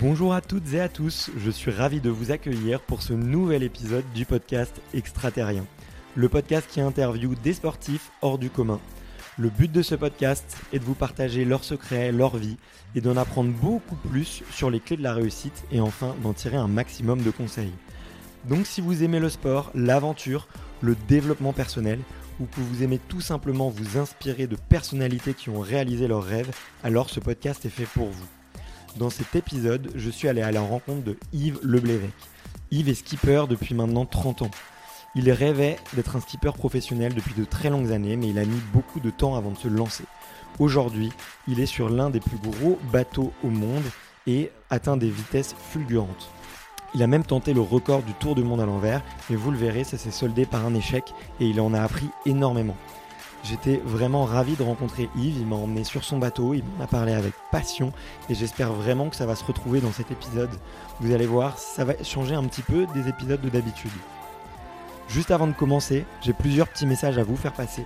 Bonjour 0.00 0.32
à 0.32 0.40
toutes 0.40 0.74
et 0.74 0.80
à 0.80 0.88
tous, 0.88 1.28
je 1.36 1.50
suis 1.50 1.72
ravi 1.72 2.00
de 2.00 2.08
vous 2.08 2.30
accueillir 2.30 2.80
pour 2.80 3.02
ce 3.02 3.14
nouvel 3.14 3.64
épisode 3.64 4.04
du 4.14 4.24
podcast 4.24 4.80
Extraterrien, 4.94 5.66
le 6.14 6.28
podcast 6.28 6.68
qui 6.70 6.80
interviewe 6.80 7.34
des 7.42 7.54
sportifs 7.54 8.12
hors 8.22 8.38
du 8.38 8.48
commun. 8.48 8.78
Le 9.38 9.48
but 9.50 9.72
de 9.72 9.82
ce 9.82 9.96
podcast 9.96 10.56
est 10.72 10.78
de 10.78 10.84
vous 10.84 10.94
partager 10.94 11.44
leurs 11.44 11.64
secrets, 11.64 12.12
leur 12.12 12.36
vie 12.36 12.58
et 12.94 13.00
d'en 13.00 13.16
apprendre 13.16 13.50
beaucoup 13.50 13.96
plus 13.96 14.44
sur 14.52 14.70
les 14.70 14.78
clés 14.78 14.96
de 14.96 15.02
la 15.02 15.14
réussite 15.14 15.64
et 15.72 15.80
enfin 15.80 16.14
d'en 16.22 16.32
tirer 16.32 16.58
un 16.58 16.68
maximum 16.68 17.20
de 17.22 17.32
conseils. 17.32 17.74
Donc 18.48 18.66
si 18.66 18.80
vous 18.80 19.02
aimez 19.02 19.18
le 19.18 19.30
sport, 19.30 19.72
l'aventure, 19.74 20.46
le 20.80 20.94
développement 21.08 21.52
personnel 21.52 21.98
ou 22.38 22.44
que 22.44 22.60
vous 22.60 22.84
aimez 22.84 23.00
tout 23.08 23.20
simplement 23.20 23.68
vous 23.68 23.98
inspirer 23.98 24.46
de 24.46 24.54
personnalités 24.68 25.34
qui 25.34 25.50
ont 25.50 25.60
réalisé 25.60 26.06
leurs 26.06 26.22
rêves, 26.22 26.54
alors 26.84 27.10
ce 27.10 27.18
podcast 27.18 27.66
est 27.66 27.70
fait 27.70 27.84
pour 27.86 28.10
vous. 28.10 28.37
Dans 28.96 29.10
cet 29.10 29.36
épisode, 29.36 29.90
je 29.94 30.10
suis 30.10 30.28
allé 30.28 30.42
à 30.42 30.50
la 30.50 30.60
rencontre 30.60 31.04
de 31.04 31.16
Yves 31.32 31.60
Leblévec. 31.62 32.10
Yves 32.70 32.88
est 32.88 32.94
skipper 32.94 33.44
depuis 33.48 33.74
maintenant 33.74 34.06
30 34.06 34.42
ans. 34.42 34.50
Il 35.14 35.30
rêvait 35.30 35.78
d'être 35.94 36.16
un 36.16 36.20
skipper 36.20 36.52
professionnel 36.52 37.14
depuis 37.14 37.34
de 37.34 37.44
très 37.44 37.70
longues 37.70 37.92
années, 37.92 38.16
mais 38.16 38.28
il 38.28 38.38
a 38.38 38.44
mis 38.44 38.60
beaucoup 38.72 39.00
de 39.00 39.10
temps 39.10 39.36
avant 39.36 39.50
de 39.50 39.58
se 39.58 39.68
lancer. 39.68 40.04
Aujourd'hui, 40.58 41.12
il 41.46 41.60
est 41.60 41.66
sur 41.66 41.88
l'un 41.88 42.10
des 42.10 42.20
plus 42.20 42.38
gros 42.38 42.78
bateaux 42.92 43.32
au 43.44 43.48
monde 43.48 43.84
et 44.26 44.50
atteint 44.70 44.96
des 44.96 45.10
vitesses 45.10 45.54
fulgurantes. 45.70 46.30
Il 46.94 47.02
a 47.02 47.06
même 47.06 47.24
tenté 47.24 47.52
le 47.52 47.60
record 47.60 48.02
du 48.02 48.14
Tour 48.14 48.34
du 48.34 48.42
Monde 48.42 48.60
à 48.60 48.66
l'envers, 48.66 49.02
mais 49.28 49.36
vous 49.36 49.50
le 49.50 49.58
verrez, 49.58 49.84
ça 49.84 49.98
s'est 49.98 50.10
soldé 50.10 50.46
par 50.46 50.64
un 50.64 50.74
échec 50.74 51.04
et 51.38 51.46
il 51.46 51.60
en 51.60 51.74
a 51.74 51.82
appris 51.82 52.08
énormément. 52.26 52.76
J'étais 53.44 53.76
vraiment 53.84 54.24
ravi 54.24 54.56
de 54.56 54.62
rencontrer 54.62 55.08
Yves, 55.16 55.38
il 55.38 55.46
m'a 55.46 55.56
emmené 55.56 55.84
sur 55.84 56.04
son 56.04 56.18
bateau, 56.18 56.54
il 56.54 56.64
m'en 56.64 56.84
a 56.84 56.86
parlé 56.86 57.12
avec 57.12 57.32
passion 57.52 57.92
et 58.28 58.34
j'espère 58.34 58.72
vraiment 58.72 59.08
que 59.08 59.16
ça 59.16 59.26
va 59.26 59.36
se 59.36 59.44
retrouver 59.44 59.80
dans 59.80 59.92
cet 59.92 60.10
épisode. 60.10 60.50
Vous 61.00 61.12
allez 61.12 61.26
voir, 61.26 61.58
ça 61.58 61.84
va 61.84 62.02
changer 62.02 62.34
un 62.34 62.44
petit 62.44 62.62
peu 62.62 62.86
des 62.94 63.08
épisodes 63.08 63.40
de 63.40 63.48
d'habitude. 63.48 63.92
Juste 65.08 65.30
avant 65.30 65.46
de 65.46 65.52
commencer, 65.52 66.04
j'ai 66.20 66.32
plusieurs 66.32 66.68
petits 66.68 66.86
messages 66.86 67.16
à 67.16 67.22
vous 67.22 67.36
faire 67.36 67.54
passer. 67.54 67.84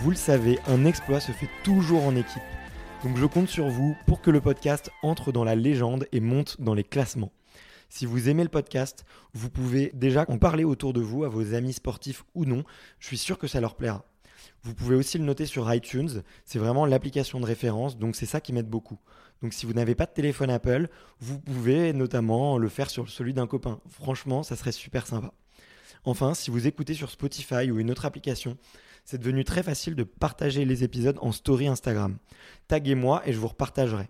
Vous 0.00 0.10
le 0.10 0.16
savez, 0.16 0.58
un 0.68 0.84
exploit 0.84 1.20
se 1.20 1.32
fait 1.32 1.48
toujours 1.64 2.04
en 2.04 2.14
équipe. 2.14 2.42
Donc 3.02 3.16
je 3.16 3.26
compte 3.26 3.48
sur 3.48 3.68
vous 3.68 3.96
pour 4.06 4.20
que 4.20 4.30
le 4.30 4.40
podcast 4.40 4.90
entre 5.02 5.32
dans 5.32 5.44
la 5.44 5.54
légende 5.54 6.06
et 6.12 6.20
monte 6.20 6.60
dans 6.60 6.74
les 6.74 6.84
classements. 6.84 7.32
Si 7.88 8.06
vous 8.06 8.28
aimez 8.28 8.42
le 8.42 8.48
podcast, 8.48 9.04
vous 9.34 9.50
pouvez 9.50 9.90
déjà 9.94 10.24
en 10.28 10.38
parler 10.38 10.64
autour 10.64 10.92
de 10.92 11.00
vous 11.00 11.24
à 11.24 11.28
vos 11.28 11.54
amis 11.54 11.72
sportifs 11.72 12.24
ou 12.34 12.44
non. 12.44 12.64
Je 12.98 13.06
suis 13.08 13.18
sûr 13.18 13.38
que 13.38 13.46
ça 13.46 13.60
leur 13.60 13.74
plaira. 13.76 14.04
Vous 14.64 14.74
pouvez 14.74 14.96
aussi 14.96 15.18
le 15.18 15.24
noter 15.24 15.44
sur 15.44 15.72
iTunes. 15.72 16.22
C'est 16.44 16.58
vraiment 16.58 16.86
l'application 16.86 17.38
de 17.38 17.44
référence, 17.44 17.98
donc 17.98 18.16
c'est 18.16 18.26
ça 18.26 18.40
qui 18.40 18.52
m'aide 18.54 18.68
beaucoup. 18.68 18.98
Donc 19.42 19.52
si 19.52 19.66
vous 19.66 19.74
n'avez 19.74 19.94
pas 19.94 20.06
de 20.06 20.12
téléphone 20.12 20.48
Apple, 20.50 20.88
vous 21.20 21.38
pouvez 21.38 21.92
notamment 21.92 22.56
le 22.56 22.68
faire 22.68 22.88
sur 22.88 23.10
celui 23.10 23.34
d'un 23.34 23.46
copain. 23.46 23.78
Franchement, 23.90 24.42
ça 24.42 24.56
serait 24.56 24.72
super 24.72 25.06
sympa. 25.06 25.34
Enfin, 26.04 26.32
si 26.32 26.50
vous 26.50 26.66
écoutez 26.66 26.94
sur 26.94 27.10
Spotify 27.10 27.70
ou 27.70 27.78
une 27.78 27.90
autre 27.90 28.06
application, 28.06 28.56
c'est 29.04 29.18
devenu 29.18 29.44
très 29.44 29.62
facile 29.62 29.94
de 29.94 30.02
partager 30.02 30.64
les 30.64 30.82
épisodes 30.82 31.18
en 31.20 31.30
story 31.30 31.66
Instagram. 31.66 32.16
Taguez-moi 32.68 33.22
et 33.26 33.34
je 33.34 33.38
vous 33.38 33.48
repartagerai. 33.48 34.08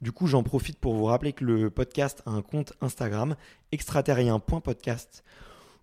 Du 0.00 0.12
coup, 0.12 0.28
j'en 0.28 0.44
profite 0.44 0.78
pour 0.78 0.94
vous 0.94 1.06
rappeler 1.06 1.32
que 1.32 1.44
le 1.44 1.70
podcast 1.70 2.22
a 2.24 2.30
un 2.30 2.42
compte 2.42 2.72
Instagram, 2.80 3.34
extraterrien.podcast. 3.72 5.24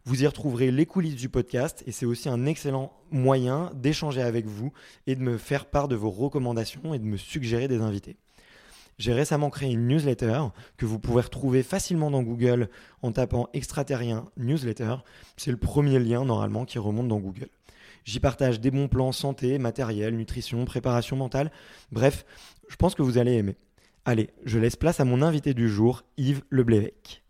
Vous 0.08 0.22
y 0.22 0.28
retrouverez 0.28 0.70
les 0.70 0.86
coulisses 0.86 1.16
du 1.16 1.30
podcast 1.30 1.84
et 1.88 1.92
c'est 1.92 2.06
aussi 2.06 2.30
un 2.30 2.46
excellent 2.46 2.94
moyen 3.10 3.72
d'échanger 3.74 4.22
avec 4.22 4.46
vous 4.46 4.72
et 5.08 5.16
de 5.16 5.22
me 5.22 5.40
faire 5.40 5.66
part 5.66 5.88
de 5.88 5.96
vos 5.96 6.12
recommandations 6.12 6.94
et 6.94 7.00
de 7.00 7.06
me 7.06 7.18
suggérer 7.18 7.68
des 7.68 7.82
invités. 7.82 8.16
J'ai 9.00 9.14
récemment 9.14 9.50
créé 9.50 9.72
une 9.72 9.88
newsletter 9.88 10.42
que 10.78 10.86
vous 10.86 11.00
pouvez 11.00 11.24
retrouver 11.24 11.64
facilement 11.64 12.12
dans 12.12 12.22
Google 12.22 12.70
en 13.02 13.12
tapant 13.12 13.50
extraterrien 13.54 14.28
newsletter. 14.38 14.98
C'est 15.38 15.50
le 15.50 15.58
premier 15.58 15.98
lien 15.98 16.24
normalement 16.24 16.66
qui 16.66 16.78
remonte 16.78 17.08
dans 17.08 17.20
Google. 17.20 17.50
J'y 18.04 18.20
partage 18.20 18.60
des 18.60 18.70
bons 18.70 18.88
plans 18.88 19.12
santé, 19.12 19.58
matériel, 19.58 20.16
nutrition, 20.16 20.66
préparation 20.66 21.18
mentale. 21.18 21.52
Bref, 21.92 22.26
je 22.70 22.76
pense 22.76 22.94
que 22.94 23.02
vous 23.02 23.18
allez 23.18 23.34
aimer. 23.34 23.56
Allez, 24.06 24.30
je 24.46 24.60
laisse 24.60 24.76
place 24.76 25.00
à 25.00 25.06
mon 25.06 25.24
invité 25.24 25.56
du 25.56 25.68
jour, 25.68 26.04
Yves 26.18 26.44
Leblévec. 26.52 27.24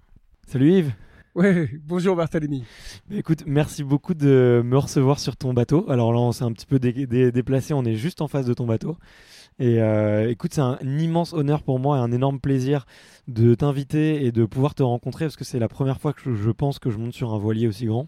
Salut 0.45 0.73
Yves 0.73 0.93
Ouais, 1.35 1.69
bonjour 1.83 2.15
Barthélemy. 2.15 2.63
écoute, 3.11 3.43
merci 3.45 3.83
beaucoup 3.83 4.13
de 4.13 4.61
me 4.63 4.77
recevoir 4.77 5.19
sur 5.19 5.35
ton 5.35 5.53
bateau. 5.53 5.85
Alors 5.89 6.13
là, 6.13 6.19
on 6.19 6.31
s'est 6.31 6.45
un 6.45 6.53
petit 6.53 6.65
peu 6.65 6.79
déplacé, 6.79 7.73
on 7.73 7.83
est 7.83 7.95
juste 7.95 8.21
en 8.21 8.29
face 8.29 8.45
de 8.45 8.53
ton 8.53 8.65
bateau. 8.65 8.95
Et 9.59 9.81
euh, 9.81 10.29
écoute, 10.29 10.53
c'est 10.53 10.61
un 10.61 10.79
immense 10.81 11.33
honneur 11.33 11.61
pour 11.61 11.77
moi 11.77 11.97
et 11.97 11.99
un 11.99 12.13
énorme 12.13 12.39
plaisir 12.39 12.85
de 13.27 13.53
t'inviter 13.53 14.25
et 14.25 14.31
de 14.31 14.45
pouvoir 14.45 14.75
te 14.75 14.83
rencontrer 14.83 15.25
parce 15.25 15.35
que 15.35 15.43
c'est 15.43 15.59
la 15.59 15.67
première 15.67 15.99
fois 15.99 16.13
que 16.13 16.33
je, 16.33 16.51
pense 16.51 16.79
que 16.79 16.89
je 16.89 16.97
monte 16.97 17.13
sur 17.13 17.33
un 17.33 17.37
voilier 17.37 17.67
aussi 17.67 17.85
grand 17.85 18.07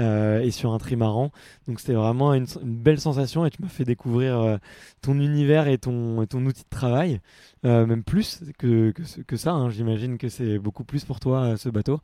euh, 0.00 0.40
et 0.40 0.50
sur 0.50 0.72
un 0.72 0.78
trimaran. 0.78 1.30
Donc 1.68 1.78
c'était 1.78 1.94
vraiment 1.94 2.34
une, 2.34 2.46
belle 2.64 2.98
sensation 2.98 3.46
et 3.46 3.50
tu 3.50 3.62
m'as 3.62 3.68
fait 3.68 3.84
découvrir 3.84 4.40
euh, 4.40 4.56
ton 5.02 5.20
univers 5.20 5.68
et 5.68 5.78
ton, 5.78 6.26
ton 6.26 6.44
outil 6.44 6.64
de 6.64 6.68
travail, 6.68 7.20
même 7.62 8.02
plus 8.02 8.42
que, 8.58 8.92
que, 8.92 9.36
ça. 9.36 9.52
Hein. 9.52 9.70
J'imagine 9.70 10.18
que 10.18 10.28
c'est 10.28 10.58
beaucoup 10.58 10.82
plus 10.82 11.04
pour 11.04 11.20
toi 11.20 11.56
ce 11.56 11.68
bateau. 11.68 12.00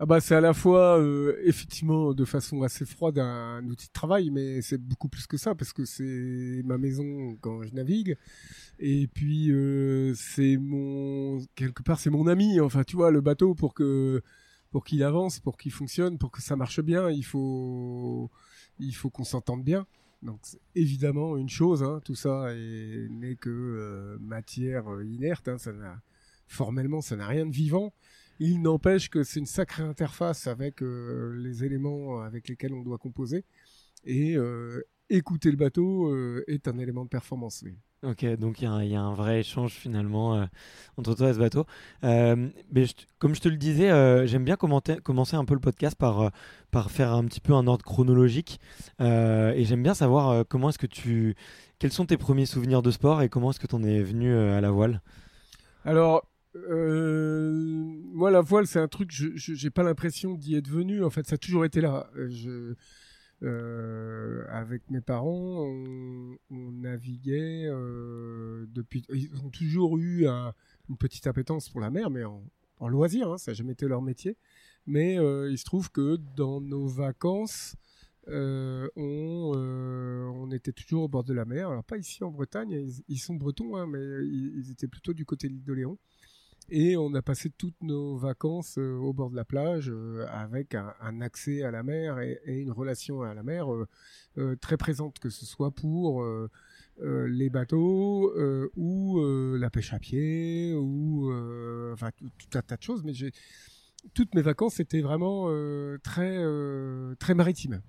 Ah 0.00 0.06
bah 0.06 0.20
c'est 0.20 0.36
à 0.36 0.40
la 0.40 0.54
fois 0.54 1.00
euh, 1.00 1.36
effectivement 1.42 2.14
de 2.14 2.24
façon 2.24 2.62
assez 2.62 2.86
froide 2.86 3.18
un, 3.18 3.64
outil 3.68 3.88
de 3.88 3.92
travail, 3.92 4.30
mais 4.30 4.62
c'est 4.62 4.78
beaucoup 4.78 5.08
plus 5.08 5.26
que 5.26 5.36
ça 5.36 5.56
parce 5.56 5.72
que 5.72 5.84
c'est 5.84 6.62
ma 6.64 6.78
maison 6.78 7.36
quand 7.40 7.64
je 7.64 7.74
navigue. 7.74 8.16
Et 8.78 9.08
puis 9.08 9.50
euh, 9.50 10.14
c'est 10.14 10.56
mon 10.56 11.40
quelque 11.56 11.82
part 11.82 11.98
c'est 11.98 12.10
mon 12.10 12.28
ami. 12.28 12.60
Enfin 12.60 12.84
tu 12.84 12.94
vois 12.94 13.10
le 13.10 13.20
bateau 13.20 13.56
pour 13.56 13.74
que 13.74 14.22
pour 14.70 14.84
qu'il 14.84 15.02
avance, 15.02 15.40
pour 15.40 15.56
qu'il 15.58 15.72
fonctionne, 15.72 16.16
pour 16.16 16.30
que 16.30 16.42
ça 16.42 16.54
marche 16.54 16.80
bien, 16.80 17.10
il 17.10 17.24
faut 17.24 18.30
il 18.78 18.92
faut 18.94 19.10
qu'on 19.10 19.24
s'entende 19.24 19.64
bien. 19.64 19.84
Donc 20.22 20.40
évidemment 20.76 21.36
une 21.36 21.48
chose, 21.48 21.82
hein, 21.82 22.00
tout 22.04 22.14
ça 22.14 22.54
n'est 23.10 23.36
que 23.36 23.50
euh, 23.50 24.18
matière 24.20 24.84
inerte. 25.02 25.48
Hein, 25.48 25.58
ça 25.58 25.72
formellement 26.46 27.00
ça 27.00 27.16
n'a 27.16 27.26
rien 27.26 27.46
de 27.46 27.52
vivant. 27.52 27.92
Il 28.40 28.62
n'empêche 28.62 29.10
que 29.10 29.24
c'est 29.24 29.40
une 29.40 29.46
sacrée 29.46 29.82
interface 29.82 30.46
avec 30.46 30.82
euh, 30.82 31.34
les 31.38 31.64
éléments 31.64 32.20
avec 32.20 32.48
lesquels 32.48 32.72
on 32.72 32.82
doit 32.82 32.98
composer. 32.98 33.44
Et 34.04 34.36
euh, 34.36 34.82
écouter 35.10 35.50
le 35.50 35.56
bateau 35.56 36.06
euh, 36.12 36.44
est 36.46 36.68
un 36.68 36.78
élément 36.78 37.04
de 37.04 37.08
performance. 37.08 37.64
Ok, 38.04 38.24
donc 38.36 38.62
il 38.62 38.64
y, 38.64 38.94
a 38.94 39.00
un 39.00 39.12
vrai 39.12 39.40
échange 39.40 39.72
finalement 39.72 40.48
entre 40.96 41.16
toi 41.16 41.30
et 41.30 41.34
ce 41.34 41.38
bateau. 41.40 41.66
mais 42.04 42.86
comme 43.18 43.34
je 43.34 43.40
te 43.40 43.48
le 43.48 43.56
disais, 43.56 43.88
j'aime 44.28 44.44
bien 44.44 44.54
commencer 44.54 45.34
un 45.34 45.44
peu 45.44 45.54
le 45.54 45.60
podcast 45.60 45.96
par, 45.96 46.30
par 46.70 46.92
faire 46.92 47.12
un 47.12 47.24
petit 47.24 47.40
peu 47.40 47.54
un 47.54 47.66
ordre 47.66 47.84
chronologique. 47.84 48.60
et 49.00 49.64
j'aime 49.64 49.82
bien 49.82 49.94
savoir 49.94 50.46
comment 50.46 50.68
est-ce 50.68 50.78
que 50.78 50.86
tu. 50.86 51.34
Quels 51.80 51.90
sont 51.90 52.06
tes 52.06 52.16
premiers 52.16 52.46
souvenirs 52.46 52.82
de 52.82 52.92
sport 52.92 53.20
et 53.20 53.28
comment 53.28 53.50
est-ce 53.50 53.58
que 53.58 53.66
tu 53.66 53.74
en 53.74 53.82
es 53.82 54.00
venu 54.00 54.32
à 54.32 54.60
la 54.60 54.70
voile? 54.70 55.02
Alors, 55.84 56.24
euh, 56.56 57.52
moi, 58.12 58.30
la 58.30 58.40
voile, 58.40 58.66
c'est 58.66 58.78
un 58.78 58.88
truc, 58.88 59.10
je 59.10 59.64
n'ai 59.64 59.70
pas 59.70 59.82
l'impression 59.82 60.34
d'y 60.34 60.54
être 60.54 60.68
venu. 60.68 61.04
En 61.04 61.10
fait, 61.10 61.26
ça 61.26 61.34
a 61.34 61.38
toujours 61.38 61.64
été 61.64 61.80
là. 61.80 62.10
Euh, 62.16 62.74
euh, 63.44 64.44
avec 64.48 64.90
mes 64.90 65.00
parents, 65.00 65.64
on, 65.64 66.72
naviguait 66.72 67.68
depuis. 68.68 69.04
Ils 69.10 69.44
ont 69.44 69.50
toujours 69.50 69.98
eu 69.98 70.26
une 70.26 70.96
petite 70.98 71.26
appétence 71.26 71.68
pour 71.68 71.80
la 71.80 71.90
mer, 71.90 72.10
mais 72.10 72.24
en, 72.24 72.88
loisir, 72.88 73.30
hein, 73.30 73.38
ça 73.38 73.50
n'a 73.50 73.54
jamais 73.54 73.72
été 73.72 73.86
leur 73.86 74.02
métier. 74.02 74.36
Mais 74.86 75.16
il 75.50 75.58
se 75.58 75.64
trouve 75.64 75.90
que 75.90 76.16
dans 76.36 76.60
nos 76.60 76.86
vacances, 76.86 77.76
on, 78.26 78.88
on, 78.96 80.50
était 80.50 80.72
toujours 80.72 81.04
au 81.04 81.08
bord 81.08 81.24
de 81.24 81.34
la 81.34 81.44
mer. 81.44 81.68
Alors 81.68 81.84
pas 81.84 81.98
ici 81.98 82.24
en 82.24 82.30
Bretagne, 82.30 82.90
ils, 83.06 83.18
sont 83.18 83.34
bretons, 83.34 83.76
hein, 83.76 83.86
mais 83.86 84.00
ils, 84.26 84.58
ils, 84.58 84.70
étaient 84.72 84.88
plutôt 84.88 85.12
du 85.12 85.24
côté 85.24 85.48
de 85.48 85.52
l'île 85.52 85.64
de 85.64 85.72
Léon. 85.72 85.98
Et 86.70 86.96
on 86.96 87.14
a 87.14 87.22
passé 87.22 87.50
toutes 87.50 87.80
nos 87.82 88.16
vacances 88.16 88.76
au 88.76 89.12
bord 89.12 89.30
de 89.30 89.36
la 89.36 89.44
plage 89.44 89.90
avec 90.30 90.74
un, 90.74 91.20
accès 91.22 91.62
à 91.62 91.70
la 91.70 91.82
mer 91.82 92.20
et, 92.20 92.38
une 92.46 92.72
relation 92.72 93.22
à 93.22 93.32
la 93.32 93.42
mer 93.42 93.66
très 94.60 94.76
présente, 94.76 95.18
que 95.18 95.30
ce 95.30 95.46
soit 95.46 95.70
pour 95.70 96.22
les 97.00 97.48
bateaux 97.48 98.34
ou 98.76 99.20
la 99.56 99.70
pêche 99.70 99.94
à 99.94 99.98
pied 99.98 100.74
ou 100.74 101.32
enfin 101.94 102.10
tout, 102.18 102.58
un 102.58 102.62
tas 102.62 102.76
de 102.76 102.82
choses. 102.82 103.02
Mais 103.02 103.14
toutes 104.14 104.34
mes 104.34 104.42
vacances 104.42 104.80
étaient 104.80 105.00
vraiment 105.00 105.46
euh, 105.48 105.98
très 106.02 106.36
euh, 106.38 107.14
très 107.18 107.34
maritimes. 107.34 107.80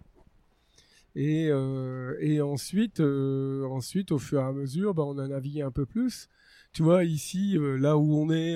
Et, 1.16 1.48
euh, 1.50 2.16
et 2.20 2.40
ensuite, 2.40 3.00
ensuite, 3.00 4.12
au 4.12 4.20
fur 4.20 4.40
et 4.40 4.44
à 4.44 4.52
mesure, 4.52 4.94
bah, 4.94 5.04
on 5.06 5.18
a 5.18 5.28
navigué 5.28 5.62
un 5.62 5.72
peu 5.72 5.86
plus. 5.86 6.30
Tu 6.74 6.84
vois, 6.84 7.04
ici, 7.04 7.58
là 7.60 7.98
où 7.98 8.16
on 8.16 8.30
est, 8.30 8.56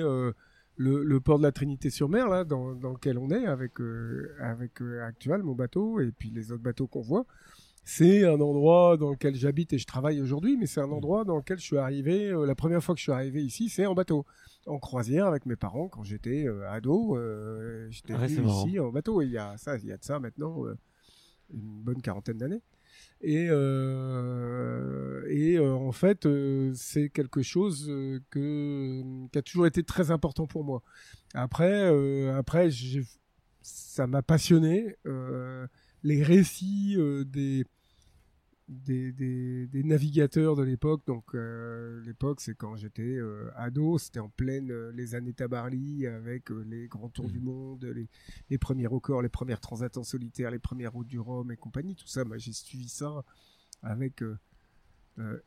le, 0.76 1.18
port 1.18 1.38
de 1.38 1.42
la 1.42 1.52
Trinité-sur-Mer, 1.52 2.28
là, 2.28 2.44
dans, 2.44 2.70
lequel 2.70 3.18
on 3.18 3.30
est, 3.30 3.46
avec, 3.46 3.72
avec 4.40 4.80
Actual, 5.02 5.42
mon 5.42 5.54
bateau, 5.54 6.00
et 6.00 6.12
puis 6.12 6.30
les 6.30 6.52
autres 6.52 6.62
bateaux 6.62 6.86
qu'on 6.86 7.02
voit, 7.02 7.26
c'est 7.82 8.24
un 8.24 8.40
endroit 8.40 8.96
dans 8.96 9.10
lequel 9.10 9.34
j'habite 9.34 9.72
et 9.72 9.78
je 9.78 9.86
travaille 9.86 10.20
aujourd'hui, 10.20 10.56
mais 10.56 10.66
c'est 10.66 10.80
un 10.80 10.90
endroit 10.90 11.24
dans 11.24 11.36
lequel 11.36 11.58
je 11.58 11.64
suis 11.64 11.76
arrivé, 11.76 12.32
la 12.46 12.54
première 12.54 12.82
fois 12.82 12.94
que 12.94 13.00
je 13.00 13.04
suis 13.04 13.12
arrivé 13.12 13.44
ici, 13.44 13.68
c'est 13.68 13.84
en 13.84 13.94
bateau 13.94 14.24
en 14.66 14.78
croisière 14.78 15.26
avec 15.26 15.46
mes 15.46 15.56
parents 15.56 15.88
quand 15.88 16.04
j'étais 16.04 16.46
euh, 16.46 16.70
ado. 16.70 17.16
Euh, 17.16 17.88
j'étais 17.90 18.14
ah 18.14 18.26
ici 18.26 18.78
en 18.78 18.90
bateau. 18.90 19.22
il 19.22 19.30
y 19.30 19.38
a 19.38 19.56
ça, 19.56 19.76
il 19.76 19.86
y 19.86 19.92
a 19.92 19.96
de 19.96 20.04
ça 20.04 20.18
maintenant 20.18 20.64
euh, 20.66 20.76
une 21.52 21.82
bonne 21.82 22.00
quarantaine 22.00 22.38
d'années. 22.38 22.62
Et, 23.20 23.46
et 25.30 25.58
en 25.58 25.92
fait, 25.92 26.28
c'est 26.74 27.08
quelque 27.08 27.42
chose 27.42 27.86
que, 28.30 29.26
qui 29.32 29.38
a 29.38 29.42
toujours 29.42 29.66
été 29.66 29.82
très 29.82 30.10
important 30.10 30.46
pour 30.46 30.64
moi. 30.64 30.82
Après, 31.32 31.88
après 32.30 32.68
ça 33.62 34.06
m'a 34.06 34.22
passionné. 34.22 34.96
les 36.02 36.22
récits 36.22 36.98
des, 37.26 37.64
des, 38.68 39.12
des, 39.12 39.84
navigateurs 39.84 40.56
de 40.56 40.62
l'époque. 40.62 41.02
Donc, 41.06 41.34
euh, 41.34 42.00
l'époque, 42.04 42.40
c'est 42.40 42.54
quand 42.54 42.76
j'étais 42.76 43.02
euh, 43.02 43.50
ado, 43.56 43.98
c'était 43.98 44.20
en 44.20 44.28
pleine 44.28 44.70
euh, 44.70 44.92
les 44.92 45.14
années 45.14 45.34
Tabarly 45.34 46.06
avec 46.06 46.50
les 46.50 46.88
grands 46.88 47.08
tours 47.08 47.28
du 47.28 47.40
mmh. 47.40 47.44
monde, 47.44 47.84
les, 47.84 48.08
les, 48.50 48.58
premiers 48.58 48.86
records, 48.86 49.22
les 49.22 49.28
premières 49.28 49.60
transats 49.60 49.96
en 49.96 50.04
solitaire, 50.04 50.50
les 50.50 50.58
premières 50.58 50.92
routes 50.92 51.08
du 51.08 51.18
Rhum 51.18 51.50
et 51.50 51.56
compagnie. 51.56 51.94
Tout 51.94 52.06
ça, 52.06 52.24
moi, 52.24 52.38
j'ai 52.38 52.52
suivi 52.52 52.88
ça 52.88 53.24
avec 53.82 54.22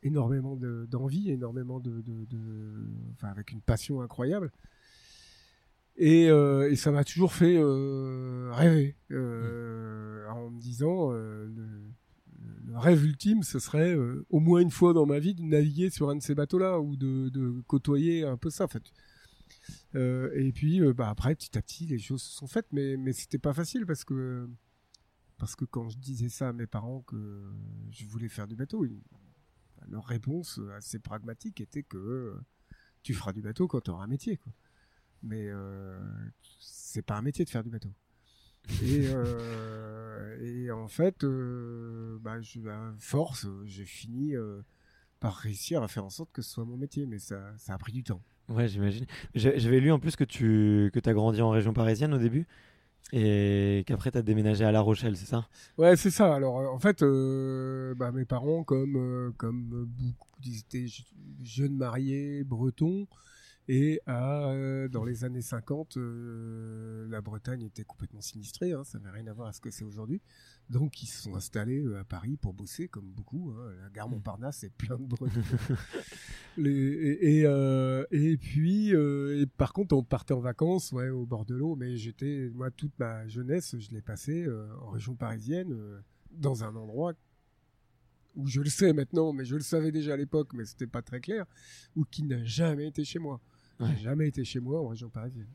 énormément 0.03 0.55
d'envie, 0.55 1.31
énormément 1.31 1.79
de, 1.79 2.01
de, 2.01 2.85
enfin, 3.13 3.27
avec 3.29 3.51
une 3.51 3.61
passion 3.61 4.01
incroyable. 4.01 4.51
Et, 5.97 6.25
et 6.25 6.75
ça 6.75 6.91
m'a 6.91 7.03
toujours 7.03 7.33
fait 7.33 7.57
rêver 7.57 8.95
mmh. 9.09 9.15
en 10.29 10.51
me 10.51 10.59
disant 10.59 11.11
le, 11.11 11.49
le 12.67 12.77
rêve 12.77 13.05
ultime, 13.05 13.43
ce 13.43 13.59
serait 13.59 13.95
euh, 13.95 14.25
au 14.29 14.39
moins 14.41 14.59
une 14.59 14.71
fois 14.71 14.93
dans 14.93 15.05
ma 15.05 15.19
vie 15.19 15.33
de 15.33 15.41
naviguer 15.41 15.89
sur 15.89 16.09
un 16.09 16.17
de 16.17 16.21
ces 16.21 16.35
bateaux-là 16.35 16.81
ou 16.81 16.97
de, 16.97 17.61
côtoyer 17.65 18.25
un 18.25 18.35
peu 18.35 18.49
ça, 18.49 18.67
fait. 18.67 18.91
Euh, 19.95 20.29
et 20.35 20.51
puis, 20.51 20.81
euh, 20.81 20.93
bah, 20.93 21.09
après, 21.09 21.33
petit 21.33 21.57
à 21.57 21.61
petit, 21.61 21.85
les 21.85 21.97
choses 21.97 22.21
se 22.21 22.35
sont 22.35 22.47
faites, 22.47 22.67
mais, 22.73 22.97
mais 22.97 23.13
c'était 23.13 23.37
pas 23.37 23.53
facile 23.53 23.85
parce 23.85 24.03
que, 24.03 24.49
parce 25.37 25.55
que 25.55 25.63
quand 25.63 25.87
je 25.87 25.97
disais 25.97 26.27
ça 26.27 26.49
à 26.49 26.53
mes 26.53 26.67
parents 26.67 27.01
que 27.03 27.41
je 27.89 28.05
voulais 28.05 28.27
faire 28.27 28.47
du 28.47 28.57
bateau, 28.57 28.85
leur 29.87 30.05
réponse 30.05 30.59
assez 30.75 30.99
pragmatique 30.99 31.61
était 31.61 31.83
que 31.83 32.35
tu 33.01 33.13
feras 33.13 33.31
du 33.31 33.41
bateau 33.41 33.69
quand 33.69 33.79
tu 33.79 33.91
auras 33.91 34.03
un 34.03 34.07
métier. 34.07 34.35
Quoi. 34.35 34.51
Mais 35.23 35.49
c'est 36.59 37.01
pas 37.01 37.15
un 37.17 37.21
métier 37.21 37.45
de 37.45 37.49
faire 37.49 37.63
du 37.63 37.69
bateau. 37.69 37.93
Et, 38.83 39.07
euh, 39.07 40.37
et 40.41 40.71
en 40.71 40.87
fait, 40.87 41.23
euh, 41.23 42.17
bah, 42.21 42.41
je, 42.41 42.59
à 42.67 42.93
force, 42.99 43.47
j'ai 43.65 43.85
fini 43.85 44.35
euh, 44.35 44.61
par 45.19 45.35
réussir 45.35 45.81
à 45.83 45.87
faire 45.87 46.05
en 46.05 46.09
sorte 46.09 46.31
que 46.31 46.41
ce 46.41 46.51
soit 46.51 46.65
mon 46.65 46.77
métier, 46.77 47.05
mais 47.05 47.19
ça, 47.19 47.53
ça 47.57 47.73
a 47.73 47.77
pris 47.77 47.91
du 47.91 48.03
temps. 48.03 48.21
Ouais, 48.49 48.67
j'imagine. 48.67 49.05
J'avais 49.35 49.79
lu 49.79 49.91
en 49.91 49.99
plus 49.99 50.15
que 50.15 50.23
tu 50.23 50.89
que 50.93 51.09
as 51.09 51.13
grandi 51.13 51.41
en 51.41 51.49
région 51.49 51.73
parisienne 51.73 52.13
au 52.13 52.17
début 52.17 52.47
et 53.11 53.83
qu'après 53.87 54.11
tu 54.11 54.17
as 54.17 54.21
déménagé 54.21 54.63
à 54.63 54.71
La 54.71 54.81
Rochelle, 54.81 55.17
c'est 55.17 55.25
ça? 55.25 55.47
Ouais, 55.77 55.95
c'est 55.95 56.11
ça. 56.11 56.33
Alors 56.33 56.55
en 56.73 56.79
fait, 56.79 57.03
bah, 57.03 58.11
mes 58.11 58.25
parents, 58.25 58.63
comme, 58.63 59.33
comme 59.37 59.87
beaucoup, 59.97 60.27
ils 60.45 60.59
étaient 60.59 60.85
jeunes 61.43 61.75
mariés, 61.75 62.43
bretons, 62.43 63.07
et 63.69 63.99
euh, 64.07 64.87
dans 64.87 65.03
les 65.03 65.25
années 65.25 65.41
50, 65.41 65.97
euh, 65.97 67.05
la 67.09 67.19
Bretagne 67.19 67.63
était 67.63 67.83
complètement 67.83 68.21
sinistrée, 68.21 68.71
hein, 68.71 68.85
ça 68.85 68.97
n'avait 68.99 69.19
rien 69.19 69.27
à 69.27 69.33
voir 69.33 69.49
à 69.49 69.53
ce 69.53 69.59
que 69.59 69.71
c'est 69.71 69.83
aujourd'hui. 69.83 70.21
Donc 70.69 71.03
ils 71.03 71.07
se 71.07 71.23
sont 71.23 71.35
installés 71.35 71.83
euh, 71.83 71.99
à 71.99 72.05
Paris 72.05 72.37
pour 72.37 72.53
bosser, 72.53 72.87
comme 72.87 73.11
beaucoup. 73.11 73.51
Hein. 73.51 73.73
La 73.83 73.89
gare 73.89 74.07
Montparnasse 74.07 74.63
est 74.63 74.69
plein 74.69 74.97
de 74.97 75.03
Bretons. 75.05 75.41
et, 76.57 77.41
et, 78.11 78.37
puis, 78.37 78.91
et 78.91 79.45
par 79.57 79.73
contre, 79.73 79.95
on 79.95 80.03
partait 80.03 80.33
en 80.33 80.39
vacances 80.39 80.93
ouais, 80.93 81.09
au 81.09 81.25
bord 81.25 81.45
de 81.45 81.55
l'eau, 81.55 81.75
mais 81.75 81.97
j'étais, 81.97 82.49
moi, 82.53 82.71
toute 82.71 82.97
ma 82.99 83.27
jeunesse, 83.27 83.75
je 83.77 83.91
l'ai 83.91 84.01
passée 84.01 84.47
en 84.81 84.91
région 84.91 85.15
parisienne, 85.15 85.75
dans 86.31 86.63
un 86.63 86.73
endroit 86.75 87.13
où 88.35 88.47
je 88.47 88.61
le 88.61 88.69
sais 88.69 88.93
maintenant, 88.93 89.33
mais 89.33 89.43
je 89.43 89.55
le 89.55 89.61
savais 89.61 89.91
déjà 89.91 90.13
à 90.13 90.17
l'époque, 90.17 90.53
mais 90.53 90.63
c'était 90.63 90.87
pas 90.87 91.01
très 91.01 91.19
clair, 91.19 91.45
ou 91.95 92.05
qui 92.05 92.23
n'a 92.23 92.43
jamais 92.43 92.87
été 92.87 93.03
chez 93.03 93.19
moi. 93.19 93.41
J'ai 93.79 94.03
jamais 94.03 94.27
été 94.27 94.43
chez 94.43 94.59
moi 94.59 94.81
en 94.81 94.87
région 94.87 95.09
parisienne. 95.09 95.47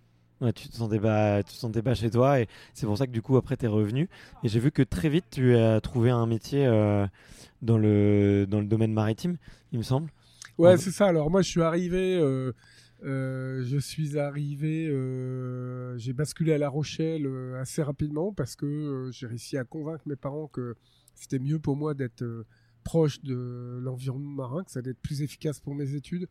Ouais, 0.42 0.52
tu 0.52 0.68
te 0.68 0.74
sentais 0.74 0.98
pas, 0.98 1.40
tu 1.44 1.52
te 1.52 1.58
sentais 1.58 1.82
pas 1.82 1.94
chez 1.94 2.10
toi 2.10 2.40
et 2.40 2.48
c'est 2.74 2.84
pour 2.84 2.98
ça 2.98 3.06
que 3.06 3.12
du 3.12 3.22
coup 3.22 3.36
après 3.36 3.56
tu 3.56 3.64
es 3.64 3.68
revenu 3.68 4.08
et 4.42 4.48
j'ai 4.48 4.58
vu 4.58 4.72
que 4.72 4.82
très 4.82 5.08
vite 5.08 5.26
tu 5.30 5.54
as 5.54 5.80
trouvé 5.80 6.10
un 6.10 6.26
métier 6.26 6.66
euh, 6.66 7.06
dans 7.62 7.78
le 7.78 8.44
dans 8.48 8.58
le 8.58 8.66
domaine 8.66 8.92
maritime, 8.92 9.36
il 9.70 9.78
me 9.78 9.84
semble. 9.84 10.10
Ouais, 10.58 10.76
c'est 10.78 10.90
ça. 10.90 11.06
Alors 11.06 11.30
moi 11.30 11.42
je 11.42 11.48
suis 11.48 11.62
arrivé 11.62 12.18
euh, 12.20 12.52
euh, 13.04 13.62
je 13.64 13.78
suis 13.78 14.18
arrivé 14.18 14.86
j'ai 15.96 16.12
basculé 16.12 16.54
à 16.54 16.58
La 16.58 16.68
Rochelle 16.68 17.28
assez 17.60 17.84
rapidement 17.84 18.32
parce 18.32 18.56
que 18.56 19.10
j'ai 19.12 19.28
réussi 19.28 19.56
à 19.56 19.62
convaincre 19.62 20.02
mes 20.06 20.16
parents 20.16 20.48
que 20.48 20.74
c'était 21.14 21.38
mieux 21.38 21.60
pour 21.60 21.76
moi 21.76 21.94
d'être 21.94 22.24
proche 22.82 23.22
de 23.22 23.78
l'environnement 23.80 24.32
marin, 24.32 24.64
que 24.64 24.72
ça 24.72 24.80
allait 24.80 24.90
être 24.90 25.02
plus 25.02 25.22
efficace 25.22 25.60
pour 25.60 25.76
mes 25.76 25.94
études 25.94 26.26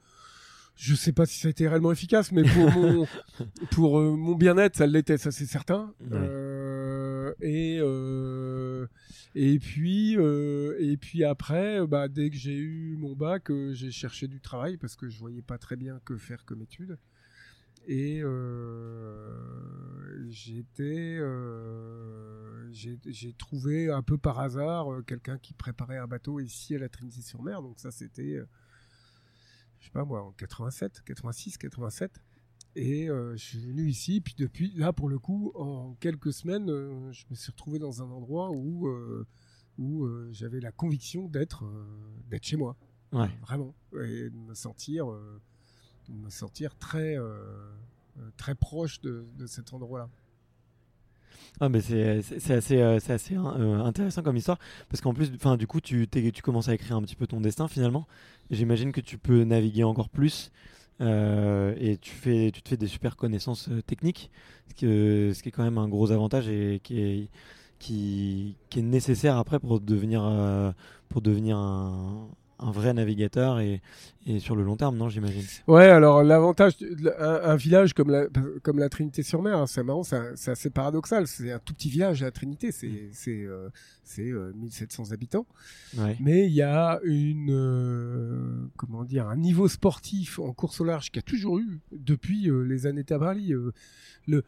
je 0.81 0.95
sais 0.95 1.13
pas 1.13 1.27
si 1.27 1.37
ça 1.37 1.47
a 1.47 1.51
été 1.51 1.67
réellement 1.67 1.91
efficace, 1.91 2.31
mais 2.31 2.41
pour 2.41 2.71
mon, 2.71 3.07
pour 3.71 3.99
euh, 3.99 4.15
mon 4.15 4.33
bien-être, 4.33 4.75
ça 4.75 4.87
l'était, 4.87 5.19
ça 5.19 5.29
c'est 5.29 5.45
certain. 5.45 5.93
Euh, 6.11 7.33
et 7.39 7.77
euh, 7.79 8.87
et 9.35 9.59
puis 9.59 10.13
et 10.13 10.97
puis 10.97 11.23
après, 11.23 11.85
bah 11.85 12.07
dès 12.07 12.31
que 12.31 12.35
j'ai 12.35 12.57
eu 12.57 12.95
mon 12.97 13.15
bac, 13.15 13.51
j'ai 13.73 13.91
cherché 13.91 14.27
du 14.27 14.41
travail 14.41 14.77
parce 14.77 14.95
que 14.95 15.07
je 15.07 15.19
voyais 15.19 15.43
pas 15.43 15.59
très 15.59 15.75
bien 15.75 15.99
que 16.03 16.17
faire 16.17 16.45
comme 16.45 16.63
étude. 16.63 16.97
Et 17.87 18.23
j'étais, 20.29 21.19
j'ai 22.71 23.33
trouvé 23.33 23.91
un 23.91 24.01
peu 24.01 24.17
par 24.17 24.39
hasard 24.39 24.87
quelqu'un 25.05 25.37
qui 25.37 25.53
préparait 25.53 25.97
un 25.97 26.07
bateau 26.07 26.39
ici 26.39 26.75
à 26.75 26.79
la 26.79 26.89
Trinité-sur-Mer. 26.89 27.61
Donc 27.61 27.79
ça, 27.79 27.91
c'était 27.91 28.39
je 29.81 29.87
sais 29.87 29.91
pas 29.91 30.05
moi, 30.05 30.23
en 30.23 30.31
87, 30.31 31.01
86, 31.03 31.57
87. 31.57 32.21
Et 32.75 33.09
euh, 33.09 33.35
je 33.35 33.43
suis 33.43 33.59
venu 33.59 33.89
ici, 33.89 34.21
puis 34.21 34.33
depuis, 34.37 34.71
là 34.75 34.93
pour 34.93 35.09
le 35.09 35.19
coup, 35.19 35.51
en 35.55 35.95
quelques 35.95 36.31
semaines, 36.31 36.69
euh, 36.69 37.11
je 37.11 37.25
me 37.29 37.35
suis 37.35 37.51
retrouvé 37.51 37.79
dans 37.79 38.01
un 38.01 38.09
endroit 38.09 38.51
où, 38.51 38.87
euh, 38.87 39.27
où 39.77 40.07
j'avais 40.31 40.61
la 40.61 40.71
conviction 40.71 41.27
d'être 41.27 41.65
d'être 42.29 42.45
chez 42.45 42.55
moi. 42.55 42.77
Ouais. 43.11 43.29
Vraiment. 43.41 43.75
Et 43.93 44.29
de 44.29 44.37
me 44.37 44.53
sentir, 44.53 45.07
de 45.07 46.13
me 46.13 46.29
sentir 46.29 46.77
très, 46.77 47.17
très 48.37 48.55
proche 48.55 49.01
de, 49.01 49.25
de 49.35 49.47
cet 49.47 49.73
endroit-là. 49.73 50.09
Ah, 51.59 51.69
c'est 51.79 52.53
assez, 52.53 52.81
assez 52.81 53.35
intéressant 53.35 54.23
comme 54.23 54.37
histoire 54.37 54.57
parce 54.89 55.01
qu'en 55.01 55.13
plus, 55.13 55.31
du 55.31 55.67
coup, 55.67 55.81
tu, 55.81 56.07
tu 56.07 56.41
commences 56.41 56.69
à 56.69 56.73
écrire 56.73 56.95
un 56.95 57.01
petit 57.03 57.15
peu 57.15 57.27
ton 57.27 57.41
destin 57.41 57.67
finalement. 57.67 58.07
J'imagine 58.49 58.91
que 58.91 59.01
tu 59.01 59.17
peux 59.17 59.43
naviguer 59.43 59.83
encore 59.83 60.09
plus 60.09 60.51
euh, 61.01 61.73
et 61.79 61.97
tu, 61.97 62.11
fais, 62.11 62.51
tu 62.51 62.61
te 62.61 62.69
fais 62.69 62.77
des 62.77 62.87
super 62.87 63.15
connaissances 63.15 63.69
euh, 63.69 63.81
techniques, 63.81 64.29
ce 64.69 64.73
qui, 64.75 64.85
ce 64.85 65.41
qui 65.41 65.49
est 65.49 65.51
quand 65.51 65.63
même 65.63 65.79
un 65.79 65.87
gros 65.87 66.11
avantage 66.11 66.47
et 66.47 66.79
qui 66.83 66.99
est, 67.01 67.29
qui, 67.79 68.55
est 68.77 68.81
nécessaire 68.81 69.37
après 69.37 69.59
pour 69.59 69.79
devenir, 69.79 70.23
euh, 70.23 70.71
pour 71.09 71.21
devenir 71.21 71.57
un, 71.57 72.27
un, 72.61 72.71
vrai 72.71 72.93
navigateur 72.93 73.59
et, 73.59 73.81
et, 74.25 74.39
sur 74.39 74.55
le 74.55 74.63
long 74.63 74.75
terme, 74.75 74.97
non, 74.97 75.09
j'imagine. 75.09 75.43
Ouais, 75.67 75.87
alors 75.87 76.23
l'avantage, 76.23 76.73
un, 77.19 77.55
village 77.55 77.93
comme 77.93 78.09
la, 78.09 78.25
comme 78.61 78.79
la 78.79 78.89
Trinité-sur-Mer, 78.89 79.57
hein, 79.57 79.67
c'est 79.67 79.83
marrant, 79.83 80.03
c'est 80.03 80.51
assez 80.51 80.69
paradoxal. 80.69 81.27
C'est 81.27 81.51
un 81.51 81.59
tout 81.59 81.73
petit 81.73 81.89
village, 81.89 82.21
la 82.21 82.31
Trinité, 82.31 82.71
c'est 82.71 83.09
c'est 83.11 83.47
c'est 84.03 84.31
1700 84.31 85.11
habitants. 85.11 85.45
Ouais. 85.97 86.17
Mais 86.19 86.47
il 86.47 86.53
y 86.53 86.61
a 86.61 86.99
une 87.03 88.69
comment 88.77 89.03
dire 89.03 89.27
un 89.27 89.37
niveau 89.37 89.67
sportif 89.67 90.39
en 90.39 90.53
course 90.53 90.81
au 90.81 90.83
large 90.83 91.11
qui 91.11 91.19
a 91.19 91.23
toujours 91.23 91.59
eu 91.59 91.79
depuis 91.91 92.49
les 92.67 92.85
années 92.85 93.03
Tabarly. 93.03 93.53
le 94.27 94.43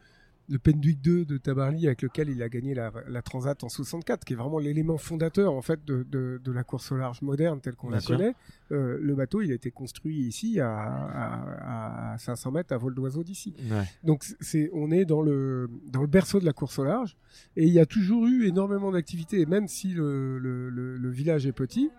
le 0.48 0.58
Penduic 0.58 1.00
2 1.00 1.24
de 1.24 1.38
Tabarly 1.38 1.86
avec 1.86 2.02
lequel 2.02 2.28
il 2.28 2.42
a 2.42 2.48
gagné 2.48 2.74
la, 2.74 3.22
Transat 3.22 3.62
en 3.64 3.68
64, 3.68 4.24
qui 4.24 4.34
est 4.34 4.36
vraiment 4.36 4.58
l'élément 4.58 4.98
fondateur 4.98 5.52
en 5.52 5.62
fait 5.62 5.84
de, 5.84 6.40
la 6.46 6.64
course 6.64 6.92
au 6.92 6.96
large 6.96 7.22
moderne 7.22 7.60
telle 7.60 7.74
qu'on 7.74 7.90
la 7.90 8.00
connaît. 8.00 8.34
Euh, 8.72 8.98
le 9.00 9.14
bateau, 9.14 9.40
il 9.40 9.50
a 9.50 9.54
été 9.54 9.70
construit 9.70 10.18
ici 10.18 10.60
à, 10.60 12.14
500 12.18 12.52
mètres 12.52 12.74
à 12.74 12.78
vol 12.78 12.94
d'oiseau 12.94 13.24
d'ici. 13.24 13.54
Donc 14.02 14.24
c'est, 14.40 14.70
on 14.72 14.90
est 14.90 15.04
dans 15.04 15.22
le 15.22 15.68
dans 15.86 16.00
le 16.00 16.06
berceau 16.06 16.40
de 16.40 16.44
la 16.44 16.52
course 16.52 16.78
au 16.78 16.84
large 16.84 17.16
et 17.56 17.64
il 17.64 17.72
y 17.72 17.80
a 17.80 17.86
toujours 17.86 18.26
eu 18.26 18.46
énormément 18.46 18.92
d'activités, 18.92 19.46
même 19.46 19.68
si 19.68 19.94
le, 19.94 21.10
village 21.10 21.46
est 21.46 21.52
petit. 21.52 21.90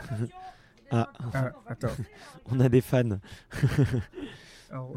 Ah. 0.90 1.10
ah. 1.32 1.50
attends. 1.66 1.88
On 2.50 2.60
a 2.60 2.68
des 2.68 2.82
fans. 2.82 3.18
Alors, 4.70 4.94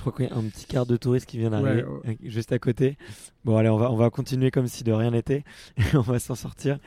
je 0.00 0.02
crois 0.02 0.14
qu'il 0.16 0.34
y 0.34 0.34
a 0.34 0.40
un 0.40 0.48
petit 0.48 0.64
quart 0.64 0.86
de 0.86 0.96
touristes 0.96 1.26
qui 1.26 1.36
vient 1.36 1.50
d'arriver 1.50 1.84
juste 2.22 2.52
à 2.52 2.58
côté. 2.58 2.96
Bon, 3.44 3.58
allez, 3.58 3.68
on 3.68 3.76
va, 3.76 3.92
on 3.92 3.96
va 3.96 4.08
continuer 4.08 4.50
comme 4.50 4.66
si 4.66 4.82
de 4.82 4.92
rien 4.92 5.10
n'était 5.10 5.44
on 5.94 6.00
va 6.00 6.18
s'en 6.18 6.34
sortir. 6.34 6.78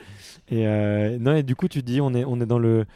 Et, 0.48 0.66
euh, 0.66 1.16
non, 1.20 1.36
et 1.36 1.44
du 1.44 1.54
coup, 1.54 1.68
tu 1.68 1.84
dis, 1.84 2.00
on 2.00 2.12
est, 2.12 2.24
on 2.24 2.40
est 2.40 2.46
dans 2.46 2.58
le 2.58 2.86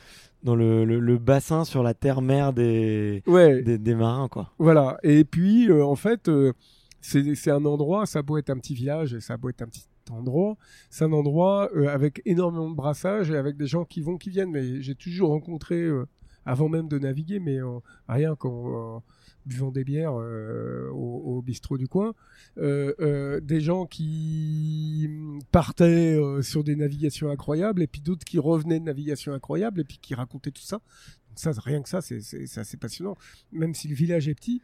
dans 0.42 0.56
le, 0.56 0.84
le, 0.84 1.18
bassin 1.18 1.64
sur 1.64 1.84
la 1.84 1.94
terre-mer 1.94 2.52
des, 2.52 3.22
des, 3.26 3.94
marins, 3.94 4.28
quoi. 4.28 4.52
Voilà. 4.58 4.98
Et 5.04 5.24
puis, 5.24 5.68
euh, 5.68 5.84
en 5.84 5.94
fait, 5.94 6.28
euh, 6.28 6.52
c'est 7.00 7.50
un 7.50 7.64
endroit, 7.64 8.04
ça 8.06 8.24
peut 8.24 8.38
être 8.38 8.50
un 8.50 8.58
petit 8.58 8.74
village, 8.74 9.18
ça 9.20 9.38
peut 9.38 9.50
être 9.50 9.62
un 9.62 9.66
petit 9.66 9.86
endroit, 10.10 10.56
c'est 10.90 11.04
un 11.04 11.12
endroit 11.12 11.70
avec 11.88 12.22
énormément 12.24 12.70
de 12.70 12.74
brassage 12.74 13.30
et 13.30 13.36
avec 13.36 13.56
des 13.56 13.66
gens 13.68 13.84
qui 13.84 14.00
vont, 14.00 14.16
qui 14.16 14.30
viennent. 14.30 14.50
Mais 14.50 14.80
j'ai 14.80 14.96
toujours 14.96 15.30
rencontré, 15.30 15.88
avant 16.44 16.68
même 16.68 16.88
de 16.88 16.98
naviguer, 16.98 17.38
mais 17.38 17.58
rien 18.08 18.34
qu'en 18.34 19.02
buvant 19.48 19.72
des 19.72 19.82
bières 19.82 20.14
euh, 20.14 20.88
au, 20.90 21.42
bistrot 21.42 21.78
du 21.78 21.88
coin, 21.88 22.14
euh, 22.58 22.94
euh, 23.00 23.40
des 23.40 23.60
gens 23.60 23.86
qui 23.86 25.10
partaient 25.50 26.18
sur 26.42 26.62
des 26.62 26.76
navigations 26.76 27.30
incroyables 27.30 27.82
et 27.82 27.86
puis 27.86 28.00
d'autres 28.00 28.24
qui 28.24 28.38
revenaient 28.38 28.78
de 28.78 28.84
navigations 28.84 29.32
incroyables 29.32 29.80
et 29.80 29.84
puis 29.84 29.98
qui 29.98 30.14
racontaient 30.14 30.50
tout 30.50 30.62
ça. 30.62 30.76
Donc 30.76 31.36
ça, 31.36 31.52
rien 31.52 31.82
que 31.82 31.88
ça, 31.88 32.00
c'est 32.02 32.58
assez 32.58 32.76
passionnant. 32.76 33.16
Même 33.50 33.74
si 33.74 33.88
le 33.88 33.94
village 33.94 34.28
est 34.28 34.34
petit, 34.34 34.62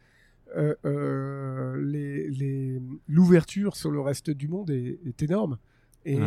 l'ouverture 3.07 3.75
sur 3.75 3.91
le 3.91 3.99
reste 3.99 4.29
du 4.29 4.47
monde 4.47 4.69
est, 4.69 5.21
énorme. 5.21 5.57
Et 6.05 6.19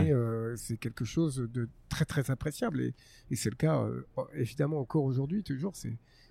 c'est 0.56 0.76
quelque 0.76 1.04
chose 1.04 1.48
de 1.52 1.68
très 1.88 2.04
très 2.04 2.30
appréciable. 2.30 2.80
Et, 2.80 2.94
c'est 3.36 3.50
le 3.50 3.56
cas, 3.56 3.86
évidemment, 4.34 4.80
encore 4.80 5.04
aujourd'hui, 5.04 5.44
toujours. 5.44 5.74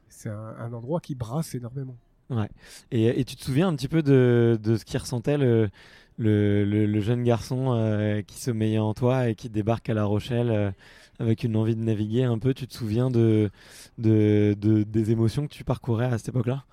C'est 0.09 0.29
un, 0.29 0.73
endroit 0.73 0.99
qui 0.99 1.15
brasse 1.15 1.55
énormément. 1.55 1.97
Ouais. 2.29 2.49
Et, 2.91 3.23
tu 3.23 3.35
te 3.35 3.43
souviens 3.43 3.69
un 3.69 3.75
petit 3.75 3.87
peu 3.87 4.01
de, 4.01 4.59
de 4.61 4.75
ce 4.75 4.83
qui 4.83 4.97
ressentait 4.97 5.37
le, 5.37 5.69
le, 6.17 6.99
jeune 6.99 7.23
garçon 7.23 7.73
euh, 7.73 8.21
qui 8.21 8.39
sommeillait 8.39 8.79
en 8.79 8.93
toi 8.93 9.29
et 9.29 9.35
qui 9.35 9.49
débarque 9.49 9.89
à 9.89 9.93
La 9.93 10.05
Rochelle 10.05 10.49
euh, 10.49 10.71
avec 11.19 11.43
une 11.43 11.55
envie 11.55 11.75
de 11.75 11.81
naviguer 11.81 12.23
un 12.23 12.37
peu? 12.37 12.53
Tu 12.53 12.67
te 12.67 12.73
souviens 12.73 13.09
de, 13.09 13.49
de, 13.97 14.55
de 14.59 14.83
des 14.83 15.11
émotions 15.11 15.47
que 15.47 15.53
tu 15.53 15.63
parcourais 15.63 16.07
à 16.07 16.17
cette 16.17 16.29
époque-là? 16.29 16.65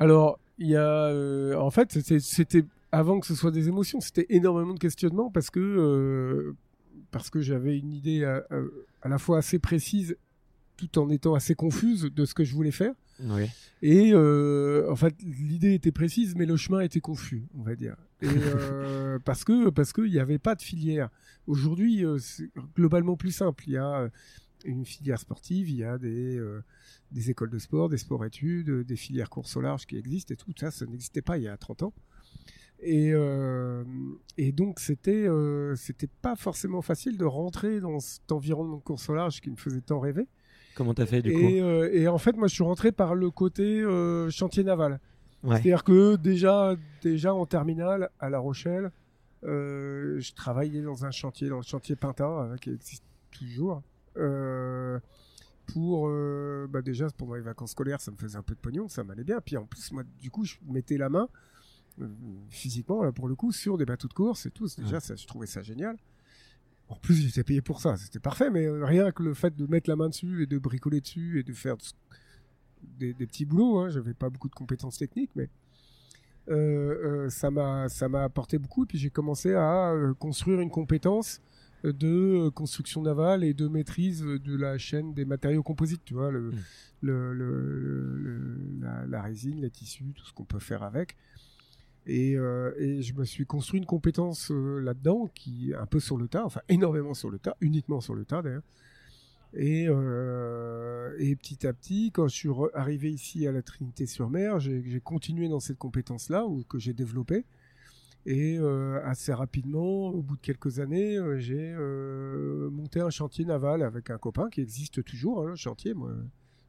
Alors, 0.00 0.38
il 0.58 0.68
y 0.68 0.76
a. 0.76 0.82
Euh, 0.82 1.54
en 1.56 1.70
fait, 1.70 1.92
c'était 1.92 2.64
avant 2.90 3.20
que 3.20 3.26
ce 3.26 3.34
soit 3.34 3.50
des 3.50 3.68
émotions, 3.68 4.00
c'était 4.00 4.26
énormément 4.30 4.74
de 4.74 4.78
questionnements 4.78 5.30
parce 5.30 5.50
que, 5.50 6.54
que 7.30 7.40
j'avais 7.40 7.78
une 7.78 7.92
idée 7.92 8.24
à, 8.24 8.42
à, 9.02 9.08
la 9.08 9.18
fois 9.18 9.38
assez 9.38 9.58
précise 9.58 10.16
tout 10.78 10.98
en 10.98 11.10
étant 11.10 11.34
assez 11.34 11.54
confuse 11.54 12.04
de 12.04 12.24
ce 12.24 12.32
que 12.32 12.44
je 12.44 12.54
voulais 12.54 12.70
faire. 12.70 12.94
Et 13.82 14.12
euh, 14.12 14.90
en 14.90 14.96
fait, 14.96 15.14
l'idée 15.22 15.74
était 15.74 15.92
précise, 15.92 16.34
mais 16.36 16.46
le 16.46 16.56
chemin 16.56 16.80
était 16.80 17.00
confus, 17.00 17.42
on 17.58 17.62
va 17.62 17.74
dire. 17.74 17.96
Et, 18.22 18.26
euh, 18.30 19.18
parce 19.18 19.44
que 19.44 19.70
parce 19.70 19.92
qu'il 19.92 20.10
n'y 20.10 20.20
avait 20.20 20.38
pas 20.38 20.54
de 20.54 20.62
filière. 20.62 21.10
Aujourd'hui, 21.46 22.04
euh, 22.04 22.18
c'est 22.18 22.50
globalement 22.76 23.16
plus 23.16 23.32
simple. 23.32 23.64
Il 23.66 23.72
y 23.72 23.76
a 23.76 24.08
une 24.64 24.84
filière 24.84 25.18
sportive, 25.18 25.68
il 25.68 25.76
y 25.76 25.84
a 25.84 25.98
des 25.98 26.40
des 27.10 27.30
écoles 27.30 27.50
de 27.50 27.58
sport, 27.58 27.88
des 27.88 27.98
sports-études, 27.98 28.84
des 28.84 28.96
filières 28.96 29.30
course 29.30 29.56
au 29.56 29.60
large 29.60 29.86
qui 29.86 29.96
existent 29.96 30.34
et 30.34 30.36
tout 30.36 30.52
ça, 30.58 30.70
ça 30.70 30.84
n'existait 30.84 31.22
pas 31.22 31.38
il 31.38 31.44
y 31.44 31.48
a 31.48 31.56
30 31.56 31.84
ans. 31.84 31.94
Et, 32.80 33.12
et 34.36 34.52
donc 34.52 34.78
c'était 34.78 35.26
c'était 35.76 36.10
pas 36.22 36.36
forcément 36.36 36.82
facile 36.82 37.16
de 37.16 37.24
rentrer 37.24 37.80
dans 37.80 37.98
cet 37.98 38.30
environnement 38.30 38.76
de 38.76 38.82
course 38.82 39.08
au 39.08 39.14
large 39.14 39.40
qui 39.40 39.50
me 39.50 39.56
faisait 39.56 39.80
tant 39.80 40.00
rêver. 40.00 40.26
Comment 40.78 40.94
t'as 40.94 41.06
fait 41.06 41.22
du 41.22 41.32
coup 41.32 41.40
euh, 41.40 41.90
et, 41.92 42.06
en 42.06 42.18
fait, 42.18 42.36
moi, 42.36 42.46
je 42.46 42.54
suis 42.54 42.62
rentré 42.62 42.92
par 42.92 43.16
le 43.16 43.32
côté 43.32 43.82
euh, 43.82 44.30
chantier 44.30 44.62
naval. 44.62 45.00
C'est-à-dire 45.42 45.82
que 45.82 46.14
déjà, 46.14 46.76
déjà 47.02 47.34
en 47.34 47.46
terminale 47.46 48.10
à 48.20 48.30
La 48.30 48.38
Rochelle, 48.38 48.92
euh, 49.42 50.20
je 50.20 50.32
travaillais 50.34 50.82
dans 50.82 51.04
un 51.04 51.10
chantier, 51.10 51.48
dans 51.48 51.56
le 51.56 51.64
chantier 51.64 51.96
Pinta, 51.96 52.48
qui 52.60 52.70
existe 52.70 53.02
toujours. 53.32 53.82
pour 55.66 56.08
bah 56.68 56.80
déjà 56.80 57.08
pendant 57.10 57.34
les 57.34 57.40
vacances 57.40 57.72
scolaires, 57.72 58.00
ça 58.00 58.12
me 58.12 58.16
faisait 58.16 58.38
un 58.38 58.42
peu 58.42 58.54
de 58.54 58.60
pognon, 58.60 58.88
ça 58.88 59.02
m'allait 59.02 59.24
bien. 59.24 59.40
Puis 59.44 59.56
en 59.56 59.64
plus, 59.64 59.90
moi, 59.90 60.04
du 60.20 60.30
coup, 60.30 60.44
je 60.44 60.54
mettais 60.64 60.96
la 60.96 61.08
main 61.08 61.28
physiquement 62.50 63.02
là 63.02 63.10
pour 63.10 63.26
le 63.26 63.34
coup 63.34 63.50
sur 63.50 63.76
des 63.76 63.84
bateaux 63.84 64.06
de 64.06 64.14
course 64.14 64.46
et 64.46 64.52
tout. 64.52 64.68
Déjà, 64.78 65.00
ça, 65.00 65.16
je 65.16 65.26
trouvais 65.26 65.46
ça 65.46 65.60
génial. 65.60 65.96
En 66.88 66.96
plus, 66.96 67.14
j'étais 67.14 67.44
payé 67.44 67.60
pour 67.60 67.80
ça, 67.80 67.96
c'était 67.96 68.18
parfait, 68.18 68.50
mais 68.50 68.66
euh, 68.66 68.84
rien 68.84 69.10
que 69.12 69.22
le 69.22 69.34
fait 69.34 69.54
de 69.54 69.66
mettre 69.66 69.90
la 69.90 69.96
main 69.96 70.08
dessus 70.08 70.42
et 70.42 70.46
de 70.46 70.58
bricoler 70.58 71.00
dessus 71.00 71.38
et 71.38 71.42
de 71.42 71.52
faire 71.52 71.76
des, 72.98 73.12
petits 73.14 73.44
boulots, 73.44 73.78
hein, 73.78 73.90
j'avais 73.90 74.14
pas 74.14 74.30
beaucoup 74.30 74.48
de 74.48 74.54
compétences 74.54 74.96
techniques, 74.96 75.30
mais 75.36 75.50
euh, 76.48 76.54
euh, 77.26 77.30
ça 77.30 77.50
m'a 77.50 77.90
ça 77.90 78.08
m'a 78.08 78.24
apporté 78.24 78.58
beaucoup. 78.58 78.84
Et 78.84 78.86
puis 78.86 78.98
j'ai 78.98 79.10
commencé 79.10 79.52
à 79.52 79.92
construire 80.18 80.60
une 80.60 80.70
compétence 80.70 81.42
de 81.84 82.48
construction 82.48 83.02
navale 83.02 83.44
et 83.44 83.52
de 83.52 83.68
maîtrise 83.68 84.22
de 84.22 84.56
la 84.56 84.78
chaîne 84.78 85.12
des 85.12 85.26
matériaux 85.26 85.62
composites, 85.62 86.02
tu 86.04 86.14
vois, 86.14 86.30
le, 86.30 86.52
mmh. 87.02 88.80
la, 88.80 89.06
la, 89.06 89.22
résine, 89.22 89.60
les 89.60 89.70
tissus, 89.70 90.12
tout 90.16 90.24
ce 90.24 90.32
qu'on 90.32 90.44
peut 90.44 90.58
faire 90.58 90.82
avec. 90.82 91.16
Euh, 92.08 92.72
et, 92.78 93.02
je 93.02 93.14
me 93.14 93.24
suis 93.24 93.44
construit 93.44 93.78
une 93.78 93.86
compétence 93.86 94.50
euh, 94.50 94.80
là-dedans 94.80 95.28
qui 95.34 95.72
un 95.78 95.86
peu 95.86 96.00
sur 96.00 96.16
le 96.16 96.28
tas, 96.28 96.44
enfin 96.44 96.60
énormément 96.68 97.14
sur 97.14 97.30
le 97.30 97.38
tas, 97.38 97.56
uniquement 97.60 98.00
sur 98.00 98.14
le 98.14 98.24
tas 98.24 98.42
d'ailleurs. 98.42 98.62
Et, 99.54 99.86
euh, 99.88 101.14
et, 101.18 101.34
petit 101.36 101.66
à 101.66 101.72
petit, 101.72 102.10
quand 102.12 102.28
je 102.28 102.34
suis 102.34 102.50
arrivé 102.74 103.10
ici 103.10 103.46
à 103.46 103.52
la 103.52 103.62
Trinité-sur-Mer, 103.62 104.60
j'ai 104.60 105.00
continué 105.02 105.48
dans 105.48 105.60
cette 105.60 105.78
compétence-là 105.78 106.46
que 106.68 106.78
j'ai 106.78 106.92
développée. 106.92 107.44
Et 108.26 108.58
assez 109.04 109.32
rapidement, 109.32 110.08
au 110.08 110.20
bout 110.20 110.36
de 110.36 110.42
quelques 110.42 110.80
années, 110.80 111.18
j'ai 111.38 111.74
monté 112.70 113.00
un 113.00 113.08
chantier 113.08 113.46
naval 113.46 113.82
avec 113.82 114.10
un 114.10 114.18
copain 114.18 114.50
qui 114.50 114.60
existe 114.60 115.02
toujours, 115.02 115.42
hein, 115.42 115.50
le 115.50 115.56
chantier. 115.56 115.94
Moi, 115.94 116.12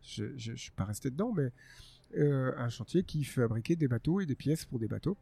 je 0.02 0.24
ne 0.52 0.56
suis 0.56 0.72
pas 0.72 0.86
resté 0.86 1.10
dedans, 1.10 1.34
mais 1.36 1.52
un 2.16 2.70
chantier 2.70 3.04
qui 3.04 3.26
fabriquait 3.26 3.76
des 3.76 3.90
bateaux 3.90 4.22
et 4.22 4.26
des 4.26 4.36
pièces 4.36 4.64
pour 4.64 4.80
des 4.80 4.88
bateaux. 4.88 5.18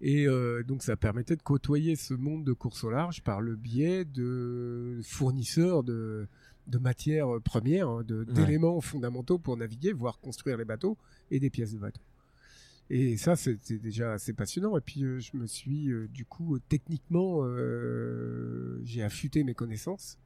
Et 0.00 0.26
euh, 0.26 0.62
donc 0.62 0.82
ça 0.82 0.96
permettait 0.96 1.36
de 1.36 1.42
côtoyer 1.42 1.96
ce 1.96 2.14
monde 2.14 2.44
de 2.44 2.52
course 2.52 2.84
au 2.84 2.90
large 2.90 3.22
par 3.22 3.40
le 3.40 3.56
biais 3.56 4.04
de 4.04 5.00
fournisseurs 5.02 5.82
de, 5.82 6.26
de 6.66 6.78
matières 6.78 7.40
premières, 7.42 7.88
hein, 7.88 8.04
d'éléments 8.04 8.80
fondamentaux 8.80 9.38
pour 9.38 9.56
naviguer, 9.56 9.92
voire 9.92 10.18
construire 10.18 10.56
les 10.56 10.64
bateaux 10.64 10.98
et 11.30 11.40
des 11.40 11.50
pièces 11.50 11.72
de 11.72 11.78
bateau. 11.78 12.02
Et 12.90 13.16
ça, 13.16 13.34
c'était 13.34 13.78
déjà 13.78 14.12
assez 14.12 14.34
passionnant. 14.34 14.76
Et 14.76 14.80
puis, 14.82 15.04
euh, 15.04 15.18
je 15.18 15.36
me 15.38 15.46
suis, 15.46 15.90
euh, 15.90 16.06
du 16.08 16.26
coup, 16.26 16.58
techniquement, 16.58 17.42
j'ai 18.82 19.02
affûté 19.02 19.42
mes 19.42 19.54
connaissances. 19.54 20.18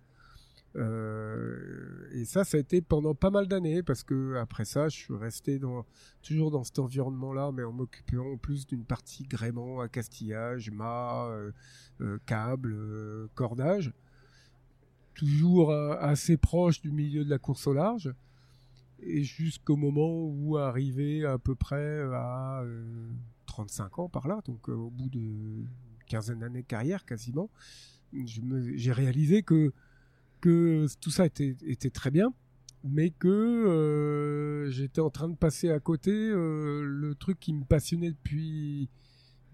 Euh, 0.76 2.08
et 2.12 2.25
ça, 2.25 2.44
ça 2.44 2.56
a 2.56 2.60
été 2.60 2.80
pendant 2.80 3.14
pas 3.14 3.30
mal 3.30 3.48
d'années 3.48 3.82
parce 3.82 4.02
que 4.02 4.37
après 4.37 4.64
ça, 4.64 4.88
je 4.88 4.96
suis 4.96 5.14
resté 5.14 5.60
toujours 6.22 6.50
dans 6.50 6.64
cet 6.64 6.78
environnement-là, 6.78 7.52
mais 7.52 7.64
en 7.64 7.72
m'occupant 7.72 8.37
plus 8.37 8.66
d'une 8.66 8.84
partie 8.84 9.25
gréement, 9.25 9.80
accastillage, 9.80 10.70
mât, 10.70 11.28
euh, 11.30 11.52
euh, 12.00 12.18
câble, 12.26 12.76
cordage, 13.34 13.92
toujours 15.14 15.72
assez 15.72 16.37
proche 16.37 16.80
du 16.80 16.92
milieu 16.92 17.25
de 17.25 17.30
la 17.30 17.38
course 17.38 17.66
au 17.66 17.72
large. 17.72 18.14
Et 19.00 19.22
jusqu'au 19.22 19.76
moment 19.76 20.25
où 20.25 20.56
arrivé 20.56 21.25
à 21.25 21.38
peu 21.38 21.54
près 21.54 22.00
à 22.12 22.62
35 23.46 23.98
ans 24.00 24.08
par 24.08 24.28
là, 24.28 24.40
donc 24.44 24.68
au 24.68 24.90
bout 24.90 25.08
de 25.08 25.64
quinzaine 26.06 26.40
d'années 26.40 26.62
de 26.62 26.66
carrière 26.66 27.04
quasiment, 27.04 27.50
j'ai 28.12 28.92
réalisé 28.92 29.42
que 29.42 29.72
que 30.40 30.87
tout 31.00 31.11
ça 31.11 31.26
était, 31.26 31.57
était 31.66 31.90
très 31.90 32.11
bien, 32.11 32.33
mais 32.85 33.11
que 33.11 33.28
euh, 33.28 34.71
j'étais 34.71 35.00
en 35.00 35.11
train 35.11 35.28
de 35.28 35.37
passer 35.37 35.71
à 35.71 35.80
côté 35.80 36.12
euh, 36.12 36.83
le 36.85 37.14
truc 37.14 37.38
qui 37.40 37.52
me 37.52 37.64
passionnait 37.64 38.11
depuis 38.11 38.88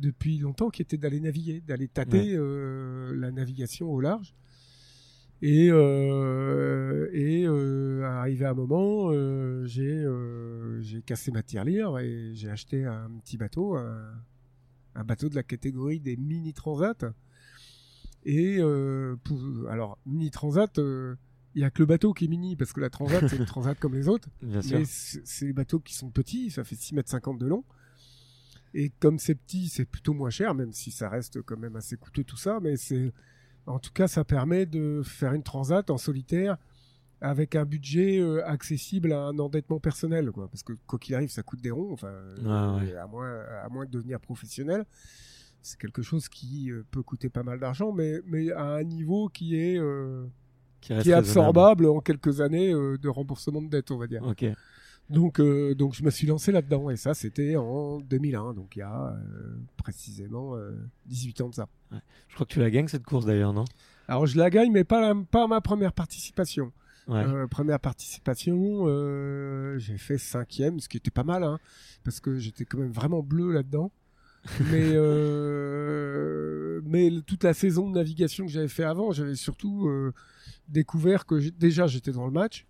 depuis 0.00 0.38
longtemps, 0.38 0.71
qui 0.71 0.83
était 0.83 0.97
d'aller 0.97 1.21
naviguer, 1.21 1.61
d'aller 1.61 1.87
tâter 1.88 2.35
euh, 2.35 3.14
la 3.17 3.31
navigation 3.31 3.91
au 3.91 4.00
large. 4.00 4.35
Et, 5.41 5.67
et 5.67 7.47
arrivé 7.47 8.45
à 8.45 8.50
un 8.50 8.55
moment, 8.55 9.12
j'ai 9.67 10.07
j'ai 10.81 11.03
cassé 11.03 11.31
ma 11.33 11.43
tirelire 11.43 11.99
et 11.99 12.31
j'ai 12.35 12.49
acheté 12.49 12.85
un 12.87 13.11
petit 13.23 13.37
bateau, 13.37 13.76
un, 13.76 14.14
un, 14.95 15.05
bateau 15.05 15.29
de 15.29 15.35
la 15.35 15.43
catégorie 15.43 16.00
des 16.00 16.17
mini 16.17 16.55
transat. 16.55 17.05
Et 18.25 18.59
pour, 19.25 19.69
alors 19.69 19.99
mini 20.07 20.31
transat 20.31 20.78
il 21.54 21.61
y 21.61 21.64
a 21.64 21.71
que 21.71 21.81
le 21.81 21.87
bateau 21.87 22.12
qui 22.12 22.25
est 22.25 22.28
mini 22.28 22.57
parce 22.57 22.73
que 22.73 22.81
la 22.81 22.90
transat 22.90 23.26
c'est 23.28 23.37
une 23.37 23.45
transat 23.45 23.78
comme 23.78 23.95
les 23.95 24.09
autres. 24.09 24.28
Bien 24.43 24.61
mais 24.71 24.85
c'est 24.85 25.47
les 25.47 25.52
bateaux 25.52 25.81
qui 25.81 25.95
sont 25.95 26.11
petits 26.11 26.50
ça 26.50 26.64
fait 26.64 26.75
6 26.75 26.95
mètres 26.95 27.11
50 27.11 27.38
de 27.38 27.47
long. 27.47 27.64
Et 28.75 28.90
comme 28.99 29.19
c'est 29.19 29.37
petit 29.37 29.69
c'est 29.69 29.85
plutôt 29.85 30.14
moins 30.14 30.31
cher 30.31 30.54
même 30.54 30.73
si 30.73 30.90
ça 30.90 31.09
reste 31.09 31.43
quand 31.43 31.57
même 31.57 31.76
assez 31.76 31.97
coûteux 31.97 32.25
tout 32.25 32.37
ça. 32.37 32.59
Mais 32.61 32.76
c'est 32.76 33.12
en 33.66 33.78
tout 33.78 33.93
cas 33.93 34.09
ça 34.09 34.25
permet 34.25 34.66
de 34.66 35.02
faire 35.04 35.33
une 35.33 35.45
transat 35.45 35.88
en 35.90 35.99
solitaire 35.99 36.59
avec 37.21 37.54
un 37.54 37.64
budget 37.64 38.19
euh, 38.19 38.47
accessible 38.47 39.12
à 39.12 39.21
un 39.21 39.38
endettement 39.38 39.78
personnel 39.78 40.33
quoi. 40.33 40.49
Parce 40.49 40.64
que 40.64 40.73
quoi 40.87 40.99
qu'il 40.99 41.14
arrive 41.14 41.31
ça 41.31 41.45
coûte 41.45 41.61
des 41.61 41.71
ronds 41.71 41.93
enfin 41.93 42.09
euh, 42.09 43.00
à 43.00 43.07
moins 43.07 43.31
à 43.62 43.69
moins 43.69 43.87
de 43.87 43.90
devenir 43.90 44.19
professionnel 44.19 44.85
c'est 45.64 45.78
quelque 45.78 46.02
chose 46.02 46.28
qui 46.28 46.71
euh, 46.71 46.85
peut 46.90 47.02
coûter 47.02 47.28
pas 47.28 47.42
mal 47.42 47.59
d'argent 47.59 47.92
mais 47.92 48.21
mais 48.26 48.50
à 48.52 48.64
un 48.64 48.85
niveau 48.85 49.28
qui 49.28 49.56
est 49.56 49.78
qui, 50.85 51.11
est 51.11 51.12
absorbable 51.12 51.87
en 51.87 52.00
quelques 52.00 52.40
années 52.40 52.73
euh, 52.73 52.99
de 52.99 53.09
remboursement 53.09 53.62
de 53.62 53.68
dette, 53.68 53.90
on 53.90 53.97
va 53.97 54.06
dire. 54.06 54.23
Ok. 54.23 54.44
Donc, 55.11 55.38
euh, 55.38 55.75
donc 55.75 55.94
je 55.94 56.02
me 56.02 56.11
suis 56.11 56.26
lancé 56.26 56.50
là-dedans 56.50 56.88
et 56.88 56.97
ça 56.97 57.12
c'était 57.12 57.56
en 57.56 58.00
2001, 58.00 58.54
donc 58.54 58.75
il 58.75 58.78
y 58.78 58.83
a 58.83 59.09
euh, 59.09 59.54
précisément 59.76 60.56
18 61.06 61.40
ans 61.42 61.49
de 61.50 61.54
ça. 61.54 61.68
Je 62.28 62.35
crois 62.35 62.47
que 62.47 62.52
tu 62.52 62.61
la 62.61 62.71
gagnes 62.71 62.88
cette 62.88 63.04
course 63.04 63.26
d'ailleurs, 63.26 63.52
non? 63.52 63.66
Alors 64.09 64.26
je 64.26 64.38
la 64.38 64.49
gagne, 64.49 64.73
mais 64.73 64.85
pas, 64.85 65.14
pas 65.30 65.47
ma 65.47 65.61
première 65.61 65.92
participation. 65.92 66.73
première 67.50 67.80
participation, 67.80 68.87
j'ai 69.76 69.99
fait 69.99 70.16
cinquième, 70.16 70.80
ce 70.80 70.88
qui 70.88 70.97
était 70.97 71.11
pas 71.11 71.25
mal, 71.25 71.44
hein, 71.44 71.59
parce 72.02 72.21
que 72.21 72.38
j'étais 72.38 72.64
quand 72.64 72.78
même 72.78 72.92
vraiment 72.92 73.23
bleu 73.23 73.52
là-dedans. 73.52 73.90
Mais 74.71 74.93
mais 76.87 77.11
toute 77.27 77.45
la 77.45 77.55
saison 77.55 77.89
de 77.89 77.95
navigation 77.95 78.47
que 78.47 78.53
j'avais 78.53 78.69
fait 78.69 78.85
avant, 78.85 79.13
j'avais 79.13 79.37
surtout 79.37 79.89
découvert 80.69 81.27
que 81.27 81.51
déjà 81.51 81.87
j'étais 81.87 82.13
dans 82.13 82.27
le 82.27 82.33
match, 82.33 82.67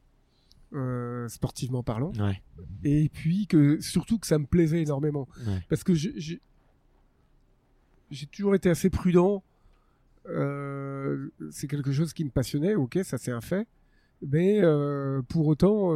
euh, 0.73 1.29
sportivement 1.29 1.83
parlant, 1.83 2.13
et 2.83 3.09
puis 3.09 3.47
que 3.47 3.81
surtout 3.81 4.19
que 4.19 4.27
ça 4.27 4.39
me 4.39 4.47
plaisait 4.47 4.83
énormément, 4.83 5.29
parce 5.69 5.85
que 5.85 5.95
j'ai 5.95 6.41
toujours 8.33 8.55
été 8.55 8.71
assez 8.71 8.91
prudent. 8.91 9.43
Euh, 10.27 11.29
c'est 11.51 11.67
quelque 11.69 11.93
chose 11.93 12.15
qui 12.15 12.25
me 12.25 12.31
passionnait, 12.31 12.75
ok, 12.75 12.99
ça 13.05 13.19
c'est 13.19 13.31
un 13.31 13.43
fait, 13.43 13.69
mais 14.27 14.61
euh, 14.63 15.21
pour 15.29 15.47
autant, 15.47 15.93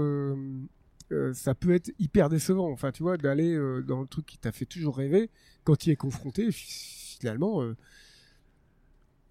ça 1.32 1.54
peut 1.54 1.72
être 1.72 1.90
hyper 1.98 2.28
décevant. 2.28 2.70
Enfin, 2.70 2.92
tu 2.92 3.02
vois, 3.02 3.16
d'aller 3.16 3.56
dans 3.86 4.00
le 4.00 4.06
truc 4.06 4.26
qui 4.26 4.38
t'a 4.38 4.52
fait 4.52 4.66
toujours 4.66 4.96
rêver, 4.96 5.30
quand 5.64 5.86
il 5.86 5.90
est 5.90 5.96
confronté, 5.96 6.48
finalement, 6.52 7.62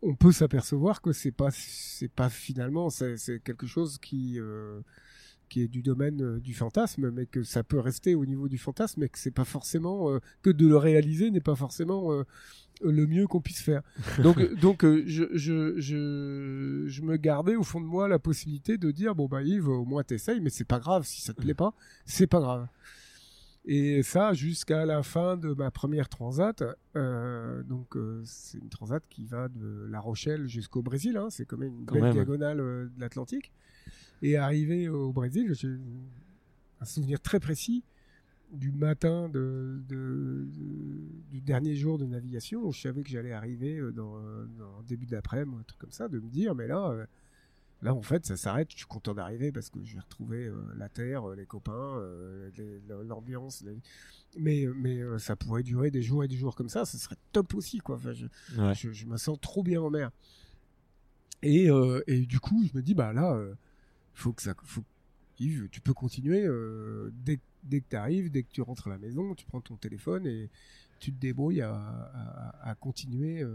on 0.02 0.16
peut 0.16 0.32
s'apercevoir 0.32 1.02
que 1.02 1.12
c'est 1.12 1.32
pas 1.32 1.50
c'est 1.52 2.12
pas 2.12 2.30
finalement 2.30 2.90
c'est 2.90 3.42
quelque 3.44 3.68
chose 3.68 3.98
qui 3.98 4.40
euh, 4.40 4.80
qui 5.50 5.62
est 5.62 5.68
du 5.68 5.82
domaine 5.82 6.22
euh, 6.22 6.40
du 6.40 6.54
fantasme 6.54 7.12
mais 7.12 7.26
que 7.26 7.44
ça 7.44 7.64
peut 7.64 7.80
rester 7.80 8.16
au 8.16 8.26
niveau 8.26 8.48
du 8.48 8.58
fantasme 8.58 9.02
mais 9.02 9.10
que 9.10 9.18
c'est 9.20 9.32
pas 9.32 9.46
forcément 9.46 10.12
euh, 10.12 10.20
que 10.42 10.50
de 10.50 10.68
le 10.68 10.78
réaliser 10.78 11.32
n'est 11.32 11.40
pas 11.42 11.56
forcément 11.56 12.12
le 12.82 13.08
mieux 13.08 13.28
qu'on 13.28 13.42
puisse 13.42 13.62
faire 13.62 13.82
donc 14.24 14.54
donc 14.60 14.84
je, 14.84 15.26
je, 15.34 15.80
je 15.80 16.84
je 16.88 17.02
me 17.02 17.18
gardais 17.18 17.56
au 17.56 17.64
fond 17.64 17.82
de 17.82 17.86
moi 17.86 18.08
la 18.08 18.20
possibilité 18.20 18.78
de 18.78 18.92
dire 18.92 19.16
bon 19.16 19.28
bah 19.28 19.44
Yves 19.44 19.68
au 19.68 19.86
moins 19.86 20.04
t'essayes 20.04 20.42
mais 20.42 20.50
c'est 20.50 20.64
pas 20.64 20.80
grave 20.80 21.06
si 21.06 21.22
ça 21.22 21.34
te 21.34 21.42
plaît 21.42 21.54
pas 21.54 21.74
c'est 22.06 22.28
pas 22.28 22.40
grave 22.40 22.68
et 23.70 24.02
ça 24.02 24.34
jusqu'à 24.34 24.86
la 24.86 25.04
fin 25.04 25.36
de 25.36 25.54
ma 25.54 25.72
première 25.72 26.08
transat. 26.08 26.64
Euh, 26.96 27.62
donc 27.64 27.98
euh, 27.98 28.22
c'est 28.24 28.58
une 28.58 28.70
transat 28.70 29.04
qui 29.10 29.26
va 29.26 29.50
de 29.50 29.88
La 29.92 30.00
Rochelle 30.00 30.48
jusqu'au 30.48 30.82
Brésil. 30.82 31.18
Hein. 31.18 31.28
c'est 31.30 31.46
quand 31.46 31.58
même 31.58 31.80
une 31.80 31.86
belle 31.86 32.14
diagonale 32.14 32.62
euh, 32.62 32.86
de 32.86 33.02
l'Atlantique. 33.02 33.52
Et 34.22 34.38
arrivé 34.38 34.90
au 34.90 35.12
Brésil, 35.12 35.54
j'ai 35.54 35.78
un 36.80 36.86
souvenir 36.86 37.22
très 37.22 37.40
précis 37.40 37.84
du 38.52 38.72
matin 38.72 39.30
de, 39.30 39.82
du 39.88 41.42
dernier 41.42 41.76
jour 41.76 41.98
de 41.98 42.06
navigation 42.06 42.62
où 42.62 42.72
je 42.72 42.82
savais 42.82 43.04
que 43.04 43.10
j'allais 43.10 43.34
arriver 43.34 43.80
dans, 43.94 44.20
dans 44.58 44.82
début 44.88 45.06
d'après-midi, 45.06 45.58
un 45.60 45.64
truc 45.64 45.80
comme 45.80 45.92
ça, 45.92 46.08
de 46.08 46.20
me 46.20 46.30
dire 46.30 46.56
mais 46.56 46.68
là 46.68 47.08
Là, 47.84 47.94
en 47.94 48.02
fait, 48.02 48.26
ça 48.26 48.38
s'arrête. 48.38 48.72
Je 48.72 48.78
suis 48.78 48.86
content 48.88 49.14
d'arriver 49.14 49.52
parce 49.52 49.70
que 49.70 49.84
je 49.84 49.94
vais 49.94 50.00
retrouver 50.00 50.46
euh, 50.46 50.56
la 50.78 50.90
terre, 50.90 51.30
euh, 51.30 51.36
les 51.36 51.46
copains, 51.46 51.98
euh, 52.00 52.50
l'ambiance. 53.06 53.64
Mais, 54.38 54.66
mais 54.76 55.02
ça 55.20 55.36
pourrait 55.36 55.64
durer 55.64 55.92
des 55.92 56.02
jours 56.02 56.24
et 56.24 56.28
des 56.28 56.36
jours 56.36 56.56
comme 56.56 56.70
ça. 56.70 56.86
Ce 56.86 56.98
serait 56.98 57.18
top 57.32 57.54
aussi, 57.54 57.78
quoi. 57.80 57.98
Enfin, 57.98 58.14
je, 58.14 58.92
je, 58.92 59.06
me 59.06 59.18
sens 59.18 59.40
trop 59.40 59.62
bien 59.64 59.82
en 59.82 59.90
mer. 59.90 60.12
Et, 61.44 61.70
et 62.08 62.26
du 62.26 62.40
coup, 62.40 62.66
je 62.68 62.76
me 62.76 62.82
dis, 62.82 62.96
bah 62.96 63.14
là, 63.14 63.40
faut 64.18 64.34
que 64.34 64.42
ça, 64.42 64.54
faut, 64.64 64.84
Yves, 65.40 65.70
tu 65.70 65.82
peux 65.82 65.94
continuer 65.94 66.48
dès, 67.24 67.40
dès, 67.64 67.82
que 67.82 67.90
tu 67.90 67.96
arrives, 67.96 68.32
dès 68.32 68.44
que 68.44 68.52
tu 68.52 68.62
rentres 68.62 68.88
à 68.88 68.90
la 68.90 68.98
maison, 68.98 69.36
tu 69.36 69.46
prends 69.46 69.62
ton 69.62 69.76
téléphone 69.76 70.26
et 70.26 70.50
tu 71.00 71.14
te 71.14 71.20
débrouilles 71.20 71.62
à, 71.62 71.74
à, 71.74 72.70
à 72.72 72.76
continuer 72.76 73.46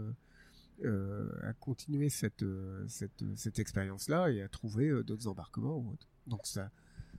euh, 0.83 1.29
à 1.43 1.53
continuer 1.53 2.09
cette, 2.09 2.43
euh, 2.43 2.83
cette, 2.87 3.23
cette 3.35 3.59
expérience-là 3.59 4.31
et 4.31 4.41
à 4.41 4.49
trouver 4.49 4.89
euh, 4.89 5.03
d'autres 5.03 5.27
embarquements 5.27 5.77
ou 5.77 5.91
autres. 5.93 6.07
Donc 6.27 6.41
ça, 6.43 6.71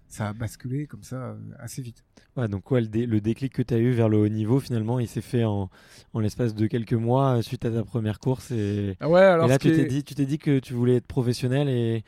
ça 0.09 0.29
a 0.29 0.33
basculé 0.35 0.87
comme 0.87 1.03
ça 1.03 1.37
assez 1.59 1.81
vite. 1.81 2.05
Ouais, 2.37 2.49
donc 2.49 2.65
quoi, 2.65 2.81
le, 2.81 3.21
déclic 3.21 3.55
que 3.55 3.63
tu 3.63 3.73
as 3.73 3.79
eu 3.79 3.93
vers 3.93 4.11
le 4.11 4.19
haut 4.19 4.29
niveau, 4.29 4.61
finalement, 4.61 4.99
il 4.99 5.09
s'est 5.09 5.23
fait 5.23 5.45
en, 5.45 5.71
en 6.13 6.21
l'espace 6.21 6.55
de 6.55 6.67
quelques 6.67 6.95
mois 6.95 7.43
suite 7.43 7.65
à 7.65 7.71
ta 7.71 7.85
première 7.85 8.19
course. 8.19 8.51
Et, 8.51 8.97
ah 9.01 9.09
ouais, 9.09 9.23
alors 9.23 9.47
là, 9.47 9.59
tu 9.59 9.71
t'es 9.71 9.87
dit, 9.87 10.05
tu 10.05 10.15
t'es 10.15 10.27
dit 10.27 10.39
que 10.39 10.59
tu 10.59 10.75
voulais 10.75 10.97
être 10.97 11.07
professionnel 11.07 11.69
et, 11.69 12.05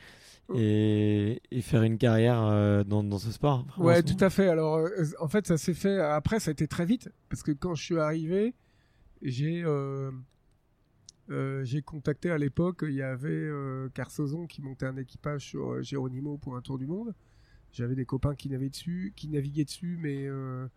et, 0.55 1.41
et 1.51 1.61
faire 1.61 1.83
une 1.83 1.97
carrière 1.97 2.85
dans, 2.85 3.03
dans, 3.03 3.19
ce 3.19 3.31
sport. 3.31 3.65
Ouais, 3.77 4.01
tout 4.03 4.23
à 4.23 4.29
fait. 4.29 4.47
Alors, 4.47 4.87
en 5.19 5.27
fait, 5.27 5.47
ça 5.47 5.57
s'est 5.57 5.73
fait. 5.73 5.99
Après, 5.99 6.39
ça 6.39 6.49
a 6.49 6.53
été 6.53 6.67
très 6.67 6.85
vite 6.85 7.09
parce 7.29 7.43
que 7.43 7.51
quand 7.51 7.75
je 7.75 7.83
suis 7.83 7.99
arrivé, 7.99 8.53
j'ai 9.21 9.63
euh, 11.29 11.65
j'ai 11.65 11.81
contacté 11.81 12.31
à 12.31 12.37
l'époque, 12.37 12.85
il 12.87 12.93
y 12.93 13.01
avait 13.01 13.29
euh, 13.29 13.89
Carsozon 13.89 14.47
qui 14.47 14.61
montait 14.61 14.85
un 14.85 14.95
équipage 14.95 15.45
sur 15.45 15.73
euh, 15.73 15.81
Geronimo 15.81 16.37
pour 16.37 16.55
un 16.55 16.61
tour 16.61 16.77
du 16.77 16.87
monde. 16.87 17.13
J'avais 17.73 17.95
des 17.95 18.05
copains 18.05 18.33
qui 18.33 18.49
naviguaient 18.49 18.69
dessus, 18.69 19.13
qui 19.15 19.27
naviguaient 19.27 19.65
dessus, 19.65 19.97
mais 19.99 20.25
euh, 20.27 20.67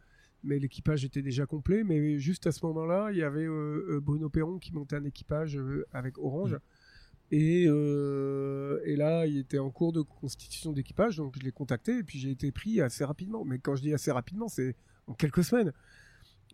mais 0.43 0.59
l'équipage 0.59 1.05
était 1.05 1.23
déjà 1.23 1.47
complet. 1.47 1.85
Mais 1.85 2.19
juste 2.19 2.47
à 2.47 2.53
ce 2.53 2.67
moment-là, 2.67 3.11
il 3.13 3.19
y 3.19 3.23
avait 3.23 3.47
Bruno 4.01 4.29
Perron 4.29 4.59
qui 4.59 4.73
montait 4.75 4.97
un 4.97 5.05
équipage 5.05 5.59
avec 5.93 6.19
Orange. 6.19 6.55
Mm. 6.55 6.61
Et, 7.31 7.65
et 7.65 8.97
là, 8.97 9.27
il 9.27 9.39
était 9.39 9.59
en 9.59 9.71
cours 9.71 9.93
de 9.93 10.01
constitution 10.01 10.73
d'équipage, 10.73 11.17
donc 11.17 11.37
je 11.39 11.45
l'ai 11.45 11.53
contacté 11.53 11.99
et 11.99 12.03
puis 12.03 12.19
j'ai 12.19 12.31
été 12.31 12.51
pris 12.51 12.81
assez 12.81 13.05
rapidement. 13.05 13.45
Mais 13.45 13.59
quand 13.59 13.77
je 13.77 13.83
dis 13.83 13.95
assez 13.95 14.11
rapidement, 14.11 14.49
c'est 14.49 14.75
en 15.07 15.15
quelques 15.15 15.45
semaines. 15.45 15.73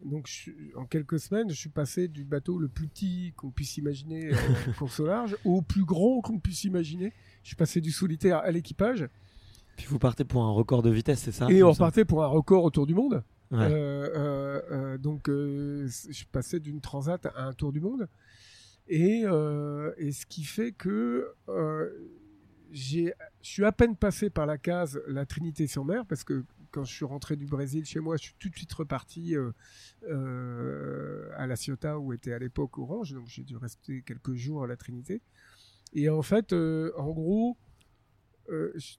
Donc, 0.05 0.29
en 0.75 0.85
quelques 0.85 1.19
semaines, 1.19 1.49
je 1.51 1.55
suis 1.55 1.71
passé 1.71 2.09
du 2.09 2.25
bateau 2.25 2.59
le 2.59 2.69
plus 2.69 2.89
petit 2.89 3.33
qu'on 3.37 3.51
puisse 3.51 3.77
imaginer 3.79 4.33
en 4.35 4.73
course 4.79 5.01
au 5.01 5.07
large 5.07 5.37
au 5.45 5.63
plus 5.63 5.85
grand 5.85 6.21
qu'on 6.21 6.39
puisse 6.39 6.65
imaginer. 6.65 7.13
Je 7.43 7.49
suis 7.49 7.57
passé 7.57 7.81
du 7.81 7.91
solitaire 7.91 8.39
à 8.39 8.51
l'équipage. 8.51 9.09
Puis 9.77 9.87
vous 9.87 9.99
partez 9.99 10.25
pour 10.25 10.43
un 10.43 10.51
record 10.51 10.83
de 10.83 10.91
vitesse, 10.91 11.21
c'est 11.21 11.33
ça 11.33 11.51
Et 11.51 11.63
on 11.63 11.71
repartait 11.71 12.05
pour 12.05 12.25
un 12.25 12.29
record 12.29 12.65
autour 12.65 12.87
du 12.87 12.95
monde. 12.95 13.23
Euh, 13.53 13.59
euh, 14.17 14.61
euh, 14.71 14.99
donc, 14.99 15.29
je 15.29 15.89
suis 16.11 16.27
passé 16.27 16.61
d'une 16.61 16.81
transat 16.81 17.25
à 17.27 17.45
un 17.45 17.53
tour 17.53 17.73
du 17.73 17.81
monde. 17.81 18.09
Et, 18.89 19.23
et 19.99 20.13
ce 20.13 20.27
qui 20.27 20.45
fait 20.45 20.73
que 20.73 21.35
je 22.71 23.11
suis 23.43 23.65
à 23.65 23.73
peine 23.73 23.97
passé 23.97 24.31
par 24.31 24.47
la 24.47 24.59
case 24.59 25.01
la 25.07 25.27
Trinité 25.27 25.67
sur 25.67 25.85
mer, 25.85 26.05
parce 26.07 26.25
que 26.25 26.45
quand 26.71 26.85
je 26.85 26.93
suis 26.93 27.05
rentré 27.07 27.37
du 27.37 27.47
Brésil 27.47 27.87
chez 27.87 28.01
moi, 28.01 28.17
je 28.19 28.25
suis 28.25 28.35
tout 28.39 28.51
de 28.51 28.55
suite 28.55 28.73
reparti 28.75 29.35
euh, 29.35 29.53
euh, 30.11 31.31
à 31.37 31.47
La 31.47 31.57
Ciotat 31.57 31.99
où 31.99 32.13
était 32.13 32.35
à 32.35 32.39
l'époque 32.39 32.77
Orange, 32.77 33.15
donc 33.15 33.29
j'ai 33.29 33.45
dû 33.45 33.57
rester 33.57 34.03
quelques 34.03 34.35
jours 34.35 34.65
à 34.65 34.67
la 34.67 34.77
Trinité. 34.77 35.23
Et 35.95 36.11
en 36.11 36.21
fait, 36.21 36.53
euh, 36.53 36.93
en 36.99 37.13
gros, 37.13 37.57
je 38.49 38.97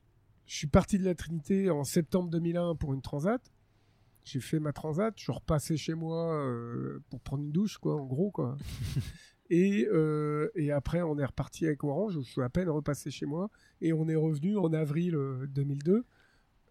suis 0.48 0.68
parti 0.68 0.98
de 0.98 1.06
la 1.06 1.14
Trinité 1.14 1.70
en 1.70 1.84
septembre 1.84 2.32
2001 2.32 2.76
pour 2.76 2.96
une 2.96 3.02
transat. 3.04 3.42
J'ai 4.24 4.40
fait 4.40 4.60
ma 4.60 4.74
transat, 4.74 5.14
je 5.16 5.24
suis 5.24 5.32
repassé 5.32 5.78
chez 5.78 5.94
moi 5.94 6.44
pour 7.10 7.22
prendre 7.22 7.44
une 7.44 7.52
douche, 7.52 7.78
quoi, 7.78 7.96
en 7.96 8.06
gros, 8.06 8.32
quoi. 8.32 8.58
Et, 9.50 9.88
euh, 9.92 10.50
et 10.56 10.72
après, 10.72 11.02
on 11.02 11.18
est 11.18 11.26
reparti 11.26 11.66
avec 11.66 11.84
Orange. 11.84 12.14
Je 12.14 12.20
suis 12.22 12.42
à 12.42 12.50
peine 12.50 12.70
repassé 12.70 13.12
chez 13.12 13.26
moi. 13.26 13.50
Et 13.82 13.94
on 13.94 14.08
est 14.08 14.16
revenu 14.16 14.58
en 14.58 14.74
avril 14.74 15.18
2002. 15.50 16.06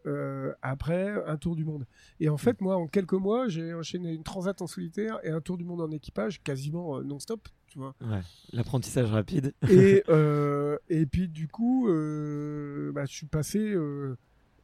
Euh, 0.07 0.53
après 0.63 1.21
un 1.27 1.37
tour 1.37 1.57
du 1.57 1.65
monde. 1.65 1.85
Et 2.21 2.29
en 2.29 2.37
fait, 2.37 2.61
moi, 2.61 2.77
en 2.77 2.87
quelques 2.87 3.15
mois, 3.15 3.49
j'ai 3.49 3.75
enchaîné 3.75 4.13
une 4.15 4.23
transat 4.23 4.63
en 4.63 4.69
solitaire 4.69 5.19
et 5.25 5.31
un 5.31 5.41
tour 5.41 5.57
du 5.57 5.65
monde 5.65 5.81
en 5.81 5.91
équipage, 5.91 6.41
quasiment 6.45 7.03
non-stop, 7.03 7.49
tu 7.67 7.81
vois. 7.81 7.93
Ouais, 8.01 8.21
l'apprentissage 8.53 9.11
rapide. 9.11 9.53
et, 9.69 10.05
et 10.89 11.07
puis, 11.07 11.27
du 11.27 11.49
coup, 11.49 11.87
bah, 11.87 13.05
je 13.05 13.13
suis 13.13 13.27
passé 13.27 13.75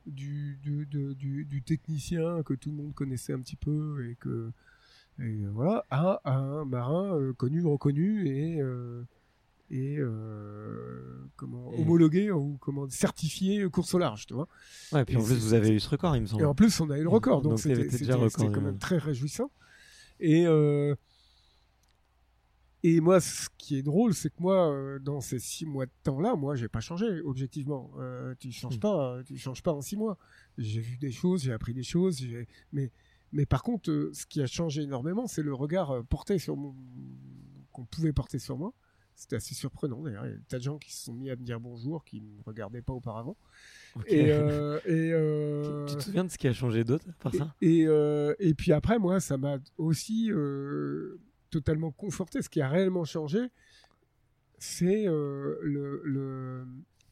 du, 0.06 0.58
du, 0.62 0.86
du, 0.86 1.44
du, 1.44 1.62
technicien 1.62 2.42
que 2.42 2.54
tout 2.54 2.70
le 2.70 2.76
monde 2.76 2.94
connaissait 2.94 3.32
un 3.32 3.40
petit 3.40 3.56
peu 3.56 4.08
et 4.08 4.16
que 4.16 4.52
et 5.22 5.46
voilà 5.52 5.84
à, 5.90 6.20
un 6.24 6.64
marin 6.64 7.16
euh, 7.16 7.32
connu 7.32 7.64
reconnu 7.64 8.28
et 8.28 8.60
euh, 8.60 9.04
et 9.70 9.96
euh, 9.98 11.30
comment 11.36 11.68
homologué 11.78 12.30
ou 12.30 12.58
comment 12.60 12.88
certifié 12.90 13.64
course 13.70 13.94
au 13.94 13.98
large 13.98 14.26
tu 14.26 14.34
vois 14.34 14.48
ouais 14.92 15.04
puis 15.04 15.16
en 15.16 15.22
plus 15.22 15.38
vous 15.38 15.54
avez 15.54 15.70
eu 15.70 15.80
ce 15.80 15.88
record 15.88 16.16
il 16.16 16.22
me 16.22 16.26
semble 16.26 16.42
et 16.42 16.46
en 16.46 16.54
plus 16.54 16.80
on 16.80 16.90
a 16.90 16.98
eu 16.98 17.02
le 17.02 17.08
record 17.08 17.42
donc 17.42 17.58
c'était 17.58 17.86
quand 18.36 18.60
même 18.60 18.78
très 18.78 18.98
réjouissant 18.98 19.50
et 20.20 20.46
et 22.84 23.00
moi, 23.00 23.20
ce 23.20 23.48
qui 23.58 23.78
est 23.78 23.82
drôle, 23.82 24.12
c'est 24.12 24.30
que 24.30 24.40
moi, 24.40 24.72
euh, 24.72 24.98
dans 24.98 25.20
ces 25.20 25.38
six 25.38 25.64
mois 25.64 25.86
de 25.86 25.92
temps-là, 26.02 26.34
moi, 26.34 26.56
j'ai 26.56 26.68
pas 26.68 26.80
changé, 26.80 27.20
objectivement. 27.20 27.92
Euh, 27.98 28.34
tu 28.40 28.50
changes 28.50 28.76
hmm. 28.76 28.80
pas, 28.80 29.18
tu 29.24 29.38
changes 29.38 29.62
pas 29.62 29.72
en 29.72 29.80
six 29.80 29.96
mois. 29.96 30.18
J'ai 30.58 30.80
vu 30.80 30.96
des 30.96 31.12
choses, 31.12 31.44
j'ai 31.44 31.52
appris 31.52 31.74
des 31.74 31.84
choses, 31.84 32.26
mais, 32.72 32.90
mais 33.32 33.46
par 33.46 33.62
contre, 33.62 33.90
euh, 33.90 34.10
ce 34.12 34.26
qui 34.26 34.40
a 34.40 34.46
changé 34.46 34.82
énormément, 34.82 35.26
c'est 35.26 35.42
le 35.42 35.54
regard 35.54 36.04
porté 36.06 36.38
sur 36.38 36.56
mon, 36.56 36.74
qu'on 37.72 37.84
pouvait 37.84 38.12
porter 38.12 38.38
sur 38.38 38.56
moi. 38.58 38.72
C'était 39.14 39.36
assez 39.36 39.54
surprenant 39.54 40.02
d'ailleurs. 40.02 40.26
Il 40.26 40.30
y 40.30 40.34
a 40.34 40.36
des 40.36 40.44
tas 40.44 40.58
de 40.58 40.62
gens 40.62 40.78
qui 40.78 40.92
se 40.92 41.04
sont 41.04 41.12
mis 41.12 41.30
à 41.30 41.36
me 41.36 41.44
dire 41.44 41.60
bonjour, 41.60 42.04
qui 42.04 42.20
me 42.20 42.42
regardaient 42.44 42.82
pas 42.82 42.94
auparavant. 42.94 43.36
Et, 44.06 44.20
et 44.86 45.12
tu 45.86 45.96
te 45.96 46.02
souviens 46.02 46.24
de 46.24 46.30
ce 46.30 46.38
qui 46.38 46.48
a 46.48 46.52
changé 46.52 46.82
d'autre 46.82 47.04
par 47.20 47.34
ça? 47.34 47.54
et, 47.60 47.82
et, 48.38 48.54
puis 48.54 48.72
après, 48.72 48.98
moi, 48.98 49.20
ça 49.20 49.36
m'a 49.36 49.58
aussi 49.76 50.30
totalement 51.50 51.92
conforté. 51.92 52.42
Ce 52.42 52.48
qui 52.48 52.60
a 52.60 52.68
réellement 52.68 53.04
changé, 53.04 53.50
c'est 54.62 55.08
euh, 55.08 55.58
le, 55.62 56.66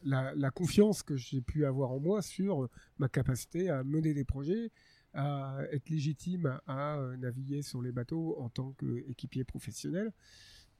la, 0.04 0.50
confiance 0.50 1.02
que 1.02 1.16
j'ai 1.16 1.40
pu 1.40 1.64
avoir 1.64 1.90
en 1.90 1.98
moi 2.00 2.22
sur 2.22 2.68
ma 2.98 3.08
capacité 3.08 3.68
à 3.70 3.82
mener 3.82 4.14
des 4.14 4.24
projets, 4.24 4.70
à 5.12 5.58
être 5.72 5.88
légitime 5.88 6.60
à, 6.66 6.96
euh, 6.96 7.16
naviguer 7.16 7.62
sur 7.62 7.82
les 7.82 7.92
bateaux 7.92 8.36
en 8.38 8.48
tant 8.48 8.72
qu'équipier 8.72 9.44
professionnel 9.44 10.12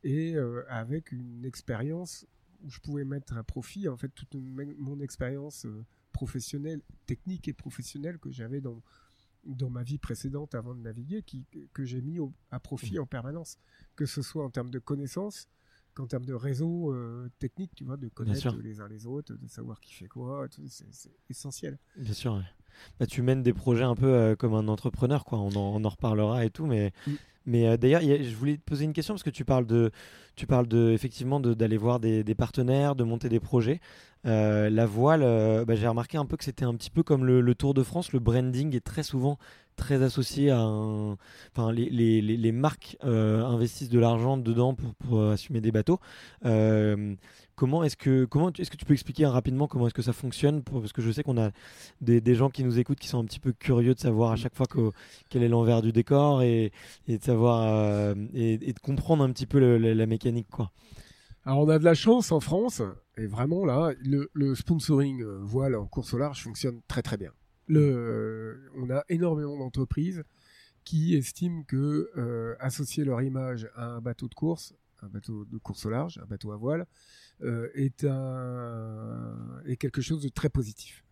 et 0.03 0.35
euh, 0.35 0.65
avec 0.69 1.13
une 1.13 1.45
expérience 1.45 2.27
où 2.63 2.71
je 2.71 2.81
pouvais 2.81 3.05
mettre 3.05 3.37
à 3.37 3.43
profit 3.43 3.89
en 3.89 3.97
fait 3.97 4.11
toute 4.11 4.35
mon 4.35 5.01
expérience 5.01 5.67
professionnelle, 6.13 6.83
technique 7.07 7.49
et 7.49 7.53
professionnelle 7.53 8.19
que 8.19 8.31
j'avais 8.31 8.61
dans 8.61 8.83
dans 9.45 9.71
ma 9.71 9.83
vie 9.83 9.99
précédente 9.99 10.55
avant 10.55 10.75
de 10.75 10.81
naviguer 10.81 11.23
qui, 11.23 11.47
que 11.73 11.85
j'ai 11.85 12.01
mis 12.03 12.19
à 12.51 12.61
profit 12.61 12.99
mmh. 12.99 13.03
en 13.03 13.07
permanence, 13.07 13.59
que 13.97 14.07
ce 14.07 14.23
soit 14.23 14.45
en 14.45 14.51
termes 14.51 14.71
de 14.71 14.79
connaissances, 14.79 15.49
qu'en 15.95 16.07
termes 16.07 16.25
de 16.25 16.35
réseau 16.35 16.93
euh, 16.93 17.31
technique, 17.39 17.75
tu 17.75 17.85
vois, 17.85 17.97
de 17.97 18.09
connaître 18.09 18.57
les 18.59 18.81
uns 18.81 18.89
les 18.89 19.07
autres, 19.07 19.35
de 19.35 19.49
savoir 19.49 19.81
qui 19.81 19.93
fait 19.93 20.09
quoi, 20.09 20.47
c'est 20.69 21.11
essentiel. 21.29 21.79
Bien 21.97 22.13
sûr. 22.13 22.43
Bah, 22.99 23.07
tu 23.07 23.23
mènes 23.23 23.43
des 23.43 23.53
projets 23.53 23.85
un 23.85 23.95
peu 23.95 24.07
euh, 24.07 24.37
comme 24.37 24.55
un 24.55 24.69
entrepreneur, 24.69 25.25
quoi. 25.25 25.39
On 25.39 25.49
en, 25.51 25.81
on 25.81 25.85
en 25.85 25.89
reparlera 25.89 26.45
et 26.45 26.51
tout, 26.51 26.67
mais. 26.67 26.93
Mais 27.47 27.67
euh, 27.67 27.77
d'ailleurs, 27.77 28.03
je 28.03 28.35
voulais 28.35 28.57
te 28.57 28.63
poser 28.63 28.85
une 28.85 28.93
question 28.93 29.15
parce 29.15 29.23
que 29.23 29.31
tu 29.31 29.45
parles 29.45 29.67
de, 29.67 29.91
tu 30.37 30.47
parles 30.47 30.69
de 30.69 30.91
effectivement 30.91 31.41
d'aller 31.41 31.77
voir 31.79 31.99
des, 31.99 32.23
des, 32.23 32.35
partenaires, 32.35 32.95
de 32.95 33.03
monter 33.03 33.29
des 33.29 33.41
projets. 33.41 33.81
Euh, 34.27 34.69
la 34.69 34.87
voile, 34.87 35.23
euh, 35.23 35.65
bah, 35.65 35.75
j'ai 35.75 35.89
remarqué 35.89 36.19
un 36.19 36.27
peu 36.27 36.37
que 36.37 36.45
c'était 36.45 36.65
un 36.65 36.75
petit 36.75 36.91
peu 36.91 37.03
comme 37.03 37.25
le, 37.25 37.55
Tour 37.55 37.75
de 37.75 37.83
France. 37.83 38.13
Le 38.13 38.19
branding 38.19 38.75
est 38.77 38.85
très 38.85 39.03
souvent 39.03 39.39
très 39.77 40.03
associé 40.03 40.51
à 40.51 40.61
un. 40.61 41.17
Enfin, 41.55 41.73
les, 41.73 41.89
les, 41.91 42.21
les 42.21 42.53
marques 42.53 42.97
investissent 43.03 43.89
de 43.89 43.99
l'argent 43.99 44.37
dedans 44.37 44.75
pour, 44.75 44.95
pour, 44.95 45.23
assumer 45.23 45.61
des 45.61 45.73
bateaux. 45.73 46.01
Comment 47.61 47.85
est-ce 47.85 47.99
que 47.99 48.25
comment 48.25 48.51
est-ce 48.55 48.71
que 48.71 48.79
tu 48.79 48.87
peux 48.87 48.95
expliquer 48.95 49.27
rapidement 49.27 49.69
comment 49.69 49.87
est-ce 49.87 49.93
que 49.93 50.01
ça 50.01 50.15
fonctionne 50.15 50.63
parce 50.63 50.95
que 50.95 51.03
je 51.03 51.13
sais 51.13 51.23
qu'on 51.23 51.37
a 51.37 51.51
des, 52.01 52.35
gens 52.35 52.49
qui 52.49 52.65
nous 52.65 52.79
écoutent 52.79 52.99
qui 52.99 53.07
sont 53.07 53.21
un 53.21 53.27
petit 53.27 53.39
peu 53.39 53.53
curieux 53.53 53.93
de 53.93 53.99
savoir 53.99 54.33
à 54.33 54.37
chaque 54.37 54.55
fois 54.57 54.65
quel 55.29 55.43
est 55.43 55.49
l'envers 55.49 55.83
du 55.83 55.93
décor 55.93 56.43
et, 56.43 56.73
de 57.07 57.23
savoir 57.23 57.61
euh, 57.65 58.15
et, 58.33 58.57
de 58.57 58.79
comprendre 58.79 59.23
un 59.23 59.31
petit 59.31 59.45
peu 59.45 59.59
la 59.59 60.07
mécanique 60.07 60.49
quoi. 60.51 60.73
Alors 61.45 61.59
on 61.59 61.69
a 61.69 61.79
de 61.79 61.85
la 61.85 61.93
chance 61.93 62.33
en 62.33 62.41
France 62.41 62.81
et 63.19 63.27
vraiment 63.27 63.67
là 63.67 63.93
le, 64.03 64.55
sponsoring 64.55 65.21
euh, 65.21 65.41
voile 65.43 65.77
en 65.77 65.85
course 65.85 66.15
au 66.15 66.19
large 66.19 66.43
fonctionne 66.43 66.81
très 66.89 67.03
très 67.03 67.19
bien. 67.19 67.33
Le, 67.71 68.69
on 68.75 68.91
a 68.91 69.05
énormément 69.09 69.57
d'entreprises 69.57 70.25
qui 70.85 71.15
estiment 71.15 71.63
que 71.63 72.11
euh, 72.17 72.57
associer 72.59 73.05
leur 73.05 73.23
image 73.23 73.69
à 73.77 73.87
un 73.87 74.01
bateau 74.01 74.27
de 74.29 74.35
course, 74.35 74.75
un 75.03 75.09
bateau 75.09 75.45
de 75.45 75.57
course 75.59 75.87
au 75.87 75.91
large, 75.91 76.19
un 76.19 76.27
bateau 76.27 76.51
à 76.51 76.57
voile, 76.57 76.85
euh, 77.43 77.69
est, 77.75 78.05
un, 78.05 79.37
est 79.67 79.77
quelque 79.77 80.01
chose 80.01 80.21
de 80.23 80.29
très 80.29 80.49
positif. 80.49 81.05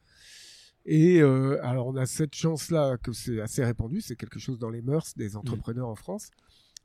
Et 0.85 1.21
euh, 1.21 1.64
alors 1.64 1.87
on 1.87 1.97
a 1.97 2.07
cette 2.07 2.35
chance-là 2.35 2.97
que 2.99 3.12
c'est 3.12 3.40
assez 3.40 3.64
répandu, 3.64 4.01
c'est 4.01 4.16
quelque 4.16 4.40
chose 4.40 4.59
dans 4.59 4.71
les 4.71 4.83
mœurs 4.83 5.14
des 5.16 5.37
entrepreneurs 5.37 5.88
en 5.88 5.94
France. 5.94 6.31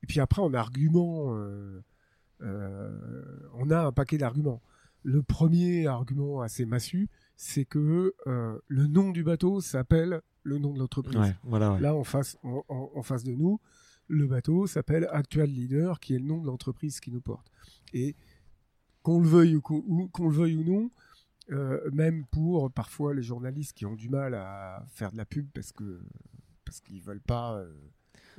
Et 0.03 0.07
puis 0.07 0.19
après, 0.19 0.41
en 0.43 0.53
argument, 0.53 1.35
on 2.41 3.71
a 3.71 3.79
un 3.79 3.91
paquet 3.91 4.19
d'arguments. 4.19 4.61
Le 5.01 5.23
premier 5.23 5.87
argument 5.87 6.41
assez 6.41 6.65
massu, 6.65 7.09
c'est 7.35 7.65
que 7.65 8.13
le 8.67 8.87
nom 8.87 9.11
du 9.11 9.23
bateau 9.23 9.61
s'appelle 9.61 10.21
le 10.43 10.57
nom 10.57 10.73
de 10.73 10.79
l'entreprise. 10.79 11.35
voilà, 11.43 11.77
Là, 11.79 11.95
en 11.95 12.03
face, 12.03 12.37
en, 12.43 13.01
face 13.01 13.23
de 13.23 13.33
nous, 13.33 13.59
le 14.07 14.27
bateau 14.27 14.67
s'appelle 14.67 15.07
Actual 15.11 15.49
Leader, 15.49 15.99
qui 15.99 16.15
est 16.15 16.19
le 16.19 16.25
nom 16.25 16.41
de 16.41 16.47
l'entreprise 16.47 16.99
qui 16.99 17.11
nous 17.11 17.21
porte. 17.21 17.49
Et 17.93 18.15
qu'on 19.01 19.19
le 19.19 19.27
veuille 19.27 19.55
ou 19.55 19.61
qu'on 19.61 20.29
le 20.29 20.35
veuille 20.35 20.55
ou 20.57 20.63
non, 20.63 20.89
euh, 21.51 21.89
même 21.91 22.25
pour 22.27 22.71
parfois 22.71 23.13
les 23.13 23.21
journalistes 23.21 23.73
qui 23.73 23.85
ont 23.85 23.95
du 23.95 24.09
mal 24.09 24.33
à 24.33 24.85
faire 24.91 25.11
de 25.11 25.17
la 25.17 25.25
pub 25.25 25.45
parce 25.53 25.73
que 25.73 25.99
parce 26.63 26.79
qu'ils 26.79 27.01
veulent 27.01 27.19
pas 27.19 27.57
euh, 27.57 27.73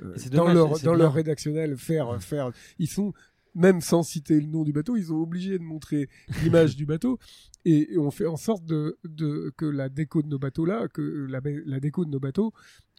euh, 0.01 0.15
dans 0.31 0.51
leur 0.51 0.79
dans 0.79 0.95
leur 0.95 1.13
rédactionnel 1.13 1.77
faire 1.77 2.19
faire 2.19 2.51
ils 2.79 2.87
sont 2.87 3.13
même 3.55 3.81
sans 3.81 4.03
citer 4.03 4.39
le 4.39 4.47
nom 4.47 4.63
du 4.63 4.73
bateau, 4.73 4.95
ils 4.97 5.05
sont 5.05 5.15
obligés 5.15 5.57
de 5.57 5.63
montrer 5.63 6.09
l'image 6.43 6.75
du 6.77 6.85
bateau 6.85 7.17
et, 7.63 7.97
on 7.97 8.11
fait 8.11 8.27
en 8.27 8.37
sorte 8.37 8.65
de, 8.65 8.97
de, 9.03 9.51
que 9.57 9.65
la 9.65 9.89
déco 9.89 10.21
de 10.21 10.27
nos 10.27 10.39
bateaux 10.39 10.65
là, 10.65 10.87
que 10.87 11.01
la, 11.01 11.41
la 11.65 11.79
déco 11.79 12.05
de 12.05 12.11
nos 12.11 12.19
bateaux 12.19 12.53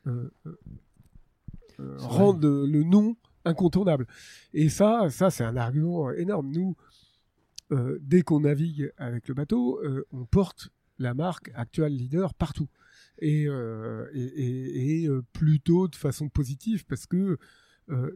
euh, 0.06 0.30
rende 1.98 2.44
le 2.44 2.82
nom 2.82 3.16
incontournable. 3.44 4.06
Et 4.52 4.68
ça, 4.68 5.08
ça 5.10 5.30
c'est 5.30 5.44
un 5.44 5.56
argument 5.56 6.10
énorme. 6.10 6.50
Nous, 6.50 6.76
euh, 7.72 7.98
dès 8.00 8.22
qu'on 8.22 8.40
navigue 8.40 8.92
avec 8.96 9.28
le 9.28 9.34
bateau, 9.34 9.80
euh, 9.82 10.06
on 10.12 10.24
porte 10.24 10.68
la 10.98 11.14
marque 11.14 11.50
actuelle 11.54 11.96
leader 11.96 12.34
partout. 12.34 12.68
Et, 13.18 13.46
euh, 13.48 15.22
plutôt 15.32 15.88
de 15.88 15.96
façon 15.96 16.28
positive 16.28 16.84
parce 16.86 17.06
que 17.06 17.38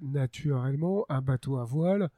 naturellement, 0.03 1.07
un 1.09 1.23
bateau 1.23 1.59
à 1.59 1.65
voile, 1.65 2.11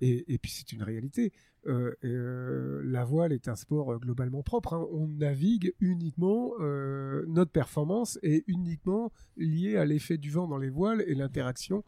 et, 0.00 0.38
puis 0.38 0.50
c'est 0.50 0.72
une 0.72 0.82
réalité, 0.82 1.32
la 1.64 3.04
voile 3.04 3.32
est 3.32 3.48
un 3.48 3.56
sport 3.56 3.98
globalement 3.98 4.42
propre. 4.42 4.74
Hein. 4.74 4.86
On 4.92 5.08
navigue 5.08 5.74
uniquement, 5.80 6.52
notre 7.26 7.50
performance 7.50 8.18
est 8.22 8.44
uniquement 8.46 9.10
liée 9.36 9.76
à 9.76 9.84
l'effet 9.84 10.18
du 10.18 10.30
vent 10.30 10.46
dans 10.46 10.58
les 10.58 10.70
voiles 10.70 11.02
et 11.06 11.14
l'interaction 11.14 11.84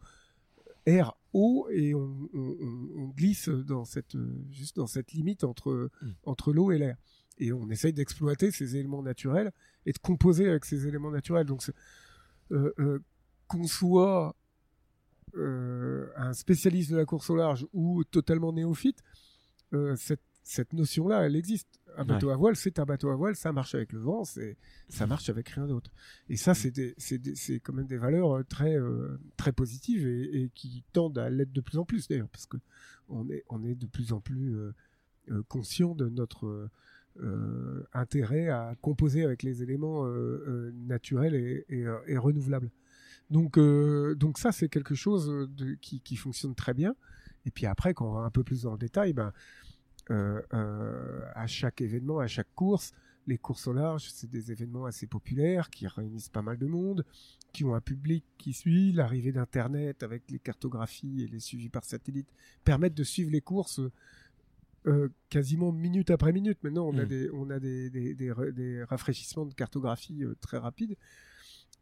air 0.85 1.13
eau 1.33 1.67
et 1.71 1.93
on, 1.93 3.13
glisse 3.15 3.49
dans 3.49 3.85
cette 3.85 4.17
juste 4.51 4.77
dans 4.77 4.87
cette 4.87 5.11
limite 5.11 5.43
entre 5.43 5.91
mm. 6.01 6.07
entre 6.23 6.53
l'eau 6.53 6.71
et 6.71 6.77
l'air 6.77 6.97
et 7.37 7.53
on 7.53 7.69
essaye 7.69 7.93
d'exploiter 7.93 8.51
ces 8.51 8.75
éléments 8.75 9.03
naturels 9.03 9.51
et 9.85 9.91
de 9.91 9.97
composer 9.99 10.49
avec 10.49 10.65
ces 10.65 10.87
éléments 10.87 11.11
naturels 11.11 11.45
donc 11.45 11.63
euh, 12.51 12.73
euh, 12.79 12.99
qu'on 13.47 13.67
soit 13.67 14.29
euh, 14.29 14.31
un 15.35 16.33
spécialiste 16.33 16.91
de 16.91 16.97
la 16.97 17.05
course 17.05 17.29
au 17.29 17.35
large 17.35 17.67
ou 17.73 18.03
totalement 18.03 18.53
néophyte 18.53 19.03
cette 19.95 20.21
cette 20.49 20.73
notion-là, 20.73 21.27
elle 21.27 21.35
existe. 21.35 21.79
Un 21.95 22.05
bateau 22.05 22.31
à 22.31 22.35
voile, 22.35 22.55
c'est 22.55 22.79
un 22.79 22.85
bateau 22.85 23.09
à 23.09 23.15
voile, 23.15 23.35
ça 23.35 23.51
marche 23.51 23.75
avec 23.75 23.93
le 23.93 23.99
vent, 23.99 24.23
c'est, 24.23 24.57
ça 24.87 25.05
marche 25.05 25.29
avec 25.29 25.49
rien 25.49 25.67
d'autre. 25.67 25.91
Et 26.27 26.37
ça, 26.37 26.55
c'est, 26.55 26.95
c'est, 26.97 27.59
quand 27.59 27.73
même 27.73 27.85
des 27.85 27.97
valeurs 27.97 28.37
euh, 28.37 28.43
très, 28.43 28.75
euh, 28.75 29.19
très 29.37 29.51
positives 29.51 30.07
et, 30.07 30.49
qui 30.55 30.83
tendent 30.91 31.19
à 31.19 31.29
l'être 31.29 31.51
de 31.51 31.61
plus 31.61 31.77
en 31.77 31.85
plus 31.85 32.07
d'ailleurs, 32.07 32.29
parce 32.29 32.47
que 32.47 32.57
on 33.09 33.29
est, 33.29 33.43
on 33.49 33.63
est 33.63 33.75
de 33.75 33.85
plus 33.85 34.11
en 34.11 34.21
plus 34.21 34.55
euh, 34.55 34.73
conscient 35.49 35.93
de 35.93 36.09
notre 36.09 36.69
intérêt 37.93 38.47
à 38.47 38.75
composer 38.81 39.23
avec 39.23 39.43
les 39.43 39.61
éléments 39.61 40.07
naturels 40.87 41.35
et, 41.35 41.65
et, 42.07 42.17
renouvelables. 42.17 42.71
Donc, 43.29 43.59
donc 43.59 44.37
ça, 44.39 44.51
c'est 44.51 44.69
quelque 44.69 44.95
chose 44.95 45.49
de, 45.55 45.75
qui, 45.75 46.01
qui 46.01 46.15
fonctionne 46.15 46.55
très 46.55 46.73
bien. 46.73 46.95
Et 47.45 47.51
puis 47.51 47.65
après, 47.65 47.93
quand 47.93 48.09
on 48.09 48.13
va 48.13 48.21
un 48.21 48.31
peu 48.31 48.43
plus 48.43 48.63
dans 48.63 48.71
le 48.73 48.77
détail, 48.79 49.13
ben, 49.13 49.31
euh, 50.09 50.41
euh, 50.53 51.21
à 51.35 51.45
chaque 51.47 51.81
événement, 51.81 52.19
à 52.19 52.27
chaque 52.27 52.53
course, 52.55 52.91
les 53.27 53.37
courses 53.37 53.67
au 53.67 53.73
large, 53.73 54.09
c'est 54.11 54.29
des 54.29 54.51
événements 54.51 54.85
assez 54.85 55.05
populaires 55.05 55.69
qui 55.69 55.85
réunissent 55.87 56.29
pas 56.29 56.41
mal 56.41 56.57
de 56.57 56.65
monde, 56.65 57.05
qui 57.53 57.63
ont 57.63 57.75
un 57.75 57.81
public 57.81 58.23
qui 58.39 58.53
suit. 58.53 58.91
L'arrivée 58.91 59.31
d'Internet 59.31 60.01
avec 60.01 60.23
les 60.31 60.39
cartographies 60.39 61.23
et 61.23 61.27
les 61.27 61.39
suivis 61.39 61.69
par 61.69 61.83
satellite 61.85 62.27
permettent 62.63 62.95
de 62.95 63.03
suivre 63.03 63.29
les 63.31 63.41
courses 63.41 63.81
euh, 64.87 65.09
quasiment 65.29 65.71
minute 65.71 66.09
après 66.09 66.31
minute. 66.33 66.57
Maintenant, 66.63 66.87
on 66.87 66.97
a, 66.97 67.03
Mm. 67.05 67.07
des, 67.07 67.29
on 67.31 67.49
a 67.51 67.59
des, 67.59 67.89
des, 67.91 68.15
des, 68.15 68.31
ra- 68.31 68.49
des 68.51 68.83
rafraîchissements 68.85 69.45
de 69.45 69.53
cartographie 69.53 70.23
euh, 70.23 70.35
très 70.41 70.57
rapides. 70.57 70.95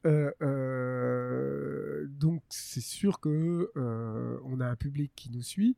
Euh, 0.07 0.31
euh, 0.41 2.07
donc, 2.07 2.41
c'est 2.49 2.81
sûr 2.81 3.19
que 3.19 3.71
euh, 3.75 4.39
on 4.45 4.59
a 4.59 4.67
un 4.67 4.75
public 4.75 5.11
qui 5.15 5.29
nous 5.31 5.41
suit. 5.41 5.75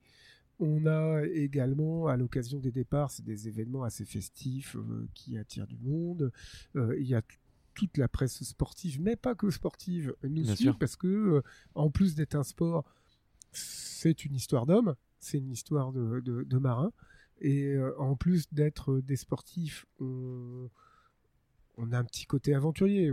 On 0.60 0.86
a 0.86 1.24
également, 1.26 2.08
à 2.08 2.18
l'occasion 2.18 2.60
des 2.60 2.72
départs, 2.72 3.12
c'est 3.12 3.24
des 3.24 3.48
événements 3.48 3.84
assez 3.84 4.06
festifs 4.06 4.76
euh, 4.76 5.08
qui 5.14 5.38
attirent 5.38 5.68
du 5.68 5.78
monde. 5.80 6.32
Euh, 6.76 6.96
il 7.00 7.08
y 7.08 7.16
a 7.16 7.22
toute 7.74 7.98
la 7.98 8.10
presse 8.10 8.44
sportive, 8.44 9.00
mais 9.02 9.16
pas 9.16 9.36
que 9.36 9.50
sportive, 9.52 10.14
nous 10.24 10.44
Bien 10.44 10.56
suit 10.56 10.66
sûr. 10.66 10.78
parce 10.78 10.96
que, 10.98 11.08
euh, 11.08 11.42
en 11.76 11.90
plus 11.90 12.14
d'être 12.16 12.36
un 12.36 12.44
sport, 12.44 12.84
c'est 13.52 14.26
une 14.26 14.36
histoire 14.36 14.66
d'homme, 14.66 14.96
c'est 15.20 15.38
une 15.38 15.52
histoire 15.52 15.92
de, 15.94 16.20
de, 16.20 16.44
de 16.44 16.58
marins. 16.58 16.92
Et 17.42 17.78
en 17.98 18.18
plus 18.18 18.52
d'être 18.54 19.00
des 19.00 19.16
sportifs, 19.16 19.86
on, 20.02 20.70
on 21.78 21.92
a 21.94 21.98
un 21.98 22.04
petit 22.04 22.26
côté 22.26 22.54
aventurier. 22.54 23.10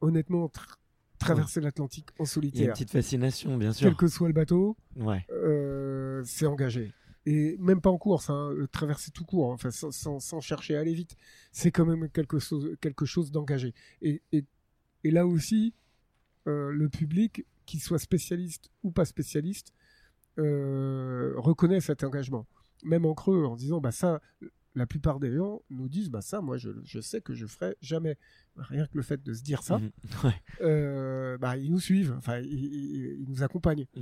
Honnêtement, 0.00 0.46
tr- 0.46 0.74
traverser 1.18 1.60
l'Atlantique 1.60 2.08
en 2.12 2.12
Il 2.14 2.16
y 2.16 2.20
a 2.20 2.22
une 2.22 2.26
solitaire, 2.26 2.72
petite 2.72 2.90
fascination, 2.90 3.56
bien 3.56 3.72
sûr. 3.72 3.88
quel 3.88 3.96
que 3.96 4.06
soit 4.08 4.28
le 4.28 4.34
bateau, 4.34 4.76
Ouais. 4.96 5.26
euh, 5.30 6.22
c'est 6.24 6.46
engagé. 6.46 6.92
Et 7.26 7.56
même 7.58 7.80
pas 7.80 7.90
en 7.90 7.98
course, 7.98 8.30
hein, 8.30 8.50
euh, 8.52 8.66
traverser 8.68 9.10
tout 9.10 9.24
court, 9.24 9.50
enfin, 9.50 9.70
sans, 9.70 9.90
sans- 9.90 10.20
sans 10.20 10.40
chercher 10.40 10.76
à 10.76 10.80
aller 10.80 10.94
vite, 10.94 11.16
c'est 11.52 11.70
quand 11.72 11.84
même 11.84 12.08
quelque 12.10 12.38
chose, 12.38 12.76
quelque 12.80 13.04
chose 13.04 13.30
d'engagé. 13.32 13.74
Et, 14.00 14.22
et, 14.32 14.44
et 15.04 15.10
là 15.10 15.26
aussi, 15.26 15.74
euh, 16.46 16.70
le 16.70 16.88
public, 16.88 17.44
qu'il 17.66 17.80
soit 17.80 17.98
spécialiste 17.98 18.70
ou 18.82 18.90
pas 18.92 19.04
spécialiste, 19.04 19.74
euh, 20.38 21.34
reconnaît 21.36 21.80
cet 21.80 22.04
engagement. 22.04 22.46
Même 22.84 23.04
en 23.04 23.14
creux, 23.14 23.44
en 23.44 23.56
disant, 23.56 23.80
bah 23.80 23.92
ça, 23.92 24.20
la 24.78 24.86
plupart 24.86 25.20
des 25.20 25.30
gens 25.36 25.60
nous 25.70 25.88
disent, 25.88 26.08
bah 26.10 26.22
ça, 26.22 26.40
moi, 26.40 26.56
je, 26.56 26.70
je 26.84 27.00
sais 27.00 27.20
que 27.20 27.34
je 27.34 27.46
ferai 27.46 27.76
jamais. 27.82 28.16
Rien 28.56 28.86
que 28.86 28.96
le 28.96 29.02
fait 29.02 29.22
de 29.22 29.34
se 29.34 29.42
dire 29.42 29.62
ça, 29.62 29.78
Mhm. 29.78 29.90
Ouais. 30.24 30.42
euh, 30.62 31.36
bah, 31.38 31.56
ils 31.58 31.70
nous 31.70 31.80
suivent, 31.80 32.14
enfin, 32.16 32.38
ils, 32.40 32.46
ils- 32.64 33.20
ils 33.20 33.28
nous 33.28 33.42
accompagnent. 33.42 33.86
Mm. 33.94 34.00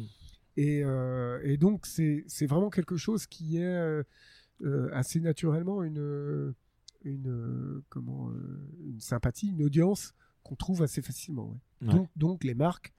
Et, 0.58 0.82
euh, 0.84 1.40
et 1.42 1.56
donc, 1.58 1.84
c'est 1.86 2.24
c'est 2.28 2.46
vraiment 2.46 2.70
quelque 2.70 2.96
chose 2.96 3.26
qui 3.26 3.58
est 3.58 3.64
euh, 3.64 4.02
assez 4.92 5.20
naturellement 5.20 5.82
une, 5.82 6.54
une, 7.04 7.82
comment, 7.90 8.30
une 8.80 9.00
sympathie, 9.00 9.48
une 9.48 9.62
audience 9.62 10.14
qu'on 10.42 10.54
trouve 10.56 10.82
assez 10.82 11.02
facilement. 11.02 11.48
ouais. 11.82 11.88
Ouais. 11.88 11.94
Donc, 11.94 12.08
donc, 12.16 12.44
les 12.44 12.54
marques 12.54 12.94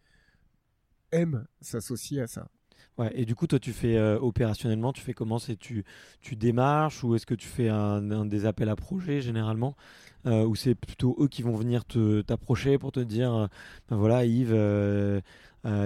aiment 1.12 1.48
s'associer 1.62 2.22
à 2.22 2.28
ça. 2.28 2.50
Ouais, 2.98 3.12
et 3.14 3.26
du 3.26 3.36
coup, 3.36 3.46
toi, 3.46 3.60
tu 3.60 3.74
fais 3.74 3.96
euh, 3.96 4.18
opérationnellement, 4.20 4.92
tu 4.92 5.02
fais 5.02 5.14
comment? 5.14 5.38
C'est 5.38 5.56
tu, 5.56 5.84
tu 6.20 6.36
démarches 6.36 7.04
ou 7.04 7.14
est-ce 7.16 7.28
que 7.28 7.36
tu 7.36 7.48
fais 7.48 7.70
un, 7.70 8.02
des 8.26 8.46
appels 8.48 8.70
à 8.70 8.76
projets 8.76 9.22
généralement? 9.22 9.76
Euh, 10.26 10.46
Ou 10.46 10.56
c'est 10.56 10.74
plutôt 10.76 11.16
eux 11.20 11.28
qui 11.28 11.44
vont 11.44 11.56
venir 11.56 11.86
te 11.86 12.22
t'approcher 12.22 12.78
pour 12.80 12.92
te 12.92 13.00
dire 13.00 13.34
euh, 13.36 13.48
ben 13.90 13.98
voilà, 13.98 14.26
Yves, 14.26 14.52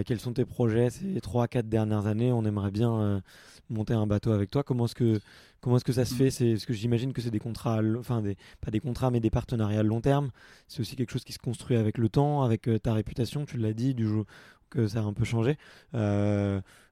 quels 0.05 0.19
sont 0.19 0.33
tes 0.33 0.45
projets 0.45 0.89
ces 0.89 1.19
3-4 1.21 1.67
dernières 1.67 2.05
années? 2.07 2.31
On 2.31 2.45
aimerait 2.45 2.71
bien 2.71 3.21
monter 3.69 3.93
un 3.93 4.07
bateau 4.07 4.31
avec 4.31 4.49
toi. 4.51 4.63
Comment 4.63 4.85
est-ce 4.85 4.95
que, 4.95 5.19
comment 5.59 5.77
est-ce 5.77 5.85
que 5.85 5.93
ça 5.93 6.05
se 6.05 6.13
fait? 6.15 6.29
C'est 6.31 6.51
Parce 6.53 6.65
que 6.65 6.73
j'imagine 6.73 7.13
que 7.13 7.21
c'est 7.21 7.31
des 7.31 7.39
contrats, 7.39 7.81
enfin, 7.99 8.21
des, 8.21 8.37
pas 8.61 8.71
des 8.71 8.79
contrats, 8.79 9.11
mais 9.11 9.19
des 9.19 9.29
partenariats 9.31 9.79
à 9.79 9.83
long 9.83 10.01
terme. 10.01 10.31
C'est 10.67 10.79
aussi 10.81 10.95
quelque 10.95 11.11
chose 11.11 11.23
qui 11.25 11.33
se 11.33 11.39
construit 11.39 11.75
avec 11.77 11.97
le 11.97 12.07
temps, 12.09 12.43
avec 12.43 12.69
ta 12.83 12.93
réputation, 12.93 13.45
tu 13.45 13.57
l'as 13.57 13.73
dit, 13.73 13.93
du 13.95 14.07
jour 14.07 14.25
que 14.69 14.87
ça 14.87 14.99
a 14.99 15.03
un 15.03 15.13
peu 15.13 15.25
changé. 15.25 15.57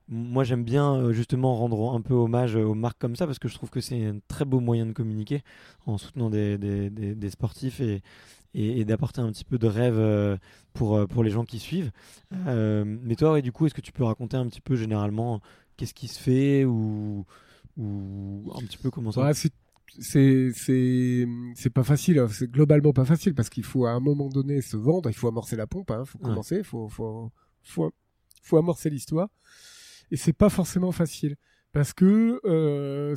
Moi, 0.10 0.44
j'aime 0.44 0.64
bien 0.64 0.96
euh, 0.96 1.14
justement 1.14 1.56
rendre 1.56 1.94
un 1.94 2.02
peu 2.02 2.14
hommage 2.16 2.56
aux 2.56 2.74
marques 2.74 2.98
comme 3.00 3.16
ça 3.16 3.26
parce 3.28 3.40
que 3.40 3.48
je 3.48 3.54
trouve 3.56 3.70
que 3.70 3.80
c'est 3.82 4.06
un 4.06 4.20
très 4.28 4.44
beau 4.46 4.60
moyen 4.60 4.86
de 4.88 4.92
communiquer 4.92 5.44
en 5.86 5.98
soutenant 5.98 6.30
des, 6.30 6.58
des, 6.58 6.90
des- 6.90 7.16
des 7.16 7.30
sportifs 7.30 7.80
et, 7.80 8.02
et, 8.56 8.80
et 8.80 8.86
d'apporter 8.86 9.22
un 9.22 9.32
petit 9.32 9.46
peu 9.46 9.58
de 9.60 9.68
rêve 9.68 9.98
euh, 10.00 10.38
pour, 10.74 10.98
euh, 10.98 11.06
pour 11.08 11.24
les 11.24 11.30
gens 11.30 11.46
qui 11.46 11.60
suivent. 11.60 11.92
Euh, 12.48 12.84
mais 12.86 13.16
toi, 13.16 13.34
ouais, 13.34 13.42
du 13.44 13.52
coup, 13.52 13.66
est-ce 13.68 13.76
que 13.76 13.82
tu 13.82 13.92
peux 13.92 14.04
raconter 14.04 14.36
un 14.38 14.48
petit 14.48 14.62
peu 14.62 14.76
généralement 14.76 15.42
qu'est-ce 15.78 15.94
qui 15.94 16.08
se 16.08 16.20
fait 16.20 16.66
ou, 16.66 17.26
ou 17.78 18.52
un 18.56 18.60
petit 18.62 18.78
peu 18.78 18.90
comment 18.92 19.12
ça 19.12 19.22
Ouais, 19.22 19.34
c'est 19.34 19.52
c'est 20.00 20.52
c'est 20.54 21.26
c'est 21.56 21.70
pas 21.72 21.84
facile 21.84 22.20
hein. 22.20 22.28
c'est 22.30 22.50
globalement 22.52 22.94
pas 22.94 23.06
facile 23.06 23.34
parce 23.34 23.50
qu'il 23.50 23.64
faut 23.64 23.86
à 23.88 23.92
un 23.92 24.00
moment 24.00 24.30
donné 24.30 24.62
se 24.62 24.78
vendre 24.78 25.10
il 25.10 25.14
faut 25.16 25.28
amorcer 25.28 25.56
la 25.56 25.66
pompe 25.66 25.90
hein. 25.90 26.06
faut 26.06 26.20
Ouais. 26.20 26.26
commencer 26.26 26.62
faut 26.64 26.90
faut 26.90 27.32
faut 27.64 27.92
faut 28.44 28.58
amorcer 28.58 28.92
l'histoire 28.92 29.30
et 30.12 30.18
c'est 30.18 30.34
pas 30.34 30.50
forcément 30.50 30.92
facile 30.92 31.36
parce 31.72 31.94
que 31.94 32.40
euh, 32.46 33.16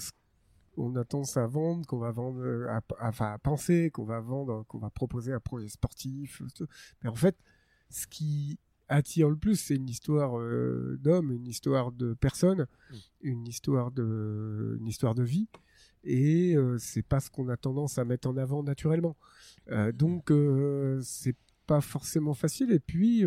on 0.76 0.94
a 0.96 1.04
tendance 1.04 1.36
à 1.36 1.46
vendre 1.46 1.86
qu'on 1.86 1.98
va 1.98 2.10
vendre 2.10 2.40
euh, 2.42 2.66
à, 2.68 2.80
à- 2.98 3.32
à 3.34 3.38
penser 3.38 3.90
qu'on 3.90 4.04
va 4.04 4.20
vendre 4.20 4.64
qu'on 4.68 4.78
va 4.78 4.90
proposer 4.90 5.32
un 5.32 5.40
projet 5.40 5.68
sportif 5.68 6.42
mais 7.02 7.08
en 7.10 7.14
fait 7.14 7.36
ce 7.90 8.06
qui 8.06 8.58
attire 8.88 9.28
le 9.30 9.36
plus 9.36 9.56
c'est 9.56 9.76
une 9.76 9.88
histoire 9.88 10.38
euh, 10.38 10.98
d'homme 11.00 11.30
une 11.32 11.46
histoire 11.46 11.92
de 11.92 12.14
personne 12.14 12.66
Mm. 12.90 12.96
une 13.22 13.46
histoire 13.46 13.90
de 13.90 14.76
une 14.80 14.86
histoire 14.86 15.14
de 15.14 15.22
vie 15.22 15.48
et 16.04 16.56
euh, 16.56 16.76
c'est 16.78 17.02
pas 17.02 17.20
ce 17.20 17.30
qu'on 17.30 17.48
a 17.48 17.56
tendance 17.56 17.96
à 17.98 18.04
mettre 18.04 18.28
en 18.28 18.36
avant 18.36 18.62
naturellement. 18.62 19.16
Donc 19.94 20.32
c'est 21.02 21.36
pas 21.66 21.80
forcément 21.80 22.34
facile 22.34 22.72
et 22.72 22.80
puis 22.80 23.24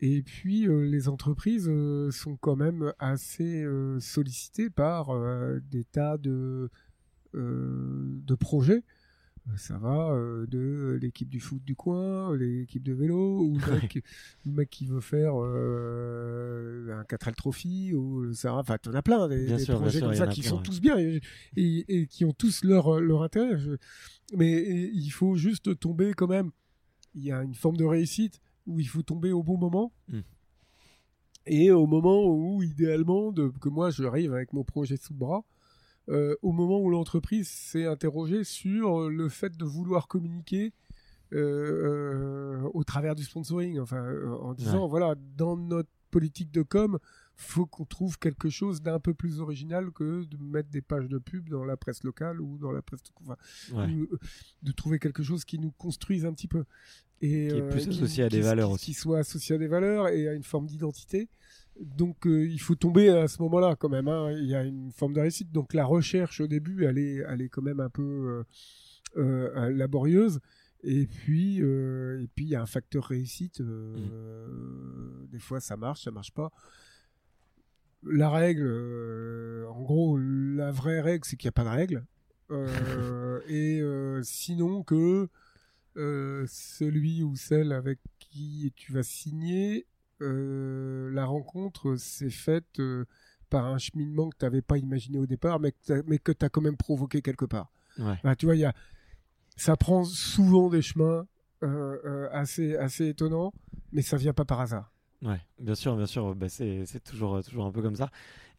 et 0.00 0.22
puis 0.22 0.68
euh, 0.68 0.84
les 0.86 1.08
entreprises 1.08 1.68
euh, 1.70 2.10
sont 2.10 2.36
quand 2.36 2.56
même 2.56 2.92
assez 2.98 3.62
euh, 3.64 3.98
sollicitées 4.00 4.70
par 4.70 5.08
des 5.70 5.84
tas 5.84 6.18
de 6.18 6.70
de 7.34 8.34
projets. 8.34 8.82
Ça 9.56 9.78
va 9.78 10.10
de 10.48 10.98
l'équipe 11.00 11.28
du 11.28 11.38
foot 11.38 11.62
du 11.62 11.76
coin, 11.76 12.34
l'équipe 12.34 12.82
de 12.82 12.92
vélo, 12.94 13.42
ou 13.42 13.58
le 13.58 13.72
mec, 13.74 14.02
le 14.46 14.52
mec 14.52 14.70
qui 14.70 14.86
veut 14.86 15.00
faire 15.00 15.34
un 15.34 17.02
4L 17.04 17.34
Trophy, 17.34 17.94
ou 17.94 18.32
ça 18.32 18.54
enfin, 18.54 18.76
t'en 18.78 18.92
as 18.94 19.02
plein, 19.02 19.28
des, 19.28 19.58
sûr, 19.58 19.76
projets 19.78 19.98
sûr, 19.98 20.08
comme 20.08 20.16
ça 20.16 20.26
qui 20.26 20.40
plein, 20.40 20.50
sont 20.50 20.56
ouais. 20.56 20.62
tous 20.62 20.80
bien 20.80 20.98
et, 20.98 21.20
et- 21.56 21.84
et 22.00 22.06
qui 22.06 22.24
ont 22.24 22.32
tous 22.32 22.64
leur, 22.64 23.00
leur 23.00 23.22
intérêt. 23.22 23.56
Je- 23.58 23.76
mais 24.34 24.50
et 24.52 24.90
il 24.92 25.10
faut 25.10 25.36
juste 25.36 25.78
tomber 25.78 26.12
quand 26.14 26.26
même. 26.28 26.50
Il 27.14 27.22
y 27.22 27.30
a 27.30 27.42
une 27.42 27.54
forme 27.54 27.76
de 27.76 27.84
réussite 27.84 28.40
où 28.66 28.80
il 28.80 28.88
faut 28.88 29.02
tomber 29.02 29.32
au 29.32 29.42
bon 29.42 29.56
moment. 29.56 29.92
Mm. 30.08 30.20
Et 31.46 31.70
au 31.70 31.86
moment 31.86 32.24
où, 32.26 32.62
idéalement, 32.62 33.30
de, 33.32 33.52
que 33.60 33.68
moi 33.68 33.90
j'arrive 33.90 34.32
avec 34.34 34.52
mon 34.52 34.64
projet 34.64 34.96
sous 34.96 35.12
le 35.12 35.18
bras, 35.18 35.44
euh, 36.08 36.36
au 36.42 36.52
moment 36.52 36.80
où 36.80 36.90
l'entreprise 36.90 37.48
s'est 37.48 37.86
interrogée 37.86 38.44
sur 38.44 39.08
le 39.08 39.28
fait 39.28 39.56
de 39.56 39.64
vouloir 39.64 40.08
communiquer 40.08 40.72
euh, 41.32 42.62
euh, 42.62 42.70
au 42.72 42.84
travers 42.84 43.16
du 43.16 43.24
sponsoring, 43.24 43.80
enfin, 43.80 43.96
euh, 43.96 44.30
en 44.36 44.54
disant 44.54 44.86
voilà, 44.86 45.16
dans 45.36 45.56
notre 45.56 45.88
politique 46.12 46.52
de 46.52 46.62
com, 46.62 46.98
faut 47.36 47.66
qu'on 47.66 47.84
trouve 47.84 48.18
quelque 48.18 48.48
chose 48.48 48.80
d'un 48.80 48.98
peu 48.98 49.12
plus 49.14 49.40
original 49.40 49.90
que 49.92 50.24
de 50.24 50.36
mettre 50.38 50.70
des 50.70 50.80
pages 50.82 51.08
de 51.08 51.18
pub 51.18 51.48
dans 51.50 51.64
la 51.64 51.76
presse 51.76 52.02
locale 52.02 52.40
ou 52.40 52.56
dans 52.58 52.72
la 52.72 52.80
presse, 52.82 53.00
enfin, 53.22 53.36
Ouais. 53.74 53.92
ou, 53.92 54.02
euh, 54.04 54.18
de 54.62 54.72
trouver 54.72 54.98
quelque 54.98 55.22
chose 55.22 55.44
qui 55.44 55.58
nous 55.58 55.70
construise 55.72 56.24
un 56.24 56.32
petit 56.32 56.48
peu 56.48 56.64
et 57.20 57.28
Qui 57.48 57.54
est 57.56 57.60
euh, 57.60 57.70
plus 57.70 57.88
associé 57.88 58.24
à 58.24 58.28
des 58.28 58.40
valeurs 58.40 58.68
qui- 58.70 58.74
aussi. 58.74 58.84
qui 58.86 58.94
soit 58.94 59.18
associé 59.18 59.54
à 59.54 59.58
des 59.58 59.66
valeurs 59.68 60.08
et 60.08 60.28
à 60.28 60.34
une 60.34 60.42
forme 60.44 60.66
d'identité. 60.66 61.28
Donc 61.78 62.26
euh, 62.26 62.46
il 62.46 62.58
faut 62.60 62.74
tomber 62.74 63.10
à 63.10 63.28
ce 63.28 63.40
moment-là 63.42 63.76
quand 63.76 63.90
même. 63.90 64.08
hein. 64.08 64.32
Il 64.32 64.46
y 64.46 64.54
a 64.54 64.62
une 64.64 64.90
forme 64.92 65.12
de 65.12 65.20
réussite. 65.20 65.52
Donc 65.52 65.74
la 65.74 65.84
recherche 65.84 66.40
au 66.40 66.46
début, 66.46 66.84
elle 66.84 66.96
est, 66.98 67.16
elle 67.28 67.42
est 67.42 67.48
quand 67.50 67.62
même 67.62 67.80
un 67.80 67.90
peu 67.90 68.44
euh, 69.18 69.70
laborieuse. 69.72 70.40
Et 70.82 71.06
puis, 71.06 71.60
euh, 71.62 72.22
et 72.22 72.28
puis 72.28 72.44
il 72.46 72.48
y 72.50 72.54
a 72.54 72.62
un 72.62 72.66
facteur 72.66 73.04
réussite. 73.04 73.60
euh, 73.60 75.26
Des 75.30 75.38
fois, 75.38 75.60
ça 75.60 75.76
marche, 75.76 76.04
ça 76.04 76.10
marche 76.10 76.32
pas. 76.32 76.50
La 78.08 78.30
règle, 78.30 78.66
euh, 78.66 79.68
en 79.68 79.82
gros, 79.82 80.16
la 80.18 80.70
vraie 80.70 81.00
règle, 81.00 81.24
c'est 81.24 81.36
qu'il 81.36 81.46
n'y 81.46 81.50
a 81.50 81.52
pas 81.52 81.64
de 81.64 81.68
règle. 81.68 82.04
Euh, 82.50 83.40
et 83.48 83.80
euh, 83.80 84.22
sinon 84.22 84.82
que 84.82 85.28
celui 86.46 87.22
ou 87.22 87.36
celle 87.36 87.72
avec 87.72 88.00
qui 88.18 88.70
tu 88.76 88.92
vas 88.92 89.02
signer, 89.02 89.86
la 90.20 91.24
rencontre 91.24 91.96
s'est 91.96 92.30
faite 92.30 92.80
par 93.48 93.64
un 93.64 93.78
cheminement 93.78 94.28
que 94.28 94.36
tu 94.36 94.44
n'avais 94.44 94.60
pas 94.60 94.76
imaginé 94.76 95.18
au 95.18 95.26
départ, 95.26 95.58
mais 95.58 95.72
que 95.72 96.32
tu 96.32 96.44
as 96.44 96.48
quand 96.50 96.60
même 96.60 96.76
provoqué 96.76 97.22
quelque 97.22 97.46
part. 97.46 97.72
Ouais. 97.98 98.18
Bah, 98.22 98.36
tu 98.36 98.44
vois, 98.44 98.56
il 98.56 98.60
y 98.60 98.66
a, 98.66 98.74
ça 99.56 99.76
prend 99.78 100.04
souvent 100.04 100.68
des 100.68 100.82
chemins 100.82 101.26
assez, 102.30 102.76
assez 102.76 103.08
étonnants, 103.08 103.54
mais 103.90 104.02
ça 104.02 104.18
vient 104.18 104.34
pas 104.34 104.44
par 104.44 104.60
hasard. 104.60 104.92
Ouais, 105.26 105.40
bien 105.58 105.74
sûr, 105.74 105.96
bien 105.96 106.06
sûr. 106.06 106.34
Bah, 106.34 106.48
c'est 106.48 107.02
toujours, 107.04 107.42
toujours 107.42 107.66
un 107.66 107.72
peu 107.72 107.82
comme 107.82 107.96
ça. 107.96 108.10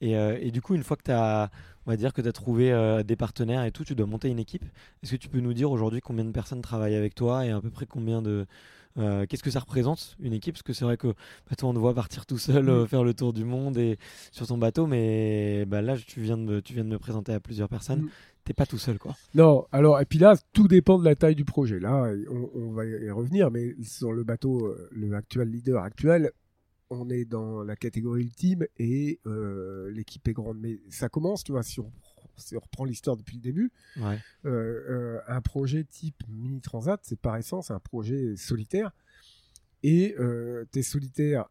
Et, 0.01 0.11
et, 0.11 0.51
du 0.51 0.61
coup, 0.61 0.75
une 0.75 0.83
fois 0.83 0.95
que 0.95 1.03
tu 1.03 1.11
as, 1.11 1.49
on 1.85 1.91
va 1.91 1.97
dire 1.97 2.13
que 2.13 2.21
tu 2.21 2.27
as 2.27 2.31
trouvé 2.31 3.01
des 3.03 3.15
partenaires 3.15 3.63
et 3.63 3.71
tout, 3.71 3.83
tu 3.83 3.95
dois 3.95 4.05
monter 4.05 4.29
une 4.29 4.37
équipe. 4.37 4.63
Est-ce 5.01 5.13
que 5.13 5.17
tu 5.17 5.27
peux 5.29 5.39
nous 5.39 5.53
dire 5.53 5.71
aujourd'hui 5.71 6.01
combien 6.01 6.25
de 6.25 6.31
personnes 6.31 6.61
travaillent 6.61 6.95
avec 6.95 7.15
toi 7.15 7.45
et 7.45 7.49
à 7.49 7.59
peu 7.61 7.71
près 7.71 7.87
combien 7.87 8.21
de, 8.21 8.45
euh, 8.97 9.25
qu'est-ce 9.27 9.43
que 9.43 9.51
ça 9.51 9.59
représente 9.59 10.15
une 10.19 10.33
équipe? 10.33 10.55
Parce 10.55 10.63
que 10.63 10.73
c'est 10.73 10.85
vrai 10.85 10.97
que 10.97 11.07
bah, 11.07 11.55
toi, 11.57 11.69
on 11.69 11.73
te 11.73 11.79
voit 11.79 11.93
partir 11.93 12.25
tout 12.25 12.37
seul, 12.37 12.65
mm. 12.65 12.69
euh, 12.69 12.85
faire 12.87 13.03
le 13.03 13.13
tour 13.13 13.33
du 13.33 13.43
monde 13.43 13.77
et 13.77 13.97
sur 14.31 14.47
ton 14.47 14.57
bateau, 14.57 14.87
mais 14.87 15.65
bah, 15.65 15.81
là, 15.81 15.95
tu 15.97 16.21
viens, 16.21 16.37
de 16.37 16.43
me, 16.43 16.61
tu 16.61 16.73
viens 16.73 16.83
de 16.83 16.89
me 16.89 16.99
présenter 16.99 17.33
à 17.33 17.39
plusieurs 17.39 17.69
personnes. 17.69 18.03
Mm. 18.03 18.09
T'es 18.43 18.53
pas 18.53 18.65
tout 18.65 18.77
seul, 18.77 18.97
quoi. 18.97 19.13
Non, 19.35 19.65
alors, 19.71 19.99
et 19.99 20.05
puis 20.05 20.19
là, 20.19 20.35
tout 20.53 20.67
dépend 20.67 20.97
de 20.97 21.03
la 21.03 21.15
taille 21.15 21.35
du 21.35 21.43
projet. 21.43 21.79
Là, 21.79 22.09
on, 22.55 22.71
va 22.71 22.85
y 22.85 23.11
revenir, 23.11 23.51
mais 23.51 23.75
sur 23.83 24.13
le 24.13 24.23
bateau, 24.23 24.67
euh, 24.67 24.87
le 24.91 25.13
actuel 25.15 25.49
leader 25.49 25.83
actuel, 25.83 26.31
on 26.89 27.09
est 27.09 27.25
dans 27.25 27.63
la 27.63 27.75
catégorie 27.75 28.23
ultime 28.23 28.65
et 28.77 29.19
l'équipe 29.89 30.27
est 30.27 30.33
grande. 30.33 30.59
Mais 30.59 30.79
ça 30.89 31.09
commence, 31.09 31.43
tu 31.43 31.51
vois, 31.51 31.63
si 31.63 31.79
on 31.79 31.91
si 32.37 32.55
on 32.55 32.59
reprend 32.59 32.85
l'histoire 32.85 33.17
depuis 33.17 33.37
le 33.37 33.41
début, 33.41 33.71
euh, 33.97 34.17
euh, 34.45 35.19
un 35.27 35.41
projet 35.41 35.83
type 35.83 36.23
Mini 36.27 36.61
Transat, 36.61 36.99
c'est 37.03 37.19
par 37.19 37.35
essence 37.37 37.71
un 37.71 37.79
projet 37.79 38.35
solitaire. 38.35 38.91
Et 39.83 40.15
euh, 40.19 40.65
tu 40.71 40.79
es 40.79 40.81
solitaire 40.81 41.45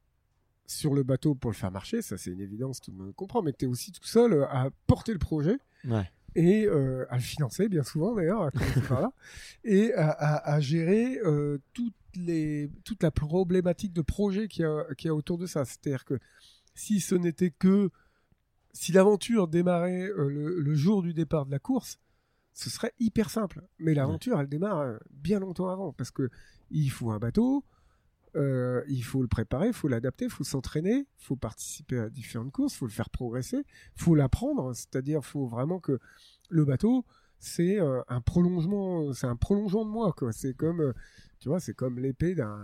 sur 0.66 0.94
le 0.94 1.02
bateau 1.04 1.34
pour 1.34 1.50
le 1.50 1.56
faire 1.56 1.70
marcher, 1.70 2.02
ça 2.02 2.18
c'est 2.18 2.30
une 2.30 2.40
évidence, 2.40 2.80
tout 2.80 2.90
le 2.90 2.96
monde 2.96 3.14
comprend, 3.14 3.40
mais 3.40 3.52
tu 3.52 3.66
es 3.66 3.68
aussi 3.68 3.92
tout 3.92 4.04
seul 4.04 4.42
à 4.50 4.68
porter 4.86 5.12
le 5.12 5.18
projet. 5.18 5.58
Et 6.34 6.66
à 6.66 7.14
le 7.14 7.22
financer, 7.22 7.68
bien 7.68 7.82
souvent 7.82 8.14
d'ailleurs, 8.14 8.42
à 8.42 8.50
par 8.88 9.00
là, 9.00 9.12
et 9.64 9.94
à, 9.94 10.60
gérer 10.60 11.18
toutes 12.16 12.26
les, 12.26 12.70
toute 12.84 13.02
la 13.02 13.10
problématique 13.10 13.92
de 13.92 14.02
projet 14.02 14.48
qu'il 14.48 14.64
y, 14.64 15.08
a 15.08 15.14
autour 15.14 15.38
de 15.38 15.46
ça. 15.46 15.64
C'est-à-dire 15.64 16.04
que 16.04 16.18
si 16.74 17.00
ce 17.00 17.14
n'était 17.14 17.50
que 17.50 17.90
si 18.72 18.92
l'aventure 18.92 19.48
démarrait 19.48 20.10
euh, 20.10 20.28
le, 20.58 20.74
jour 20.74 21.02
du 21.02 21.14
départ 21.14 21.46
de 21.46 21.50
la 21.50 21.58
course, 21.58 21.98
ce 22.52 22.68
serait 22.68 22.92
hyper 22.98 23.30
simple. 23.30 23.62
Mais 23.78 23.94
l'aventure, 23.94 24.38
elle 24.38 24.48
démarre 24.48 24.80
euh, 24.80 24.98
bien 25.10 25.40
longtemps 25.40 25.68
avant, 25.68 25.92
parce 25.92 26.10
que 26.10 26.28
il 26.70 26.90
faut 26.90 27.10
un 27.10 27.18
bateau, 27.18 27.64
euh, 28.34 28.82
il 28.88 29.02
faut 29.02 29.22
le 29.22 29.28
préparer, 29.28 29.68
il 29.68 29.72
faut 29.72 29.88
l'adapter, 29.88 30.26
il 30.26 30.30
faut 30.30 30.44
s'entraîner, 30.44 31.06
il 31.18 31.24
faut 31.24 31.36
participer 31.36 31.98
à 31.98 32.10
différentes 32.10 32.52
courses, 32.52 32.74
il 32.74 32.78
faut 32.78 32.86
le 32.86 32.92
faire 32.92 33.08
progresser, 33.08 33.64
il 33.96 34.02
faut 34.02 34.14
l'apprendre, 34.14 34.74
c'est-à-dire 34.74 35.20
il 35.22 35.26
faut 35.26 35.46
vraiment 35.46 35.80
que 35.80 35.98
le 36.50 36.64
bateau, 36.64 37.06
c'est 37.38 37.78
un 37.78 38.20
prolongement, 38.20 39.12
c'est 39.12 39.26
un 39.26 39.36
prolongement 39.36 39.84
de 39.84 39.90
moi, 39.90 40.12
quoi. 40.12 40.32
C'est 40.32 40.54
comme, 40.54 40.92
tu 41.38 41.48
vois, 41.48 41.60
c'est 41.60 41.74
comme 41.74 41.98
l'épée 41.98 42.34
d'un 42.34 42.56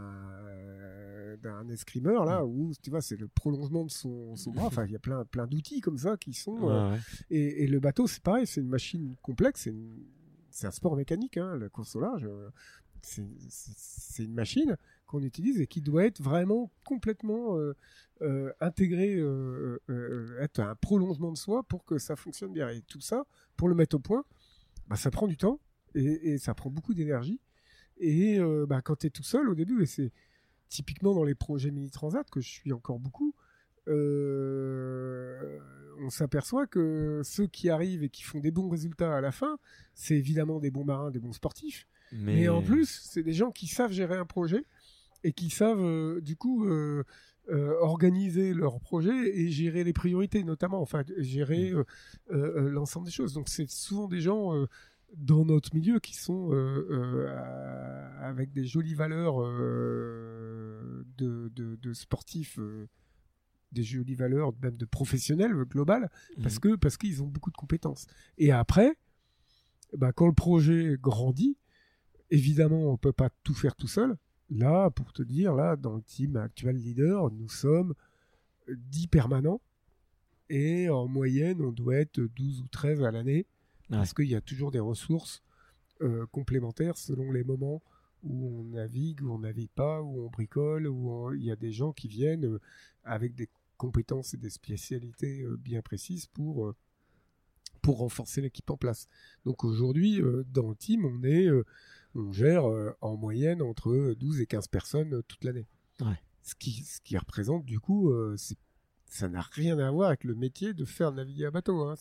d'un 1.36 1.68
escrimeur 1.68 2.24
là, 2.24 2.42
mm. 2.42 2.48
où 2.48 2.72
tu 2.82 2.90
vois, 2.90 3.00
c'est 3.00 3.16
le 3.16 3.28
prolongement 3.28 3.84
de 3.84 3.90
son, 3.90 4.34
bras. 4.48 4.66
Enfin, 4.66 4.84
il 4.86 4.92
y 4.92 4.96
a 4.96 4.98
plein, 4.98 5.24
plein 5.24 5.46
d'outils 5.46 5.80
comme 5.80 5.98
ça 5.98 6.16
qui 6.16 6.32
sont. 6.34 6.70
Euh, 6.70 6.96
et, 7.30 7.66
le 7.66 7.80
bateau, 7.80 8.06
c'est 8.06 8.22
pareil, 8.22 8.46
c'est 8.46 8.60
une 8.60 8.68
machine 8.68 9.16
complexe, 9.22 9.68
c'est 10.50 10.66
un 10.66 10.70
sport 10.70 10.96
mécanique, 10.96 11.36
hein, 11.36 11.56
la 11.56 11.68
course 11.68 11.96
au 11.96 12.00
large. 12.00 12.24
Euh, 12.24 12.50
c'est 13.02 14.22
une 14.22 14.34
machine 14.34 14.76
qu'on 15.06 15.22
utilise 15.22 15.60
et 15.60 15.66
qui 15.66 15.80
doit 15.80 16.04
être 16.04 16.22
vraiment 16.22 16.70
complètement 16.84 17.58
euh, 18.20 18.52
intégrée, 18.60 19.20
être 20.40 20.60
un 20.60 20.76
prolongement 20.76 21.32
de 21.32 21.36
soi 21.36 21.64
pour 21.64 21.84
que 21.84 21.98
ça 21.98 22.14
fonctionne 22.14 22.52
bien. 22.52 22.68
Et 22.68 22.80
tout 22.82 23.00
ça, 23.00 23.24
pour 23.56 23.68
le 23.68 23.74
mettre 23.74 23.96
au 23.96 23.98
point, 23.98 24.24
bah, 24.88 24.96
ça 24.96 25.10
prend 25.10 25.26
du 25.26 25.36
temps 25.36 25.60
et, 25.94 26.38
ça 26.38 26.54
prend 26.54 26.70
beaucoup 26.70 26.94
d'énergie. 26.94 27.40
Et 27.98 28.38
bah, 28.66 28.82
quand 28.82 28.96
tu 28.96 29.06
es 29.06 29.10
tout 29.10 29.22
seul 29.22 29.48
au 29.48 29.54
début, 29.54 29.82
et 29.82 29.86
c'est 29.86 30.12
typiquement 30.68 31.14
dans 31.14 31.24
les 31.24 31.34
projets 31.34 31.70
mini 31.70 31.90
transat 31.90 32.28
que 32.30 32.40
je 32.40 32.48
suis 32.48 32.72
encore 32.72 32.98
beaucoup, 32.98 33.34
euh, 33.88 35.58
on 36.00 36.10
s'aperçoit 36.10 36.66
que 36.66 37.20
ceux 37.24 37.46
qui 37.46 37.68
arrivent 37.68 38.02
et 38.02 38.08
qui 38.08 38.22
font 38.22 38.40
des 38.40 38.50
bons 38.50 38.68
résultats 38.68 39.16
à 39.16 39.20
la 39.20 39.32
fin, 39.32 39.58
c'est 39.94 40.16
évidemment 40.16 40.60
des 40.60 40.70
bons 40.70 40.84
marins, 40.84 41.10
des 41.10 41.18
bons 41.18 41.32
sportifs. 41.32 41.86
Mais, 42.12 42.48
en 42.48 42.62
plus, 42.62 43.00
c'est 43.10 43.22
des 43.22 43.32
gens 43.32 43.50
qui 43.50 43.66
savent 43.66 43.92
gérer 43.92 44.16
un 44.16 44.26
projet 44.26 44.64
et 45.24 45.32
qui 45.32 45.48
savent 45.48 45.80
euh, 45.80 46.20
du 46.20 46.36
coup 46.36 46.66
euh, 47.50 47.74
organiser 47.80 48.54
leur 48.54 48.80
projet 48.80 49.36
et 49.36 49.48
gérer 49.48 49.84
les 49.84 49.92
priorités, 49.92 50.44
notamment, 50.44 50.80
enfin 50.80 51.02
gérer 51.18 51.72
mm. 52.30 52.68
l'ensemble 52.68 53.06
des 53.06 53.12
choses. 53.12 53.34
Donc 53.34 53.48
c'est 53.48 53.68
souvent 53.68 54.08
des 54.08 54.20
gens 54.20 54.66
dans 55.16 55.44
notre 55.44 55.74
milieu 55.74 56.00
qui 56.00 56.16
sont 56.16 56.52
euh, 56.52 56.86
euh, 56.90 58.20
avec 58.20 58.52
des 58.52 58.64
jolies 58.64 58.94
valeurs 58.94 59.42
euh, 59.42 61.04
de, 61.18 61.92
sportifs 61.92 62.58
des 63.72 63.82
jolies 63.82 64.14
valeurs 64.14 64.52
même 64.62 64.76
de 64.76 64.84
professionnels 64.84 65.52
global 65.52 66.10
parce 66.42 66.54
mhm. 66.54 66.60
que 66.60 66.76
parce 66.76 66.96
qu'ils 66.96 67.22
ont 67.22 67.26
beaucoup 67.26 67.50
de 67.50 67.56
compétences 67.56 68.06
et 68.38 68.50
après 68.50 68.96
bah, 69.96 70.12
quand 70.12 70.26
le 70.26 70.32
projet 70.32 70.96
grandit 71.00 71.58
évidemment 72.30 72.90
on 72.90 72.96
peut 72.96 73.12
pas 73.12 73.28
tout 73.42 73.54
faire 73.54 73.76
tout 73.76 73.88
seul 73.88 74.16
là 74.54 74.90
pour 74.90 75.12
te 75.12 75.22
dire 75.22 75.54
là 75.54 75.76
dans 75.76 75.96
le 75.96 76.02
team 76.02 76.36
actuel 76.36 76.76
leader 76.76 77.30
nous 77.30 77.48
sommes 77.48 77.94
10 78.68 79.08
permanents. 79.08 79.60
Et 80.48 80.88
en 80.88 81.08
moyenne 81.08 81.62
on 81.62 81.72
doit 81.72 81.96
être 81.96 82.20
12 82.20 82.62
ou 82.62 82.68
13 82.68 83.02
à 83.02 83.10
l'année. 83.10 83.46
Parce 83.88 84.14
qu'il 84.14 84.28
y 84.28 84.34
a 84.34 84.40
toujours 84.40 84.70
des 84.70 84.80
ressources 84.80 85.42
euh, 86.00 86.26
complémentaires 86.32 86.96
selon 86.96 87.30
les 87.30 87.44
moments 87.44 87.82
où 88.22 88.60
on 88.60 88.64
navigue, 88.64 89.22
où 89.22 89.32
on 89.32 89.40
navigue 89.40 89.70
pas, 89.74 90.00
où 90.00 90.24
on 90.24 90.30
bricole, 90.30 90.88
où 90.88 91.32
il 91.34 91.44
y 91.44 91.50
a 91.50 91.56
des 91.56 91.72
gens 91.72 91.92
qui 91.92 92.08
viennent 92.08 92.46
euh, 92.46 92.60
avec 93.04 93.34
des 93.34 93.48
compétences 93.76 94.32
et 94.32 94.36
des 94.36 94.50
spécialités 94.50 95.42
euh, 95.42 95.56
bien 95.56 95.82
précises 95.82 96.26
pour, 96.26 96.74
pour 97.82 97.98
renforcer 97.98 98.40
l'équipe 98.40 98.68
en 98.70 98.76
place. 98.76 99.08
Donc 99.44 99.62
aujourd'hui, 99.62 100.20
dans 100.52 100.70
le 100.70 100.76
team, 100.76 101.04
on, 101.04 101.22
est, 101.22 101.48
on 102.14 102.32
gère 102.32 102.64
en 103.00 103.16
moyenne 103.16 103.62
entre 103.62 104.14
12 104.18 104.40
et 104.40 104.46
15 104.46 104.68
personnes 104.68 105.22
toute 105.28 105.44
l'année. 105.44 105.66
Ce, 106.42 106.54
qui, 106.56 106.84
ce 106.84 107.00
qui 107.00 107.16
représente 107.16 107.64
du 107.64 107.78
coup, 107.78 108.12
c'est 108.36 108.58
ça 109.12 109.28
n'a 109.28 109.42
rien 109.42 109.78
à 109.78 109.90
voir 109.90 110.08
avec 110.08 110.24
le 110.24 110.34
métier 110.34 110.72
de 110.72 110.86
faire 110.86 111.12
naviguer 111.12 111.44
un 111.44 111.50
bateau. 111.50 111.82
Hein, 111.82 111.96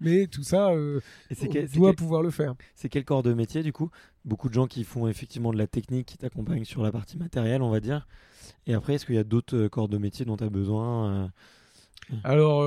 Mais 0.00 0.26
tout 0.28 0.42
ça, 0.42 0.70
euh, 0.70 1.00
on 1.30 1.76
doit 1.76 1.92
pouvoir 1.92 2.22
le 2.22 2.30
faire. 2.30 2.54
C'est 2.74 2.88
quel 2.88 3.04
corps 3.04 3.22
de 3.22 3.34
métier 3.34 3.62
du 3.62 3.72
coup? 3.72 3.90
Beaucoup 4.24 4.48
de 4.48 4.54
gens 4.54 4.66
qui 4.66 4.84
font 4.84 5.08
effectivement 5.08 5.52
de 5.52 5.58
la 5.58 5.66
technique, 5.66 6.06
qui 6.06 6.16
t'accompagnent 6.16 6.64
sur 6.64 6.82
la 6.82 6.90
partie 6.90 7.18
matérielle, 7.18 7.60
on 7.60 7.70
va 7.70 7.80
dire. 7.80 8.08
Et 8.66 8.72
après, 8.72 8.94
est-ce 8.94 9.04
qu'il 9.04 9.16
y 9.16 9.18
a 9.18 9.24
d'autres 9.24 9.56
euh, 9.56 9.68
corps 9.68 9.90
de 9.90 9.98
métier 9.98 10.24
dont 10.24 10.38
tu 10.38 10.44
as 10.44 10.48
besoin 10.48 11.12
euh? 11.12 11.28
Alors, 12.24 12.64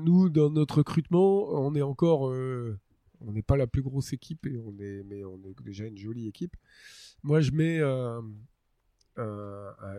nous, 0.00 0.28
dans 0.28 0.50
notre 0.50 0.78
recrutement, 0.78 1.50
on 1.52 1.76
est 1.76 1.82
encore... 1.82 2.32
on 3.26 3.32
n'est 3.32 3.42
pas 3.42 3.56
la 3.56 3.66
plus 3.66 3.82
grosse 3.82 4.12
équipe, 4.12 4.46
et 4.46 4.58
on 4.58 4.78
est, 4.78 5.02
mais 5.04 5.24
on 5.24 5.38
est 5.44 5.60
déjà 5.62 5.86
une 5.86 5.96
jolie 5.98 6.28
équipe. 6.28 6.56
Moi, 7.22 7.40
je 7.40 7.52
mets 7.52 7.78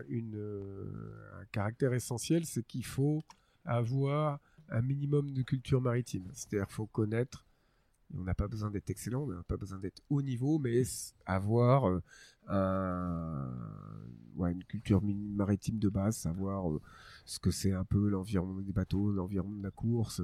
une, 0.08 0.34
euh, 0.36 1.40
un 1.40 1.44
caractère 1.52 1.92
essentiel, 1.92 2.44
c'est 2.44 2.66
qu'il 2.66 2.84
faut 2.84 3.22
avoir 3.64 4.40
un 4.68 4.82
minimum 4.82 5.30
de 5.30 5.42
culture 5.42 5.80
maritime. 5.80 6.28
C'est-à-dire 6.32 6.66
qu'il 6.66 6.74
faut 6.74 6.86
connaître, 6.86 7.46
on 8.14 8.22
n'a 8.22 8.34
pas 8.34 8.48
besoin 8.48 8.70
d'être 8.70 8.90
excellent, 8.90 9.22
on 9.22 9.28
n'a 9.28 9.42
pas 9.42 9.56
besoin 9.56 9.78
d'être 9.78 10.02
haut 10.10 10.22
niveau, 10.22 10.58
mais 10.58 10.82
avoir 11.26 11.88
euh, 11.88 12.02
un, 12.48 13.50
une 14.38 14.64
culture 14.64 15.02
maritime 15.02 15.78
de 15.78 15.88
base, 15.88 16.16
savoir 16.16 16.70
euh, 16.70 16.80
ce 17.24 17.38
que 17.38 17.50
c'est 17.50 17.72
un 17.72 17.84
peu 17.84 18.08
l'environnement 18.08 18.60
des 18.60 18.72
bateaux, 18.72 19.10
l'environnement 19.10 19.56
de 19.56 19.62
la 19.62 19.70
course, 19.70 20.20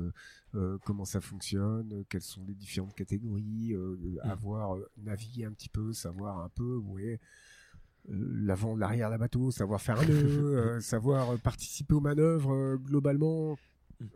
comment 0.84 1.04
ça 1.04 1.20
fonctionne, 1.20 2.04
quelles 2.08 2.22
sont 2.22 2.44
les 2.46 2.54
différentes 2.54 2.94
catégories, 2.94 3.74
mmh. 3.74 4.18
avoir 4.22 4.76
navigué 4.98 5.44
un 5.44 5.52
petit 5.52 5.68
peu, 5.68 5.92
savoir 5.92 6.40
un 6.40 6.50
peu 6.50 6.76
où 6.76 6.98
est 6.98 7.20
l'avant, 8.08 8.76
l'arrière 8.76 9.08
de 9.08 9.14
la 9.14 9.18
bateau, 9.18 9.50
savoir 9.50 9.80
faire 9.80 10.00
un 10.00 10.06
nœud, 10.06 10.56
euh, 10.56 10.80
savoir 10.80 11.38
participer 11.38 11.94
aux 11.94 12.00
manœuvres 12.00 12.52
euh, 12.52 12.76
globalement. 12.76 13.56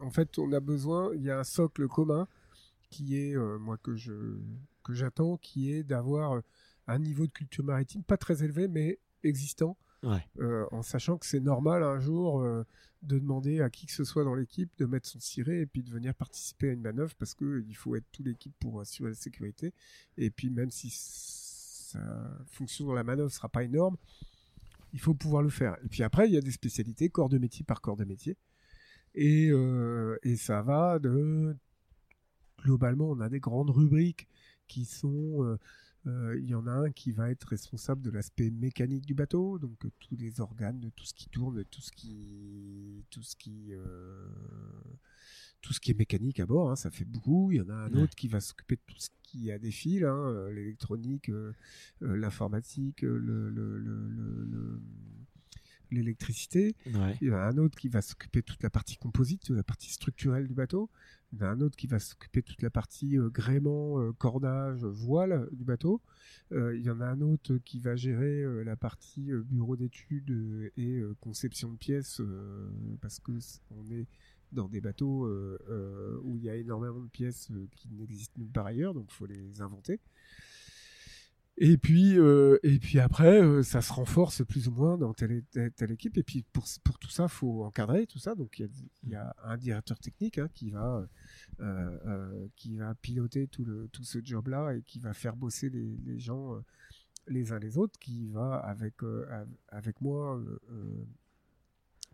En 0.00 0.10
fait, 0.10 0.38
on 0.38 0.52
a 0.52 0.60
besoin, 0.60 1.10
il 1.14 1.22
y 1.22 1.30
a 1.30 1.38
un 1.38 1.44
socle 1.44 1.86
commun 1.88 2.26
qui 2.90 3.18
est, 3.18 3.36
euh, 3.36 3.58
moi, 3.58 3.76
que 3.76 3.94
je 3.94 4.12
que 4.82 4.92
j'attends, 4.92 5.38
qui 5.38 5.72
est 5.72 5.82
d'avoir 5.82 6.42
un 6.86 6.98
niveau 6.98 7.26
de 7.26 7.32
culture 7.32 7.64
maritime 7.64 8.02
pas 8.02 8.18
très 8.18 8.44
élevé, 8.44 8.68
mais 8.68 8.98
existant. 9.22 9.78
En 10.04 10.82
sachant 10.82 11.18
que 11.18 11.26
c'est 11.26 11.40
normal 11.40 11.82
un 11.82 11.98
jour 11.98 12.42
de 13.02 13.18
demander 13.18 13.60
à 13.60 13.70
qui 13.70 13.86
que 13.86 13.92
ce 13.92 14.04
soit 14.04 14.24
dans 14.24 14.34
l'équipe 14.34 14.70
de 14.78 14.86
mettre 14.86 15.08
son 15.08 15.20
ciré 15.20 15.60
et 15.60 15.66
puis 15.66 15.82
de 15.82 15.90
venir 15.90 16.14
participer 16.14 16.70
à 16.70 16.72
une 16.72 16.80
manœuvre 16.80 17.14
parce 17.18 17.34
qu'il 17.34 17.76
faut 17.76 17.96
être 17.96 18.06
tout 18.12 18.22
l'équipe 18.22 18.54
pour 18.58 18.80
assurer 18.80 19.10
la 19.10 19.14
sécurité. 19.14 19.72
Et 20.16 20.30
puis 20.30 20.50
même 20.50 20.70
si 20.70 20.90
fonction 22.46 22.86
dans 22.86 22.94
la 22.94 23.04
manœuvre 23.04 23.30
sera 23.30 23.48
pas 23.48 23.62
énorme, 23.62 23.96
il 24.92 25.00
faut 25.00 25.14
pouvoir 25.14 25.42
le 25.42 25.50
faire. 25.50 25.76
Et 25.84 25.88
puis 25.88 26.02
après, 26.02 26.28
il 26.28 26.34
y 26.34 26.36
a 26.36 26.40
des 26.40 26.52
spécialités, 26.52 27.08
corps 27.08 27.28
de 27.28 27.38
métier 27.38 27.64
par 27.64 27.80
corps 27.80 27.96
de 27.96 28.04
métier. 28.04 28.36
Et, 29.14 29.50
euh, 29.50 30.18
et 30.22 30.36
ça 30.36 30.62
va 30.62 30.98
de... 30.98 31.56
Globalement, 32.62 33.10
on 33.10 33.20
a 33.20 33.28
des 33.28 33.40
grandes 33.40 33.70
rubriques 33.70 34.28
qui 34.66 34.84
sont... 34.84 35.58
Euh, 36.06 36.38
il 36.38 36.46
y 36.46 36.54
en 36.54 36.66
a 36.66 36.72
un 36.72 36.90
qui 36.90 37.12
va 37.12 37.30
être 37.30 37.44
responsable 37.48 38.02
de 38.02 38.10
l'aspect 38.10 38.50
mécanique 38.50 39.06
du 39.06 39.14
bateau, 39.14 39.58
donc 39.58 39.84
euh, 39.86 39.90
tous 40.00 40.16
les 40.16 40.40
organes, 40.40 40.90
tout 40.96 41.04
ce 41.06 41.14
qui 41.14 41.28
tourne, 41.30 41.64
tout 41.64 41.80
ce 41.80 41.90
qui, 41.92 43.04
tout 43.10 43.22
ce 43.22 43.34
qui, 43.36 43.68
euh, 43.72 44.26
tout 45.62 45.72
ce 45.72 45.80
qui 45.80 45.92
est 45.92 45.98
mécanique 45.98 46.40
à 46.40 46.46
bord. 46.46 46.70
Hein, 46.70 46.76
ça 46.76 46.90
fait 46.90 47.06
beaucoup. 47.06 47.52
Il 47.52 47.56
y 47.56 47.60
en 47.62 47.68
a 47.70 47.74
un 47.74 47.92
Ouais. 47.94 48.02
autre 48.02 48.14
qui 48.14 48.28
va 48.28 48.40
s'occuper 48.40 48.76
de 48.76 48.82
tout 48.86 48.98
ce 48.98 49.08
qui 49.22 49.50
a 49.50 49.58
des 49.58 49.70
fils, 49.70 50.04
hein, 50.04 50.50
l'électronique, 50.50 51.30
l'informatique, 52.00 53.00
le- 53.02 53.18
le- 53.18 53.48
le- 53.50 53.78
le- 53.78 54.44
le- 54.44 54.80
l'électricité. 55.90 56.74
Ouais. 56.86 57.16
Il 57.20 57.28
y 57.28 57.30
en 57.30 57.36
a 57.36 57.42
un 57.46 57.58
autre 57.58 57.78
qui 57.78 57.88
va 57.88 58.02
s'occuper 58.02 58.40
de 58.40 58.46
toute 58.46 58.62
la 58.62 58.70
partie 58.70 58.96
composite, 58.96 59.50
de 59.50 59.56
la 59.56 59.62
partie 59.62 59.90
structurelle 59.90 60.46
du 60.46 60.54
bateau. 60.54 60.90
Il 61.32 61.40
y 61.40 61.42
en 61.42 61.46
a 61.46 61.50
un 61.50 61.60
autre 61.60 61.76
qui 61.76 61.86
va 61.88 61.98
s'occuper 61.98 62.42
de 62.42 62.46
toute 62.46 62.62
la 62.62 62.70
partie 62.70 63.18
euh, 63.18 63.28
gréement, 63.28 64.00
euh, 64.00 64.12
cordage, 64.12 64.84
voile 64.84 65.48
du 65.52 65.64
bateau. 65.64 66.00
Euh, 66.52 66.76
il 66.76 66.82
y 66.82 66.90
en 66.90 67.00
a 67.00 67.06
un 67.06 67.20
autre 67.20 67.56
qui 67.64 67.80
va 67.80 67.96
gérer 67.96 68.42
euh, 68.42 68.62
la 68.62 68.76
partie 68.76 69.32
euh, 69.32 69.42
bureau 69.42 69.76
d'études 69.76 70.30
euh, 70.30 70.70
et 70.76 70.98
euh, 70.98 71.16
conception 71.20 71.72
de 71.72 71.76
pièces, 71.76 72.20
euh, 72.20 72.68
parce 73.00 73.18
que 73.18 73.32
on 73.70 73.84
est 73.90 74.06
dans 74.52 74.68
des 74.68 74.80
bateaux 74.80 75.24
euh, 75.24 75.58
euh, 75.68 76.20
où 76.22 76.36
il 76.36 76.44
y 76.44 76.48
a 76.48 76.54
énormément 76.54 77.00
de 77.00 77.08
pièces 77.08 77.48
euh, 77.50 77.66
qui 77.74 77.88
n'existent 77.88 78.34
nulle 78.38 78.52
part 78.52 78.66
ailleurs, 78.66 78.94
donc 78.94 79.06
il 79.10 79.14
faut 79.14 79.26
les 79.26 79.60
inventer. 79.60 79.98
Et 81.56 81.78
puis, 81.78 82.18
euh, 82.18 82.58
et 82.64 82.80
puis 82.80 82.98
après, 82.98 83.40
euh, 83.40 83.62
ça 83.62 83.80
se 83.80 83.92
renforce 83.92 84.44
plus 84.44 84.66
ou 84.66 84.72
moins 84.72 84.98
dans 84.98 85.14
telle, 85.14 85.44
et 85.56 85.92
équipe. 85.92 86.18
Et 86.18 86.24
puis 86.24 86.42
pour, 86.52 86.64
pour 86.82 86.98
tout 86.98 87.10
ça, 87.10 87.28
faut 87.28 87.62
encadrer 87.64 88.06
tout 88.06 88.18
ça. 88.18 88.34
Donc 88.34 88.58
il 88.58 88.68
y 89.08 89.14
a, 89.14 89.32
il 89.42 89.50
un 89.50 89.56
directeur 89.56 89.98
technique 90.00 90.38
hein, 90.38 90.48
qui 90.52 90.70
va 90.70 91.08
euh, 91.60 92.48
qui 92.56 92.76
va 92.76 92.94
piloter 92.96 93.46
tout 93.46 93.64
le 93.64 93.88
tout 93.88 94.02
ce 94.02 94.18
job-là 94.22 94.74
et 94.74 94.82
qui 94.82 94.98
va 94.98 95.12
faire 95.14 95.36
bosser 95.36 95.70
les, 95.70 95.96
gens 96.18 96.60
les 97.28 97.52
uns 97.52 97.60
les 97.60 97.78
autres, 97.78 97.98
qui 98.00 98.26
va 98.26 98.56
avec 98.56 99.02
av- 99.04 99.46
avec 99.68 100.00
moi 100.00 100.42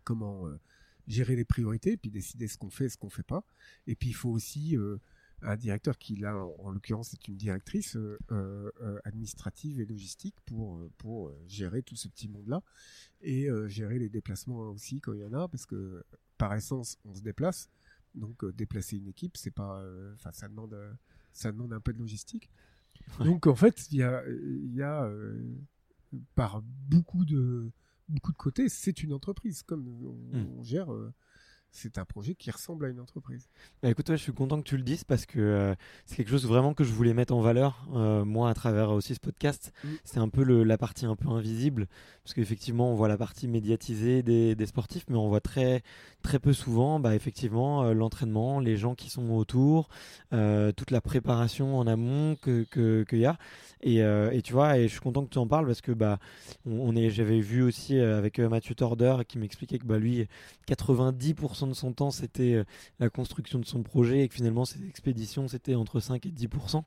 comment 0.05 0.45
gérer 1.07 1.35
les 1.35 1.47
priorités, 1.47 1.97
puis 1.97 2.11
décider 2.11 2.47
ce 2.47 2.59
qu'on 2.59 2.71
fait, 2.71 2.91
ce 2.91 2.99
qu'on 2.99 3.09
fait 3.09 3.23
pas. 3.23 3.43
Et 3.87 3.97
puis 3.97 4.11
il 4.11 4.15
faut 4.15 4.31
aussi 4.31 4.77
un 5.43 5.57
directeur 5.57 5.97
qui 5.99 6.17
là 6.17 6.37
en, 6.37 6.55
en 6.59 6.71
l'occurrence 6.71 7.13
est 7.15 7.29
une 7.29 7.37
directrice 7.37 7.97
euh, 7.97 8.19
euh, 8.33 8.71
euh, 8.83 8.99
administrative 9.05 9.81
et 9.81 9.87
logistique 9.87 10.37
pour 10.47 10.81
pour 10.99 11.33
gérer 11.47 11.83
tout 11.83 11.97
ce 11.97 12.09
petit 12.09 12.29
monde 12.29 12.47
là 12.49 12.63
et 13.23 13.49
gérer 13.67 13.99
les 13.99 14.09
déplacements 14.09 14.61
aussi 14.71 15.01
quand 15.01 15.13
il 15.13 15.21
y 15.21 15.25
en 15.25 15.33
a 15.33 15.49
parce 15.49 15.67
que 15.67 16.03
par 16.39 16.55
essence 16.55 16.99
on 17.05 17.15
se 17.15 17.23
déplace 17.23 17.69
donc 18.15 18.45
déplacer 18.57 18.97
une 18.97 19.09
équipe 19.09 19.37
c'est 19.37 19.51
pas 19.51 19.83
enfin 20.15 20.33
ça 20.33 20.49
demande 20.49 20.77
ça 21.33 21.53
demande 21.53 21.73
un 21.73 21.81
peu 21.81 21.93
de 21.93 21.99
logistique 21.99 22.51
Ouais. 23.19 23.25
donc 23.25 23.47
en 23.47 23.55
fait 23.55 23.91
il 23.91 23.99
y 23.99 24.03
a 24.03 24.23
il 24.29 24.75
y 24.75 24.83
a 24.83 25.11
par 26.35 26.63
beaucoup 26.63 27.25
de 27.25 27.71
beaucoup 28.09 28.33
de 28.33 28.37
côtés 28.37 28.69
c'est 28.69 29.03
une 29.03 29.13
entreprise 29.13 29.63
comme 29.63 29.87
on, 29.89 30.37
Hmm. 30.37 30.47
on 30.59 30.63
gère 30.63 30.89
c'est 31.73 31.99
un 31.99 32.05
projet 32.05 32.35
qui 32.35 32.51
ressemble 32.51 32.85
à 32.87 32.89
une 32.89 33.01
entreprise 33.01 33.49
Bah, 33.83 33.91
écoute, 33.91 34.09
ouais, 34.11 34.17
je 34.17 34.23
suis 34.23 34.33
content 34.33 34.59
que 34.59 34.67
tu 34.69 34.77
le 34.77 34.83
dises 34.83 35.05
parce 35.05 35.25
que 35.27 35.39
euh, 35.39 35.75
c'est 36.07 36.17
quelque 36.17 36.31
chose 36.31 36.47
vraiment 36.47 36.75
que 36.75 36.83
je 36.85 36.93
voulais 36.93 37.15
mettre 37.15 37.33
en 37.35 37.41
valeur, 37.41 37.87
euh, 37.95 38.25
moi, 38.25 38.51
à 38.51 38.55
travers 38.55 38.91
aussi 38.91 39.15
ce 39.15 39.21
podcast. 39.21 39.73
Mm. 39.85 39.89
C'est 40.05 40.19
un 40.19 40.29
peu 40.29 40.43
le- 40.43 40.65
la 40.65 40.79
partie 40.79 41.07
un 41.07 41.17
peu 41.17 41.29
invisible, 41.29 41.87
parce 42.25 42.35
qu'effectivement, 42.35 42.91
on 42.91 42.95
voit 42.97 43.09
la 43.09 43.17
partie 43.17 43.47
médiatisée 43.49 44.23
des, 44.23 44.55
des 44.55 44.67
sportifs, 44.67 45.05
mais 45.09 45.17
on 45.17 45.29
voit 45.29 45.41
très, 45.41 45.83
très 46.23 46.39
peu 46.39 46.53
souvent, 46.53 46.99
bah, 47.01 47.15
effectivement, 47.15 47.85
euh, 47.85 47.95
l'entraînement, 47.95 48.59
les 48.61 48.77
gens 48.77 48.95
qui 48.95 49.09
sont 49.11 49.31
autour, 49.31 49.89
toute 50.31 50.91
la 50.91 51.01
préparation 51.01 51.79
en 51.79 51.87
amont 51.87 52.37
que 52.37 52.65
que- 52.65 53.05
qu'il 53.09 53.19
y 53.21 53.27
a. 53.27 53.37
Et, 53.83 53.97
et 53.99 54.43
tu 54.43 54.53
vois, 54.53 54.79
et 54.79 54.83
je 54.89 54.93
suis 54.93 55.01
content 55.01 55.25
que 55.25 55.31
tu 55.31 55.39
en 55.39 55.47
parles 55.47 55.67
parce 55.67 55.81
que 55.81 55.93
bah, 55.93 56.19
on, 56.67 56.73
on 56.91 56.97
est, 56.97 57.11
j'avais 57.11 57.41
vu 57.41 57.63
aussi 57.63 57.99
avec 57.99 58.39
Mathieu 58.39 58.75
Torder 58.75 59.17
qui 59.27 59.39
m'expliquait 59.39 59.79
que 59.79 59.87
bah, 59.87 59.99
lui, 59.99 60.27
90% 60.69 61.60
de 61.67 61.75
son 61.75 61.93
temps, 61.93 62.11
c'était 62.11 62.55
euh, 62.55 62.65
la 62.99 63.09
construction 63.11 63.59
de 63.59 63.65
son 63.65 63.83
projet 63.83 64.23
et 64.23 64.29
que 64.29 64.35
finalement 64.35 64.65
ces 64.65 64.85
expéditions 64.87 65.49
c'était 65.49 65.75
entre 65.75 66.01
5 66.01 66.25
et 66.27 66.31
10% 66.31 66.83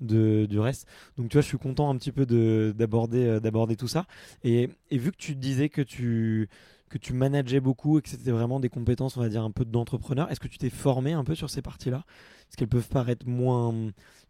de, 0.00 0.46
du 0.46 0.58
reste. 0.58 0.86
Donc 1.16 1.28
tu 1.28 1.34
vois, 1.34 1.42
je 1.42 1.48
suis 1.48 1.58
content 1.58 1.90
un 1.90 1.96
petit 1.96 2.12
peu 2.12 2.26
euh, 2.30 2.72
d'aborder 2.72 3.76
tout 3.76 3.88
ça. 3.88 4.06
Et, 4.44 4.70
et 4.90 4.98
vu 4.98 5.12
que 5.12 5.16
tu 5.16 5.34
disais 5.34 5.68
que 5.68 5.82
tu 5.82 6.48
que 6.88 6.98
tu 6.98 7.14
manageais 7.14 7.58
beaucoup 7.58 7.98
et 7.98 8.02
que 8.02 8.08
c'était 8.08 8.30
vraiment 8.30 8.60
des 8.60 8.68
compétences, 8.68 9.16
on 9.16 9.20
va 9.20 9.28
dire 9.28 9.42
un 9.42 9.50
peu 9.50 9.64
d'entrepreneur, 9.64 10.30
est-ce 10.30 10.38
que 10.38 10.46
tu 10.46 10.56
t'es 10.56 10.70
formé 10.70 11.14
un 11.14 11.24
peu 11.24 11.34
sur 11.34 11.50
ces 11.50 11.60
parties-là? 11.60 12.04
Est-ce 12.48 12.56
qu'elles 12.56 12.68
peuvent 12.68 12.88
paraître 12.88 13.26
moins, 13.26 13.74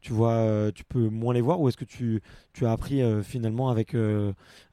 tu 0.01 0.15
vois, 0.15 0.33
euh, 0.33 0.73
tu 0.75 0.83
peux 0.85 1.11
moins 1.11 1.35
les 1.35 1.43
voir 1.43 1.61
ou 1.61 1.69
est-ce 1.69 1.77
que 1.77 1.85
tu, 1.85 2.23
tu 2.55 2.65
as 2.65 2.73
appris 2.73 3.03
finalement 3.23 3.69
avec 3.69 3.95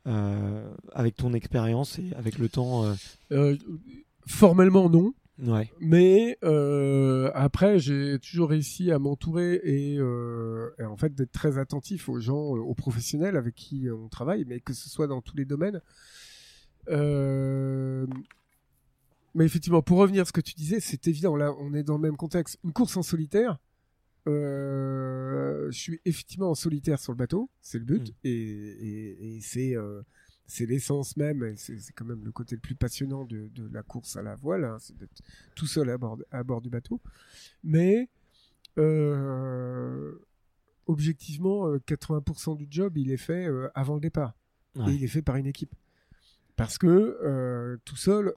avec 0.06 1.16
ton 1.18 1.34
expérience 1.34 2.00
et 2.00 2.14
avec 2.16 2.38
le 2.40 2.48
temps 2.48 2.86
formellement 4.28 4.90
non 4.90 5.14
Ouais. 5.40 5.72
Mais 5.80 6.38
euh, 6.44 7.32
après, 7.34 7.80
j'ai 7.80 8.20
toujours 8.20 8.50
réussi 8.50 8.92
à 8.92 9.00
m'entourer 9.00 9.60
et, 9.64 9.98
euh, 9.98 10.70
et 10.78 10.84
en 10.84 10.96
fait 10.96 11.16
d'être 11.16 11.32
très 11.32 11.58
attentif 11.58 12.08
aux 12.08 12.20
gens, 12.20 12.56
euh, 12.56 12.60
aux 12.60 12.76
professionnels 12.76 13.36
avec 13.36 13.56
qui 13.56 13.88
on 13.90 14.10
travaille, 14.10 14.46
mais 14.46 14.60
que 14.60 14.74
ce 14.74 14.90
soit 14.90 15.08
dans 15.08 15.22
tous 15.22 15.36
les 15.36 15.46
domaines. 15.46 15.82
Euh, 16.90 18.06
mais 19.34 19.46
effectivement, 19.46 19.82
pour 19.82 19.98
revenir 19.98 20.22
à 20.22 20.26
ce 20.26 20.32
que 20.32 20.42
tu 20.42 20.54
disais, 20.54 20.80
c'est 20.80 21.08
évident. 21.08 21.36
Là, 21.36 21.52
on 21.60 21.74
est 21.74 21.84
dans 21.84 21.96
le 21.96 22.02
même 22.02 22.16
contexte. 22.18 22.60
Une 22.64 22.72
course 22.72 22.96
en 22.96 23.02
solitaire. 23.04 23.58
je 24.28 25.68
suis 25.72 26.00
effectivement 26.06 26.52
en 26.52 26.56
solitaire 26.56 27.00
sur 27.00 27.12
le 27.12 27.18
bateau, 27.18 27.50
c'est 27.60 27.80
le 27.80 27.86
but, 27.86 28.10
Mm. 28.10 28.16
et, 28.24 28.30
et, 28.32 29.36
et 29.38 29.42
c'est 29.42 29.76
c'est 30.54 30.68
l'essence 30.68 31.18
même, 31.18 31.56
c'est 31.58 31.80
quand 31.96 32.06
même 32.06 32.24
le 32.24 32.32
côté 32.32 32.54
le 32.54 32.62
plus 32.62 32.76
passionnant 32.76 33.26
de, 33.26 33.50
de 33.56 33.68
la 33.74 33.82
course 33.82 34.18
à 34.18 34.22
la 34.22 34.36
voile, 34.36 34.66
hein, 34.66 34.78
c'est 34.80 34.96
d'être 34.96 35.24
tout 35.56 35.66
seul 35.66 35.90
à 35.90 35.98
bord, 35.98 36.20
à 36.30 36.44
bord 36.44 36.62
du 36.62 36.70
bateau. 36.70 37.02
Mais 37.64 38.08
euh, 38.78 40.14
objectivement, 40.86 41.70
euh, 41.70 41.80
80% 41.80 42.56
du 42.56 42.68
job, 42.70 43.00
il 43.00 43.10
est 43.10 43.18
fait 43.18 43.48
euh, 43.48 43.68
avant 43.74 43.96
le 43.96 44.00
départ. 44.00 44.36
Ouais. 44.76 44.92
Et 44.92 44.96
il 44.98 45.04
est 45.04 45.08
fait 45.08 45.24
par 45.24 45.38
une 45.38 45.48
équipe. 45.48 45.74
Parce 46.56 46.78
que 46.78 46.86
euh, 46.88 47.78
tout 47.84 47.96
seul, 47.96 48.32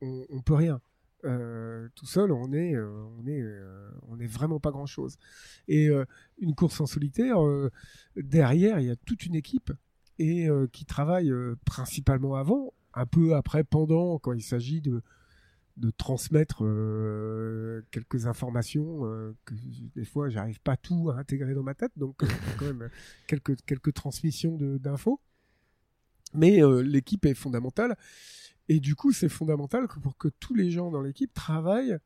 on, 0.00 0.24
on 0.30 0.40
peut 0.40 0.54
rien. 0.54 0.80
Euh, 1.24 1.90
tout 1.94 2.06
seul, 2.06 2.32
on 2.32 2.54
est, 2.54 2.74
euh, 2.74 3.04
on 3.18 3.26
est, 3.26 3.42
euh, 3.42 3.90
on 4.08 4.18
est 4.18 4.26
vraiment 4.26 4.60
pas 4.60 4.70
grand 4.70 4.86
chose. 4.86 5.18
Et 5.68 5.90
euh, 5.90 6.06
une 6.38 6.54
course 6.54 6.80
en 6.80 6.86
solitaire, 6.86 7.44
euh, 7.44 7.70
derrière, 8.16 8.80
il 8.80 8.86
y 8.86 8.90
a 8.90 8.96
toute 8.96 9.26
une 9.26 9.34
équipe 9.34 9.70
et 10.20 10.46
euh, 10.48 10.66
qui 10.70 10.84
travaille 10.84 11.30
euh, 11.32 11.56
principalement 11.64 12.34
avant, 12.36 12.74
un 12.92 13.06
peu 13.06 13.34
après, 13.34 13.64
pendant, 13.64 14.18
quand 14.18 14.34
il 14.34 14.42
s'agit 14.42 14.82
de 14.82 15.02
transmettre 15.96 16.62
euh, 16.62 17.80
quelques 17.90 18.26
informations 18.26 19.00
que 19.46 19.54
des 19.94 20.04
fois 20.04 20.28
j'arrive 20.28 20.60
pas 20.60 20.76
tout 20.76 21.08
à 21.10 21.18
intégrer 21.18 21.54
dans 21.54 21.62
ma 21.62 21.72
tête 21.72 21.92
donc 21.96 22.16
quand 22.58 22.66
même 22.66 22.90
quelques 23.26 23.56
quelques 23.64 23.94
transmissions 23.94 24.58
d'infos. 24.60 25.20
Mais 26.34 26.60
l'équipe 26.82 27.24
est 27.24 27.34
fondamentale. 27.34 27.96
Et 28.68 28.78
du 28.78 28.94
coup 28.94 29.12
c'est 29.12 29.30
fondamental 29.30 29.88
pour 30.02 30.18
que 30.18 30.28
tous 30.28 30.54
les 30.54 30.70
gens 30.70 30.90
dans 30.90 31.00
l'équipe 31.00 31.32
travaillent 31.32 31.96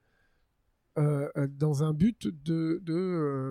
dans 0.97 1.83
un 1.83 1.93
but 1.93 2.29
de, 2.29 3.51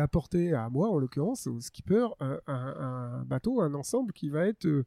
D'apporter 0.00 0.54
à 0.54 0.68
moi, 0.70 0.88
en 0.90 0.98
l'occurrence, 0.98 1.46
au 1.46 1.60
skipper, 1.60 2.06
un, 2.20 2.38
un- 2.46 2.76
un 2.88 3.24
bateau, 3.24 3.60
un 3.60 3.74
ensemble 3.74 4.12
qui 4.12 4.28
va 4.30 4.46
être 4.46 4.66
euh, 4.66 4.84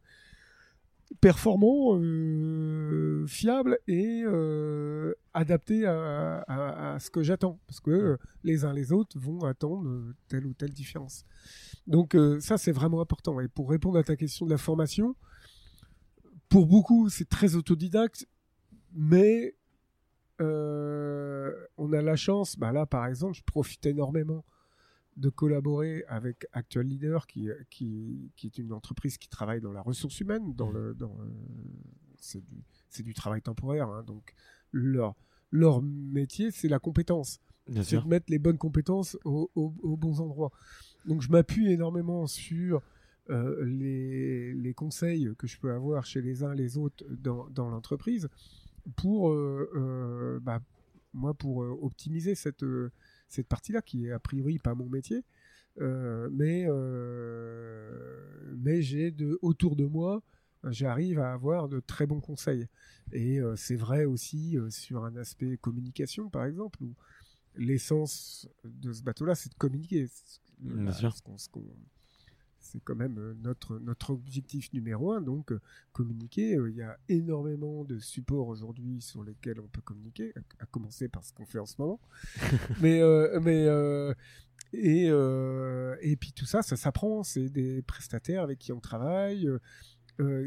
performant, 1.21 1.95
euh, 1.99 3.25
fiable 3.27 3.77
et 3.87 4.23
euh, 4.25 5.13
adapté 5.33 5.85
à, 5.85 6.39
à- 6.47 6.93
à 6.95 6.99
ce 6.99 7.09
que 7.11 7.21
j'attends. 7.21 7.59
Parce 7.67 7.79
que 7.79 7.91
euh, 7.91 8.17
les 8.43 8.65
uns 8.65 8.73
les 8.73 8.91
autres 8.91 9.19
vont 9.19 9.43
attendre 9.45 9.87
telle 10.27 10.45
ou 10.47 10.53
telle 10.53 10.73
différence. 10.73 11.25
Donc 11.85 12.17
ça, 12.39 12.57
c'est 12.57 12.71
vraiment 12.71 13.01
important. 13.01 13.39
Et 13.39 13.47
pour 13.47 13.69
répondre 13.69 13.99
à 13.99 14.03
ta 14.03 14.15
question 14.15 14.45
de 14.45 14.51
la 14.51 14.57
formation, 14.57 15.15
pour 16.49 16.65
beaucoup, 16.65 17.09
c'est 17.09 17.29
très 17.29 17.55
autodidacte, 17.55 18.25
mais 18.95 19.55
on 20.39 21.93
a 21.93 22.01
la 22.01 22.15
chance, 22.15 22.57
bah 22.57 22.71
là 22.71 22.85
par 22.85 23.05
exemple, 23.05 23.35
je 23.37 23.43
profite 23.43 23.85
énormément 23.85 24.43
de 25.17 25.29
collaborer 25.29 26.03
avec 26.07 26.47
Actual 26.53 26.87
Leader, 26.87 27.27
qui, 27.27 27.49
qui, 27.69 28.31
qui, 28.35 28.47
est 28.47 28.57
une 28.57 28.73
entreprise 28.73 29.17
qui 29.17 29.29
travaille 29.29 29.61
dans 29.61 29.71
la 29.71 29.81
ressource 29.81 30.19
humaine, 30.19 30.53
dans 30.55 30.71
le, 30.71 30.93
dans, 30.93 31.15
c'est 32.17 32.43
du, 32.43 33.03
du, 33.03 33.13
travail 33.13 33.41
temporaire, 33.41 33.89
hein, 33.89 34.03
donc 34.03 34.33
leur, 34.71 35.15
leur 35.51 35.81
métier, 35.81 36.51
c'est 36.51 36.67
la 36.67 36.79
compétence. 36.79 37.39
C'est 37.83 38.01
de 38.01 38.07
mettre 38.07 38.25
les 38.27 38.39
bonnes 38.39 38.57
compétences 38.57 39.17
aux 39.23 39.97
bons 39.97 40.19
endroits. 40.19 40.51
Donc 41.05 41.21
je 41.21 41.29
m'appuie 41.29 41.71
énormément 41.71 42.27
sur 42.27 42.81
euh, 43.29 43.63
les, 43.65 44.53
les, 44.53 44.73
conseils 44.73 45.33
que 45.37 45.47
je 45.47 45.57
peux 45.57 45.71
avoir 45.71 46.05
chez 46.05 46.21
les 46.21 46.43
uns 46.43 46.53
les 46.53 46.77
autres 46.77 47.05
dans, 47.09 47.47
dans 47.51 47.69
l'entreprise 47.69 48.27
pour, 48.97 49.31
euh, 49.31 49.69
euh, 49.75 50.39
bah, 50.41 50.59
moi, 51.13 51.33
pour 51.33 51.59
optimiser 51.59 52.35
cette, 52.35 52.65
cette 53.33 53.47
partie-là 53.47 53.81
qui 53.81 54.07
est 54.07 54.11
a 54.11 54.19
priori 54.19 54.59
pas 54.59 54.75
mon 54.75 54.87
métier. 54.87 55.23
mais 55.79 56.67
mais 58.55 58.81
j'ai 58.81 59.11
de 59.11 59.39
autour 59.41 59.75
de 59.75 59.85
moi 59.85 60.21
j'arrive 60.69 61.19
à 61.19 61.33
avoir 61.33 61.67
de 61.67 61.79
très 61.79 62.05
bons 62.05 62.21
conseils 62.21 62.67
et 63.11 63.39
c'est 63.55 63.75
vrai 63.75 64.05
aussi 64.05 64.57
sur 64.69 65.03
un 65.03 65.15
aspect 65.17 65.57
communication 65.57 66.29
par 66.29 66.45
exemple 66.45 66.83
où 66.83 66.93
l'essence 67.55 68.47
de 68.63 68.93
ce 68.93 69.01
bateau-là 69.03 69.35
c'est 69.35 69.49
de 69.49 69.55
communiquer 69.55 70.07
Bien 70.59 70.93
sûr 70.93 71.13
c'est 72.63 72.79
quand 72.79 72.95
même 72.95 73.17
euh, 73.19 73.33
notre, 73.43 73.77
notre 73.79 74.11
objectif 74.11 74.71
numéro 74.73 75.11
un. 75.11 75.21
Donc, 75.21 75.51
euh, 75.51 75.59
communiquer. 75.91 76.55
Euh, 76.55 76.69
il 76.69 76.77
y 76.77 76.81
a 76.81 76.97
énormément 77.09 77.83
de 77.83 77.99
supports 77.99 78.47
aujourd'hui 78.47 79.01
sur 79.01 79.23
lesquels 79.23 79.59
on 79.59 79.67
peut 79.67 79.81
communiquer, 79.81 80.33
à, 80.59 80.65
commencer 80.65 81.09
par 81.09 81.23
ce 81.23 81.33
qu'on 81.33 81.45
fait 81.45 81.59
en 81.59 81.65
ce 81.65 81.75
moment. 81.77 81.99
mais, 82.81 83.01
mais 83.41 83.67
et, 84.73 85.07
et 86.01 86.15
puis 86.15 86.31
tout 86.31 86.45
ça, 86.45 86.61
ça 86.61 86.75
s'apprend. 86.75 87.23
C'est 87.23 87.49
des 87.49 87.81
prestataires 87.81 88.41
avec 88.41 88.59
qui 88.59 88.71
on 88.71 88.79
travaille. 88.79 89.47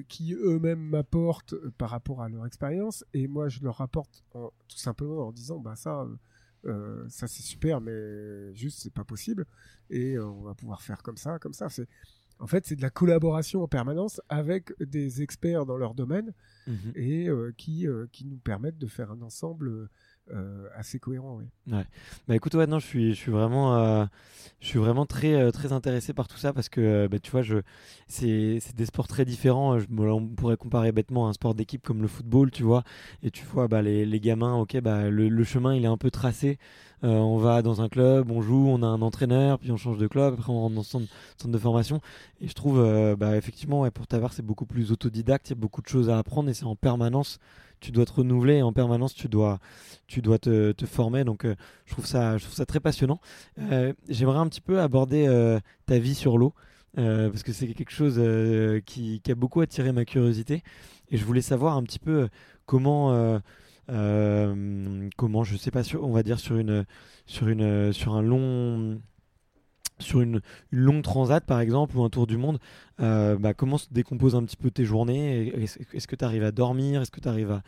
qui 0.09 0.35
eux-mêmes 0.35 0.81
m'apportent 0.81 1.55
par 1.77 1.91
rapport 1.91 2.23
à 2.23 2.29
leur 2.29 2.47
expérience 2.47 3.05
et 3.15 3.27
moi 3.27 3.49
je 3.49 3.61
leur 3.63 3.81
apporte 3.81 4.25
tout 4.33 4.79
simplement 4.79 5.27
en 5.27 5.33
disant 5.33 5.59
bah 5.59 5.75
ça 5.75 6.07
ça 7.09 7.29
c'est 7.29 7.43
super 7.43 7.81
mais 7.81 8.55
juste 8.55 8.81
c'est 8.83 8.93
pas 8.93 9.05
possible 9.05 9.47
et 9.91 10.19
on 10.19 10.43
va 10.43 10.55
pouvoir 10.55 10.83
faire 10.83 11.03
comme 11.03 11.17
ça 11.17 11.39
comme 11.39 11.53
ça 11.53 11.69
c'est 11.69 11.89
en 12.39 12.47
fait, 12.47 12.67
c'est 12.67 12.77
de 12.77 12.83
la 12.83 12.91
collaboration 12.91 13.63
en 13.63 13.69
permanence 13.69 14.21
avec 14.29 14.73
des 14.81 15.23
experts 15.23 15.65
dans 15.65 15.77
leur 15.77 15.95
domaine 15.95 16.35
mhm. 16.67 16.93
et 16.95 17.29
euh, 17.29 17.53
qui, 17.57 17.87
euh, 17.87 18.07
qui 18.13 18.27
nous 18.27 18.37
permettent 18.37 18.79
de 18.79 18.87
faire 18.87 19.11
un 19.11 19.23
ensemble 19.23 19.69
euh, 19.69 19.89
assez 20.75 20.99
cohérent. 20.99 21.39
Oui. 21.39 21.73
Ouais. 21.73 21.85
Bah 22.29 22.35
écoute, 22.35 22.55
ouais, 22.55 22.67
non, 22.67 22.79
je 22.79 22.87
suis, 22.87 23.15
je 23.15 23.19
suis 23.19 23.33
vraiment, 23.33 24.07
je 24.61 24.67
suis 24.67 24.79
vraiment 24.79 25.07
très, 25.07 25.51
très 25.53 25.73
intéressé 25.73 26.13
par 26.13 26.29
tout 26.29 26.37
ça 26.37 26.53
parce 26.53 26.69
que, 26.69 27.07
bah, 27.07 27.19
tu 27.19 27.31
vois, 27.31 27.43
je, 27.43 27.59
c'est, 28.09 28.59
c'est 28.61 28.75
des 28.75 28.87
sports 28.87 29.09
très 29.09 29.25
différents. 29.25 29.79
On 29.99 30.27
pourrait 30.27 30.57
comparer 30.57 30.93
bêtement 30.93 31.29
un 31.29 31.33
sport 31.33 31.55
d'équipe 31.55 31.83
comme 31.83 32.03
le 32.03 32.09
football, 32.09 32.51
tu 32.51 32.63
vois, 32.63 32.83
et 33.23 33.31
tu 33.31 33.45
vois, 33.45 33.69
bah, 33.69 33.83
les, 33.83 34.07
les 34.07 34.21
gamins, 34.21 34.55
ok, 34.55 34.81
bah, 34.81 35.09
le, 35.11 35.45
chemin, 35.45 35.75
il 35.75 35.85
est 35.85 35.89
un 35.89 35.97
peu 35.97 36.11
tracé. 36.11 36.59
Euh, 37.05 37.09
on 37.09 37.37
va 37.39 37.63
dans 37.63 37.83
un 37.83 37.89
club, 37.89 38.31
on 38.31 38.41
joue, 38.41 38.67
on 38.69 38.83
a 38.83 38.87
un 38.87 39.03
entraîneur, 39.03 39.59
puis 39.59 39.71
on 39.71 39.77
change 39.77 39.99
de 39.99 40.07
club, 40.07 40.35
après 40.35 40.51
on 40.51 40.61
rentre 40.61 40.75
dans 40.75 40.81
le 40.81 40.85
centre, 40.85 41.07
de 41.49 41.59
formation. 41.59 42.01
Et 42.41 42.49
je 42.49 42.55
trouve, 42.55 42.79
euh, 42.79 43.17
bah, 43.17 43.37
effectivement, 43.37 43.83
ouais, 43.83 43.91
pour 43.91 44.07
t'avoir, 44.07 44.33
c'est 44.33 44.45
beaucoup 44.45 44.67
plus 44.67 44.93
autodidacte, 44.93 45.49
il 45.49 45.51
y 45.51 45.53
a 45.53 45.61
beaucoup 45.61 45.83
de 45.83 45.89
choses 45.89 46.09
à 46.09 46.19
apprendre 46.19 46.49
et 46.49 46.55
c'est 46.55 46.65
en 46.65 46.75
permanence 46.75 47.39
tu 47.87 47.93
dois 47.93 48.05
te 48.05 48.13
renouveler 48.13 48.63
en 48.63 48.73
permanence 48.73 49.15
tu 49.15 49.29
dois, 49.29 49.59
tu 50.07 50.23
dois 50.23 50.39
te, 50.39 50.75
former. 50.87 51.25
Donc 51.25 51.45
euh, 51.45 51.55
je, 51.85 51.93
trouve 51.93 52.07
ça, 52.07 52.37
je 52.37 52.45
trouve 52.45 52.57
ça 52.57 52.67
très 52.67 52.81
passionnant. 52.81 53.21
J'aimerais 54.09 54.39
un 54.39 54.49
petit 54.49 54.61
peu 54.61 54.81
aborder 54.81 55.27
ta 55.87 55.99
vie 55.99 56.15
sur 56.15 56.37
l'eau. 56.37 56.53
parce 56.97 57.43
que 57.43 57.53
c'est 57.53 57.69
quelque 57.69 57.93
chose 57.93 58.21
qui, 58.85 59.21
qui, 59.23 59.33
a 59.33 59.35
beaucoup 59.35 59.61
attiré 59.61 59.93
ma 59.93 60.05
curiosité 60.05 60.63
et 61.11 61.17
je 61.17 61.25
voulais 61.25 61.43
savoir 61.43 61.77
un 61.77 61.85
petit 61.85 62.01
peu 62.01 62.29
comment 62.67 63.41
euh, 63.89 65.09
comment 65.17 65.45
je 65.45 65.57
sais 65.57 65.71
pas 65.71 65.85
sur, 65.85 66.03
on 66.03 66.13
va 66.13 66.23
dire 66.23 66.41
sur 66.41 66.57
une 66.57 66.85
sur 67.27 67.49
une 67.49 67.93
sur 67.93 68.15
un 68.15 68.23
long 68.23 69.01
sur 69.99 70.21
une, 70.21 70.41
longue 70.71 71.03
transat 71.03 71.45
par 71.45 71.61
exemple 71.61 71.97
ou 71.97 72.05
un 72.05 72.11
tour 72.11 72.27
du 72.27 72.37
monde, 72.37 72.59
euh, 73.01 73.37
bah, 73.37 73.55
comment 73.55 73.79
se 73.79 73.87
décompose 73.91 74.35
un 74.35 74.45
petit 74.45 74.57
peu 74.57 74.71
tes 74.71 74.85
journées? 74.85 75.53
Est-ce 75.93 76.07
que 76.07 76.17
tu 76.17 76.25
arrives 76.25 76.45
à 76.45 76.53
dormir? 76.53 77.03
Est-ce 77.03 77.11
que 77.11 77.21
tu 77.21 77.29
arrives 77.29 77.53
à... 77.53 77.63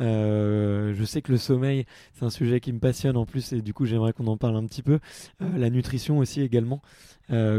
Euh, 0.00 0.94
je 0.94 1.04
sais 1.04 1.22
que 1.22 1.32
le 1.32 1.38
sommeil, 1.38 1.84
c'est 2.14 2.24
un 2.24 2.30
sujet 2.30 2.60
qui 2.60 2.72
me 2.72 2.78
passionne 2.78 3.16
en 3.16 3.26
plus 3.26 3.52
et 3.52 3.62
du 3.62 3.74
coup 3.74 3.84
j'aimerais 3.84 4.12
qu'on 4.12 4.26
en 4.26 4.36
parle 4.36 4.56
un 4.56 4.66
petit 4.66 4.82
peu. 4.82 4.98
la 5.40 5.70
nutrition 5.70 6.18
aussi 6.18 6.40
également. 6.40 6.82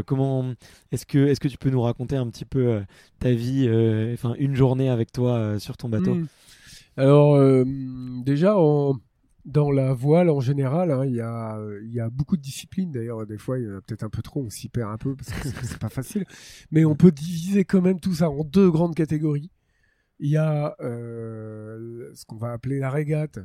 comment 0.06 0.54
est-ce 0.92 1.06
que, 1.06 1.26
est 1.26 1.38
que 1.38 1.48
tu 1.48 1.58
peux 1.58 1.70
nous 1.70 1.82
raconter 1.82 2.16
un 2.16 2.28
petit 2.28 2.44
peu 2.44 2.82
ta 3.18 3.30
vie, 3.30 3.68
enfin 4.14 4.34
une 4.38 4.54
journée 4.54 4.88
avec 4.88 5.12
toi 5.12 5.58
sur 5.58 5.76
ton 5.76 5.88
bateau? 5.88 6.14
Mmh. 6.14 6.26
Alors, 6.96 7.34
euh, 7.34 7.64
déjà, 8.24 8.56
dans 9.44 9.70
la 9.70 9.92
voile 9.92 10.30
en 10.30 10.40
général, 10.40 10.90
hein, 10.90 11.04
il 11.04 11.14
y, 11.14 11.20
a, 11.20 12.10
beaucoup 12.10 12.36
de 12.36 12.42
disciplines. 12.42 12.90
D'ailleurs, 12.92 13.26
des 13.26 13.38
fois, 13.38 13.58
il 13.58 13.66
y 13.66 13.70
en 13.70 13.76
a 13.76 13.80
peut-être 13.80 14.04
un 14.04 14.08
peu 14.08 14.22
trop, 14.22 14.42
on 14.42 14.50
s'y 14.50 14.68
perd 14.68 14.90
un 14.90 14.96
peu 14.96 15.14
parce 15.14 15.32
que 15.32 15.48
c'est 15.66 15.78
pas 15.78 15.88
facile. 15.88 16.24
Mais 16.70 16.84
on 16.84 16.94
peut 16.94 17.12
diviser 17.12 17.64
quand 17.64 17.82
même 17.82 18.00
tout 18.00 18.14
ça 18.14 18.30
en 18.30 18.44
deux 18.44 18.70
grandes 18.70 18.94
catégories. 18.94 19.50
Il 20.18 20.30
y 20.30 20.36
a 20.36 20.76
euh, 20.80 22.10
ce 22.14 22.24
qu'on 22.24 22.36
va 22.36 22.52
appeler 22.52 22.78
la 22.78 22.90
régate, 22.90 23.40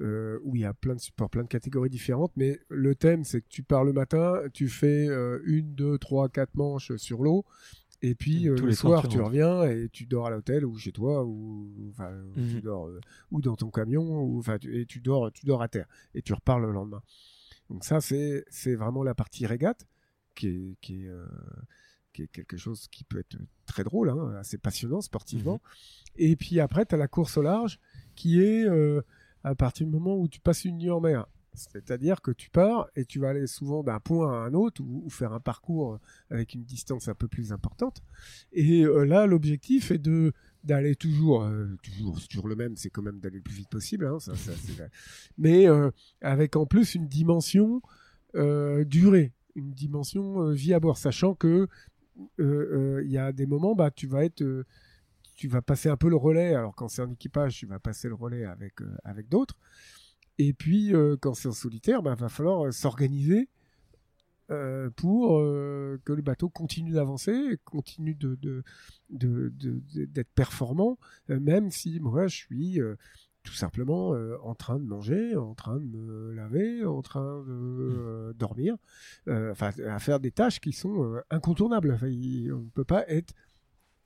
euh, 0.00 0.38
où 0.42 0.56
il 0.56 0.62
y 0.62 0.64
a 0.64 0.74
plein 0.74 0.94
de 0.94 1.00
supports, 1.00 1.30
plein 1.30 1.42
de 1.42 1.48
catégories 1.48 1.90
différentes. 1.90 2.32
Mais 2.36 2.58
le 2.68 2.94
thème, 2.94 3.22
c'est 3.22 3.40
que 3.40 3.48
tu 3.48 3.62
pars 3.62 3.84
le 3.84 3.92
matin, 3.92 4.40
tu 4.52 4.68
fais 4.68 5.06
une, 5.44 5.74
deux, 5.74 5.98
trois, 5.98 6.28
quatre 6.28 6.54
manches 6.56 6.96
sur 6.96 7.22
l'eau. 7.22 7.44
Et 8.02 8.14
puis 8.14 8.48
euh, 8.48 8.56
le 8.56 8.72
soir, 8.72 9.08
tu 9.08 9.20
reviens 9.20 9.62
et 9.64 9.88
tu 9.90 10.06
dors 10.06 10.26
à 10.26 10.30
l'hôtel 10.30 10.64
ou 10.64 10.76
chez 10.76 10.92
toi 10.92 11.24
ou, 11.24 11.92
tu 12.34 12.40
mhm. 12.40 12.60
dors 12.60 12.88
euh, 12.88 13.00
ou 13.30 13.40
dans 13.40 13.56
ton 13.56 13.70
camion 13.70 14.02
ou 14.02 14.38
enfin 14.38 14.58
et 14.70 14.84
tu 14.86 15.00
dors 15.00 15.32
tu 15.32 15.46
dors 15.46 15.62
à 15.62 15.68
terre 15.68 15.86
et 16.14 16.22
tu 16.22 16.32
repars 16.32 16.60
le 16.60 16.72
lendemain. 16.72 17.02
Donc 17.70 17.84
ça 17.84 18.00
c'est 18.00 18.44
c'est 18.48 18.74
vraiment 18.74 19.02
la 19.02 19.14
partie 19.14 19.46
régate 19.46 19.86
qui 20.34 20.48
est 20.48 20.76
qui 20.80 21.04
est, 21.04 21.08
euh, 21.08 21.26
qui 22.12 22.22
est 22.22 22.28
quelque 22.28 22.56
chose 22.56 22.86
qui 22.88 23.04
peut 23.04 23.18
être 23.18 23.36
très 23.64 23.82
drôle, 23.82 24.10
hein, 24.10 24.34
assez 24.38 24.58
passionnant 24.58 25.00
sportivement. 25.00 25.54
Mhm. 25.54 25.60
Et 26.16 26.36
puis 26.36 26.60
après 26.60 26.84
tu 26.84 26.94
as 26.94 26.98
la 26.98 27.08
course 27.08 27.38
au 27.38 27.42
large 27.42 27.80
qui 28.14 28.40
est 28.40 28.66
à 29.42 29.54
partir 29.54 29.86
du 29.86 29.92
moment 29.92 30.16
où 30.16 30.28
tu 30.28 30.40
passes 30.40 30.64
une 30.64 30.78
nuit 30.78 30.90
en 30.90 31.00
mer. 31.00 31.26
C'est-à-dire 31.56 32.22
que 32.22 32.30
tu 32.30 32.50
pars 32.50 32.88
et 32.94 33.04
tu 33.04 33.18
vas 33.18 33.30
aller 33.30 33.46
souvent 33.46 33.82
d'un 33.82 34.00
point 34.00 34.32
à 34.32 34.46
un 34.46 34.54
autre 34.54 34.82
ou, 34.84 35.08
faire 35.10 35.32
un 35.32 35.40
parcours 35.40 35.98
avec 36.30 36.54
une 36.54 36.64
distance 36.64 37.08
un 37.08 37.14
peu 37.14 37.28
plus 37.28 37.52
importante. 37.52 38.02
Et 38.52 38.82
euh, 38.84 39.04
là, 39.04 39.26
l'objectif 39.26 39.90
est 39.90 39.98
de 39.98 40.32
d'aller 40.64 40.96
toujours, 40.96 41.44
euh, 41.44 41.76
toujours, 41.80 42.18
toujours 42.26 42.48
le 42.48 42.56
même, 42.56 42.76
c'est 42.76 42.90
quand 42.90 43.02
même 43.02 43.20
d'aller 43.20 43.36
le 43.36 43.42
plus 43.42 43.54
vite 43.54 43.68
possible. 43.68 44.04
Hein, 44.04 44.18
mais 45.38 45.68
euh, 45.68 45.92
avec 46.20 46.56
en 46.56 46.66
plus 46.66 46.94
une 46.94 47.06
dimension 47.06 47.80
durée, 48.34 49.32
une 49.54 49.72
dimension 49.72 50.50
vie 50.50 50.74
à 50.74 50.80
bord, 50.80 50.98
sachant 50.98 51.34
que 51.34 51.68
il 52.38 53.10
y 53.10 53.16
a 53.16 53.32
des 53.32 53.46
moments, 53.46 53.74
bah, 53.74 53.90
tu 53.90 54.06
vas 54.06 54.24
être 54.24 54.44
tu 55.36 55.48
vas 55.48 55.62
passer 55.62 55.88
un 55.88 55.96
peu 55.96 56.10
le 56.10 56.16
relais. 56.16 56.54
Alors 56.54 56.74
quand 56.74 56.88
c'est 56.88 57.02
en 57.02 57.10
équipage, 57.10 57.58
tu 57.58 57.66
vas 57.66 57.78
passer 57.78 58.08
le 58.08 58.14
relais 58.14 58.44
avec 58.44 58.74
avec 59.04 59.28
d'autres. 59.28 59.56
Et 60.38 60.52
puis, 60.52 60.94
euh, 60.94 61.16
quand 61.20 61.34
c'est 61.34 61.48
en 61.48 61.52
solitaire, 61.52 62.00
il 62.00 62.04
bah, 62.04 62.14
va 62.14 62.28
falloir 62.28 62.66
euh, 62.66 62.72
s'organiser 62.72 63.48
euh, 64.50 64.90
pour 64.90 65.38
que 65.38 66.12
le 66.12 66.22
bateau 66.22 66.48
continue 66.48 66.92
d'avancer, 66.92 67.58
continue 67.64 68.14
de, 68.14 68.62
d'être 69.10 70.30
performant, 70.34 70.98
même 71.28 71.72
si 71.72 71.98
moi 71.98 72.28
je 72.28 72.36
suis 72.36 72.78
tout 73.42 73.54
simplement 73.54 74.10
en 74.44 74.54
train 74.54 74.78
de 74.78 74.84
manger, 74.84 75.34
en 75.34 75.54
train 75.54 75.80
de 75.80 75.86
me 75.86 76.32
laver, 76.32 76.84
en 76.84 77.02
train 77.02 77.42
de 77.42 78.32
dormir, 78.38 78.76
à 79.26 79.98
faire 79.98 80.20
des 80.20 80.30
tâches 80.30 80.60
qui 80.60 80.72
sont 80.72 81.20
incontournables. 81.28 81.98
on 82.00 82.06
ne 82.06 82.70
peut 82.72 82.84
pas 82.84 83.04
être 83.08 83.34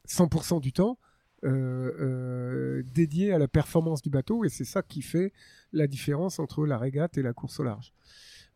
100% 0.09 0.62
du 0.62 0.72
temps 0.72 0.99
dédié 1.43 3.32
à 3.32 3.38
la 3.38 3.49
performance 3.49 4.03
du 4.03 4.11
bateau 4.11 4.45
et 4.45 4.49
c'est 4.49 4.64
ça 4.64 4.82
qui 4.82 5.03
fait 5.03 5.32
la 5.72 5.86
différence 5.86 6.38
entre 6.38 6.66
la 6.66 6.78
régate 6.78 7.16
et 7.18 7.22
la 7.22 7.32
course 7.32 7.61
au 7.61 7.64
large. 7.64 7.93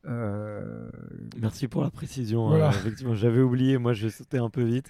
Euh, 0.07 0.91
Merci 1.39 1.68
pour 1.68 1.82
la 1.82 1.91
précision. 1.91 2.55
effectivement, 2.68 3.14
j'avais 3.14 3.41
oublié. 3.41 3.78
Moi, 3.78 3.95
je 3.95 4.09
sautais 4.09 4.39
un 4.39 4.51
peu 4.51 4.62
vite. 4.62 4.87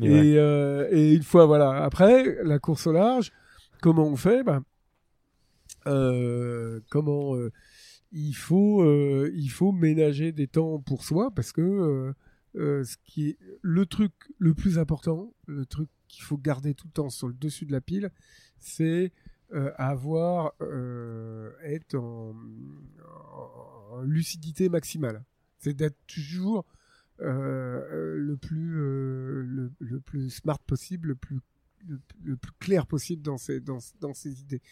et, 0.00 0.34
et, 0.34 1.14
une 1.14 1.22
fois, 1.22 1.46
voilà. 1.46 1.84
Après, 1.84 2.42
la 2.42 2.58
course 2.58 2.86
au 2.86 2.92
large, 2.92 3.32
comment 3.82 4.06
on 4.06 4.16
fait? 4.16 4.42
Ben, 4.42 4.64
Comment 6.90 7.34
il 8.12 8.32
faut, 8.32 8.84
il 9.26 9.48
faut 9.48 9.72
ménager 9.72 10.32
des 10.32 10.46
temps 10.46 10.78
pour 10.78 11.04
soi 11.04 11.30
parce 11.34 11.52
que 11.52 12.14
ce 12.54 12.96
qui 13.04 13.30
est 13.30 13.38
le 13.60 13.84
truc 13.86 14.12
le 14.38 14.54
plus 14.54 14.78
important, 14.78 15.34
le 15.46 15.66
truc 15.66 15.88
qu'il 16.14 16.24
faut 16.24 16.38
garder 16.38 16.74
tout 16.74 16.86
le 16.86 16.92
temps 16.92 17.10
sur 17.10 17.28
le 17.28 17.34
dessus 17.34 17.66
de 17.66 17.72
la 17.72 17.80
pile, 17.80 18.10
c'est 18.58 19.12
euh, 19.52 19.70
avoir 19.76 20.52
euh, 20.62 21.52
être 21.62 21.94
en, 21.94 22.34
lucidité 24.02 24.68
maximale. 24.68 25.22
C'est 25.58 25.74
d'être 25.74 25.98
toujours 26.06 26.66
euh, 27.20 28.16
le 28.16 28.36
plus 28.36 28.72
le, 28.74 30.00
plus 30.04 30.30
smart 30.30 30.58
possible, 30.58 31.08
le 31.08 31.14
plus 31.14 31.38
le, 31.86 32.36
plus 32.36 32.52
clair 32.58 32.86
possible 32.86 33.22
dans 33.22 33.36
ses 33.36 33.60
dans, 33.60 33.78
dans 34.00 34.14
ses 34.14 34.40
idées. 34.40 34.62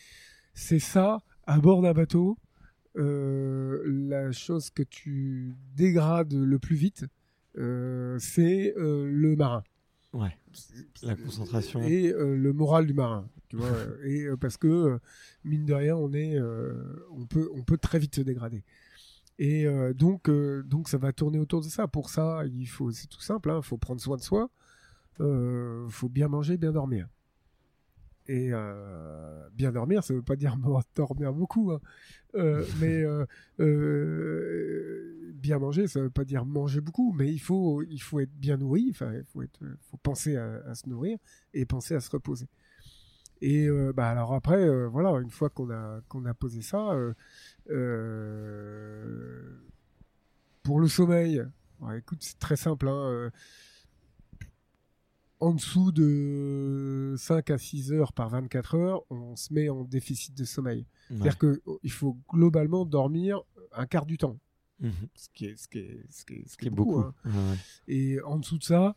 C'est 0.55 0.81
ça 0.81 1.19
à 1.45 1.61
bord 1.61 1.83
d'un 1.83 1.93
bateau. 1.93 2.39
la 2.97 4.33
chose 4.33 4.71
que 4.71 4.83
tu 4.83 5.55
dégrades 5.77 6.33
le 6.33 6.59
plus 6.59 6.77
vite, 6.77 7.05
c'est 7.55 8.75
le 8.77 9.35
marin. 9.37 9.63
Ouais. 10.13 10.37
La 11.03 11.17
concentration. 11.17 11.83
et 11.83 12.13
euh, 12.13 12.37
le 12.37 12.53
moral 12.53 12.87
du 12.87 12.93
marin 12.93 13.27
tu 13.49 13.57
vois 13.57 13.69
et 14.05 14.25
euh, 14.25 14.37
parce 14.37 14.59
que 14.59 14.67
euh, 14.67 14.99
mine 15.45 15.65
de 15.65 15.73
rien 15.73 15.97
on 15.97 16.13
est 16.13 16.39
euh, 16.39 17.07
on 17.13 17.25
peut 17.27 17.49
on 17.55 17.63
peut 17.63 17.79
très 17.79 17.99
vite 17.99 18.15
se 18.17 18.21
dégrader 18.21 18.63
et 19.39 19.67
donc 19.95 20.29
donc 20.29 20.89
ça 20.89 20.99
va 20.99 21.13
tourner 21.13 21.39
autour 21.39 21.63
de 21.63 21.67
ça 21.67 21.89
pour 21.89 22.11
ça 22.11 22.43
il 22.47 22.67
faut 22.67 22.93
c'est 22.93 23.07
tout 23.07 23.23
simple 23.23 23.51
il 23.57 23.63
faut 23.63 23.79
prendre 23.79 24.01
soin 24.01 24.17
de 24.19 24.23
soi 24.23 24.51
euh, 25.21 25.89
faut 25.89 26.11
bien 26.11 26.29
manger 26.29 26.59
bien 26.59 26.73
dormir 26.73 27.09
et 28.29 28.51
euh, 28.53 29.49
bien 29.53 29.73
dormir 29.73 30.05
ça 30.05 30.15
veut 30.15 30.23
pas 30.23 30.37
dire 30.37 30.57
dormir 30.95 31.33
beaucoup 31.33 31.73
hein. 31.73 31.81
Euh, 32.35 32.65
mais 32.81 33.05
euh, 33.61 35.33
bien 35.35 35.59
manger 35.59 35.89
ça 35.89 36.01
veut 36.01 36.11
pas 36.11 36.25
dire 36.25 36.45
manger 36.45 36.81
beaucoup 36.81 37.13
mais 37.13 37.33
il 37.33 37.41
faut 37.41 37.83
il 37.83 37.99
faut 37.99 38.21
être 38.21 38.33
bien 38.35 38.57
nourri 38.57 38.89
enfin 38.91 39.13
il 39.13 39.25
faut 39.25 39.43
être 39.43 39.61
faut 39.91 39.97
penser 39.99 40.37
à, 40.37 40.63
à 40.67 40.75
se 40.75 40.89
nourrir 40.89 41.19
et 41.53 41.67
penser 41.67 41.95
à 41.95 42.01
se 42.01 42.11
reposer 42.11 42.47
et 43.41 43.69
bah 43.95 44.09
alors 44.09 44.35
après 44.35 44.87
voilà 44.87 45.11
une 45.21 45.31
fois 45.31 45.51
qu'on 45.51 45.69
a 45.71 46.01
qu'on 46.09 46.25
a 46.27 46.35
posé 46.35 46.63
ça 46.63 46.97
pour 50.63 50.79
le 50.79 50.87
sommeil 50.87 51.43
écoute 51.97 52.19
c'est 52.21 52.39
très 52.39 52.55
simple 52.57 52.89
hein, 52.89 53.31
en 55.43 55.55
dessous 55.55 55.91
de 55.93 57.15
5 57.19 57.51
à 57.51 57.59
6 57.59 57.93
heures 57.93 58.13
par 58.13 58.29
24 58.31 58.75
heures, 58.77 59.03
on 59.11 59.35
se 59.37 59.53
met 59.53 59.69
en 59.69 59.83
déficit 59.85 60.37
de 60.37 60.45
sommeil. 60.45 60.87
Ouais. 61.11 61.17
C'est-à-dire 61.19 61.39
qu'il 61.39 61.91
faut 61.91 62.17
globalement 62.33 62.85
dormir 62.85 63.41
un 63.73 63.87
quart 63.87 64.07
du 64.07 64.19
temps, 64.19 64.39
Mhm. 64.81 64.93
ce 65.15 65.29
qui 65.35 65.47
est, 65.47 65.57
ce 65.57 65.67
qui 65.69 65.79
est, 65.79 66.07
ce 66.11 66.25
qui 66.25 66.35
est, 66.35 66.45
ce 66.47 66.53
Ce 66.53 66.57
qui 66.57 66.67
est 66.67 66.71
beaucoup. 66.71 66.99
hein. 67.01 67.15
Ouais. 67.25 67.57
Et 67.89 68.21
en 68.23 68.39
dessous 68.39 68.59
de 68.59 68.65
ça, 68.65 68.97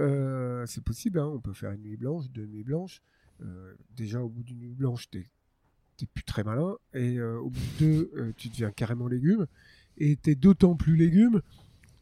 euh, 0.00 0.64
c'est 0.66 0.82
possible, 0.82 1.18
hein, 1.20 1.26
on 1.26 1.40
peut 1.40 1.52
faire 1.52 1.70
une 1.72 1.82
nuit 1.82 1.96
blanche, 1.96 2.28
deux 2.30 2.46
nuits 2.46 2.64
blanches. 2.64 3.00
Euh, 3.40 3.74
déjà, 3.94 4.20
au 4.20 4.28
bout 4.28 4.42
d'une 4.42 4.58
nuit 4.58 4.74
blanche, 4.74 5.08
t'es 5.10 5.26
plus 6.14 6.24
très 6.24 6.42
malin. 6.42 6.76
Et 6.94 7.18
euh, 7.18 7.38
au 7.38 7.50
bout 7.50 7.60
de 7.80 7.84
deux, 7.84 8.32
tu 8.36 8.48
deviens 8.48 8.70
carrément 8.72 9.06
légume. 9.06 9.46
Et 9.98 10.16
t'es 10.16 10.34
d'autant 10.34 10.74
plus 10.74 10.96
légume 10.96 11.40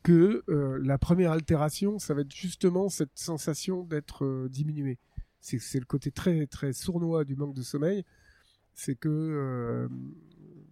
que 0.03 0.42
euh, 0.48 0.78
la 0.82 0.98
première 0.98 1.32
altération, 1.32 1.98
ça 1.98 2.14
va 2.14 2.22
être 2.22 2.34
justement 2.34 2.88
cette 2.88 3.16
sensation 3.18 3.84
d'être 3.84 4.24
euh, 4.24 4.48
diminué. 4.48 4.98
C'est 5.40 5.78
le 5.78 5.86
côté 5.86 6.11
très, 6.11 6.46
très 6.46 6.72
sournois 6.72 7.24
du 7.24 7.34
manque 7.36 7.55
de 7.55 7.62
sommeil. 7.62 8.05
C'est 8.74 8.94
que 8.94 9.09
euh, 9.09 9.88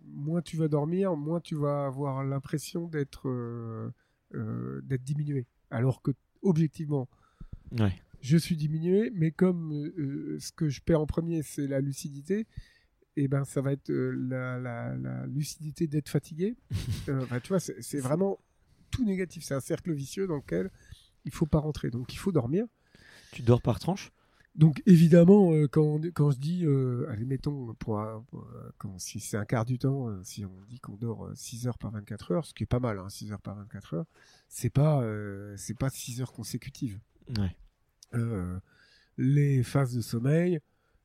moins 0.07 0.43
tu 0.43 0.57
vas 0.57 0.69
dormir, 0.69 1.17
moins 1.17 1.41
tu 1.41 1.55
vas 1.57 1.87
avoir 1.87 2.23
l'impression 2.25 2.87
d'être 2.87 3.29
d'être 4.83 5.05
diminué. 5.05 5.47
Alors 5.71 6.03
que, 6.03 6.11
objectivement, 6.43 7.09
Ouais. 7.79 7.93
je 8.21 8.37
suis 8.37 8.57
diminué, 8.57 9.11
mais 9.15 9.31
comme 9.31 9.91
ce 10.39 10.53
que 10.53 10.69
je 10.69 10.81
perds 10.83 11.01
en 11.01 11.07
premier, 11.07 11.43
c'est 11.43 11.67
la 11.67 11.81
lucidité, 11.81 12.47
et 13.17 13.27
ben 13.27 13.45
ça 13.45 13.61
va 13.63 13.73
être 13.73 13.91
la, 13.91 14.59
la- 14.59 14.95
la 14.97 15.27
lucidité 15.27 15.87
d'être 15.87 16.09
fatigué. 16.11 16.57
Enfin, 17.09 17.41
tu 17.41 17.49
vois, 17.49 17.61
c'est 17.61 18.01
vraiment 18.01 18.39
tout 18.91 19.05
négatif. 19.05 19.45
C'est 19.45 19.55
un 19.55 19.61
cercle 19.61 19.93
vicieux 19.93 20.27
dans 20.27 20.37
lequel 20.37 20.71
il 21.25 21.33
faut 21.33 21.47
pas 21.47 21.59
rentrer. 21.59 21.91
Donc 21.91 22.13
il 22.13 22.17
faut 22.19 22.33
dormir. 22.33 22.67
Tu 23.33 23.43
dors 23.43 23.61
par 23.63 23.79
tranche? 23.79 24.11
Donc 24.55 24.83
évidemment, 24.87 25.53
euh, 25.53 25.69
quand, 25.69 26.01
quand 26.15 26.33
je 26.33 26.39
dis, 26.39 26.65
euh, 26.67 27.07
allez 27.11 27.25
mettons, 27.25 27.75
pour, 27.75 28.01
un- 28.01 28.25
pour, 28.29 28.41
euh, 28.43 28.71
quand, 28.79 28.99
si 28.99 29.21
c'est 29.21 29.37
un 29.37 29.45
quart 29.45 29.65
du 29.65 29.79
temps, 29.79 30.09
euh, 30.09 30.21
si 30.25 30.45
on 30.45 30.53
dit 30.69 30.81
qu'on 30.81 30.97
dort 30.97 31.27
euh, 31.27 31.33
6 31.37 31.69
heures 31.69 31.79
par 31.79 31.93
24 31.93 32.33
heures, 32.33 32.45
ce 32.45 32.55
qui 32.55 32.65
est 32.65 32.67
pas 32.67 32.81
mal, 32.81 32.99
hein, 32.99 33.09
6 33.09 33.31
heures 33.31 33.41
par 33.41 33.55
24 33.55 33.95
heures, 33.95 34.07
c'est 34.49 34.71
pas, 34.71 35.01
euh, 35.03 35.55
c'est 35.57 35.79
pas 35.79 35.91
6 35.91 36.21
heures 36.21 36.33
consécutives. 36.33 36.99
Ouais. 37.39 37.55
Euh, 38.15 38.59
les 39.17 39.63
phases 39.63 39.95
de 39.95 40.01
sommeil 40.01 40.59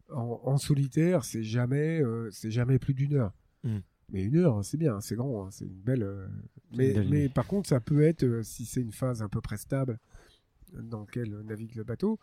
en, 0.09 0.39
en 0.43 0.57
solitaire, 0.57 1.23
c'est 1.23 1.43
jamais, 1.43 2.01
euh, 2.01 2.29
c'est 2.31 2.49
jamais 2.51 2.79
plus 2.79 2.95
d'une 2.95 3.13
heure. 3.13 3.34
Mm. 3.63 3.79
Mais 4.11 4.23
une 4.23 4.38
heure, 4.38 4.65
c'est 4.65 4.77
bien, 4.77 4.99
c'est 4.99 5.15
grand, 5.15 5.45
hein, 5.45 5.49
c'est 5.51 5.65
une 5.65 5.79
belle. 5.81 6.03
Euh, 6.80 7.03
mais, 7.09 7.30
par 7.30 7.47
contre, 7.47 7.69
ça 7.69 7.80
peut 7.80 8.03
être, 8.03 8.24
euh, 8.24 8.43
si 8.43 8.65
c'est 8.65 8.82
une 8.82 8.91
phase 8.91 9.21
un 9.21 9.30
peu 9.30 9.41
près 9.41 9.57
stable 9.57 9.99
dans 10.74 11.01
laquelle 11.01 11.30
navigue 11.41 11.76
le 11.76 11.84
bateau, 11.84 12.19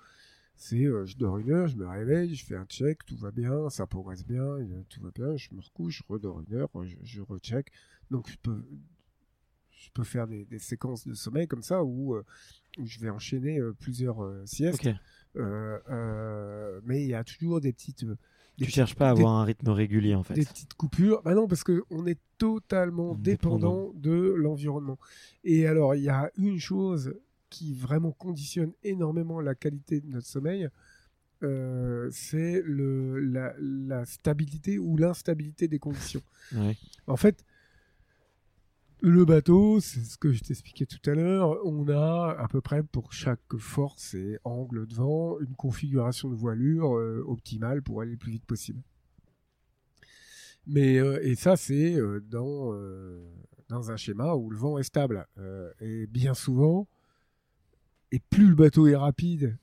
c'est 0.56 0.84
euh, 0.84 1.06
je 1.06 1.16
dors 1.16 1.38
une 1.38 1.50
heure, 1.50 1.68
je 1.68 1.76
me 1.76 1.86
réveille, 1.86 2.34
je 2.34 2.44
fais 2.44 2.56
un 2.56 2.66
check, 2.66 3.06
tout 3.06 3.16
va 3.16 3.30
bien, 3.30 3.70
ça 3.70 3.86
progresse 3.86 4.26
bien, 4.26 4.42
euh, 4.42 4.82
tout 4.90 5.00
va 5.00 5.10
bien, 5.10 5.36
je 5.36 5.48
me 5.54 5.60
recouche, 5.60 5.98
je 5.98 6.12
redors 6.12 6.40
une 6.40 6.54
heure, 6.54 6.68
je, 6.84 6.96
je 7.02 7.22
recheck. 7.22 7.72
Donc 8.10 8.28
je 8.28 8.36
peux, 8.42 8.62
je 9.70 9.88
peux 9.94 10.04
faire 10.04 10.26
des, 10.26 10.44
des 10.44 10.58
séquences 10.58 11.06
de 11.06 11.14
sommeil 11.14 11.48
comme 11.48 11.62
ça 11.62 11.82
où, 11.82 12.14
euh, 12.14 12.24
où 12.76 12.86
je 12.86 12.98
vais 12.98 13.08
enchaîner 13.08 13.58
euh, 13.58 13.72
plusieurs 13.72 14.22
euh, 14.22 14.42
siestes. 14.44 14.86
Euh, 15.36 15.78
euh, 15.88 16.80
mais 16.84 17.02
il 17.02 17.08
y 17.08 17.14
a 17.14 17.24
toujours 17.24 17.60
des 17.60 17.72
petites. 17.72 18.04
Euh, 18.60 18.64
des 18.64 18.66
Tu 18.66 18.70
cherches 18.72 18.94
pas 18.94 19.10
à 19.10 19.14
des- 19.14 19.20
avoir 19.20 19.34
un 19.36 19.44
rythme 19.44 19.70
régulier 19.70 20.14
en 20.14 20.22
fait. 20.22 20.34
des 20.34 20.44
petites 20.44 20.74
coupures. 20.74 21.22
Bah 21.22 21.34
non, 21.34 21.48
parce 21.48 21.64
que 21.64 21.82
on 21.90 22.06
est 22.06 22.18
totalement 22.38 23.14
Dépendant. 23.14 23.58
dépendant 23.58 23.92
de 23.94 24.34
l'environnement. 24.36 24.98
Et 25.44 25.66
alors, 25.66 25.94
il 25.94 26.02
y 26.02 26.08
a 26.08 26.30
une 26.36 26.58
chose 26.58 27.14
qui 27.48 27.72
vraiment 27.74 28.12
conditionne 28.12 28.72
énormément 28.84 29.40
la 29.40 29.54
qualité 29.54 30.00
de 30.00 30.06
notre 30.08 30.26
sommeil, 30.26 30.68
euh, 31.42 32.08
c'est 32.12 32.62
la, 32.66 33.54
la 33.58 34.04
stabilité 34.04 34.78
ou 34.78 34.96
l'instabilité 34.96 35.66
des 35.68 35.78
conditions. 35.78 36.20
Ouais. 36.54 36.76
En 37.06 37.16
fait, 37.16 37.44
le 39.02 39.24
bateau, 39.24 39.80
c'est 39.80 40.04
ce 40.04 40.18
que 40.18 40.32
je 40.32 40.42
t'expliquais 40.42 40.86
tout 40.86 41.10
à 41.10 41.14
l'heure, 41.14 41.58
on 41.64 41.88
a 41.88 42.36
à 42.38 42.48
peu 42.48 42.60
près 42.60 42.82
pour 42.82 43.12
chaque 43.12 43.56
force 43.58 44.14
et 44.14 44.38
angle 44.44 44.86
de 44.86 44.94
vent 44.94 45.38
une 45.40 45.54
configuration 45.54 46.28
de 46.28 46.34
voilure 46.34 46.96
euh, 46.96 47.24
optimale 47.26 47.82
pour 47.82 48.02
aller 48.02 48.12
le 48.12 48.16
plus 48.16 48.32
vite 48.32 48.44
possible. 48.44 48.82
Mais 50.66 50.98
euh, 50.98 51.18
et 51.22 51.34
ça 51.34 51.56
c'est 51.56 51.94
euh, 51.94 52.20
dans 52.20 52.74
dans 53.68 53.90
un 53.90 53.96
schéma 53.96 54.34
où 54.34 54.50
le 54.50 54.58
vent 54.58 54.78
est 54.78 54.82
stable 54.82 55.26
et 55.80 56.06
bien 56.06 56.34
souvent 56.34 56.86
et 58.12 58.18
plus 58.18 58.48
le 58.48 58.54
bateau 58.54 58.86
est 58.86 58.96
rapide 58.96 59.56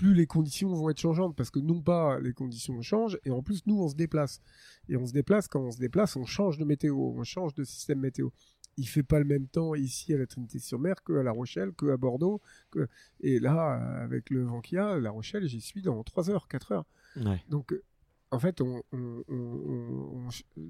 plus 0.00 0.14
les 0.14 0.26
conditions 0.26 0.72
vont 0.74 0.88
être 0.90 0.98
changeantes 1.00 1.36
parce 1.36 1.50
que 1.50 1.58
non 1.60 1.80
pas 1.82 2.18
les 2.20 2.32
conditions 2.32 2.80
changent 2.82 3.18
et 3.24 3.30
en 3.30 3.42
plus 3.42 3.60
nous 3.66 3.78
on 3.84 3.88
se 3.88 3.94
déplace 3.94 4.40
et 4.88 4.96
on 4.96 5.04
se 5.06 5.12
déplace 5.12 5.46
quand 5.48 5.60
on 5.60 5.70
se 5.70 5.78
déplace 5.78 6.16
on 6.16 6.24
change 6.24 6.56
de 6.58 6.64
météo 6.64 6.96
on 6.96 7.22
change 7.24 7.52
de 7.54 7.64
système 7.64 8.00
météo 8.00 8.30
il 8.78 8.86
fait 8.88 9.02
pas 9.02 9.18
le 9.18 9.26
même 9.26 9.46
temps 9.46 9.74
ici 9.74 10.14
à 10.14 10.18
la 10.18 10.26
Trinité-sur-Mer 10.26 11.02
que 11.04 11.12
à 11.18 11.22
La 11.22 11.32
Rochelle 11.32 11.72
que 11.72 11.86
à 11.90 11.96
Bordeaux 11.98 12.40
que... 12.70 12.88
et 13.20 13.38
là 13.40 13.74
avec 14.02 14.30
le 14.30 14.42
vent 14.44 14.60
qu'il 14.62 14.76
y 14.76 14.78
a 14.78 14.98
La 14.98 15.10
Rochelle 15.10 15.46
j'y 15.46 15.60
suis 15.60 15.82
dans 15.82 16.02
3 16.02 16.30
heures 16.30 16.48
4 16.48 16.72
heures 16.72 16.86
Ouais. 17.16 17.42
donc, 17.48 17.74
en 18.30 18.38
fait, 18.38 18.60
on, 18.60 18.82
on- 18.92 19.24
on- 19.28 20.28
on- 20.56 20.62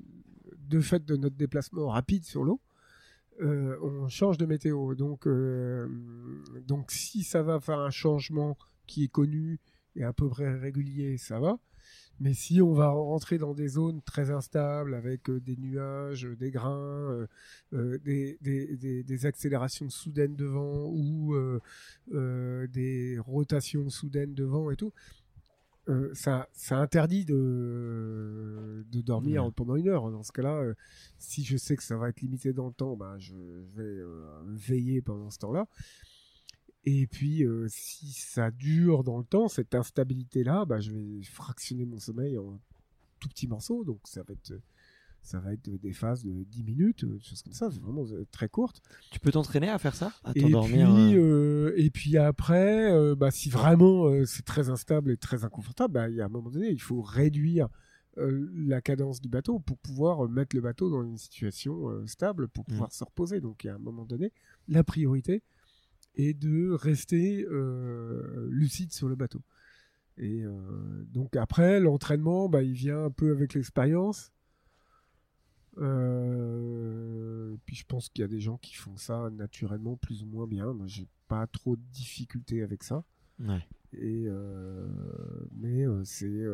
de 0.74 0.80
fait 0.80 1.04
de 1.04 1.16
notre 1.16 1.36
déplacement 1.36 1.88
rapide 1.88 2.24
sur 2.24 2.42
l'eau, 2.44 2.58
euh, 3.42 3.76
on 3.82 4.08
change 4.08 4.38
de 4.38 4.46
météo. 4.46 4.94
Donc, 4.94 5.26
euh, 5.26 5.86
donc, 6.66 6.90
si 6.90 7.22
ça 7.22 7.42
va 7.42 7.60
faire 7.60 7.78
un 7.80 7.90
changement 7.90 8.56
qui 8.90 9.04
est 9.04 9.08
connu 9.20 9.58
et 9.96 10.04
à 10.04 10.12
peu 10.12 10.28
près 10.28 10.52
régulier, 10.58 11.16
ça 11.18 11.38
va. 11.40 11.58
Mais 12.22 12.34
si 12.34 12.60
on 12.60 12.74
va 12.74 12.88
rentrer 12.90 13.38
dans 13.38 13.54
des 13.54 13.68
zones 13.68 14.02
très 14.02 14.30
instables 14.30 14.94
avec 14.94 15.30
euh, 15.30 15.40
des 15.40 15.56
nuages, 15.56 16.26
euh, 16.26 16.36
des 16.36 16.50
grains, 16.50 17.26
euh, 17.72 17.98
des, 18.04 18.36
des- 18.42 18.76
des- 18.76 19.02
des 19.02 19.26
accélérations 19.26 19.88
soudaines 19.88 20.36
de 20.36 20.44
vent 20.44 20.86
ou 20.92 21.34
euh, 21.34 21.60
euh, 22.12 22.66
des 22.68 23.18
rotations 23.20 23.88
soudaines 23.90 24.34
de 24.34 24.44
vent 24.44 24.70
et 24.70 24.76
tout, 24.76 24.92
ça, 26.14 26.48
ça 26.52 26.76
interdit 26.78 27.24
de, 27.24 28.84
de 28.92 29.00
dormir 29.00 29.44
Ouais. 29.46 29.50
pendant 29.56 29.74
une 29.74 29.88
heure. 29.88 30.08
Dans 30.12 30.22
ce 30.22 30.30
cas-là, 30.30 30.62
si 31.18 31.42
je 31.42 31.56
sais 31.56 31.74
que 31.76 31.82
ça 31.82 31.96
va 31.96 32.10
être 32.10 32.20
limité 32.20 32.52
dans 32.52 32.68
le 32.68 32.72
temps, 32.72 32.96
bah, 32.96 33.16
je, 33.18 33.32
je 33.34 33.82
vais 33.82 33.98
veiller 34.46 35.00
pendant 35.02 35.30
ce 35.30 35.38
temps-là. 35.38 35.66
Et 36.84 37.06
puis, 37.06 37.44
euh, 37.44 37.66
si 37.68 38.12
ça 38.12 38.50
dure 38.50 39.04
dans 39.04 39.18
le 39.18 39.24
temps, 39.24 39.48
cette 39.48 39.74
instabilité-là, 39.74 40.64
bah, 40.64 40.80
je 40.80 40.92
vais 40.92 41.22
fractionner 41.22 41.84
mon 41.84 41.98
sommeil 41.98 42.38
en 42.38 42.58
tout 43.18 43.28
petits 43.28 43.46
morceaux. 43.46 43.84
Donc, 43.84 44.00
ça 44.04 44.22
va 44.22 44.32
être 44.32 44.54
ça 45.22 45.38
va 45.38 45.52
être 45.52 45.68
des 45.68 45.92
phases 45.92 46.24
de 46.24 46.44
10 46.44 46.64
minutes, 46.64 47.04
des 47.04 47.20
choses 47.20 47.42
comme 47.42 47.52
ça, 47.52 47.70
c'est 47.70 47.80
vraiment 47.80 48.04
très 48.30 48.48
courte. 48.48 48.80
Tu 49.10 49.20
peux 49.20 49.30
t'entraîner 49.30 49.68
à 49.68 49.78
faire 49.78 49.94
ça 49.94 50.12
À 50.24 50.32
Et 50.34 50.40
t'endormir 50.40 50.88
puis, 50.88 51.16
euh, 51.16 51.20
euh, 51.20 51.74
et 51.76 51.90
puis 51.90 52.16
après, 52.16 52.90
euh, 52.92 53.14
bah, 53.14 53.30
si 53.30 53.50
vraiment 53.50 54.06
euh, 54.06 54.24
c'est 54.24 54.44
très 54.44 54.70
instable 54.70 55.10
et 55.10 55.16
très 55.16 55.44
inconfortable, 55.44 55.94
bah, 55.94 56.08
il 56.08 56.16
y 56.16 56.20
a 56.20 56.24
un 56.24 56.28
moment 56.28 56.50
donné, 56.50 56.70
il 56.70 56.80
faut 56.80 57.02
réduire 57.02 57.68
euh, 58.18 58.50
la 58.54 58.80
cadence 58.80 59.20
du 59.20 59.28
bateau 59.28 59.60
pour 59.60 59.78
pouvoir 59.78 60.24
euh, 60.24 60.28
mettre 60.28 60.56
le 60.56 60.62
bateau 60.62 60.90
dans 60.90 61.02
une 61.02 61.16
situation 61.16 61.90
euh, 61.90 62.06
stable 62.06 62.48
pour 62.48 62.64
pouvoir 62.64 62.92
se 62.92 63.04
reposer. 63.04 63.40
Donc, 63.40 63.62
il 63.62 63.68
y 63.68 63.70
a 63.70 63.74
un 63.74 63.78
moment 63.78 64.04
donné, 64.04 64.32
la 64.68 64.82
priorité 64.82 65.42
est 66.14 66.34
de 66.34 66.70
rester 66.72 67.44
euh, 67.50 68.48
lucide 68.50 68.92
sur 68.92 69.08
le 69.08 69.14
bateau. 69.16 69.42
Et 70.16 70.42
euh, 70.44 71.04
donc 71.06 71.36
après, 71.36 71.80
l'entraînement, 71.80 72.48
bah, 72.48 72.62
il 72.62 72.72
vient 72.74 73.04
un 73.04 73.10
peu 73.10 73.30
avec 73.30 73.54
l'expérience. 73.54 74.32
Euh, 75.78 77.56
puis 77.64 77.76
je 77.76 77.84
pense 77.86 78.08
qu'il 78.08 78.22
y 78.22 78.24
a 78.24 78.28
des 78.28 78.40
gens 78.40 78.58
qui 78.58 78.74
font 78.74 78.96
ça 78.96 79.30
naturellement 79.30 79.96
plus 79.96 80.22
ou 80.22 80.26
moins 80.26 80.46
bien. 80.46 80.72
Moi, 80.72 80.86
j'ai 80.86 81.06
pas 81.28 81.46
trop 81.46 81.76
de 81.76 81.82
difficultés 81.92 82.62
avec 82.62 82.82
ça. 82.82 83.04
ouais. 83.38 83.66
Et 83.92 84.24
euh, 84.28 84.86
mais 85.52 85.84
euh, 85.84 86.04
c'est 86.04 86.46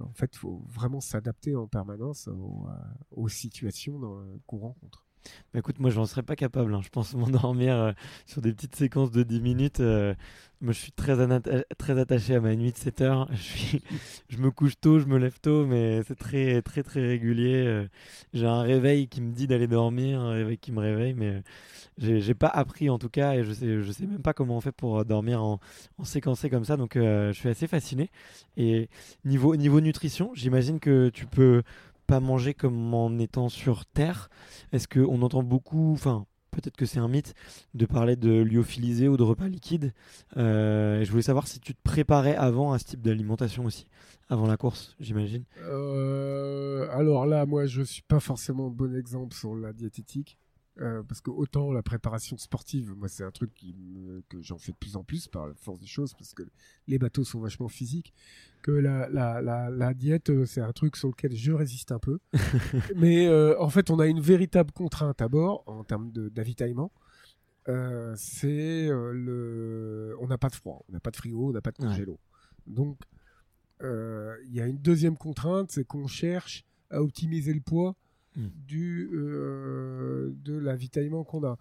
en 0.00 0.12
fait, 0.14 0.34
faut 0.34 0.64
vraiment 0.68 1.00
s'adapter 1.00 1.54
en 1.54 1.68
permanence 1.68 2.26
aux, 2.26 2.66
aux 3.12 3.28
situations 3.28 4.00
dans- 4.00 4.24
qu'on 4.46 4.58
rencontre. 4.58 5.06
Bah, 5.52 5.58
écoute, 5.60 5.78
moi, 5.80 5.90
je 5.90 5.98
n'en 5.98 6.06
serais 6.06 6.22
pas 6.22 6.36
capable. 6.36 6.74
hein. 6.74 6.80
Je 6.82 6.88
pense 6.88 7.14
m'endormir 7.16 7.74
euh, 7.76 7.92
sur 8.26 8.40
des 8.42 8.52
petites 8.52 8.76
séquences 8.76 9.10
de 9.10 9.22
10 9.22 9.40
minutes. 9.40 9.80
euh, 9.80 10.14
moi, 10.60 10.72
je 10.72 10.78
suis 10.78 10.92
très, 10.92 11.14
anata- 11.20 11.64
très 11.78 11.98
attaché 11.98 12.34
à 12.34 12.40
ma 12.40 12.54
nuit 12.54 12.72
de 12.72 12.76
7 12.76 13.00
heures. 13.00 13.28
Je, 14.28 14.36
me 14.38 14.50
couche 14.50 14.74
tôt, 14.80 14.98
je 15.00 15.06
me 15.06 15.18
lève 15.18 15.38
tôt, 15.40 15.66
mais 15.66 16.02
c'est 16.06 16.14
très, 16.16 16.62
très, 16.62 16.82
très 16.82 17.00
régulier. 17.00 17.64
euh. 17.66 17.86
J'ai 18.34 18.46
un 18.46 18.62
réveil 18.62 19.08
qui 19.08 19.20
me 19.22 19.32
dit 19.32 19.46
d'aller 19.46 19.66
dormir, 19.66 20.20
un 20.20 20.30
réveil 20.32 20.58
qui 20.58 20.72
me 20.72 20.80
réveille, 20.80 21.14
mais 21.14 21.28
euh, 21.28 21.40
j'ai 21.98 22.20
j'ai 22.20 22.34
pas 22.34 22.48
appris 22.48 22.90
en 22.90 22.98
tout 22.98 23.08
cas, 23.08 23.34
et 23.34 23.44
je 23.44 23.52
sais, 23.52 23.82
je 23.82 23.92
sais 23.92 24.06
même 24.06 24.22
pas 24.22 24.32
comment 24.32 24.56
on 24.56 24.60
fait 24.60 24.72
pour 24.72 25.00
euh, 25.00 25.04
dormir 25.04 25.42
en, 25.42 25.60
en 25.98 26.04
séquencé 26.04 26.50
comme 26.50 26.64
ça. 26.64 26.76
Donc, 26.76 26.96
euh, 26.96 27.32
je 27.32 27.38
suis 27.38 27.48
assez 27.48 27.66
fasciné. 27.66 28.10
Et 28.56 28.88
niveau, 29.24 29.56
niveau 29.56 29.80
nutrition, 29.80 30.32
j'imagine 30.34 30.80
que 30.80 31.08
tu 31.10 31.26
peux 31.26 31.62
pas 32.10 32.18
manger 32.20 32.54
comme 32.54 32.92
en 32.92 33.18
étant 33.20 33.48
sur 33.48 33.86
Terre. 33.86 34.30
Est-ce 34.72 34.88
qu'on 34.88 35.22
entend 35.22 35.44
beaucoup, 35.44 35.92
enfin 35.92 36.26
peut-être 36.50 36.76
que 36.76 36.84
c'est 36.84 36.98
un 36.98 37.06
mythe, 37.06 37.34
de 37.74 37.86
parler 37.86 38.16
de 38.16 38.32
lyophilisé 38.42 39.06
ou 39.06 39.16
de 39.16 39.22
repas 39.22 39.46
liquides 39.46 39.92
Euh, 40.36 41.04
Je 41.04 41.10
voulais 41.10 41.22
savoir 41.22 41.46
si 41.46 41.60
tu 41.60 41.72
te 41.72 41.80
préparais 41.84 42.34
avant 42.34 42.72
à 42.72 42.80
ce 42.80 42.84
type 42.86 43.02
d'alimentation 43.02 43.64
aussi, 43.64 43.86
avant 44.28 44.48
la 44.48 44.56
course, 44.56 44.96
j'imagine. 44.98 45.44
Euh, 45.62 46.88
alors 46.90 47.26
là, 47.26 47.46
moi, 47.46 47.66
je 47.66 47.82
suis 47.82 48.02
pas 48.02 48.18
forcément 48.18 48.66
un 48.66 48.70
bon 48.70 48.96
exemple 48.96 49.32
sur 49.34 49.54
la 49.54 49.72
diététique. 49.72 50.36
Euh, 50.80 51.02
parce 51.02 51.20
que 51.20 51.30
autant 51.30 51.72
la 51.72 51.82
préparation 51.82 52.38
sportive, 52.38 52.94
moi 52.96 53.08
c'est 53.08 53.22
un 53.24 53.30
truc 53.30 53.52
qui 53.54 53.74
me- 53.74 54.22
que 54.28 54.40
j'en 54.40 54.56
fais 54.58 54.72
de 54.72 54.76
plus 54.78 54.96
en 54.96 55.04
plus 55.04 55.28
par 55.28 55.46
la 55.46 55.54
force 55.54 55.78
des 55.78 55.86
choses, 55.86 56.14
parce 56.14 56.32
que 56.32 56.42
les 56.86 56.98
bateaux 56.98 57.24
sont 57.24 57.38
vachement 57.40 57.68
physiques, 57.68 58.14
que 58.62 58.70
la, 58.70 59.08
la, 59.10 59.42
la, 59.42 59.68
la 59.70 59.94
diète, 59.94 60.30
euh, 60.30 60.46
c'est 60.46 60.60
un 60.62 60.72
truc 60.72 60.96
sur 60.96 61.08
lequel 61.08 61.34
je 61.34 61.52
résiste 61.52 61.92
un 61.92 61.98
peu. 61.98 62.18
Mais 62.96 63.26
euh, 63.28 63.58
en 63.60 63.68
fait, 63.68 63.90
on 63.90 63.98
a 63.98 64.06
une 64.06 64.20
véritable 64.20 64.72
contrainte 64.72 65.20
à 65.20 65.28
bord 65.28 65.64
en 65.66 65.84
termes 65.84 66.10
d'avitaillement. 66.12 66.92
Euh, 67.68 68.14
c'est 68.16 68.88
le, 68.88 70.16
on 70.20 70.26
n'a 70.28 70.38
pas 70.38 70.48
de 70.48 70.54
froid, 70.54 70.82
on 70.88 70.92
n'a 70.92 71.00
pas 71.00 71.10
de 71.10 71.16
frigo, 71.16 71.50
on 71.50 71.52
n'a 71.52 71.60
pas 71.60 71.72
de 71.72 71.80
Ouais. 71.82 71.88
congélo. 71.88 72.18
Donc, 72.66 72.98
il 73.82 74.52
y 74.54 74.60
a 74.60 74.66
une 74.66 74.78
deuxième 74.78 75.16
contrainte, 75.16 75.70
c'est 75.72 75.84
qu'on 75.84 76.06
cherche 76.06 76.64
à 76.90 77.02
optimiser 77.02 77.52
le 77.54 77.60
poids 77.60 77.96
Mm. 78.36 78.46
du 78.66 79.10
euh, 79.12 80.32
de 80.44 80.56
l'avitaillement 80.56 81.24
qu'on 81.24 81.44
a. 81.44 81.58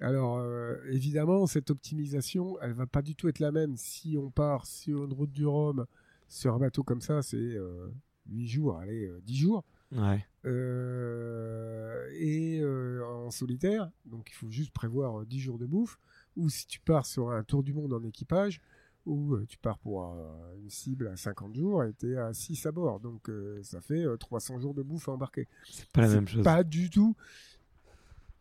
Alors, 0.00 0.38
euh, 0.38 0.76
évidemment, 0.90 1.46
cette 1.46 1.70
optimisation, 1.70 2.60
elle 2.60 2.72
va 2.72 2.86
pas 2.86 3.02
du 3.02 3.14
tout 3.14 3.28
être 3.28 3.38
la 3.38 3.52
même 3.52 3.76
si 3.76 4.16
on 4.18 4.30
part 4.30 4.66
sur 4.66 5.04
une 5.04 5.12
route 5.12 5.32
du 5.32 5.46
Rhum, 5.46 5.86
sur 6.28 6.54
un 6.54 6.58
bateau 6.58 6.82
comme 6.82 7.00
ça, 7.00 7.22
c'est 7.22 7.36
euh, 7.36 7.88
8 8.30 8.46
jours, 8.46 8.78
allez, 8.78 9.06
euh, 9.06 9.20
10 9.24 9.36
jours. 9.36 9.64
Ouais. 9.92 10.26
Euh, 10.44 12.08
et 12.14 12.60
euh, 12.60 13.04
en 13.06 13.30
solitaire, 13.30 13.90
donc 14.04 14.28
il 14.30 14.34
faut 14.34 14.50
juste 14.50 14.72
prévoir 14.72 15.20
euh, 15.20 15.24
10 15.24 15.40
jours 15.40 15.58
de 15.58 15.66
bouffe, 15.66 15.98
ou 16.36 16.48
si 16.50 16.66
tu 16.66 16.80
pars 16.80 17.06
sur 17.06 17.30
un 17.30 17.44
tour 17.44 17.62
du 17.62 17.72
monde 17.72 17.92
en 17.92 18.02
équipage, 18.02 18.60
ou 19.06 19.34
euh, 19.34 19.46
tu 19.48 19.56
pars 19.58 19.78
pour 19.78 20.04
euh, 20.04 20.54
une 20.62 20.68
cible 20.70 21.08
à 21.08 21.16
50 21.16 21.54
jours 21.54 21.84
et 21.84 21.92
tu 21.94 22.12
es 22.12 22.16
à 22.16 22.32
6 22.34 22.66
à 22.66 22.72
bord, 22.72 23.00
donc 23.00 23.28
euh, 23.30 23.60
ça 23.62 23.80
fait 23.80 24.04
euh, 24.04 24.16
300 24.16 24.58
jours 24.60 24.74
de 24.74 24.82
bouffe 24.82 25.08
à 25.08 25.12
embarquer. 25.12 25.46
C'est 25.70 25.88
pas 25.90 26.02
la 26.02 26.08
même 26.08 26.28
chose. 26.28 26.42
Pas 26.44 26.62
du 26.64 26.90
tout 26.90 27.14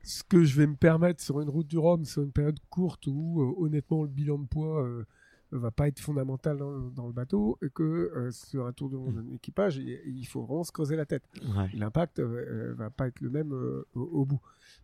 ce 0.04 0.24
que 0.24 0.44
je 0.44 0.56
vais 0.58 0.68
me 0.68 0.76
permettre 0.76 1.22
sur 1.24 1.40
une 1.42 1.50
route 1.50 1.68
du 1.68 1.78
Rhum, 1.78 2.06
sur 2.06 2.22
une 2.24 2.32
période 2.32 2.60
courte 2.70 3.08
où 3.08 3.56
honnêtement 3.58 4.04
le 4.04 4.10
bilan 4.10 4.38
de 4.40 4.46
poids 4.48 4.84
euh, 4.84 5.04
va 5.52 5.72
pas 5.72 5.88
être 5.88 6.00
fondamental 6.00 6.58
dans, 6.58 6.70
le- 6.70 6.90
dans 6.92 7.08
le 7.08 7.14
bateau, 7.14 7.58
et 7.62 7.70
que 7.70 7.84
euh, 7.84 8.32
sur 8.32 8.66
un 8.68 8.74
tour 8.74 8.90
du 8.90 8.98
monde 8.98 9.24
équipage, 9.34 9.78
il, 9.78 10.00
il 10.06 10.26
faut 10.26 10.42
vraiment 10.44 10.64
se 10.64 10.72
creuser 10.72 10.96
la 10.96 11.06
tête 11.06 11.24
Ouais. 11.56 11.70
l'impact 11.74 12.20
euh, 12.20 12.74
va 12.78 12.90
pas 12.90 13.08
être 13.08 13.20
le 13.22 13.30
même 13.30 13.54
euh, 13.54 13.86
au, 13.96 14.02
au 14.02 14.26
bout. 14.26 14.42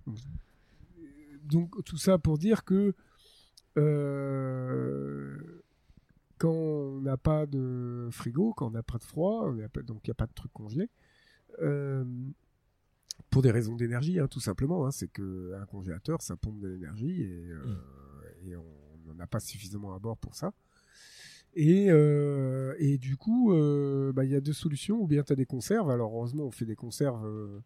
Donc, 0.07 0.17
donc, 1.43 1.83
tout 1.83 1.97
ça 1.97 2.17
pour 2.17 2.37
dire 2.37 2.63
que 2.63 2.93
quand 6.41 6.49
on 6.51 7.01
n'a 7.01 7.17
pas 7.17 7.45
de 7.45 8.09
frigo, 8.11 8.51
quand 8.55 8.65
on 8.65 8.71
n'a 8.71 8.81
pas 8.81 8.97
de 8.97 9.03
froid, 9.03 9.53
pas- 9.71 9.83
donc 9.83 9.99
il 10.07 10.09
n'y 10.09 10.11
a 10.11 10.15
pas 10.15 10.25
de 10.25 10.33
truc 10.33 10.51
congelé, 10.51 10.89
euh, 11.59 12.03
pour 13.29 13.43
des 13.43 13.51
raisons 13.51 13.75
d'énergie, 13.75 14.19
hein, 14.19 14.27
tout 14.27 14.39
simplement, 14.39 14.87
hein, 14.87 14.91
c'est 14.91 15.07
que 15.07 15.53
un 15.53 15.65
congélateur, 15.67 16.19
ça 16.23 16.35
pompe 16.35 16.59
de 16.59 16.67
l'énergie 16.67 17.21
et, 17.21 17.51
euh, 17.51 17.75
et 18.43 18.55
on 18.55 18.65
n'en 19.05 19.19
a 19.19 19.27
pas 19.27 19.39
suffisamment 19.39 19.93
à 19.93 19.99
bord 19.99 20.17
pour 20.17 20.33
ça. 20.33 20.51
Et, 21.53 21.91
euh, 21.91 22.73
et 22.79 22.97
du 22.97 23.17
coup, 23.17 23.51
bah, 24.15 24.25
il 24.25 24.31
y 24.31 24.35
a 24.35 24.41
deux 24.41 24.53
solutions. 24.53 24.99
Ou 24.99 25.05
bien 25.07 25.21
tu 25.21 25.33
as 25.33 25.35
des 25.35 25.45
conserves. 25.45 25.91
Alors, 25.91 26.11
heureusement, 26.15 26.45
on 26.45 26.51
fait 26.51 26.65
des 26.65 26.77
conserves 26.77 27.61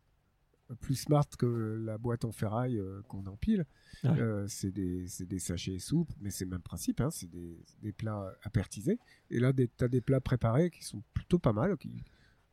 plus 0.73 0.95
smart 0.95 1.27
que 1.37 1.45
la 1.85 1.97
boîte 1.97 2.25
en 2.25 2.31
ferraille 2.31 2.79
euh, 2.79 3.01
qu'on 3.07 3.25
empile. 3.27 3.65
Ouais. 4.03 4.19
Euh, 4.19 4.47
c'est 4.47 4.71
des, 4.71 5.07
sachets 5.39 5.77
souples, 5.77 6.13
mais 6.19 6.31
c'est 6.31 6.45
le 6.45 6.51
même 6.51 6.61
principe. 6.61 7.01
Hein, 7.01 7.11
c'est 7.11 7.29
des, 7.29 7.59
des 7.81 7.91
plats 7.91 8.33
apertisés. 8.41 8.99
Et 9.29 9.39
là, 9.39 9.53
tu 9.53 9.69
as 9.83 9.87
des 9.87 10.01
plats 10.01 10.21
préparés 10.21 10.71
qui 10.71 10.83
sont 10.83 11.03
plutôt 11.13 11.37
pas 11.37 11.53
mal, 11.53 11.77
qui, 11.77 12.03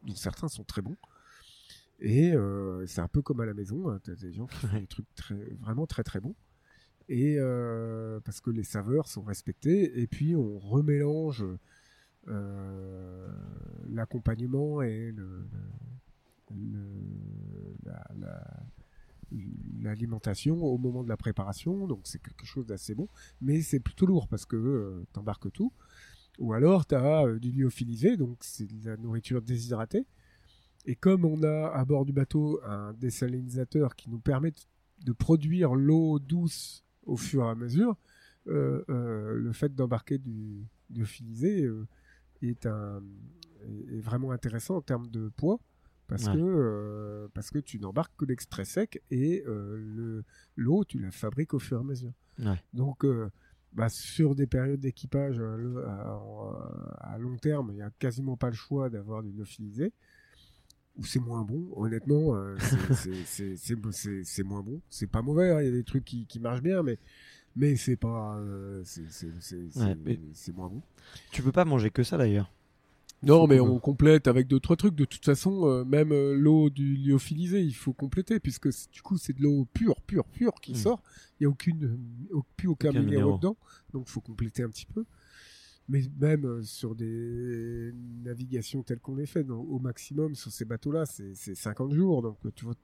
dont 0.07 0.15
certains 0.15 0.49
sont 0.49 0.65
très 0.65 0.83
bons. 0.83 0.97
Et 2.01 2.35
euh, 2.35 2.85
c'est 2.87 3.01
un 3.01 3.09
peu 3.09 3.23
comme 3.23 3.41
à 3.41 3.47
la 3.47 3.55
maison. 3.55 3.99
Tu 4.01 4.11
as 4.11 4.17
des 4.17 4.33
gens 4.33 4.47
qui 4.47 4.57
font 4.67 4.79
des 4.79 4.87
trucs 4.87 5.15
très, 5.15 5.55
vraiment 5.61 5.87
très 5.87 6.03
très 6.03 6.21
bons. 6.21 6.35
Et 7.09 7.37
parce 8.25 8.41
que 8.41 8.51
les 8.51 8.65
saveurs 8.65 9.09
sont 9.09 9.23
respectées. 9.23 10.01
Et 10.01 10.07
puis, 10.07 10.37
on 10.37 10.59
remélange 10.59 11.45
l'accompagnement 13.89 14.83
et 14.83 15.13
le, 15.13 15.23
le- 15.23 15.49
la- 17.85 18.65
l'alimentation 19.81 20.63
au 20.63 20.79
moment 20.79 21.03
de 21.03 21.09
la 21.09 21.17
préparation. 21.17 21.87
Donc, 21.87 22.01
c'est 22.05 22.21
quelque 22.21 22.45
chose 22.45 22.67
d'assez 22.67 22.95
bon. 22.95 23.09
Mais 23.41 23.63
c'est 23.63 23.81
plutôt 23.81 24.07
lourd 24.07 24.29
parce 24.29 24.45
que 24.45 24.57
euh, 24.57 25.07
t'embarques 25.13 25.51
tout. 25.53 25.73
Ou 26.39 26.53
alors, 26.53 26.87
tu 26.87 26.95
as 26.95 27.27
du 27.39 27.51
lyophilisé, 27.53 28.17
donc 28.17 28.39
c'est 28.41 28.67
de 28.67 28.91
la 28.91 28.97
nourriture 28.97 29.43
déshydratée. 29.43 30.07
Et 30.87 30.97
comme 30.97 31.25
on 31.25 31.43
a 31.43 31.69
à 31.69 31.85
bord 31.85 32.05
du 32.05 32.13
bateau 32.13 32.61
un 32.65 32.93
désalinisateur 32.95 33.95
qui 33.97 34.11
nous 34.11 34.19
permet 34.19 34.53
de- 35.05 35.13
produire 35.13 35.75
l'eau 35.75 36.19
douce 36.19 36.85
au 37.05 37.17
fur 37.17 37.45
et 37.45 37.49
à 37.49 37.55
mesure, 37.55 37.97
euh, 38.49 38.83
euh, 38.89 39.35
le 39.35 39.53
fait 39.53 39.75
d'embarquer 39.75 40.19
du 40.19 40.67
lyophilisé 40.91 41.65
euh, 41.65 41.87
est, 42.43 42.67
un, 42.67 43.03
est 43.91 44.01
vraiment 44.01 44.33
intéressant 44.33 44.77
en 44.77 44.81
termes 44.83 45.09
de 45.09 45.29
poids. 45.37 45.61
Parce, 46.09 46.27
Ouais. 46.27 46.35
que, 46.35 46.41
euh, 46.41 47.29
parce 47.33 47.51
que 47.51 47.59
tu 47.59 47.79
n'embarques 47.79 48.13
que 48.19 48.25
l'extrait 48.27 48.65
sec 48.65 49.03
et 49.11 49.43
euh, 49.47 49.77
le- 49.79 50.25
l'eau, 50.57 50.85
tu 50.85 50.99
la 50.99 51.11
fabriques 51.11 51.55
au 51.55 51.59
fur 51.59 51.79
et 51.79 51.81
à 51.81 51.85
mesure. 51.85 52.13
Ouais. 52.39 52.61
Donc, 52.75 53.05
euh, 53.05 53.31
bah, 53.73 53.89
sur 53.89 54.35
des 54.35 54.47
périodes 54.47 54.81
d'équipage 54.81 55.41
à, 55.41 56.21
à 57.15 57.19
long 57.19 57.37
terme, 57.39 57.69
il 57.71 57.77
n'y 57.77 57.83
a 57.83 57.91
quasiment 57.99 58.37
pas 58.37 58.49
le 58.49 58.55
choix 58.57 58.91
d'avoir 58.91 59.23
du 59.23 59.33
lyophilisé. 59.33 59.93
Ou 60.99 61.07
c'est 61.07 61.21
moins 61.21 61.43
bon, 61.43 61.71
honnêtement, 61.75 62.35
c'est- 63.25 64.43
moins 64.45 64.61
bon. 64.63 64.81
C'est 64.91 65.07
pas 65.07 65.23
mauvais, 65.23 65.51
hein, 65.51 65.61
il 65.63 65.65
y 65.65 65.69
a 65.69 65.73
des 65.73 65.85
trucs 65.85 66.05
qui, 66.05 66.27
qui 66.27 66.39
marchent 66.39 66.61
bien, 66.63 66.83
mais, 66.83 66.99
mais 67.57 67.77
c'est 67.77 67.97
pas. 67.97 68.39
c'est 68.85 69.01
Ouais, 69.77 69.95
mais- 70.05 70.21
moins 70.53 70.69
bon. 70.69 70.83
Tu 71.31 71.43
peux 71.43 71.53
pas 71.53 71.65
manger 71.65 71.91
que 71.91 72.03
ça 72.03 72.19
d'ailleurs. 72.19 72.53
Non, 73.23 73.47
mais 73.47 73.61
on 73.61 73.79
complète 73.79 74.27
avec 74.27 74.49
d'autres 74.49 74.75
trucs. 74.75 74.95
De 74.97 75.05
toute 75.05 75.25
façon, 75.25 75.67
euh, 75.67 75.85
même 75.85 76.11
euh, 76.13 76.35
l'eau 76.35 76.71
du 76.71 76.97
lyophilisé, 76.97 77.63
il 77.63 77.75
faut 77.75 77.93
compléter, 77.93 78.41
puisque 78.41 78.69
du 78.91 79.01
coup, 79.03 79.17
c'est 79.17 79.33
de 79.33 79.43
l'eau 79.43 79.65
pure, 79.73 80.01
pure, 80.03 80.25
pure 80.25 80.55
qui 80.61 80.73
Mm. 80.73 80.77
sort. 80.77 81.03
Il 81.39 81.45
n'y 81.45 81.47
a 81.47 81.51
aucune, 81.51 81.99
au- 82.33 82.43
plus 82.57 82.69
aucun, 82.69 82.91
Aucun 82.91 83.03
minéraux 83.03 83.37
dedans. 83.37 83.57
Donc, 83.93 84.05
il 84.09 84.11
faut 84.11 84.21
compléter 84.21 84.63
un 84.65 84.69
petit 84.71 84.87
peu. 84.87 85.05
mais 85.89 86.03
même 86.21 86.45
euh, 86.47 86.63
sur 86.63 86.95
des 86.95 87.93
navigations 88.25 88.83
telles 88.85 89.01
qu'on 89.01 89.17
les 89.17 89.27
fait, 89.27 89.43
donc, 89.45 89.67
au 89.69 89.79
maximum 89.81 90.35
sur 90.37 90.51
ces 90.53 90.65
bateaux-là, 90.65 91.07
c'est 91.07 91.35
50 91.55 91.93
jours. 91.93 92.23
Donc, 92.23 92.39
tu 92.55 92.65
vois, 92.65 92.75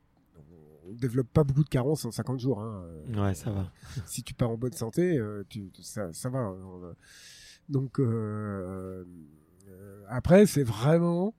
on 0.88 0.92
développe 0.94 1.28
pas 1.28 1.44
beaucoup 1.44 1.62
de 1.64 1.68
carences 1.68 2.04
en 2.04 2.10
50 2.10 2.40
jours. 2.40 2.60
Hein. 2.60 2.84
Ouais, 3.16 3.34
ça 3.34 3.50
va. 3.52 3.72
si 4.06 4.22
tu 4.22 4.34
pars 4.34 4.50
en 4.50 4.56
bonne 4.58 4.72
santé, 4.72 5.18
tu, 5.48 5.70
ça, 5.80 6.12
ça 6.12 6.28
va. 6.28 6.38
Hein. 6.40 6.56
Donc, 7.68 8.00
après, 10.08 10.46
c'est 10.46 10.62
vraiment 10.62 11.34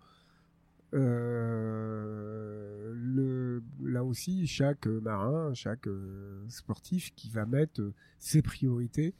euh, 0.93 2.91
le, 2.95 3.63
là 3.83 4.03
aussi 4.03 4.47
chaque 4.47 4.87
marin, 4.87 5.53
chaque 5.53 5.87
euh, 5.87 6.43
sportif 6.49 7.13
qui 7.15 7.29
va 7.29 7.45
mettre 7.45 7.81
ses 8.17 8.41
priorités 8.41 9.13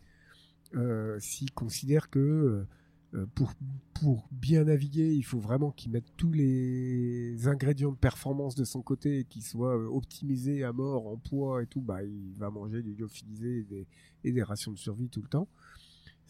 euh, 0.76 1.18
s'il 1.20 1.51
considère 1.51 2.10
que 2.10 2.66
pour, 3.34 3.53
pour 3.95 4.28
bien 4.32 4.66
naviguer, 4.66 5.16
il 5.16 5.24
faut 5.24 5.39
vraiment 5.39 5.72
qu'il 5.72 5.91
mette 5.91 6.16
tous 6.16 6.32
les 6.32 7.47
ingrédients 7.47 7.91
de 7.91 7.97
performance 7.97 8.53
de 8.53 8.64
son 8.64 8.84
côté 8.84 9.20
et 9.20 9.24
qu'il 9.24 9.41
soit 9.41 9.76
optimisé 9.91 10.64
à 10.64 10.72
mort 10.74 11.07
en 11.07 11.18
poids 11.18 11.64
et 11.64 11.66
tout, 11.66 11.82
bah, 11.82 12.03
il 12.03 12.36
va 12.38 12.51
manger 12.51 12.84
du 12.84 12.93
lyophilisé 12.93 13.62
et 13.62 13.64
des, 13.64 13.88
et 14.26 14.32
des 14.32 14.43
rations 14.43 14.72
de 14.72 14.78
survie 14.78 15.10
tout 15.10 15.24
le 15.24 15.28
temps 15.28 15.47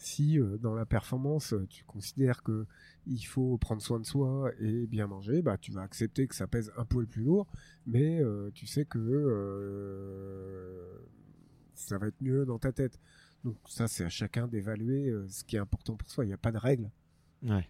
si 0.00 0.38
euh, 0.38 0.56
dans 0.58 0.74
la 0.74 0.86
performance 0.86 1.52
euh, 1.52 1.66
tu 1.68 1.84
considères 1.84 2.42
que 2.42 2.66
il 3.06 3.22
faut 3.22 3.58
prendre 3.58 3.82
soin 3.82 4.00
de 4.00 4.06
soi 4.06 4.50
et 4.58 4.86
bien 4.86 5.06
manger, 5.06 5.42
bah 5.42 5.58
tu 5.58 5.72
vas 5.72 5.82
accepter 5.82 6.26
que 6.26 6.34
ça 6.34 6.46
pèse 6.46 6.72
un 6.76 6.84
poil 6.84 7.06
plus 7.06 7.22
lourd, 7.22 7.46
mais 7.86 8.20
euh, 8.20 8.50
tu 8.54 8.66
sais 8.66 8.84
que 8.84 8.98
ça 11.74 11.98
va 11.98 12.08
être 12.08 12.20
mieux 12.20 12.44
dans 12.44 12.58
ta 12.58 12.72
tête. 12.72 12.98
Donc 13.44 13.56
ça 13.66 13.88
c'est 13.88 14.04
à 14.04 14.08
chacun 14.08 14.46
d'évaluer 14.48 15.12
ce 15.28 15.44
qui 15.44 15.56
est 15.56 15.60
important 15.60 15.96
pour 15.96 16.10
soi. 16.10 16.24
Il 16.24 16.28
n'y 16.28 16.34
a 16.34 16.38
pas 16.38 16.52
de 16.52 16.58
règle. 16.58 16.90
Ouais. 17.42 17.68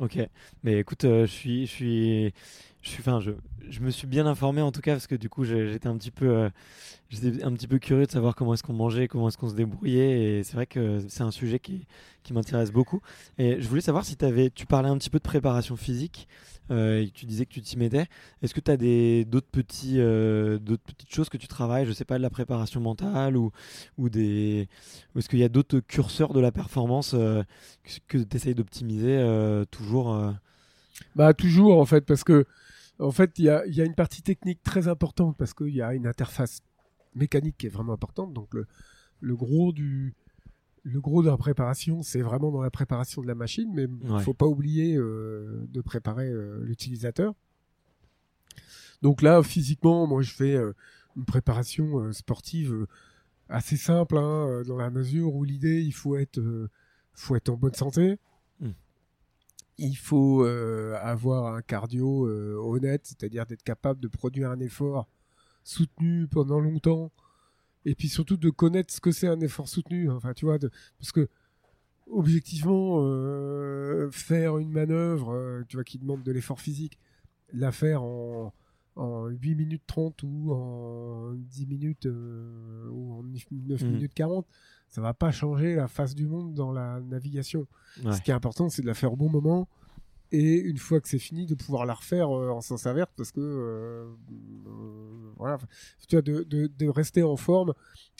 Ok, 0.00 0.18
mais 0.64 0.80
écoute, 0.80 1.02
je 1.02 1.26
suis, 1.26 1.66
je 1.66 1.70
suis, 1.70 2.34
je 2.84 2.90
suis, 2.90 3.00
enfin, 3.00 3.18
je, 3.20 3.80
me 3.80 3.90
suis 3.90 4.06
bien 4.06 4.26
informé 4.26 4.60
en 4.60 4.70
tout 4.70 4.82
cas 4.82 4.92
parce 4.92 5.06
que 5.06 5.14
du 5.14 5.30
coup, 5.30 5.44
j'étais 5.44 5.88
un 5.88 5.96
petit 5.96 6.10
peu, 6.10 6.50
j'étais 7.08 7.42
un 7.42 7.52
petit 7.54 7.66
peu 7.66 7.78
curieux 7.78 8.04
de 8.04 8.10
savoir 8.10 8.34
comment 8.34 8.52
est-ce 8.52 8.62
qu'on 8.62 8.74
mangeait, 8.74 9.08
comment 9.08 9.28
est-ce 9.28 9.38
qu'on 9.38 9.48
se 9.48 9.54
débrouillait, 9.54 10.38
et 10.38 10.42
c'est 10.44 10.54
vrai 10.54 10.66
que 10.66 11.00
c'est 11.08 11.22
un 11.22 11.30
sujet 11.30 11.58
qui, 11.58 11.86
m'intéresse 12.30 12.72
beaucoup. 12.72 13.00
Et 13.38 13.60
je 13.60 13.68
voulais 13.68 13.80
savoir 13.80 14.04
si 14.04 14.16
avais, 14.20 14.50
tu 14.50 14.66
parlais 14.66 14.90
un 14.90 14.98
petit 14.98 15.08
peu 15.08 15.18
de 15.18 15.24
préparation 15.24 15.76
physique, 15.76 16.28
euh, 16.70 17.02
et 17.02 17.08
tu 17.08 17.24
disais 17.24 17.46
que 17.46 17.52
tu 17.52 17.62
t'y 17.62 17.78
mettais. 17.78 18.06
Est-ce 18.42 18.52
que 18.52 18.60
tu 18.60 18.70
as 18.70 19.24
d'autres 19.24 19.50
petits, 19.50 19.98
euh, 19.98 20.58
d'autres 20.58 20.82
petites 20.82 21.12
choses 21.12 21.30
que 21.30 21.38
tu 21.38 21.48
travailles, 21.48 21.86
je 21.86 21.92
sais 21.92 22.04
pas, 22.04 22.18
de 22.18 22.22
la 22.22 22.30
préparation 22.30 22.80
mentale 22.82 23.38
ou, 23.38 23.50
ou 23.96 24.10
des, 24.10 24.68
est-ce 25.16 25.28
qu'il 25.30 25.38
y 25.38 25.44
a 25.44 25.48
d'autres 25.48 25.80
curseurs 25.80 26.34
de 26.34 26.40
la 26.40 26.52
performance 26.52 27.12
euh, 27.14 27.42
que, 28.08 28.18
tu 28.18 28.36
essayes 28.36 28.54
d'optimiser 28.54 29.22
toujours 29.70 30.34
Bah 31.16 31.32
toujours 31.32 31.80
en 31.80 31.86
fait, 31.86 32.02
parce 32.02 32.24
que 32.24 32.44
en 32.98 33.10
fait 33.10 33.38
il 33.38 33.46
y 33.46 33.48
a, 33.48 33.66
y 33.66 33.80
a 33.80 33.84
une 33.84 33.94
partie 33.94 34.22
technique 34.22 34.62
très 34.62 34.88
importante 34.88 35.36
parce 35.36 35.54
qu'il 35.54 35.74
y 35.74 35.82
a 35.82 35.94
une 35.94 36.06
interface 36.06 36.60
mécanique 37.14 37.56
qui 37.58 37.66
est 37.66 37.70
vraiment 37.70 37.92
importante. 37.92 38.32
Donc 38.32 38.54
le, 38.54 38.66
le 39.20 39.36
gros 39.36 39.72
du 39.72 40.14
le 40.84 41.00
gros 41.00 41.22
de 41.22 41.28
la 41.28 41.36
préparation, 41.38 42.02
c'est 42.02 42.20
vraiment 42.20 42.50
dans 42.50 42.60
la 42.60 42.70
préparation 42.70 43.22
de 43.22 43.26
la 43.26 43.34
machine, 43.34 43.72
mais 43.74 43.84
il 43.84 44.12
ne 44.12 44.18
faut 44.18 44.34
pas 44.34 44.46
oublier 44.46 44.96
euh, 44.96 45.66
de 45.72 45.80
préparer 45.80 46.28
euh, 46.28 46.62
l'utilisateur. 46.62 47.32
Donc 49.00 49.22
là, 49.22 49.42
physiquement, 49.42 50.06
moi, 50.06 50.20
je 50.20 50.34
fais 50.34 50.54
euh, 50.54 50.74
une 51.16 51.24
préparation 51.24 52.12
sportive 52.12 52.86
assez 53.48 53.78
simple, 53.78 54.18
hein, 54.18 54.62
dans 54.66 54.76
la 54.76 54.90
mesure 54.90 55.34
où 55.34 55.42
l'idée, 55.42 55.80
il 55.80 55.94
faut 55.94 56.16
être, 56.16 56.40
faut 57.14 57.34
être 57.34 57.48
en 57.48 57.56
bonne 57.56 57.74
santé. 57.74 58.18
Il 59.78 59.96
faut 59.96 60.44
avoir 60.44 61.54
un 61.54 61.62
cardio 61.62 62.28
honnête, 62.62 63.02
c'est-à-dire 63.04 63.44
d'être 63.46 63.62
capable 63.64 64.00
de 64.00 64.08
produire 64.08 64.50
un 64.50 64.60
effort 64.60 65.08
soutenu 65.64 66.28
pendant 66.28 66.60
longtemps 66.60 67.10
et 67.84 67.94
puis 67.94 68.08
surtout 68.08 68.36
de 68.36 68.50
connaître 68.50 68.92
ce 68.92 69.00
que 69.00 69.10
c'est 69.10 69.26
un 69.26 69.40
effort 69.40 69.68
soutenu 69.68 70.10
enfin 70.10 70.32
tu 70.34 70.44
vois 70.44 70.58
de, 70.58 70.70
parce 70.98 71.12
que 71.12 71.28
objectivement 72.10 72.98
euh, 73.00 74.10
faire 74.10 74.58
une 74.58 74.70
manœuvre 74.70 75.32
euh, 75.32 75.62
tu 75.68 75.76
vois 75.76 75.84
qui 75.84 75.98
demande 75.98 76.22
de 76.22 76.32
l'effort 76.32 76.60
physique 76.60 76.98
la 77.52 77.72
faire 77.72 78.02
en 78.02 78.52
en 78.96 79.26
8 79.26 79.54
minutes 79.54 79.82
30 79.86 80.22
ou 80.22 80.52
en 80.52 81.32
10 81.34 81.66
minutes 81.66 82.06
euh, 82.06 82.88
ou 82.90 83.14
en 83.14 83.22
9 83.22 83.82
mmh. 83.82 83.86
minutes 83.86 84.14
40 84.14 84.46
ça 84.88 85.00
va 85.00 85.12
pas 85.12 85.32
changer 85.32 85.74
la 85.74 85.88
face 85.88 86.14
du 86.14 86.26
monde 86.26 86.54
dans 86.54 86.70
la 86.70 87.00
navigation. 87.00 87.66
Ce 87.96 88.20
qui 88.22 88.30
est 88.30 88.34
important 88.34 88.68
c'est 88.68 88.82
de 88.82 88.86
la 88.86 88.94
faire 88.94 89.12
au 89.12 89.16
bon 89.16 89.28
moment 89.28 89.68
et 90.34 90.58
une 90.58 90.78
fois 90.78 91.00
que 91.00 91.08
c'est 91.08 91.18
fini 91.18 91.46
de 91.46 91.54
pouvoir 91.54 91.86
la 91.86 91.94
refaire 91.94 92.30
euh, 92.30 92.50
en 92.50 92.60
sens 92.60 92.86
inverse 92.86 93.10
parce 93.16 93.30
que 93.30 93.40
euh, 93.40 94.04
euh, 94.66 95.32
voilà. 95.36 95.58
Tu 96.08 96.16
vois 96.16 96.22
de, 96.22 96.42
de, 96.42 96.66
de, 96.66 96.88
rester 96.88 97.22
en 97.22 97.36
forme 97.36 97.72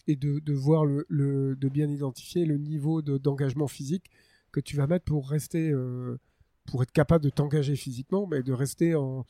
et 0.06 0.14
de, 0.14 0.38
de 0.38 0.52
voir 0.52 0.84
le, 0.84 1.06
le, 1.08 1.56
de 1.56 1.68
bien 1.68 1.88
identifier 1.88 2.44
le 2.44 2.56
niveau 2.56 3.02
d'engagement 3.02 3.68
physique 3.68 4.10
que 4.52 4.60
tu 4.60 4.76
vas 4.76 4.86
mettre 4.86 5.04
pour 5.04 5.28
rester 5.28 5.72
pour 6.66 6.82
être 6.82 6.92
capable 6.92 7.24
de 7.24 7.30
t'engager 7.30 7.74
physiquement 7.74 8.26
mais 8.26 8.42
de 8.42 8.52
rester 8.52 8.94
en 8.94 9.26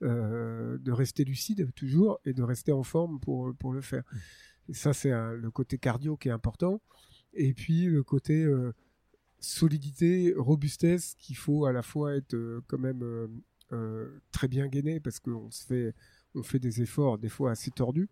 de 0.00 0.90
rester 0.92 1.24
lucide 1.24 1.72
toujours 1.74 2.20
et 2.24 2.32
de 2.32 2.42
rester 2.42 2.72
en 2.72 2.82
forme 2.82 3.18
pour 3.20 3.54
pour 3.58 3.72
le 3.72 3.80
faire. 3.80 4.04
Et 4.68 4.74
ça 4.74 4.92
c'est 4.92 5.10
le 5.10 5.50
côté 5.50 5.78
cardio 5.78 6.16
qui 6.16 6.28
est 6.28 6.32
important. 6.32 6.80
Et 7.32 7.54
puis 7.54 7.86
le 7.86 8.02
côté 8.02 8.46
solidité, 9.40 10.34
robustesse 10.36 11.14
qu'il 11.18 11.36
faut 11.36 11.66
à 11.66 11.72
la 11.72 11.82
fois 11.82 12.14
être 12.16 12.34
euh, 12.34 12.60
quand 12.66 12.78
même 12.78 13.02
euh, 13.02 13.28
euh, 13.72 14.20
très 14.32 14.48
bien 14.48 14.68
gainé 14.68 15.00
parce 15.00 15.18
qu'on 15.20 15.50
se 15.50 15.64
fait 15.64 15.94
on 16.38 16.42
fait 16.42 16.58
des 16.58 16.82
efforts 16.82 17.16
des 17.16 17.30
fois 17.30 17.52
assez 17.52 17.70
tordus. 17.70 18.10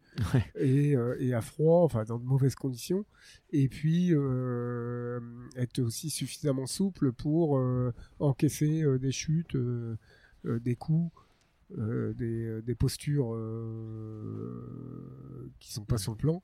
Et, 0.54 0.94
et, 1.18 1.34
à 1.34 1.42
froid, 1.42 1.82
enfin 1.82 2.04
dans 2.04 2.18
de 2.18 2.24
mauvaises 2.24 2.54
conditions, 2.54 3.04
et 3.50 3.68
puis 3.68 4.12
être 5.56 5.78
aussi 5.80 6.08
suffisamment 6.08 6.64
souple 6.64 7.12
pour 7.12 7.60
encaisser 8.20 8.82
des 8.98 9.12
chutes, 9.12 9.58
des 10.42 10.74
coups, 10.74 11.12
des, 11.70 12.62
des, 12.62 12.74
postures 12.74 13.36
qui 15.58 15.72
sont 15.72 15.84
pas 15.84 15.98
sur 15.98 16.12
le 16.12 16.18
plan. 16.18 16.42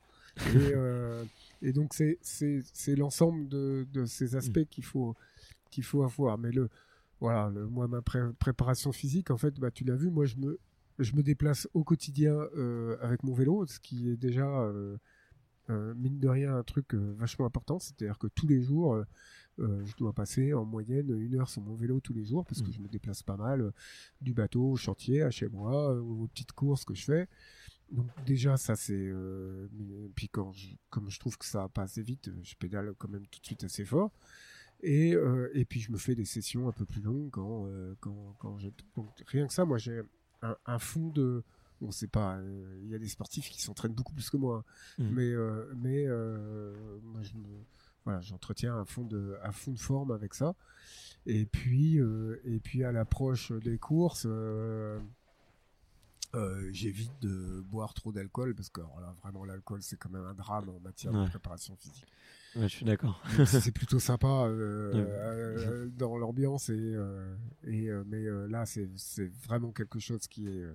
Et, 0.53 0.73
et 1.61 1.73
donc 1.73 1.93
c'est 1.93 2.17
c'est 2.21 2.95
l'ensemble 2.95 3.47
de, 3.47 3.87
de, 3.91 4.05
ces 4.05 4.35
aspects 4.35 4.59
mm. 4.59 4.65
qu'il 4.65 4.83
faut 4.85 5.15
qu'il 5.69 5.83
faut 5.83 6.03
avoir. 6.03 6.37
Mais 6.37 6.51
le 6.51 6.69
voilà, 7.19 7.49
le, 7.49 7.67
moi 7.67 7.87
ma 7.87 8.01
préparation 8.01 8.91
physique, 8.91 9.31
en 9.31 9.37
fait, 9.37 9.59
bah 9.59 9.71
tu 9.71 9.83
l'as 9.83 9.95
vu, 9.95 10.09
moi 10.09 10.25
je 10.25 10.37
me 10.37 10.59
je 10.99 11.15
me 11.15 11.23
déplace 11.23 11.67
au 11.73 11.83
quotidien 11.83 12.33
euh, 12.33 12.97
avec 13.01 13.23
mon 13.23 13.33
vélo, 13.33 13.65
ce 13.65 13.79
qui 13.79 14.09
est 14.09 14.17
déjà 14.17 14.45
euh, 14.45 14.97
euh, 15.69 15.93
mine 15.95 16.19
de 16.19 16.27
rien 16.27 16.55
un 16.55 16.63
truc 16.63 16.93
vachement 16.93 17.45
important. 17.45 17.79
C'est-à-dire 17.79 18.17
que 18.17 18.27
tous 18.27 18.47
les 18.47 18.61
jours, 18.61 19.03
je 19.57 19.95
dois 19.97 20.13
passer 20.13 20.53
en 20.53 20.65
moyenne 20.65 21.15
une 21.19 21.35
heure 21.35 21.49
sur 21.49 21.61
mon 21.61 21.75
vélo 21.75 21.99
tous 21.99 22.13
les 22.13 22.25
jours 22.25 22.45
parce 22.45 22.61
que 22.61 22.69
mm. 22.69 22.73
je 22.73 22.81
me 22.81 22.87
déplace 22.87 23.21
pas 23.21 23.37
mal 23.37 23.71
du 24.19 24.33
bateau 24.33 24.71
au 24.71 24.75
chantier 24.75 25.21
à 25.21 25.29
chez 25.29 25.49
moi, 25.49 25.93
aux 25.99 26.27
petites 26.27 26.53
courses 26.53 26.85
que 26.85 26.95
je 26.95 27.03
fais. 27.03 27.27
Donc 27.91 28.07
déjà 28.25 28.55
ça 28.57 28.75
c'est 28.75 28.93
euh, 28.95 29.67
puis 30.15 30.29
quand 30.29 30.51
je, 30.53 30.75
comme 30.89 31.09
je 31.09 31.19
trouve 31.19 31.37
que 31.37 31.45
ça 31.45 31.67
passe 31.67 31.91
assez 31.91 32.03
vite, 32.03 32.31
je 32.41 32.55
pédale 32.55 32.93
quand 32.97 33.09
même 33.09 33.27
tout 33.27 33.39
de 33.39 33.45
suite 33.45 33.63
assez 33.63 33.83
fort. 33.85 34.11
Et, 34.83 35.13
euh, 35.13 35.51
et 35.53 35.65
puis 35.65 35.79
je 35.79 35.91
me 35.91 35.97
fais 35.97 36.15
des 36.15 36.25
sessions 36.25 36.67
un 36.67 36.71
peu 36.71 36.85
plus 36.85 37.01
longues 37.01 37.29
quand 37.29 37.65
euh, 37.67 37.93
quand, 37.99 38.35
quand 38.39 38.57
j'ai 38.57 38.73
rien 39.27 39.45
que 39.45 39.53
ça 39.53 39.65
moi 39.65 39.77
j'ai 39.77 40.01
un, 40.41 40.55
un, 40.65 40.79
fond 40.79 41.09
de 41.09 41.43
bon 41.79 41.91
c'est 41.91 42.09
pas 42.09 42.39
il 42.81 42.89
y 42.89 42.95
a 42.95 42.97
des 42.97 43.09
sportifs 43.09 43.49
qui 43.49 43.61
s'entraînent 43.61 43.93
beaucoup 43.93 44.13
plus 44.13 44.29
que 44.29 44.37
moi 44.37 44.65
hein. 44.99 45.03
mmh. 45.03 45.09
mais 45.11 45.35
mais 45.75 46.05
moi 47.03 47.21
je 47.21 47.33
me 47.35 47.63
voilà 48.05 48.21
j'entretiens 48.21 48.75
un 48.75 48.85
fond 48.85 49.05
de 49.05 49.37
un 49.43 49.51
fond 49.51 49.71
de 49.71 49.79
forme 49.79 50.11
avec 50.11 50.33
ça 50.33 50.55
et 51.25 51.45
puis 51.45 51.97
et 51.97 52.59
puis 52.59 52.83
à 52.83 52.91
l'approche 52.91 53.51
des 53.51 53.77
courses 53.77 54.27
euh, 56.33 56.69
j'évite 56.71 57.11
de 57.21 57.61
boire 57.61 57.93
trop 57.93 58.13
d'alcool 58.13 58.55
parce 58.55 58.69
que 58.69 58.79
là, 58.79 59.13
vraiment 59.21 59.43
l'alcool 59.43 59.81
c'est 59.81 59.97
quand 59.97 60.09
même 60.09 60.25
un 60.25 60.33
drame 60.33 60.69
en 60.69 60.79
matière 60.79 61.11
de 61.11 61.27
préparation 61.27 61.75
physique. 61.75 62.05
Ouais, 62.55 62.63
je 62.63 62.75
suis 62.75 62.85
d'accord. 62.85 63.21
c'est 63.45 63.71
plutôt 63.73 63.99
sympa 63.99 64.27
euh, 64.27 64.93
euh, 64.95 65.89
dans 65.89 66.17
l'ambiance 66.17 66.69
et, 66.69 66.95
et 67.65 67.91
mais 68.05 68.23
là 68.47 68.65
c'est 68.65 68.89
c'est 68.95 69.29
vraiment 69.45 69.71
quelque 69.71 69.99
chose 69.99 70.27
qui 70.27 70.47
est 70.47 70.65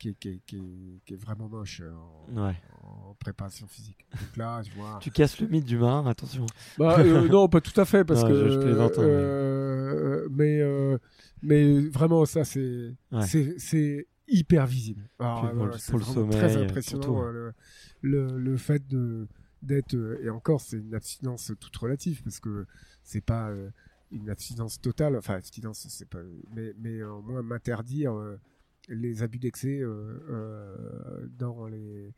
qui 0.00 0.08
est, 0.08 0.14
qui 0.14 0.28
est, 0.28 0.40
qui 0.46 0.56
est, 0.56 1.00
qui 1.04 1.14
est 1.14 1.16
vraiment 1.16 1.48
moche 1.48 1.82
en, 1.82 2.46
ouais. 2.46 2.56
en, 2.82 3.14
préparation 3.20 3.66
physique. 3.66 4.06
Donc 4.10 4.36
là, 4.36 4.62
je 4.62 4.70
vois. 4.72 4.98
Tu 5.02 5.10
casses 5.10 5.38
le 5.40 5.46
mythe 5.46 5.66
du 5.66 5.76
marin, 5.76 6.06
attention. 6.06 6.46
Bah, 6.78 7.04
non, 7.30 7.48
pas 7.48 7.60
tout 7.60 7.78
à 7.78 7.84
fait, 7.84 8.04
parce 8.04 8.24
que. 8.24 8.48
Je, 8.48 8.58
plaisante. 8.58 8.98
Hein, 8.98 10.26
mais 10.30 10.60
mais 11.42 11.88
vraiment, 11.88 12.24
ça, 12.24 12.44
c'est 12.44 12.96
c'est 13.20 14.06
hyper 14.26 14.66
visible. 14.66 15.08
Alors, 15.18 15.52
pour, 15.52 15.66
le, 15.66 15.78
sommeil, 16.02 16.38
très 16.38 16.56
impressionnant 16.56 17.22
le, 17.22 17.52
le, 18.00 18.38
le, 18.38 18.56
fait 18.56 18.86
de 18.86 19.26
d'être 19.60 19.94
et 20.22 20.30
encore 20.30 20.60
c'est 20.60 20.78
une 20.78 20.94
abstinence 20.94 21.52
toute 21.60 21.76
relative 21.76 22.22
parce 22.22 22.38
que 22.40 22.64
c'est 23.02 23.20
pas 23.20 23.50
une 24.12 24.30
abstinence 24.30 24.80
totale, 24.80 25.16
enfin 25.16 25.34
abstinence 25.34 25.84
c'est 25.88 26.08
pas, 26.08 26.20
mais 26.54 26.72
mais 26.78 27.02
au 27.02 27.20
moins 27.22 27.42
m'interdire 27.42 28.14
les 28.90 29.22
abus 29.22 29.38
d'excès 29.38 29.80
dans 31.38 31.66
les 31.66 32.12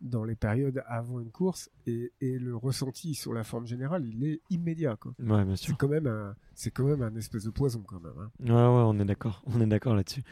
dans 0.00 0.24
les 0.24 0.36
périodes 0.36 0.82
avant 0.86 1.20
une 1.20 1.30
course 1.30 1.70
et, 1.86 2.12
et, 2.20 2.38
le 2.38 2.54
ressenti 2.54 3.14
sur 3.14 3.32
la 3.32 3.44
forme 3.44 3.66
générale 3.66 4.04
il 4.04 4.24
est 4.24 4.40
immédiat 4.50 4.96
quoi. 4.96 5.12
Ouais, 5.18 5.44
bien 5.44 5.56
sûr. 5.56 5.68
C'est 5.68 5.76
quand 5.76 5.88
même 5.88 6.06
un 6.06 6.34
c'est 6.54 6.70
quand 6.70 6.84
même 6.84 7.02
un 7.02 7.14
espèce 7.16 7.44
de 7.44 7.50
poison 7.50 7.82
quand 7.86 8.00
même. 8.00 8.12
Hein. 8.18 8.30
Ouais 8.40 8.52
ouais 8.52 8.84
on 8.86 8.98
est 9.00 9.04
d'accord 9.04 9.42
on 9.46 9.60
est 9.60 9.66
d'accord 9.66 9.94
là-dessus. 9.94 10.22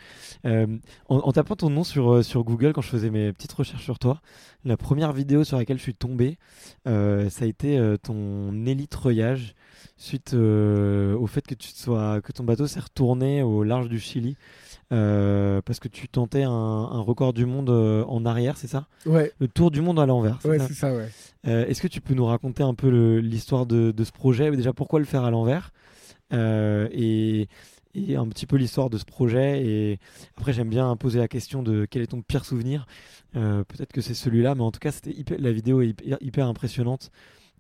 Euh, 0.44 0.78
en, 1.08 1.32
tapant 1.32 1.56
ton 1.56 1.70
nom 1.70 1.84
sur 1.84 2.12
euh, 2.12 2.22
sur 2.22 2.44
Google 2.44 2.72
quand 2.72 2.82
je 2.82 2.88
faisais 2.88 3.10
mes 3.10 3.32
petites 3.32 3.52
recherches 3.52 3.84
sur 3.84 3.98
toi, 3.98 4.20
la 4.64 4.76
première 4.76 5.12
vidéo 5.12 5.44
sur 5.44 5.56
laquelle 5.56 5.78
je 5.78 5.82
suis 5.82 5.94
tombé, 5.94 6.38
euh, 6.86 7.30
ça 7.30 7.44
a 7.44 7.48
été 7.48 7.78
euh, 7.78 7.96
ton 7.96 8.66
élitreuillage 8.66 9.54
suite 9.96 10.34
au 10.34 11.26
fait 11.26 11.46
que 11.46 11.54
tu 11.54 11.68
sois 11.68 12.20
que 12.20 12.32
ton 12.32 12.44
bateau 12.44 12.66
s'est 12.66 12.80
retourné 12.80 13.42
au 13.42 13.62
large 13.62 13.88
du 13.88 13.98
Chili. 14.00 14.36
Euh, 14.92 15.62
parce 15.62 15.80
que 15.80 15.88
tu 15.88 16.08
tentais 16.08 16.42
un, 16.42 17.00
record 17.00 17.32
du 17.32 17.46
monde 17.46 17.70
euh, 17.70 18.04
en 18.04 18.24
arrière, 18.26 18.56
c'est 18.56 18.66
ça? 18.66 18.86
Ouais. 19.06 19.32
Le 19.38 19.48
tour 19.48 19.70
du 19.70 19.80
monde 19.80 19.98
à 19.98 20.06
l'envers. 20.06 20.38
Ouais, 20.44 20.58
c'est 20.58 20.74
ça, 20.74 20.94
ouais. 20.94 21.08
Euh, 21.46 21.66
est-ce 21.66 21.80
que 21.80 21.88
tu 21.88 22.00
peux 22.00 22.14
nous 22.14 22.26
raconter 22.26 22.62
un 22.62 22.74
peu 22.74 23.18
l'histoire 23.18 23.66
de, 23.66 23.92
ce 23.96 24.12
projet? 24.12 24.50
Déjà, 24.50 24.72
pourquoi 24.72 24.98
le 24.98 25.06
faire 25.06 25.24
à 25.24 25.30
l'envers? 25.30 25.72
Et, 26.32 27.48
un 28.16 28.26
petit 28.26 28.46
peu 28.46 28.56
l'histoire 28.56 28.90
de 28.90 28.98
ce 28.98 29.04
projet. 29.04 29.64
Et 29.64 29.98
après, 30.36 30.52
j'aime 30.52 30.68
bien 30.68 30.94
poser 30.96 31.18
la 31.18 31.28
question 31.28 31.62
de 31.62 31.86
quel 31.88 32.02
est 32.02 32.08
ton 32.08 32.22
pire 32.22 32.44
souvenir. 32.44 32.86
Peut-être 33.32 33.92
que 33.92 34.00
c'est 34.00 34.14
celui-là, 34.14 34.54
mais 34.54 34.62
en 34.62 34.70
tout 34.70 34.80
cas, 34.80 34.92
c'était 34.92 35.36
la 35.38 35.52
vidéo 35.52 35.80
est 35.80 35.94
hyper 36.20 36.46
impressionnante. 36.46 37.10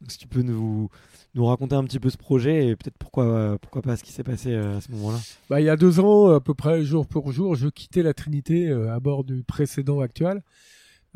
Donc, 0.00 0.10
si 0.10 0.18
tu 0.18 0.26
peux 0.26 0.42
nous, 0.42 0.90
nous 1.34 1.46
raconter 1.46 1.74
un 1.74 1.84
petit 1.84 1.98
peu 1.98 2.10
ce 2.10 2.16
projet 2.16 2.68
et 2.68 2.76
peut-être 2.76 2.96
pourquoi, 2.98 3.58
pourquoi 3.60 3.82
pas 3.82 3.96
ce 3.96 4.04
qui 4.04 4.12
s'est 4.12 4.22
passé 4.22 4.52
euh, 4.52 4.78
à 4.78 4.80
ce 4.80 4.90
moment-là 4.92 5.18
bah, 5.50 5.60
Il 5.60 5.64
y 5.64 5.68
a 5.68 5.76
deux 5.76 5.98
ans, 6.00 6.30
à 6.30 6.40
peu 6.40 6.54
près 6.54 6.84
jour 6.84 7.06
pour 7.06 7.32
jour, 7.32 7.56
je 7.56 7.68
quittais 7.68 8.02
la 8.02 8.14
Trinité 8.14 8.68
euh, 8.68 8.94
à 8.94 9.00
bord 9.00 9.24
du 9.24 9.42
précédent 9.42 10.00
actuel 10.00 10.42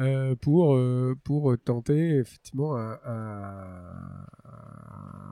euh, 0.01 0.35
pour, 0.35 0.79
pour 1.25 1.57
tenter 1.64 2.19
effectivement 2.19 2.77
un, 2.77 2.97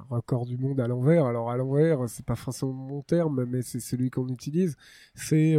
record 0.09 0.47
du 0.47 0.57
monde 0.57 0.79
à 0.79 0.87
l'envers. 0.87 1.27
Alors 1.27 1.51
à 1.51 1.57
l'envers, 1.57 2.09
c'est 2.09 2.25
pas 2.25 2.37
forcément 2.37 2.73
mon 2.73 3.03
terme, 3.03 3.45
mais 3.45 3.63
c'est 3.63 3.81
celui 3.81 4.09
qu'on 4.09 4.29
utilise. 4.29 4.77
C'est 5.17 5.57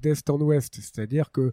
d'est 0.00 0.30
en 0.30 0.40
ouest, 0.40 0.74
c'est-à-dire 0.76 1.30
que 1.30 1.52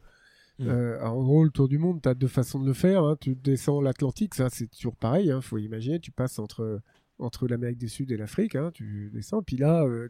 Hmm. 0.59 0.69
en 1.01 1.23
gros, 1.23 1.43
le 1.43 1.49
tour 1.49 1.67
du 1.67 1.79
monde, 1.79 2.01
tu 2.01 2.09
as 2.09 2.13
deux 2.13 2.27
façons 2.27 2.59
de 2.59 2.65
le 2.67 2.73
faire. 2.73 3.03
Hein. 3.03 3.17
Tu 3.19 3.35
descends 3.35 3.81
l'Atlantique, 3.81 4.35
ça 4.35 4.49
c'est 4.49 4.67
toujours 4.67 4.95
pareil. 4.95 5.27
Il 5.27 5.31
hein. 5.31 5.41
faut 5.41 5.57
imaginer, 5.57 5.99
tu 5.99 6.11
passes 6.11 6.37
entre 6.37 6.81
entre 7.19 7.47
l'Amérique 7.47 7.77
du 7.77 7.89
Sud 7.89 8.11
et 8.11 8.17
l'Afrique, 8.17 8.55
hein, 8.55 8.71
tu 8.73 9.09
descends, 9.13 9.43
puis 9.43 9.57
là, 9.57 9.83
euh, 9.83 10.09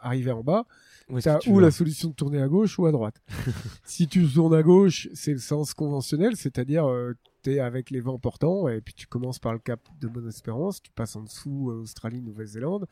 arrivé 0.00 0.30
en 0.30 0.42
bas, 0.42 0.66
tu 1.08 1.28
as 1.28 1.38
ou 1.46 1.60
la 1.60 1.70
solution 1.70 2.08
de 2.08 2.14
tourner 2.14 2.40
à 2.40 2.48
gauche 2.48 2.78
ou 2.78 2.86
à 2.86 2.92
droite. 2.92 3.22
si 3.84 4.08
tu 4.08 4.26
tournes 4.26 4.54
à 4.54 4.62
gauche, 4.62 5.08
c'est 5.14 5.32
le 5.32 5.38
sens 5.38 5.74
conventionnel, 5.74 6.36
c'est-à-dire 6.36 6.88
euh, 6.88 7.14
tu 7.42 7.54
es 7.54 7.60
avec 7.60 7.90
les 7.90 8.00
vents 8.00 8.18
portants, 8.18 8.68
et 8.68 8.80
puis 8.80 8.94
tu 8.94 9.06
commences 9.06 9.38
par 9.38 9.52
le 9.52 9.58
cap 9.58 9.80
de 10.00 10.08
Bonne-Espérance, 10.08 10.82
tu 10.82 10.90
passes 10.92 11.16
en 11.16 11.22
dessous 11.22 11.70
euh, 11.70 11.82
Australie, 11.82 12.22
Nouvelle-Zélande, 12.22 12.86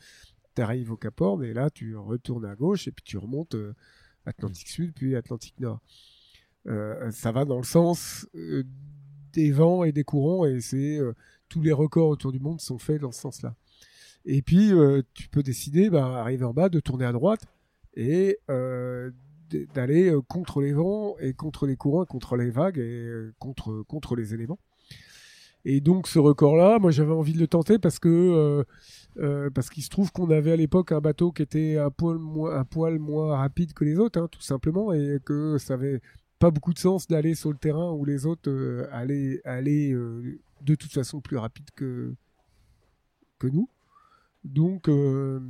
tu 0.54 0.62
arrives 0.62 0.92
au 0.92 0.96
Cap 0.96 1.20
Horn, 1.20 1.42
et 1.42 1.54
là 1.54 1.70
tu 1.70 1.96
retournes 1.96 2.44
à 2.44 2.54
gauche, 2.54 2.86
et 2.86 2.92
puis 2.92 3.04
tu 3.04 3.16
remontes 3.18 3.56
Atlantique 4.26 4.68
Sud, 4.68 4.92
puis 4.94 5.16
Atlantique 5.16 5.58
Nord. 5.58 5.80
Ça 6.66 7.32
va 7.32 7.44
dans 7.44 7.58
le 7.58 7.64
sens 7.64 8.26
des 9.32 9.52
vents 9.52 9.84
et 9.84 9.92
des 9.92 10.04
courants, 10.04 10.44
et 10.46 10.60
c'est 10.60 10.98
tous 11.48 11.62
les 11.62 11.72
records 11.72 12.08
autour 12.08 12.32
du 12.32 12.40
monde 12.40 12.60
sont 12.60 12.78
faits 12.78 13.00
dans 13.00 13.12
ce 13.12 13.20
sens-là. 13.20 13.54
Et 14.24 14.42
puis, 14.42 14.72
euh, 14.72 15.02
tu 15.14 15.28
peux 15.28 15.42
décider, 15.42 15.90
bah, 15.90 16.20
arriver 16.20 16.44
en 16.44 16.52
bas, 16.52 16.68
de 16.68 16.80
tourner 16.80 17.06
à 17.06 17.12
droite 17.12 17.40
et 17.94 18.38
euh, 18.50 19.10
d'aller 19.74 20.10
euh, 20.10 20.20
contre 20.20 20.60
les 20.60 20.72
vents 20.72 21.16
et 21.18 21.32
contre 21.32 21.66
les 21.66 21.76
courants, 21.76 22.04
contre 22.04 22.36
les 22.36 22.50
vagues 22.50 22.78
et 22.78 23.30
contre, 23.38 23.82
contre 23.88 24.16
les 24.16 24.34
éléments. 24.34 24.58
Et 25.64 25.80
donc, 25.80 26.08
ce 26.08 26.18
record-là, 26.18 26.78
moi, 26.78 26.90
j'avais 26.90 27.12
envie 27.12 27.32
de 27.32 27.38
le 27.38 27.48
tenter 27.48 27.78
parce 27.78 27.98
que 27.98 28.64
parce 29.54 29.68
qu'il 29.70 29.82
se 29.82 29.88
trouve 29.88 30.12
qu'on 30.12 30.30
avait 30.30 30.52
à 30.52 30.56
l'époque 30.56 30.92
un 30.92 31.00
bateau 31.00 31.32
qui 31.32 31.42
était 31.42 31.76
un 31.76 31.90
poil 31.90 32.18
moins, 32.18 32.54
un 32.54 32.64
poil 32.64 32.98
moins 33.00 33.36
rapide 33.36 33.72
que 33.72 33.84
les 33.84 33.98
autres, 33.98 34.20
hein, 34.20 34.28
tout 34.30 34.40
simplement, 34.40 34.92
et 34.92 35.18
que 35.24 35.58
ça 35.58 35.74
avait 35.74 36.00
pas 36.38 36.50
beaucoup 36.50 36.72
de 36.72 36.78
sens 36.78 37.08
d'aller 37.08 37.34
sur 37.34 37.50
le 37.50 37.58
terrain 37.58 37.92
où 37.92 38.04
les 38.04 38.26
autres 38.26 38.88
allaient, 38.92 39.40
allaient 39.44 39.90
de 39.90 40.74
toute 40.74 40.92
façon 40.92 41.20
plus 41.20 41.36
rapide 41.36 41.68
que, 41.74 42.14
que 43.38 43.46
nous. 43.46 43.68
Donc, 44.44 44.88
euh, 44.88 45.40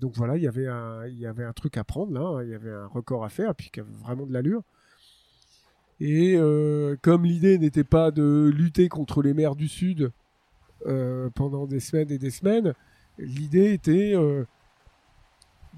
donc 0.00 0.14
voilà, 0.14 0.36
il 0.36 0.42
y 0.42 0.46
avait 0.46 0.66
un, 0.66 1.52
truc 1.52 1.76
à 1.76 1.84
prendre 1.84 2.12
là, 2.12 2.20
hein. 2.20 2.42
il 2.44 2.50
y 2.50 2.54
avait 2.54 2.70
un 2.70 2.86
record 2.86 3.24
à 3.24 3.28
faire, 3.28 3.54
puis 3.54 3.70
qui 3.70 3.80
avait 3.80 3.92
vraiment 4.02 4.26
de 4.26 4.32
l'allure. 4.32 4.62
Et 6.00 6.36
euh, 6.36 6.96
comme 7.02 7.24
l'idée 7.24 7.58
n'était 7.58 7.84
pas 7.84 8.10
de 8.10 8.50
lutter 8.54 8.88
contre 8.88 9.22
les 9.22 9.34
mers 9.34 9.56
du 9.56 9.66
Sud 9.66 10.12
euh, 10.86 11.28
pendant 11.34 11.66
des 11.66 11.80
semaines 11.80 12.10
et 12.12 12.18
des 12.18 12.30
semaines, 12.30 12.74
l'idée 13.18 13.72
était 13.72 14.14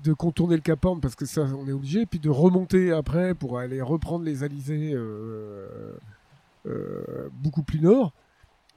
de 0.03 0.13
contourner 0.13 0.57
le 0.57 0.63
Cap 0.63 0.85
Horn 0.85 1.01
parce 1.01 1.15
que 1.15 1.27
ça, 1.27 1.43
on 1.43 1.67
est 1.69 1.73
obligé, 1.73 2.07
puis 2.07 2.19
de 2.19 2.31
remonter 2.31 2.93
après 2.93 3.35
pour 3.35 3.59
aller 3.59 3.83
reprendre 3.83 4.25
les 4.25 4.43
alizés 4.43 4.97
beaucoup 7.43 7.63
plus 7.63 7.81
nord 7.81 8.13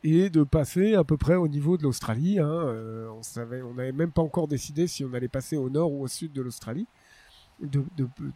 et 0.04 0.30
de 0.30 0.44
passer 0.44 0.96
à 0.96 1.04
peu 1.04 1.18
près 1.18 1.36
au 1.36 1.48
niveau 1.48 1.78
de 1.78 1.84
l'Australie. 1.84 2.40
Hein, 2.40 2.50
euh, 2.50 3.10
on 3.10 3.24
savait, 3.24 3.62
on 3.62 3.74
n'avait 3.74 3.92
même 3.92 4.12
pas 4.12 4.22
encore 4.22 4.48
décidé 4.48 4.88
si 4.88 5.04
on 5.06 5.14
allait 5.14 5.30
passer 5.30 5.56
au 5.56 5.70
nord 5.70 5.92
ou 5.92 6.04
au 6.04 6.08
sud 6.08 6.34
de 6.34 6.42
l'Australie, 6.42 6.88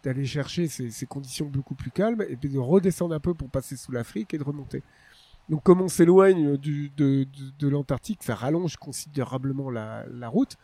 d'aller 0.04 0.26
chercher 0.26 0.68
ces, 0.68 1.06
conditions 1.06 1.48
beaucoup 1.48 1.76
plus 1.76 1.92
calmes 1.92 2.24
et 2.30 2.38
puis 2.38 2.50
de 2.50 2.60
redescendre 2.60 3.14
un 3.14 3.20
peu 3.20 3.34
pour 3.34 3.50
passer 3.50 3.76
sous 3.76 3.92
l'Afrique 3.92 4.34
et 4.34 4.38
de 4.38 4.44
remonter. 4.44 4.84
Donc 5.50 5.64
comme 5.64 5.82
on 5.82 5.88
s'éloigne 5.88 6.58
de, 6.58 6.90
de, 7.60 7.68
l'Antarctique, 7.68 8.24
ça 8.24 8.36
rallonge 8.36 8.78
considérablement 8.78 9.70
la, 9.70 10.30
route. 10.30 10.58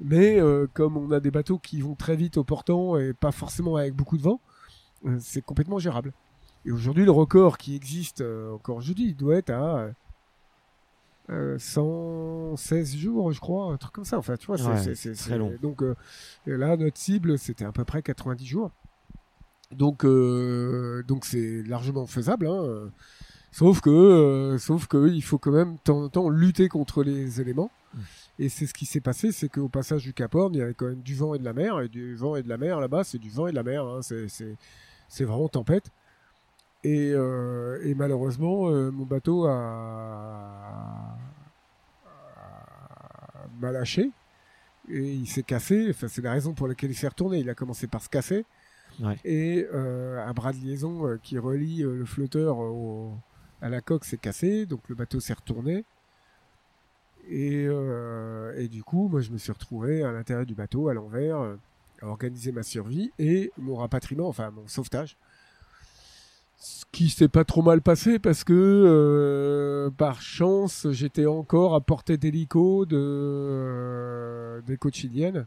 Mais 0.00 0.40
euh, 0.40 0.66
comme 0.72 0.96
on 0.96 1.10
a 1.12 1.20
des 1.20 1.30
bateaux 1.30 1.58
qui 1.58 1.80
vont 1.80 1.94
très 1.94 2.16
vite 2.16 2.36
au 2.36 2.44
portant 2.44 2.98
et 2.98 3.12
pas 3.12 3.32
forcément 3.32 3.76
avec 3.76 3.94
beaucoup 3.94 4.16
de 4.16 4.22
vent, 4.22 4.40
euh, 5.06 5.16
c'est 5.20 5.42
complètement 5.42 5.78
gérable. 5.78 6.12
Et 6.64 6.70
aujourd'hui, 6.70 7.04
le 7.04 7.10
record 7.10 7.58
qui 7.58 7.74
existe 7.74 8.22
encore 8.52 8.76
aujourd'hui, 8.76 9.06
il 9.06 9.16
doit 9.16 9.36
être 9.36 9.50
à 9.50 9.90
116 11.28 12.94
euh, 12.94 12.98
jours, 12.98 13.32
je 13.32 13.40
crois, 13.40 13.72
un 13.72 13.76
truc 13.76 13.92
comme 13.92 14.04
ça. 14.04 14.18
Enfin, 14.18 14.36
tu 14.36 14.46
vois, 14.46 14.58
c'est 14.58 15.14
très 15.14 15.38
long. 15.38 15.52
Donc 15.62 15.82
euh, 15.82 15.94
là, 16.46 16.76
notre 16.76 16.98
cible, 16.98 17.38
c'était 17.38 17.64
à 17.64 17.72
peu 17.72 17.84
près 17.84 18.02
90 18.02 18.44
jours. 18.44 18.70
Donc, 19.70 20.04
euh, 20.04 21.02
donc 21.04 21.24
c'est 21.24 21.62
largement 21.62 22.06
faisable. 22.06 22.46
Hein. 22.46 22.90
Sauf 23.50 23.80
que, 23.80 24.56
sauf 24.58 24.86
que, 24.86 25.08
il 25.08 25.22
faut 25.22 25.38
quand 25.38 25.52
même 25.52 25.74
de 25.74 25.80
temps 25.80 26.02
en 26.02 26.08
temps 26.08 26.28
lutter 26.28 26.68
contre 26.68 27.02
les 27.02 27.40
éléments. 27.40 27.70
Mm. 27.94 27.98
Et 28.42 28.48
c'est 28.48 28.66
ce 28.66 28.74
qui 28.74 28.86
s'est 28.86 29.00
passé, 29.00 29.30
c'est 29.30 29.48
qu'au 29.48 29.68
passage 29.68 30.02
du 30.02 30.12
Cap 30.12 30.34
Horn, 30.34 30.52
il 30.52 30.58
y 30.58 30.62
avait 30.62 30.74
quand 30.74 30.88
même 30.88 31.02
du 31.02 31.14
vent 31.14 31.34
et 31.34 31.38
de 31.38 31.44
la 31.44 31.52
mer. 31.52 31.80
Et 31.80 31.88
du 31.88 32.16
vent 32.16 32.34
et 32.34 32.42
de 32.42 32.48
la 32.48 32.56
mer 32.56 32.80
là-bas, 32.80 33.04
c'est 33.04 33.18
du 33.18 33.30
vent 33.30 33.46
et 33.46 33.52
de 33.52 33.54
la 33.54 33.62
mer. 33.62 33.86
Hein. 33.86 34.00
C'est 34.02 35.24
vraiment 35.24 35.46
tempête. 35.46 35.92
Et, 36.82 37.12
euh, 37.14 37.78
et 37.84 37.94
malheureusement, 37.94 38.68
euh, 38.68 38.90
mon 38.90 39.04
bateau 39.04 39.46
a, 39.46 41.16
m'a 43.60 43.70
lâché 43.70 44.10
et 44.90 45.12
il 45.12 45.28
s'est 45.28 45.44
cassé. 45.44 45.86
Enfin, 45.90 46.08
c'est 46.08 46.22
la 46.22 46.32
raison 46.32 46.52
pour 46.52 46.66
laquelle 46.66 46.90
il 46.90 46.96
s'est 46.96 47.06
retourné. 47.06 47.38
Il 47.38 47.48
a 47.48 47.54
commencé 47.54 47.86
par 47.86 48.02
se 48.02 48.08
casser. 48.08 48.44
Ouais. 48.98 49.16
Et 49.24 49.68
euh, 49.72 50.26
un 50.26 50.32
bras 50.32 50.52
de 50.52 50.58
liaison 50.58 51.16
qui 51.22 51.38
relie 51.38 51.82
le 51.82 52.04
flotteur 52.04 52.58
au, 52.58 53.12
à 53.60 53.68
la 53.68 53.80
coque 53.80 54.04
s'est 54.04 54.16
cassé, 54.16 54.66
donc 54.66 54.80
le 54.88 54.96
bateau 54.96 55.20
s'est 55.20 55.34
retourné. 55.34 55.84
Et, 57.28 57.66
euh, 57.66 58.54
et, 58.58 58.68
du 58.68 58.82
coup, 58.82 59.08
moi, 59.08 59.20
je 59.20 59.30
me 59.30 59.38
suis 59.38 59.52
retrouvé 59.52 60.02
à 60.02 60.12
l'intérieur 60.12 60.46
du 60.46 60.54
bateau, 60.54 60.88
à 60.88 60.94
l'envers, 60.94 61.38
à 62.02 62.06
organiser 62.06 62.52
ma 62.52 62.62
survie 62.62 63.12
et 63.18 63.52
mon 63.56 63.76
rapatriement, 63.76 64.28
enfin 64.28 64.50
mon 64.50 64.66
sauvetage. 64.66 65.16
Ce 66.58 66.84
qui 66.92 67.08
s'est 67.08 67.28
pas 67.28 67.44
trop 67.44 67.62
mal 67.62 67.80
passé 67.82 68.18
parce 68.20 68.44
que 68.44 68.52
euh, 68.54 69.90
par 69.90 70.22
chance 70.22 70.86
j'étais 70.92 71.26
encore 71.26 71.74
à 71.74 71.80
portée 71.80 72.16
d'hélico 72.16 72.86
de 72.86 72.96
euh, 72.96 74.60
des 74.62 74.76
côtes 74.76 74.94
chiliennes. 74.94 75.46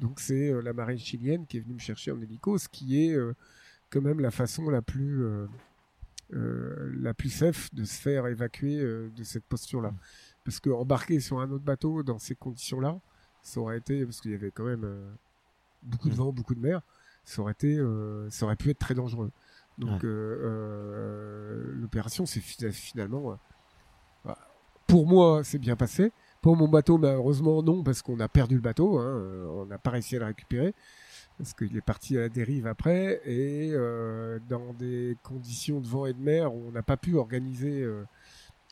Donc 0.00 0.18
c'est 0.18 0.50
euh, 0.50 0.60
la 0.62 0.72
marine 0.72 0.98
chilienne 0.98 1.46
qui 1.46 1.58
est 1.58 1.60
venue 1.60 1.74
me 1.74 1.78
chercher 1.78 2.10
en 2.10 2.20
hélico 2.20 2.58
ce 2.58 2.68
qui 2.68 3.00
est 3.00 3.16
quand 3.90 4.00
même 4.00 4.18
la 4.18 4.32
façon 4.32 4.68
la 4.68 4.82
plus 4.82 5.24
la 6.30 7.14
plus 7.14 7.30
safe 7.30 7.72
de 7.72 7.84
se 7.84 8.00
faire 8.00 8.26
évacuer 8.26 8.78
de 8.78 9.22
cette 9.22 9.44
posture 9.44 9.80
là 9.80 9.92
parce 10.46 10.60
que 10.60 10.70
embarquer 10.70 11.20
sur 11.20 11.40
un 11.40 11.50
autre 11.50 11.64
bateau 11.64 12.02
dans 12.02 12.18
ces 12.18 12.34
conditions 12.34 12.80
là 12.80 12.98
ça 13.42 13.60
aurait 13.60 13.76
été 13.76 14.06
parce 14.06 14.22
qu'il 14.22 14.30
y 14.30 14.34
avait 14.34 14.50
quand 14.50 14.64
même 14.64 14.88
beaucoup 15.82 16.08
de 16.08 16.14
mm. 16.14 16.18
vent 16.18 16.32
beaucoup 16.32 16.54
de 16.54 16.60
mer 16.60 16.80
ça 17.24 17.42
aurait 17.42 17.52
été 17.52 17.78
ça 18.30 18.46
aurait 18.46 18.56
pu 18.56 18.70
être 18.70 18.78
très 18.78 18.94
dangereux 18.94 19.30
donc 19.78 20.04
euh, 20.04 20.08
euh, 20.08 21.62
l'opération, 21.80 22.24
c'est 22.24 22.40
finalement, 22.40 23.38
euh, 24.26 24.32
pour 24.86 25.06
moi, 25.06 25.42
c'est 25.44 25.58
bien 25.58 25.76
passé. 25.76 26.12
Pour 26.40 26.56
mon 26.56 26.68
bateau, 26.68 26.96
malheureusement, 26.96 27.62
non, 27.62 27.82
parce 27.82 28.02
qu'on 28.02 28.20
a 28.20 28.28
perdu 28.28 28.54
le 28.54 28.60
bateau. 28.60 28.98
Hein, 28.98 29.46
on 29.50 29.66
n'a 29.66 29.78
pas 29.78 29.90
réussi 29.90 30.16
à 30.16 30.20
le 30.20 30.26
récupérer 30.26 30.74
parce 31.38 31.52
qu'il 31.52 31.76
est 31.76 31.82
parti 31.82 32.16
à 32.16 32.22
la 32.22 32.28
dérive 32.28 32.66
après 32.66 33.20
et 33.24 33.70
euh, 33.72 34.38
dans 34.48 34.72
des 34.72 35.16
conditions 35.22 35.80
de 35.80 35.86
vent 35.86 36.06
et 36.06 36.14
de 36.14 36.20
mer, 36.20 36.52
on 36.52 36.70
n'a 36.70 36.82
pas 36.82 36.96
pu 36.96 37.16
organiser 37.16 37.82
euh, 37.82 38.04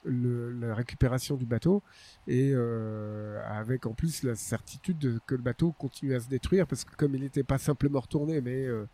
le, 0.04 0.50
la 0.52 0.74
récupération 0.74 1.36
du 1.36 1.46
bateau 1.46 1.82
et 2.26 2.50
euh, 2.54 3.40
avec 3.46 3.86
en 3.86 3.94
plus 3.94 4.22
la 4.22 4.34
certitude 4.34 5.18
que 5.26 5.34
le 5.34 5.42
bateau 5.42 5.72
continue 5.72 6.14
à 6.14 6.20
se 6.20 6.28
détruire 6.28 6.66
parce 6.66 6.84
que 6.84 6.94
comme 6.96 7.14
il 7.14 7.22
n'était 7.22 7.42
pas 7.42 7.58
simplement 7.58 8.00
retourné 8.00 8.40
mais 8.40 8.66
euh, 8.66 8.86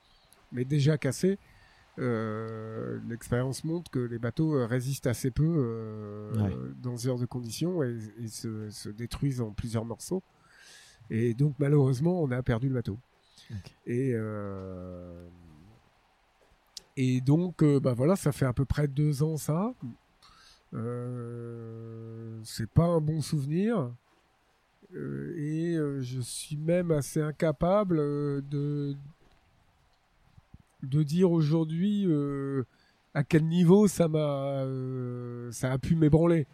mais 0.53 0.65
déjà 0.65 0.99
cassé 0.99 1.39
euh, 1.99 2.99
l'expérience 3.09 3.65
montre 3.65 3.91
que 3.91 3.99
les 3.99 4.19
bateaux 4.19 4.67
résistent 4.67 5.09
assez 5.09 5.31
peu 5.31 5.45
euh, 5.45 6.33
Ouais. 6.41 6.57
dans 6.83 6.97
ce 6.97 7.07
genre 7.09 7.19
de 7.19 7.27
conditions 7.27 7.83
et, 7.83 7.99
et 8.21 8.29
se, 8.29 8.71
se 8.71 8.89
détruisent 8.89 9.41
en 9.41 9.51
plusieurs 9.51 9.85
morceaux 9.85 10.23
et 11.11 11.35
donc 11.35 11.55
malheureusement 11.59 12.23
on 12.23 12.31
a 12.31 12.43
perdu 12.43 12.69
le 12.69 12.75
bateau 12.75 12.99
Ok. 13.51 13.75
et 13.87 14.13
euh, 14.15 15.27
et 16.97 17.21
donc 17.21 17.63
euh, 17.63 17.81
bah 17.81 17.95
voilà 17.95 18.17
ça 18.17 18.33
fait 18.33 18.47
à 18.47 18.53
peu 18.53 18.65
près 18.65 18.87
deux 18.89 19.23
ans 19.23 19.37
ça 19.37 19.73
euh, 19.83 19.87
c'est 22.45 22.71
pas 22.71 22.85
un 22.85 23.01
bon 23.01 23.21
souvenir 23.21 23.93
Euh, 24.95 25.35
et 25.37 25.77
euh, 25.77 26.01
je 26.01 26.21
suis 26.21 26.57
même 26.57 26.91
assez 26.91 27.21
incapable 27.21 27.99
euh, 28.01 28.41
de 28.51 28.97
de 30.83 31.03
dire 31.03 31.31
aujourd'hui 31.31 32.05
euh, 32.07 32.65
à 33.15 33.23
quel 33.25 33.45
niveau 33.47 33.87
ça 33.89 34.09
m'a 34.09 34.19
euh, 34.65 35.51
ça 35.53 35.73
a 35.73 35.79
pu 35.79 35.95
m'ébranler 35.97 36.47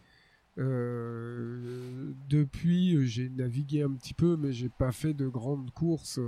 euh, 0.59 2.13
depuis, 2.29 2.97
euh, 2.97 3.03
j'ai 3.05 3.29
navigué 3.31 3.83
un 3.83 3.93
petit 3.93 4.15
peu, 4.15 4.37
mais 4.37 4.53
j'ai 4.53 4.69
pas 4.71 4.93
fait 4.93 5.15
de 5.15 5.29
grandes 5.29 5.71
courses 5.73 6.21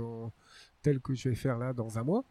telles 0.83 0.99
que 1.01 1.13
je 1.15 1.29
vais 1.29 1.35
faire 1.35 1.57
là 1.59 1.73
dans 1.73 1.99
un 1.99 2.03
mois. 2.03 2.25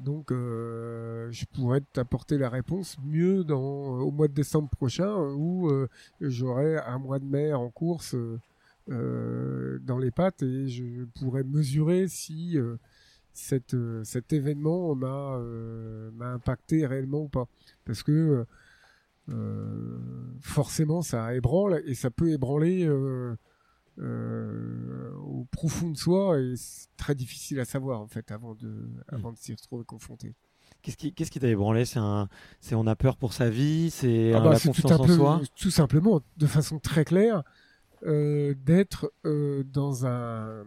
Donc, 0.00 0.32
euh, 0.32 1.28
je 1.30 1.44
pourrais 1.52 1.82
t'apporter 1.92 2.38
la 2.38 2.48
réponse 2.48 2.96
mieux 3.04 3.44
dans, 3.44 3.98
au 4.00 4.10
mois 4.10 4.28
de 4.28 4.32
décembre 4.32 4.68
prochain, 4.70 5.08
euh, 5.08 5.32
où 5.34 5.68
euh, 5.70 5.88
j'aurai 6.20 6.78
un 6.78 6.98
mois 6.98 7.18
de 7.18 7.26
mer 7.26 7.60
en 7.60 7.70
course 7.70 8.14
euh, 8.14 8.38
euh, 8.90 9.78
dans 9.82 9.98
les 9.98 10.10
pattes 10.10 10.42
et 10.42 10.68
je 10.68 11.04
pourrais 11.20 11.44
mesurer 11.44 12.08
si 12.08 12.58
euh, 12.58 12.76
euh, 13.74 14.04
cet 14.04 14.32
événement 14.32 14.94
m'a 14.94 15.36
euh, 15.36 16.10
m'a 16.12 16.32
impacté 16.32 16.86
réellement 16.86 17.22
ou 17.22 17.28
pas. 17.28 17.46
Parce 17.84 18.02
que 18.02 18.12
euh, 18.12 18.44
euh, 19.28 19.98
forcément 20.40 21.02
ça 21.02 21.34
ébranle 21.34 21.82
et 21.86 21.94
ça 21.94 22.10
peut 22.10 22.30
ébranler 22.30 22.88
euh, 23.98 25.12
au 25.16 25.44
profond 25.50 25.90
de 25.90 25.96
soi 25.96 26.38
et 26.40 26.54
c'est 26.56 26.88
très 26.96 27.14
difficile 27.14 27.60
à 27.60 27.64
savoir 27.64 28.00
en 28.00 28.06
fait 28.06 28.30
avant 28.30 28.54
de 28.54 28.88
avant 29.08 29.32
de 29.32 29.38
s'y 29.38 29.52
retrouver 29.52 29.84
confronté. 29.84 30.34
Qu'est-ce 30.82 30.96
qui, 30.96 31.12
qu'est-ce 31.12 31.30
qui 31.30 31.40
t'a 31.40 31.48
ébranlé 31.48 31.84
C'est 31.84 31.98
un, 31.98 32.28
c'est 32.60 32.74
on 32.74 32.86
a 32.86 32.96
peur 32.96 33.16
pour 33.16 33.32
sa 33.34 33.50
vie, 33.50 33.90
c'est 33.90 34.32
Ah 34.32 34.38
euh, 34.38 34.40
bah, 34.40 34.50
la 34.50 34.58
c'est 34.58 34.70
tout, 34.70 34.82
confiance 34.82 34.92
un 34.92 35.02
en 35.02 35.06
peu- 35.06 35.14
soi? 35.16 35.40
tout 35.56 35.70
simplement, 35.70 36.20
de 36.36 36.46
façon 36.46 36.78
très 36.78 37.04
claire, 37.04 37.42
euh, 38.04 38.54
d'être 38.64 39.12
euh, 39.26 39.62
dans 39.64 40.06
un 40.06 40.64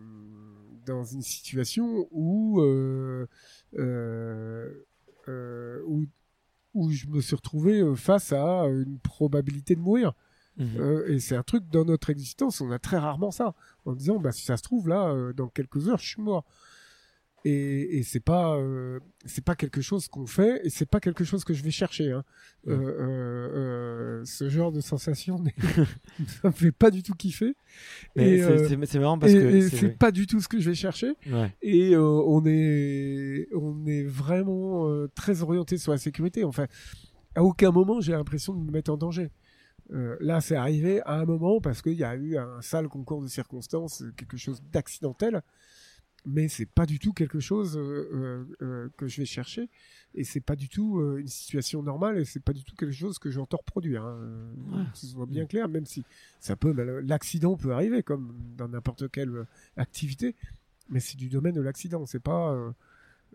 dans 0.86 1.04
une 1.06 1.22
situation 1.22 2.08
où 2.12 2.62
où 5.86 6.06
où 6.76 6.90
je 6.92 7.08
me 7.08 7.22
suis 7.22 7.36
retrouvé 7.36 7.84
face 7.96 8.34
à 8.34 8.66
une 8.66 9.00
probabilité 9.00 9.76
de 9.76 9.80
mourir. 9.80 10.14
Mhm. 10.58 10.68
Euh, 10.80 11.08
et 11.12 11.20
c'est 11.20 11.36
un 11.36 11.43
truc 11.43 11.64
dans 11.72 11.84
notre 11.86 12.10
existence, 12.10 12.62
on 12.62 12.70
a 12.72 12.80
très 12.80 12.97
rarement 12.97 13.32
ça, 13.32 13.56
en 13.86 13.93
disant 13.93 14.20
bah 14.20 14.32
si 14.32 14.43
ça 14.45 14.56
se 14.58 14.64
trouve 14.64 14.88
là, 14.88 15.10
euh, 15.10 15.34
dans 15.34 15.47
quelques 15.47 15.88
heures, 15.89 15.97
je 15.99 16.08
suis 16.10 16.22
mort. 16.22 16.45
Et, 17.45 17.97
et 17.97 18.04
c'est 18.04 18.22
pas 18.22 18.56
euh, 18.56 19.01
c'est 19.26 19.43
pas 19.43 19.56
quelque 19.56 19.82
chose 19.82 20.08
qu'on 20.08 20.26
fait 20.28 20.62
et 20.64 20.70
c'est 20.70 20.86
pas 20.86 21.01
quelque 21.01 21.26
chose 21.26 21.43
que 21.43 21.54
je 21.54 21.62
vais 21.62 21.72
chercher. 21.72 22.12
Hein. 22.14 22.24
Ce 24.26 24.47
genre 24.49 24.72
de 24.72 24.80
sensation 24.80 25.43
ça 26.41 26.47
me 26.47 26.51
fait 26.54 26.72
pas 26.72 26.89
du 26.91 27.04
tout 27.04 27.14
kiffer. 27.14 27.56
Mais 28.16 28.41
c'est, 28.86 28.99
marrant 28.99 29.18
parce 29.20 29.34
et- 29.34 29.39
que 29.41 29.62
c'est- 29.70 29.89
pas 29.97 30.12
du 30.12 30.26
tout 30.28 30.39
ce 30.39 30.47
que 30.47 30.60
je 30.60 30.70
vais 30.70 30.76
chercher. 30.76 31.14
ouais. 31.30 31.54
Et 31.62 31.97
on 31.97 32.43
est 32.45 33.47
on 33.54 33.86
est 33.88 34.04
vraiment 34.04 34.88
très 35.16 35.41
orienté 35.41 35.78
sur 35.78 35.91
la 35.91 35.97
sécurité. 35.97 36.43
Enfin, 36.43 36.68
à 37.36 37.43
aucun 37.43 37.72
moment 37.72 37.99
j'ai 37.99 38.14
l'impression 38.14 38.54
de 38.54 38.64
me 38.64 38.72
mettre 38.72 38.91
en 38.91 38.97
danger. 38.97 39.32
Euh, 39.94 40.18
là, 40.20 40.41
c'est 40.41 40.56
arrivé 40.56 41.02
à 41.06 41.14
un 41.20 41.26
moment 41.26 41.62
parce 41.62 41.82
qu'il 41.82 41.94
y 41.94 42.04
a 42.04 42.16
eu 42.16 42.36
un 42.38 42.62
sale 42.62 42.88
concours 42.88 43.22
de 43.22 43.28
circonstances, 43.28 44.04
quelque 44.18 44.38
chose 44.38 44.62
d'accidentel, 44.72 45.41
mais 46.26 46.48
c'est 46.48 46.66
pas 46.66 46.86
du 46.86 47.00
tout 47.00 47.14
quelque 47.14 47.39
chose 47.39 47.78
euh, 47.78 48.10
euh, 48.14 48.46
euh, 48.62 48.89
que 48.98 49.08
je 49.08 49.18
vais 49.22 49.26
chercher, 49.26 49.70
et 50.16 50.24
c'est 50.24 50.39
pas 50.39 50.56
du 50.56 50.68
tout 50.70 51.00
euh, 51.00 51.18
une 51.20 51.28
situation 51.28 51.84
normale, 51.84 52.18
et 52.18 52.26
c'est 52.26 52.39
pas 52.39 52.54
du 52.54 52.64
tout 52.64 52.76
quelque 52.76 52.94
chose 52.94 53.20
que 53.20 53.30
j'entends 53.30 53.58
reproduire. 53.58 54.04
Hein. 54.04 54.18
Euh, 54.22 54.54
Ouais. 54.72 54.84
Que 54.91 54.98
ce 54.98 55.08
soit 55.08 55.26
bien 55.28 55.46
clair, 55.46 55.68
même 55.70 55.86
si 55.86 56.04
ça 56.39 56.56
peut, 56.56 56.72
l'accident 57.02 57.56
peut 57.58 57.74
arriver 57.74 58.02
comme 58.04 58.34
dans 58.58 58.68
n'importe 58.70 59.12
quelle 59.12 59.30
euh, 59.30 59.46
activité, 59.78 60.36
mais 60.89 61.00
c'est 61.02 61.18
du 61.18 61.30
domaine 61.30 61.54
de 61.56 61.62
l'accident, 61.62 62.06
c'est 62.08 62.20
pas 62.24 62.54
euh, 62.54 62.72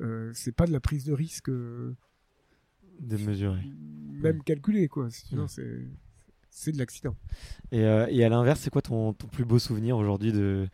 euh, 0.00 0.30
c'est 0.34 0.52
pas 0.52 0.66
de 0.66 0.72
la 0.72 0.80
prise 0.80 1.04
de 1.04 1.12
risque 1.12 1.50
euh, 1.50 1.94
de 3.00 3.16
mesurer. 3.18 3.62
même 4.22 4.42
calculée 4.42 4.88
quoi. 4.88 5.08
Sinon, 5.10 5.42
Ouais. 5.42 5.48
c'est 5.48 5.86
c'est 6.50 6.72
de 6.72 6.78
l'accident. 6.78 7.16
Et, 7.72 7.84
euh, 7.84 8.06
et 8.08 8.24
à 8.24 8.28
l'inverse, 8.28 8.60
c'est 8.60 8.70
quoi 8.70 8.82
ton, 8.82 9.12
ton 9.12 9.26
plus 9.28 9.44
beau 9.44 9.58
souvenir 9.58 9.96
aujourd'hui 9.96 10.32
de, 10.32 10.68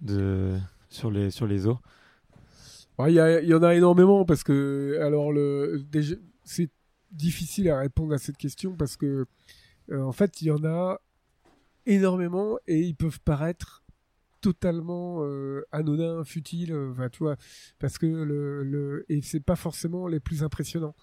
de, 0.00 0.56
sur, 0.88 1.10
les, 1.10 1.30
sur 1.30 1.46
les 1.46 1.66
eaux? 1.66 1.78
Ouais, 2.98 3.12
Il 3.12 3.16
y, 3.16 3.20
a- 3.20 3.40
il 3.40 3.48
y 3.48 3.54
en 3.54 3.62
a 3.62 3.74
énormément 3.74 4.24
parce 4.24 4.44
que 4.44 4.98
alors 5.02 5.32
le 5.32 5.84
c'est 6.44 6.70
difficile 7.10 7.68
à 7.70 7.78
répondre 7.78 8.14
à 8.14 8.18
cette 8.18 8.36
question 8.36 8.76
parce 8.76 8.96
que 8.96 9.26
euh, 9.90 10.02
en 10.02 10.12
fait 10.12 10.40
il 10.42 10.48
y 10.48 10.50
en 10.50 10.64
a 10.64 11.00
énormément 11.86 12.58
et 12.66 12.80
ils 12.80 12.94
peuvent 12.94 13.20
paraître 13.20 13.82
totalement 14.40 15.20
euh, 15.22 15.62
anodins, 15.72 16.22
futiles, 16.24 16.72
euh, 16.72 16.92
enfin 16.92 17.08
tu 17.08 17.18
vois, 17.20 17.36
parce 17.78 17.98
que 17.98 18.06
le, 18.06 18.62
le 18.62 19.04
et 19.08 19.22
c'est 19.22 19.40
pas 19.40 19.56
forcément 19.56 20.06
les 20.06 20.20
plus 20.20 20.42
impressionnants. 20.42 20.94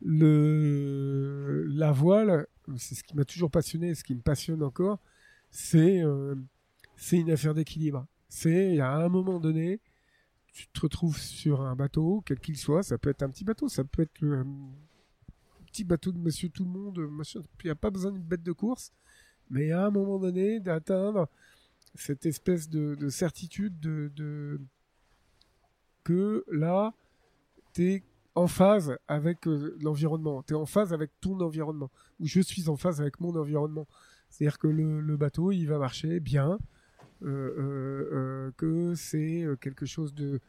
Le 0.00 1.64
la 1.68 1.92
voile, 1.92 2.46
c'est 2.76 2.94
ce 2.94 3.02
qui 3.02 3.16
m'a 3.16 3.24
toujours 3.24 3.50
passionné, 3.50 3.94
ce 3.94 4.04
qui 4.04 4.14
me 4.14 4.20
passionne 4.20 4.62
encore, 4.62 4.98
c'est 5.50 6.02
euh, 6.02 6.34
une 7.12 7.30
affaire 7.30 7.54
d'équilibre. 7.54 8.06
C'est 8.28 8.78
a 8.80 8.96
un 8.96 9.08
moment 9.08 9.40
donné, 9.40 9.80
tu 10.52 10.66
te 10.68 10.80
retrouves 10.80 11.18
sur 11.18 11.62
un 11.62 11.74
bateau, 11.76 12.22
quel 12.26 12.38
qu'il 12.40 12.56
soit, 12.56 12.82
ça 12.82 12.98
peut 12.98 13.10
être 13.10 13.22
un 13.22 13.30
petit 13.30 13.44
bateau, 13.44 13.68
ça 13.68 13.84
peut 13.84 14.02
être 14.02 14.22
un 14.24 14.46
petit 15.66 15.84
bateau 15.84 16.12
de 16.12 16.18
Monsieur 16.18 16.48
Tout 16.50 16.64
le 16.64 16.70
Monde, 16.70 16.98
machin, 17.10 17.40
il 17.62 17.66
n'y 17.66 17.70
a 17.70 17.74
pas 17.74 17.90
besoin 17.90 18.12
d'une 18.12 18.22
bête 18.22 18.42
de 18.42 18.52
course, 18.52 18.92
mais 19.50 19.70
à 19.72 19.86
un 19.86 19.90
moment 19.90 20.18
donné 20.18 20.60
d'atteindre 20.60 21.28
cette 21.94 22.26
espèce 22.26 22.68
de, 22.68 22.94
de 22.94 23.08
certitude 23.08 23.80
de, 23.80 24.12
de- 24.14 24.60
que 26.04 26.44
là, 26.50 26.94
tu 27.74 27.92
es 27.92 28.02
en 28.38 28.46
phase 28.46 28.96
avec 29.08 29.48
euh, 29.48 29.76
l'environnement, 29.80 30.42
tu 30.42 30.52
es 30.54 30.56
en 30.56 30.66
phase 30.66 30.92
avec 30.92 31.10
ton 31.20 31.40
environnement, 31.40 31.90
ou 32.20 32.26
je 32.26 32.40
suis 32.40 32.68
en 32.68 32.76
phase 32.76 33.00
avec 33.00 33.20
mon 33.20 33.34
environnement. 33.34 33.86
C'est-à-dire 34.30 34.58
que 34.58 34.68
le, 34.68 35.16
bateau, 35.16 35.50
il 35.50 35.66
va 35.66 35.78
marcher 35.78 36.20
bien, 36.20 36.58
euh, 37.22 37.26
euh, 37.26 38.50
que 38.56 38.94
c'est 38.94 39.44
quelque 39.60 39.86
chose 39.86 40.14
de 40.14 40.40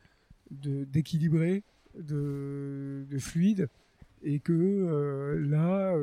d'équilibré, 0.51 1.63
de, 1.95 3.05
de 3.07 3.19
fluide, 3.19 3.69
et 4.23 4.39
que 4.39 5.37
là, 5.47 5.95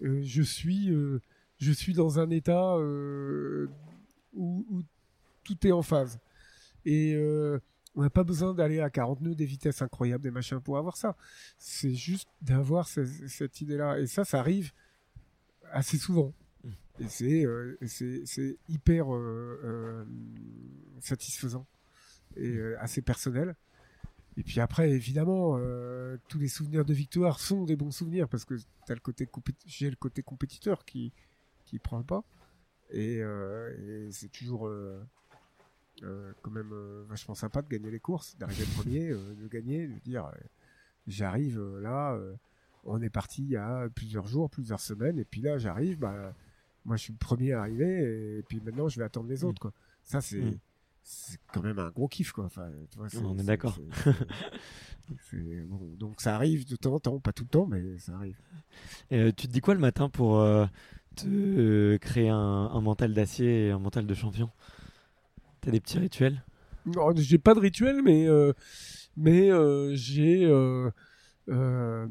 je 0.00 0.42
suis 0.42 0.90
je 1.58 1.72
suis 1.72 1.92
dans 1.92 2.18
un 2.18 2.30
état 2.30 2.76
où, 4.32 4.66
où 4.70 4.82
tout 5.44 5.66
est 5.66 5.72
en 5.72 5.82
phase. 5.82 6.18
Et 6.86 7.14
on 7.96 8.02
n'a 8.02 8.10
pas 8.10 8.24
besoin 8.24 8.54
d'aller 8.54 8.80
à 8.80 8.90
40 8.90 9.20
nœuds, 9.20 9.34
des 9.34 9.46
vitesses 9.46 9.82
incroyables, 9.82 10.22
des 10.22 10.30
machins 10.30 10.60
pour 10.60 10.78
avoir 10.78 10.96
ça. 10.96 11.16
C'est 11.58 11.94
juste 11.94 12.28
d'avoir 12.42 12.86
ce- 12.88 13.04
cette 13.28 13.60
idée-là. 13.60 13.98
Et 13.98 14.06
ça, 14.06 14.24
ça 14.24 14.38
arrive 14.40 14.72
assez 15.72 15.98
souvent. 15.98 16.32
Et 17.00 17.08
c'est 17.08 17.44
euh, 17.46 17.78
hyper 18.68 19.14
euh, 19.14 19.60
euh, 19.64 20.04
satisfaisant 21.00 21.66
et 22.36 22.46
euh, 22.56 22.76
assez 22.80 23.00
personnel. 23.02 23.56
Et 24.36 24.42
puis 24.44 24.60
après, 24.60 24.90
évidemment, 24.90 25.58
tous 26.28 26.38
les 26.38 26.48
souvenirs 26.48 26.84
de 26.84 26.94
victoire 26.94 27.40
sont 27.40 27.64
des 27.64 27.76
bons 27.76 27.90
souvenirs 27.90 28.28
parce 28.28 28.44
que 28.44 28.54
le 28.88 29.00
côté 29.00 29.28
j'ai 29.66 29.90
le 29.90 29.96
côté 29.96 30.22
compétiteur 30.22 30.84
qui 30.84 31.12
qui 31.66 31.78
prend 31.78 31.98
le 31.98 32.04
pas. 32.04 32.22
Et, 32.90 33.16
et 33.16 34.08
c'est 34.12 34.30
toujours 34.30 34.70
quand 36.42 36.50
même 36.50 36.70
euh, 36.72 37.04
vachement 37.08 37.34
sympa 37.34 37.62
de 37.62 37.68
gagner 37.68 37.90
les 37.90 38.00
courses, 38.00 38.36
d'arriver 38.38 38.64
premier, 38.76 39.10
euh, 39.10 39.34
de 39.34 39.48
gagner, 39.48 39.86
de 39.86 39.98
dire 40.00 40.26
euh, 40.26 40.32
j'arrive 41.06 41.58
euh, 41.58 41.80
là, 41.80 42.14
euh, 42.14 42.34
on 42.84 43.00
est 43.02 43.10
parti 43.10 43.42
il 43.42 43.50
y 43.50 43.56
a 43.56 43.88
plusieurs 43.94 44.26
jours, 44.26 44.48
plusieurs 44.50 44.80
semaines, 44.80 45.18
et 45.18 45.24
puis 45.24 45.40
là 45.42 45.58
j'arrive, 45.58 45.98
bah, 45.98 46.34
moi 46.84 46.96
je 46.96 47.02
suis 47.02 47.12
le 47.12 47.18
premier 47.18 47.52
à 47.52 47.60
arriver 47.60 48.38
et 48.38 48.42
puis 48.48 48.60
maintenant 48.64 48.88
je 48.88 48.98
vais 48.98 49.04
attendre 49.04 49.28
les 49.28 49.44
Mm. 49.44 49.48
autres 49.48 49.60
quoi. 49.60 49.72
Ça 50.04 50.20
c'est 50.20 50.40
Mm. 50.40 50.58
c'est 51.02 51.38
quand 51.52 51.62
même 51.62 51.78
un 51.78 51.90
gros 51.90 52.08
kiff 52.08 52.32
quoi. 52.32 52.44
Enfin, 52.44 52.70
tu 52.90 52.98
vois, 52.98 53.08
c'est- 53.08 53.18
On 53.18 53.36
est 53.38 53.44
d'accord. 53.44 53.78
bon, 55.66 55.94
donc 55.98 56.20
ça 56.20 56.34
arrive 56.34 56.66
de 56.68 56.76
temps 56.76 56.94
en 56.94 57.00
temps, 57.00 57.18
pas 57.20 57.32
tout 57.32 57.44
le 57.44 57.48
temps, 57.48 57.66
mais 57.66 57.98
ça 57.98 58.14
arrive. 58.14 58.38
Et, 59.10 59.18
euh, 59.18 59.32
tu 59.32 59.46
te 59.46 59.52
dis 59.52 59.60
quoi 59.60 59.74
le 59.74 59.80
matin 59.80 60.08
pour 60.08 60.38
euh, 60.40 60.66
te 61.16 61.26
euh, 61.26 61.98
créer 61.98 62.28
un, 62.28 62.36
un 62.36 62.80
mental 62.80 63.12
d'acier 63.14 63.66
et 63.66 63.70
un 63.70 63.78
mental 63.78 64.06
de 64.06 64.14
champion? 64.14 64.50
T'as 65.60 65.70
des 65.70 65.80
petits 65.80 65.98
rituels? 65.98 66.42
Non, 66.86 67.14
j'ai 67.14 67.38
pas 67.38 67.54
de 67.54 67.60
rituel, 67.60 68.02
mais 68.02 68.26
euh, 68.26 68.52
mais 69.16 69.50
euh, 69.50 69.94
j'ai 69.94 70.46
euh, 70.46 70.90
euh, 71.48 72.06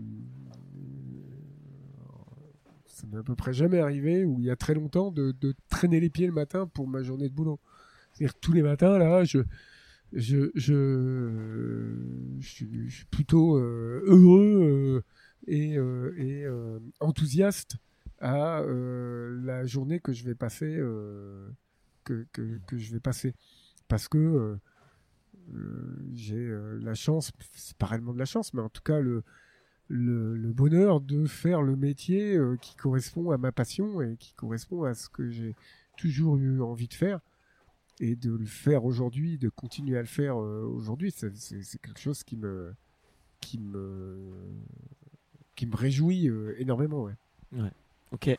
ça 2.85 3.07
m'est 3.07 3.17
à 3.17 3.23
peu 3.23 3.35
près 3.35 3.53
jamais 3.53 3.79
arrivé 3.79 4.23
où 4.23 4.39
il 4.39 4.45
y 4.45 4.51
a 4.51 4.55
très 4.55 4.73
longtemps 4.73 5.11
de, 5.11 5.33
traîner 5.69 5.99
les 5.99 6.09
pieds 6.09 6.27
le 6.27 6.33
matin 6.33 6.67
pour 6.67 6.87
ma 6.87 7.01
journée 7.01 7.29
de 7.29 7.33
boulot. 7.33 7.59
C'est-à-dire 8.13 8.35
tous 8.39 8.53
les 8.53 8.61
matins 8.61 8.97
là, 8.97 9.23
je 9.23 9.39
je 10.13 10.51
je, 10.55 11.95
je 12.39 12.47
suis, 12.47 12.89
je 12.89 12.95
suis 12.97 13.05
plutôt 13.05 13.57
heureux 13.57 15.03
et, 15.47 15.75
et 15.75 16.45
enthousiaste 16.99 17.77
à 18.19 18.61
la 18.61 19.65
journée 19.65 19.99
que 19.99 20.13
je 20.13 20.25
vais 20.25 20.35
passer 20.35 20.79
que, 22.31 22.59
que, 22.67 22.77
je 22.77 22.91
vais 22.91 22.99
passer 22.99 23.33
parce 23.87 24.07
que 24.07 24.17
euh, 24.17 24.57
j'ai 26.13 26.35
euh, 26.35 26.79
la 26.81 26.93
chance, 26.93 27.31
c'est 27.53 27.77
pas 27.77 27.87
réellement 27.87 28.13
de 28.13 28.19
la 28.19 28.25
chance, 28.25 28.53
mais 28.53 28.61
en 28.61 28.69
tout 28.69 28.81
cas 28.81 28.99
le, 28.99 29.23
le, 29.87 30.51
bonheur 30.53 31.01
de 31.01 31.25
faire 31.25 31.61
le 31.61 31.75
métier 31.75 32.35
euh, 32.35 32.57
qui 32.57 32.75
correspond 32.75 33.31
à 33.31 33.37
ma 33.37 33.51
passion 33.51 34.01
et 34.01 34.17
qui 34.17 34.33
correspond 34.33 34.83
à 34.83 34.93
ce 34.93 35.09
que 35.09 35.29
j'ai 35.29 35.55
toujours 35.97 36.37
eu 36.37 36.61
envie 36.61 36.87
de 36.87 36.93
faire 36.93 37.19
et 37.99 38.15
de 38.15 38.31
le 38.31 38.45
faire 38.45 38.85
aujourd'hui, 38.85 39.37
de 39.37 39.49
continuer 39.49 39.97
à 39.97 40.01
le 40.01 40.07
faire 40.07 40.37
aujourd'hui, 40.37 41.11
c'est 41.11 41.81
quelque 41.81 41.99
chose 41.99 42.23
qui 42.23 42.37
me 42.37 42.73
qui 43.41 43.59
me 43.59 44.17
qui 45.55 45.65
me 45.65 45.75
réjouit 45.75 46.29
énormément. 46.57 47.09
Ouais. 47.51 47.71
Ok. 48.11 48.29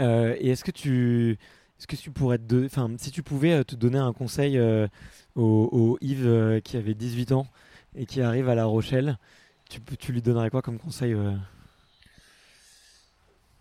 Euh, 0.00 0.36
et 0.38 0.50
est-ce 0.50 0.64
que 0.64 0.70
tu, 0.70 1.38
que 1.86 1.96
tu 1.96 2.10
pourrais 2.10 2.38
te, 2.38 2.68
si 2.98 3.10
tu 3.10 3.22
pouvais 3.22 3.52
euh, 3.52 3.64
te 3.64 3.74
donner 3.74 3.98
un 3.98 4.12
conseil 4.12 4.58
euh, 4.58 4.86
au, 5.34 5.98
Yves 6.00 6.26
euh, 6.26 6.60
qui 6.60 6.76
avait 6.76 6.94
18 6.94 7.32
ans 7.32 7.46
et 7.94 8.06
qui 8.06 8.20
arrive 8.20 8.48
à 8.48 8.54
La 8.54 8.64
Rochelle, 8.64 9.18
tu, 9.98 10.12
lui 10.12 10.22
donnerais 10.22 10.50
quoi 10.50 10.62
comme 10.62 10.78
conseil 10.78 11.16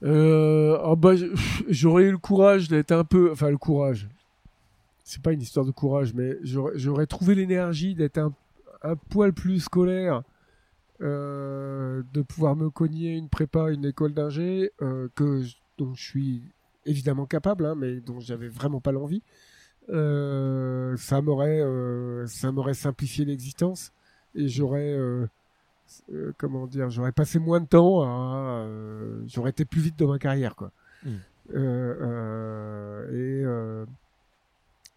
ah 0.06 0.96
bah, 0.98 1.14
j'aurais 1.70 2.04
eu 2.04 2.12
le 2.12 2.18
courage 2.18 2.68
d'être 2.68 2.92
un 2.92 3.04
peu, 3.04 3.32
enfin 3.32 3.50
le 3.50 3.58
courage. 3.58 4.10
C'est 5.04 5.22
pas 5.22 5.32
une 5.32 5.42
histoire 5.42 5.66
de 5.66 5.72
courage, 5.72 6.14
mais 6.14 6.38
j'aurais 6.44 7.08
trouvé 7.08 7.36
l'énergie 7.36 7.96
d'être 7.96 8.18
un, 8.18 8.34
poil 9.10 9.34
plus 9.34 9.60
scolaire, 9.62 10.24
de 11.00 12.22
pouvoir 12.22 12.56
me 12.56 12.70
cogner 12.70 13.16
une 13.16 13.30
prépa, 13.30 13.72
une 13.72 13.86
école 13.86 14.14
d'ingé, 14.14 14.72
que 14.80 15.44
dont 15.78 15.94
je 15.96 16.04
suis 16.04 16.44
évidemment 16.86 17.26
capable, 17.26 17.66
hein, 17.66 17.76
mais 17.76 18.00
dont 18.00 18.20
j'avais 18.20 18.50
vraiment 18.50 18.82
pas 18.82 18.92
l'envie. 18.92 19.22
Euh, 19.90 20.96
ça 20.98 21.22
m'aurait, 21.22 21.62
euh, 21.62 22.26
ça 22.28 22.52
m'aurait 22.52 22.74
simplifié 22.74 23.26
l'existence 23.26 23.92
et 24.36 24.48
j'aurais, 24.48 24.94
euh, 24.94 25.28
comment 26.38 26.68
dire, 26.68 26.90
j'aurais 26.90 27.12
passé 27.12 27.40
moins 27.40 27.60
de 27.60 27.68
temps 27.68 28.02
à, 28.02 28.66
j'aurais 29.28 29.50
été 29.52 29.66
plus 29.66 29.82
vite 29.82 30.00
dans 30.00 30.08
ma 30.08 30.20
carrière, 30.20 30.56
quoi. 30.56 30.72
Mm. 31.04 31.10
Euh, 31.56 33.06
euh, 33.06 33.86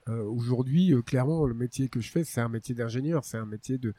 et 0.09 0.13
aujourd'hui, 0.13 0.95
clairement, 1.05 1.47
le 1.47 1.55
métier 1.55 1.89
que 1.89 2.01
je 2.01 2.11
fais, 2.11 2.23
c'est 2.23 2.41
un 2.41 2.49
métier 2.49 2.75
d'ingénieur, 2.75 3.25
c'est 3.25 3.39
un 3.39 3.47
métier 3.47 3.79
de, 3.79 3.93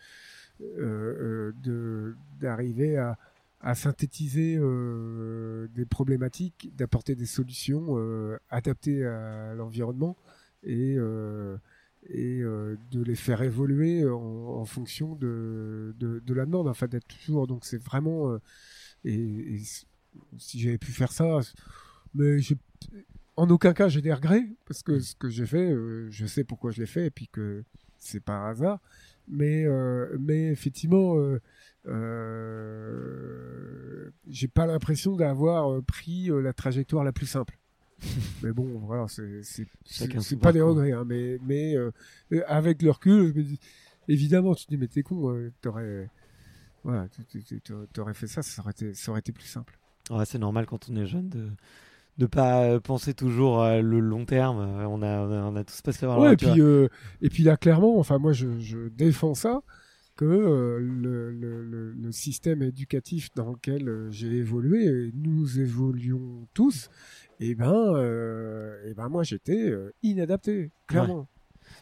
de 0.59 2.15
d'arriver 2.39 2.97
à, 2.97 3.17
à 3.67 3.75
synthétiser 3.75 4.55
euh, 4.57 5.67
des 5.75 5.85
problématiques, 5.85 6.73
d'apporter 6.77 7.15
des 7.15 7.25
solutions 7.25 7.97
euh, 7.97 8.37
adaptées 8.49 9.05
à 9.05 9.55
l'environnement 9.55 10.15
et 10.63 10.95
euh, 10.97 11.57
et 12.09 12.39
de 12.39 13.03
les 13.03 13.15
faire 13.15 13.41
évoluer 13.41 14.07
en, 14.07 14.63
fonction 14.63 15.15
de, 15.15 15.93
de, 15.99 16.33
la 16.33 16.45
demande, 16.45 16.69
enfin 16.69 16.87
d'être 16.87 17.07
toujours. 17.07 17.47
Donc 17.47 17.65
c'est 17.65 17.83
vraiment. 17.83 18.37
et, 19.03 19.57
si 20.37 20.61
j'avais 20.61 20.77
pu 20.77 20.93
faire 20.93 21.11
ça, 21.11 21.39
mais 22.13 22.37
en 23.35 23.49
aucun 23.49 23.73
cas 23.73 23.89
j'ai 23.89 24.01
des 24.01 24.13
regrets 24.13 24.47
parce 24.65 24.83
que 24.83 24.99
ce 24.99 25.15
que 25.15 25.27
j'ai 25.27 25.45
fait, 25.45 25.75
je 26.09 26.25
sais 26.25 26.45
pourquoi 26.45 26.71
je 26.71 26.79
l'ai 26.79 26.87
fait 26.87 27.07
et 27.07 27.11
puis 27.11 27.27
que 27.27 27.65
c'est 27.97 28.21
par 28.21 28.45
hasard. 28.45 28.79
Mais 29.27 29.65
mais 30.17 30.47
effectivement, 30.47 31.17
j'ai 34.27 34.47
pas 34.47 34.65
l'impression 34.65 35.15
d'avoir 35.15 35.71
euh, 35.71 35.81
pris 35.81 36.29
euh, 36.29 36.41
la 36.41 36.53
trajectoire 36.53 37.03
la 37.03 37.11
plus 37.11 37.25
simple. 37.25 37.57
mais 38.43 38.51
bon, 38.51 38.79
voilà, 38.85 39.07
c'est 39.07 40.39
pas 40.39 40.51
des 40.53 40.61
regrets, 40.61 40.91
hein, 40.91 41.03
mais 41.05 41.39
mais 41.47 41.75
euh, 41.75 41.91
euh, 42.31 42.43
avec 42.47 42.81
le 42.81 42.91
recul, 42.91 43.29
je 43.29 43.33
me 43.33 43.43
dis, 43.43 43.59
évidemment, 44.07 44.53
tu 44.53 44.65
te 44.65 44.69
dis 44.69 44.77
mais 44.77 44.87
t'es 44.87 45.01
con, 45.01 45.31
euh, 45.33 45.51
t'aurais 45.61 46.09
voilà, 46.83 47.07
fait 48.13 48.27
ça, 48.27 48.43
ça 48.43 48.61
aurait 48.61 48.71
été 48.71 48.93
ça 48.93 49.11
aurait 49.11 49.19
été 49.19 49.31
plus 49.31 49.47
simple. 49.47 49.79
Ouais, 50.11 50.25
c'est 50.25 50.37
normal 50.37 50.65
quand 50.67 50.89
on 50.89 50.95
est 50.95 51.07
jeune 51.07 51.29
de 51.29 51.49
de 52.17 52.25
pas 52.25 52.63
euh, 52.63 52.79
penser 52.79 53.13
toujours 53.13 53.61
à 53.61 53.81
le 53.81 53.99
long 53.99 54.25
terme. 54.25 54.59
Euh, 54.59 54.87
On 54.87 55.01
a, 55.01 55.19
on 55.19 55.31
a, 55.31 55.41
on 55.43 55.55
a 55.55 55.63
tous 55.63 55.81
passé 55.81 56.05
par 56.05 56.17
là. 56.19 56.27
Ouais, 56.27 56.33
et 56.33 56.37
puis, 56.37 56.61
euh, 56.61 56.87
et 57.21 57.29
puis 57.29 57.43
là, 57.43 57.57
clairement, 57.57 57.99
enfin, 57.99 58.17
moi, 58.17 58.33
je, 58.33 58.59
je 58.59 58.87
défends 58.89 59.35
ça, 59.35 59.61
que 60.17 60.25
euh, 60.25 60.79
le, 60.79 61.31
le, 61.31 61.63
le, 61.63 61.91
le 61.93 62.11
système 62.11 62.61
éducatif 62.63 63.29
dans 63.35 63.51
lequel 63.51 63.87
euh, 63.87 64.11
j'ai 64.11 64.35
évolué, 64.35 64.83
et 64.85 65.11
nous 65.15 65.59
évoluons 65.59 66.47
tous, 66.53 66.89
et 67.39 67.55
ben, 67.55 67.71
euh, 67.95 68.75
et 68.89 68.93
ben 68.93 69.07
moi, 69.09 69.23
j'étais 69.23 69.73
inadapté, 70.03 70.71
clairement. 70.87 71.27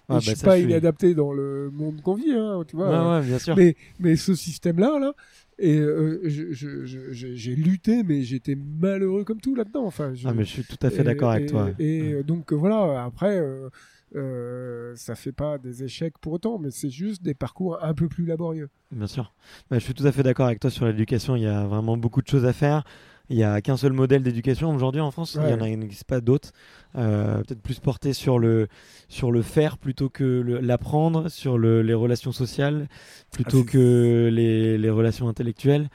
Ouais, 0.09 0.17
Et 0.17 0.19
je 0.19 0.29
bah, 0.31 0.35
suis 0.35 0.45
pas 0.45 0.55
suis- 0.57 0.65
inadapté 0.65 1.13
dans 1.15 1.31
le 1.31 1.69
monde 1.71 2.01
qu'on 2.01 2.15
vit, 2.15 2.31
hein, 2.33 2.63
tu 2.67 2.75
vois. 2.75 3.19
Ouais, 3.19 3.25
bien 3.25 3.39
sûr. 3.39 3.55
Mais, 3.55 3.75
mais 3.99 4.15
ce 4.15 4.35
système-là, 4.35 4.99
là, 4.99 5.13
et 5.57 5.77
euh, 5.79 6.19
j'ai 6.27 7.55
lutté, 7.55 8.03
mais 8.03 8.23
j'étais 8.23 8.55
malheureux 8.55 9.23
comme 9.23 9.39
tout 9.39 9.55
là-dedans. 9.55 9.85
Enfin, 9.85 10.13
je- 10.13 10.27
Ah, 10.27 10.33
mais 10.33 10.43
je 10.43 10.49
suis 10.49 10.63
tout 10.63 10.77
à 10.81 10.89
fait 10.89 11.01
et- 11.01 11.05
d'accord 11.05 11.31
avec 11.31 11.45
et- 11.45 11.51
toi. 11.51 11.69
Et 11.79 12.23
donc 12.23 12.51
voilà, 12.51 13.05
après, 13.05 13.39
euh, 13.39 13.69
euh, 14.15 14.93
ça 14.95 15.15
fait 15.15 15.31
pas 15.31 15.57
des 15.57 15.83
échecs 15.83 16.17
pour 16.19 16.33
autant, 16.33 16.57
mais 16.59 16.71
c'est 16.71 16.89
juste 16.89 17.21
des 17.23 17.33
parcours 17.33 17.83
un 17.83 17.93
peu 17.93 18.07
plus 18.07 18.25
laborieux. 18.25 18.69
Bien 18.91 19.07
sûr. 19.07 19.33
Bah, 19.69 19.77
je 19.79 19.83
suis 19.83 19.93
tout 19.93 20.05
à 20.07 20.11
fait 20.11 20.23
d'accord 20.23 20.45
avec 20.47 20.59
toi 20.59 20.69
sur 20.69 20.85
l'éducation. 20.85 21.35
Il 21.35 21.43
y 21.43 21.47
a 21.47 21.65
vraiment 21.65 21.97
beaucoup 21.97 22.21
de 22.21 22.27
choses 22.27 22.45
à 22.45 22.53
faire. 22.53 22.83
Il 23.27 23.35
n'y 23.37 23.43
a 23.43 23.59
qu'un 23.59 23.75
seul 23.75 23.91
modèle 23.91 24.21
d'éducation 24.21 24.73
aujourd'hui 24.73 25.01
en 25.01 25.09
France. 25.09 25.33
Ouais. 25.33 25.45
Il 25.47 25.49
y 25.71 25.73
en 25.73 25.77
n'existe 25.77 26.03
pas 26.03 26.21
d'autres. 26.21 26.51
Euh, 26.95 27.39
Peut-être 27.41 27.61
plus 27.61 27.79
porté 27.79 28.13
sur 28.13 28.37
le, 28.37 28.67
sur 29.09 29.31
le 29.31 29.41
faire 29.41 29.79
plutôt 29.79 30.09
que 30.09 30.23
l'apprendre, 30.61 31.27
sur 31.29 31.57
le- 31.57 31.81
les 31.81 31.95
relations 31.95 32.31
sociales 32.31 32.87
plutôt 33.31 33.63
Ah, 33.67 33.71
que 33.71 34.29
les, 34.31 34.77
les 34.77 34.89
relations 34.91 35.27
intellectuelles. 35.27 35.89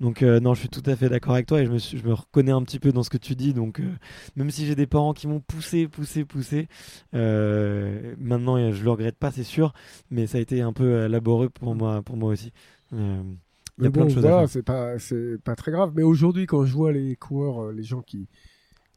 Donc 0.00 0.22
euh, 0.22 0.40
non, 0.40 0.54
je 0.54 0.60
suis 0.60 0.68
tout 0.68 0.82
à 0.86 0.94
fait 0.96 1.08
d'accord 1.08 1.34
avec 1.34 1.46
toi 1.46 1.60
et 1.60 1.66
je 1.66 1.70
me, 1.70 1.78
suis- 1.78 1.98
je 1.98 2.04
me 2.06 2.12
reconnais 2.12 2.52
un 2.52 2.62
petit 2.62 2.78
peu 2.78 2.92
dans 2.92 3.02
ce 3.02 3.10
que 3.10 3.16
tu 3.18 3.34
dis. 3.34 3.54
Donc 3.54 3.80
euh, 3.80 3.90
même 4.36 4.50
si 4.50 4.66
j'ai 4.66 4.74
des 4.74 4.86
parents 4.86 5.14
qui 5.14 5.26
m'ont 5.26 5.40
poussé, 5.40 5.88
poussé, 5.88 6.24
poussé, 6.24 6.68
euh, 7.14 8.14
maintenant 8.18 8.72
je 8.72 8.84
le 8.84 8.90
regrette 8.90 9.16
pas, 9.18 9.30
c'est 9.32 9.42
sûr. 9.44 9.72
Mais 10.10 10.26
ça 10.26 10.38
a 10.38 10.40
été 10.40 10.60
un 10.60 10.72
peu 10.72 11.06
laborieux 11.06 11.48
pour 11.50 11.74
moi, 11.74 12.02
pour 12.02 12.16
moi 12.16 12.30
aussi. 12.32 12.52
Il 13.78 13.84
y 13.84 13.86
a 13.86 13.90
plein 13.90 14.04
de 14.06 14.10
choses 14.10 14.26
à 14.26 14.32
voilà, 14.32 14.32
faire. 14.32 14.48
c'est 14.48 14.62
pas, 14.62 14.98
c'est 14.98 15.38
pas 15.42 15.54
très 15.56 15.70
grave. 15.72 15.92
Mais 15.94 16.02
aujourd'hui, 16.02 16.46
quand 16.46 16.64
je 16.64 16.72
vois 16.72 16.92
les 16.92 17.16
coureurs, 17.16 17.72
les 17.72 17.82
gens 17.82 18.02
qui, 18.02 18.28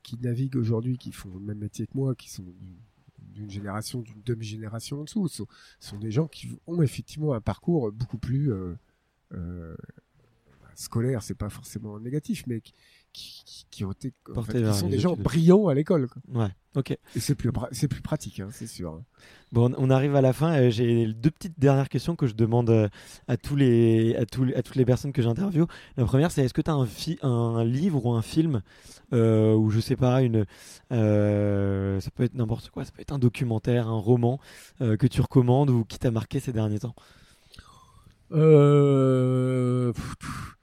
qui 0.03 0.17
naviguent 0.19 0.57
aujourd'hui, 0.57 0.97
qui 0.97 1.11
font 1.11 1.29
le 1.35 1.41
même 1.41 1.59
métier 1.59 1.87
que 1.87 1.93
moi, 1.95 2.15
qui 2.15 2.29
sont 2.31 2.43
d'une- 2.43 3.49
génération, 3.49 4.01
d'une 4.01 4.21
demi-génération 4.25 5.01
en 5.01 5.03
dessous, 5.05 5.27
sont, 5.29 5.47
sont 5.79 5.97
des 5.97 6.11
gens 6.11 6.27
qui 6.27 6.49
ont 6.67 6.81
effectivement 6.83 7.33
un 7.33 7.41
parcours 7.41 7.91
beaucoup 7.91 8.17
plus 8.17 8.51
euh, 8.51 8.75
euh, 9.33 9.75
scolaire. 10.79 11.21
C'est 11.23 11.37
pas 11.37 11.49
forcément 11.49 11.99
négatif, 11.99 12.43
mais 12.47 12.61
qui, 12.61 12.73
qui, 13.13 13.43
qui- 13.45 13.65
qui 13.69 13.85
ont 13.85 13.91
été, 13.91 14.13
en 14.29 14.33
Portés 14.33 14.59
fait, 14.59 14.71
qui 14.71 14.77
sont 14.77 14.89
des 14.89 14.99
gens 14.99 15.15
brillants 15.15 15.67
à 15.67 15.73
l'école. 15.73 16.07
Ouais, 16.33 16.49
ok. 16.75 16.91
Et 16.91 17.19
c'est 17.19 17.35
plus, 17.35 17.49
c'est 17.71 17.87
plus 17.87 18.01
pratique, 18.01 18.39
hein, 18.39 18.49
c'est 18.51 18.67
sûr. 18.67 18.91
hein. 18.93 19.03
Bon, 19.51 19.73
on 19.77 19.89
arrive 19.89 20.15
à 20.15 20.21
la 20.21 20.31
fin. 20.33 20.53
Euh, 20.59 20.69
J'ai 20.69 21.07
deux 21.13 21.31
petites 21.31 21.59
dernières 21.59 21.89
questions 21.89 22.15
que 22.15 22.27
je 22.27 22.33
demande 22.35 22.69
euh, 22.69 22.87
à, 23.27 23.35
tous 23.37 23.55
les, 23.55 24.15
à, 24.15 24.25
tous 24.25 24.51
à 24.55 24.61
toutes 24.61 24.75
les 24.75 24.85
personnes 24.85 25.11
que 25.11 25.21
j'interviewe. 25.21 25.65
La 25.97 26.05
première, 26.05 26.31
c'est 26.31 26.43
est-ce 26.43 26.53
que 26.53 26.61
tu 26.61 26.69
as 26.71 26.75
un, 26.75 26.85
fi- 26.85 27.19
un 27.23 27.63
livre 27.63 28.05
ou 28.05 28.13
un 28.13 28.21
film 28.21 28.61
euh, 29.13 29.55
ou 29.55 29.69
je 29.71 29.79
sais 29.79 29.95
pas, 29.95 30.21
une, 30.21 30.45
euh, 30.91 31.99
ça 31.99 32.11
peut 32.11 32.23
être 32.23 32.35
n'importe 32.35 32.69
quoi, 32.69 32.85
ça 32.85 32.91
peut 32.91 33.01
être 33.01 33.11
un 33.13 33.17
documentaire, 33.19 33.87
un 33.87 33.97
roman 33.99 34.39
euh, 34.81 34.97
que 34.97 35.07
tu 35.07 35.19
recommandes 35.21 35.69
ou 35.71 35.83
qui 35.83 35.97
t'a 35.99 36.11
marqué 36.11 36.39
ces 36.39 36.53
derniers 36.53 36.79
temps? 36.79 36.95
Euh, 38.31 39.91
pff, 39.93 40.15
pff. 40.19 40.55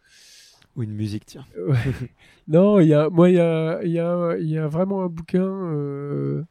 Ou 0.76 0.82
une 0.82 0.92
musique, 0.92 1.24
tiens. 1.24 1.46
non, 2.48 2.80
il 2.80 2.88
y 2.88 2.94
a, 2.94 3.08
moi, 3.08 3.30
il 3.30 3.36
y 3.36 3.40
a, 3.40 3.82
y, 3.82 3.98
a, 3.98 4.36
y 4.38 4.58
a 4.58 4.68
vraiment 4.68 5.02
un 5.02 5.08
bouquin 5.08 5.42
euh, 5.42 6.44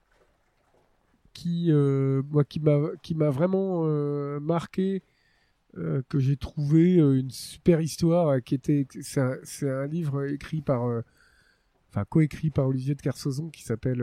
qui, 1.33 1.67
euh, 1.69 2.23
moi, 2.31 2.43
qui 2.43 2.59
m'a, 2.59 2.79
qui 3.03 3.13
m'a 3.13 3.29
vraiment 3.29 3.83
euh, 3.85 4.39
marqué, 4.39 5.03
que 6.07 6.19
j'ai 6.19 6.37
trouvé 6.37 6.93
une 6.95 7.31
super 7.31 7.81
histoire, 7.81 8.41
qui 8.41 8.55
était, 8.55 8.87
c'est 9.01 9.19
un, 9.19 9.35
un, 9.63 9.87
livre 9.87 10.23
écrit 10.23 10.61
par, 10.61 10.83
enfin, 11.89 12.05
coécrit 12.05 12.49
par 12.49 12.69
Olivier 12.69 12.95
de 12.95 13.01
Kersauzon, 13.01 13.49
qui 13.49 13.61
s'appelle 13.61 14.01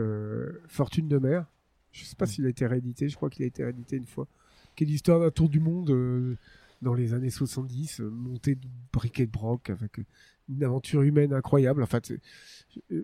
Fortune 0.67 1.07
de 1.07 1.17
mer. 1.17 1.47
Je 1.91 2.03
sais 2.03 2.15
pas 2.15 2.25
mm. 2.25 2.27
s'il 2.27 2.45
a 2.45 2.49
été 2.49 2.67
réédité, 2.67 3.09
je 3.09 3.15
crois 3.15 3.31
qu'il 3.31 3.43
a 3.43 3.47
été 3.47 3.63
réédité 3.63 3.97
une 3.97 4.05
fois. 4.05 4.27
Qui 4.75 4.83
est 4.83 4.87
l'histoire 4.87 5.19
d'un 5.19 5.31
tour 5.31 5.49
du 5.49 5.59
monde 5.59 6.37
dans 6.83 6.93
les 6.93 7.13
années 7.13 7.29
70, 7.29 8.01
euh, 8.01 8.09
monté 8.09 8.55
de 8.55 8.67
briquet 8.91 9.25
de 9.25 9.31
broc 9.31 9.69
avec 9.69 9.99
une 10.49 10.63
aventure 10.63 11.01
humaine 11.01 11.33
incroyable. 11.33 11.81
En 11.81 11.87
fait, 11.87 12.13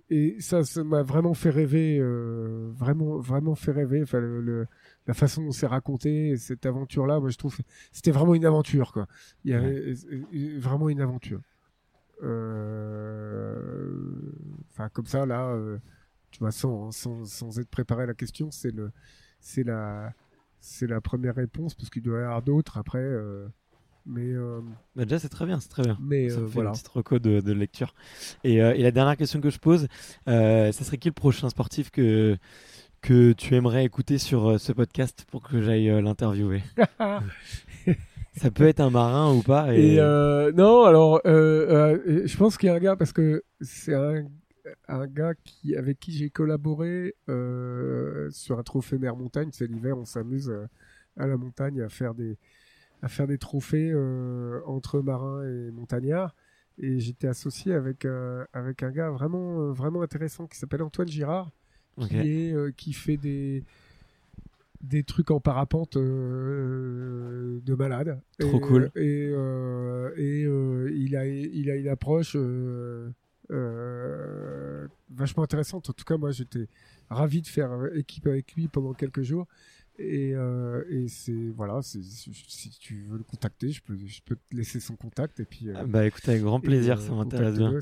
et 0.10 0.40
ça, 0.40 0.64
ça 0.64 0.84
m'a 0.84 1.02
vraiment 1.02 1.34
fait 1.34 1.50
rêver, 1.50 1.98
euh, 2.00 2.70
vraiment, 2.76 3.18
vraiment 3.18 3.56
fait 3.56 3.72
rêver. 3.72 4.04
Enfin, 4.04 4.20
le, 4.20 4.68
la 5.08 5.14
façon 5.14 5.44
dont 5.44 5.52
c'est 5.52 5.68
raconté 5.68 6.38
cette 6.38 6.66
aventure-là, 6.66 7.20
moi, 7.20 7.30
je 7.30 7.38
trouve, 7.38 7.58
c'était 7.92 8.12
vraiment 8.12 8.36
une 8.36 8.46
aventure, 8.46 8.92
quoi. 8.92 9.08
Il 9.46 9.52
y 9.52 9.54
avait 9.54 9.96
vraiment 10.60 10.90
une 10.90 11.02
aventure. 11.02 11.42
Euh, 12.22 13.94
enfin, 14.72 14.90
comme 14.90 15.08
ça, 15.08 15.26
là, 15.26 15.58
tu 16.32 16.40
vois, 16.40 16.52
sans, 16.52 16.92
sans, 16.92 17.26
sans, 17.26 17.60
être 17.60 17.70
préparé 17.70 18.04
à 18.04 18.08
la 18.08 18.14
question, 18.14 18.52
c'est 18.52 18.72
le, 18.72 18.92
c'est 19.40 19.64
la, 19.64 20.14
c'est 20.60 20.88
la 20.88 21.00
première 21.00 21.36
réponse 21.36 21.74
parce 21.74 21.90
qu'il 21.90 22.04
doit 22.04 22.20
y 22.20 22.24
avoir 22.24 22.42
d'autres 22.42 22.78
après. 22.78 23.00
Mais 24.06 24.34
euh, 24.34 24.60
bah, 24.96 25.06
déjà, 25.06 25.20
c'est 25.20 25.30
très 25.30 25.46
bien, 25.46 25.60
c'est 25.60 25.70
très 25.70 25.84
bien. 25.84 25.98
Mais 26.02 26.30
ça 26.30 26.40
euh, 26.40 26.48
fait 26.48 26.54
voilà. 26.54 26.70
Une 26.70 26.74
petite 26.74 26.88
reco 26.88 27.20
de, 27.20 27.42
de 27.42 27.52
lecture. 27.52 27.94
Et, 28.44 28.62
euh, 28.62 28.74
et, 28.74 28.82
la 28.82 28.92
dernière 28.92 29.18
question 29.18 29.42
que 29.42 29.50
je 29.50 29.60
pose, 29.60 29.88
ça 30.26 30.72
serait 30.72 30.98
qui 30.98 31.10
le 31.10 31.14
prochain 31.14 31.50
sportif 31.50 31.92
que 31.92 32.38
que 33.02 33.32
tu 33.32 33.56
aimerais 33.56 33.86
écouter 33.86 34.18
sur 34.18 34.60
ce 34.60 34.74
podcast 34.74 35.26
pour 35.32 35.48
que 35.48 35.62
j'aille 35.62 35.88
l'interviewer? 36.02 36.62
Ça 38.36 38.52
peut 38.52 38.68
être 38.68 38.82
un 38.82 38.90
marin 38.90 39.34
ou 39.34 39.42
pas. 39.42 39.74
Et, 39.74 39.96
non, 39.96 40.84
alors 40.84 41.22
je 41.24 42.38
pense 42.38 42.58
qu'il 42.58 42.68
y 42.68 42.70
a 42.70 42.76
un 42.76 42.80
gars 42.80 42.98
parce 42.98 43.14
que 43.14 43.44
c'est 43.62 43.94
un, 43.94 44.26
un, 44.90 45.08
gars 45.08 45.34
qui 45.46 45.78
avec 45.78 45.98
qui 46.00 46.12
j'ai 46.12 46.30
collaboré 46.30 47.16
sur 48.32 48.60
un 48.60 48.64
trophée 48.64 48.98
mer 48.98 49.16
montagne. 49.16 49.50
C'est 49.54 49.68
l'hiver, 49.68 49.98
on 49.98 50.06
s'amuse 50.06 50.54
à 51.18 51.26
la 51.26 51.38
montagne 51.38 51.82
à 51.82 51.88
faire 51.88 52.14
des 52.14 52.38
à 53.02 53.08
faire 53.08 53.28
des 53.28 53.38
trophées 53.38 53.92
euh, 53.94 54.62
entre 54.66 55.00
marins 55.02 55.44
et 55.44 55.72
montagnards. 55.72 56.36
Et 56.78 57.00
j'étais 57.00 57.28
associé 57.28 57.74
avec, 57.74 58.06
euh, 58.06 58.46
avec 58.54 58.84
un 58.84 58.92
gars 58.92 59.10
vraiment, 59.10 59.62
euh, 59.62 59.72
vraiment 59.72 60.02
intéressant 60.02 60.48
qui 60.48 60.58
s'appelle 60.58 60.82
Antoine 60.82 61.08
Girard, 61.08 61.52
qui, 62.08 62.16
est, 62.16 62.76
qui 62.76 62.94
fait 62.94 63.18
des, 63.18 63.64
des 64.82 65.04
trucs 65.04 65.32
en 65.32 65.42
parapente 65.42 65.98
de 65.98 67.76
malade. 67.76 68.22
Trop 68.40 68.60
cool. 68.60 68.92
Et, 68.96 69.34
et 70.18 70.42
il, 70.94 71.16
a, 71.18 71.26
il 71.26 71.70
a 71.70 71.76
une 71.76 71.90
approche 71.90 72.38
vachement 75.10 75.44
intéressante. 75.44 75.90
En 75.90 75.94
tout 75.94 76.06
cas, 76.06 76.16
moi, 76.18 76.32
j'étais 76.32 76.68
ravi 77.10 77.42
de 77.42 77.48
faire 77.48 77.72
équipe 77.94 78.28
avec 78.28 78.54
lui 78.54 78.70
pendant 78.70 78.94
quelques 78.94 79.24
jours. 79.24 79.48
Et, 80.02 80.32
euh, 80.34 80.86
et 80.90 81.10
c'est 81.10 81.50
voilà, 81.56 81.82
si 81.82 82.00
tu 82.80 83.06
veux 83.10 83.18
le 83.18 83.24
contacter, 83.24 83.70
je 83.70 83.82
peux, 83.82 83.98
je 83.98 84.22
peux 84.24 84.36
te 84.36 84.56
laisser 84.56 84.80
son 84.80 84.96
contact 84.96 85.42
et 85.42 85.46
puis. 85.46 85.68
Euh, 85.68 85.74
ah 85.76 85.86
bah 85.86 86.06
écoute 86.06 86.28
avec 86.30 86.42
grand 86.42 86.62
plaisir, 86.62 87.00
euh, 87.00 87.02
ça 87.02 87.12
m'intéresse 87.12 87.58
bien. 87.58 87.74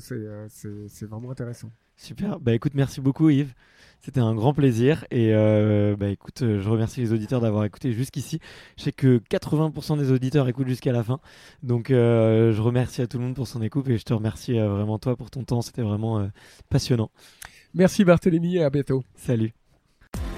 C'est 0.88 1.06
vraiment 1.06 1.30
intéressant. 1.30 1.70
Super. 1.96 2.40
Bah 2.40 2.54
écoute, 2.54 2.72
merci 2.74 3.00
beaucoup 3.00 3.30
Yves. 3.30 3.54
C'était 4.00 4.20
un 4.20 4.34
grand 4.34 4.52
plaisir 4.52 5.04
et 5.12 5.32
bah 5.96 6.08
écoute, 6.08 6.40
je 6.40 6.68
remercie 6.68 7.00
les 7.00 7.12
auditeurs 7.12 7.40
d'avoir 7.40 7.64
écouté 7.64 7.92
jusqu'ici. 7.92 8.40
Je 8.76 8.84
sais 8.84 8.92
que 8.92 9.18
80% 9.30 9.98
des 9.98 10.10
auditeurs 10.10 10.48
écoutent 10.48 10.68
jusqu'à 10.68 10.92
la 10.92 11.04
fin, 11.04 11.20
donc 11.62 11.88
je 11.90 12.60
remercie 12.60 13.00
à 13.00 13.06
tout 13.06 13.18
le 13.18 13.24
monde 13.24 13.36
pour 13.36 13.46
son 13.46 13.62
écoute 13.62 13.88
et 13.88 13.96
je 13.96 14.04
te 14.04 14.12
remercie 14.12 14.58
vraiment 14.58 14.98
toi 14.98 15.16
pour 15.16 15.30
ton 15.30 15.44
temps. 15.44 15.62
C'était 15.62 15.82
vraiment 15.82 16.28
passionnant. 16.68 17.10
Merci 17.74 18.04
Barthélémy 18.04 18.56
et 18.56 18.64
à 18.64 18.70
bientôt. 18.70 19.04
Salut. 19.14 19.52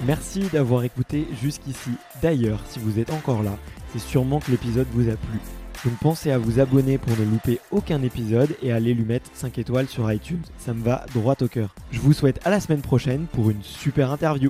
Merci 0.05 0.41
d'avoir 0.51 0.83
écouté 0.83 1.27
jusqu'ici. 1.43 1.91
D'ailleurs, 2.23 2.59
si 2.67 2.79
vous 2.79 2.97
êtes 2.97 3.11
encore 3.11 3.43
là, 3.43 3.55
c'est 3.93 3.99
sûrement 3.99 4.39
que 4.39 4.49
l'épisode 4.49 4.87
vous 4.93 5.09
a 5.09 5.15
plu. 5.15 5.39
Donc 5.85 5.93
pensez 5.99 6.31
à 6.31 6.39
vous 6.39 6.59
abonner 6.59 6.97
pour 6.97 7.15
ne 7.17 7.23
louper 7.23 7.59
aucun 7.69 8.01
épisode 8.01 8.55
et 8.63 8.71
à 8.71 8.77
aller 8.77 8.95
lui 8.95 9.03
mettre 9.03 9.29
5 9.33 9.59
étoiles 9.59 9.87
sur 9.87 10.11
iTunes. 10.11 10.41
Ça 10.57 10.73
me 10.73 10.83
va 10.83 11.05
droit 11.13 11.35
au 11.41 11.47
cœur. 11.47 11.75
Je 11.91 11.99
vous 11.99 12.13
souhaite 12.13 12.39
à 12.45 12.49
la 12.49 12.59
semaine 12.59 12.81
prochaine 12.81 13.27
pour 13.31 13.51
une 13.51 13.61
super 13.61 14.11
interview. 14.11 14.49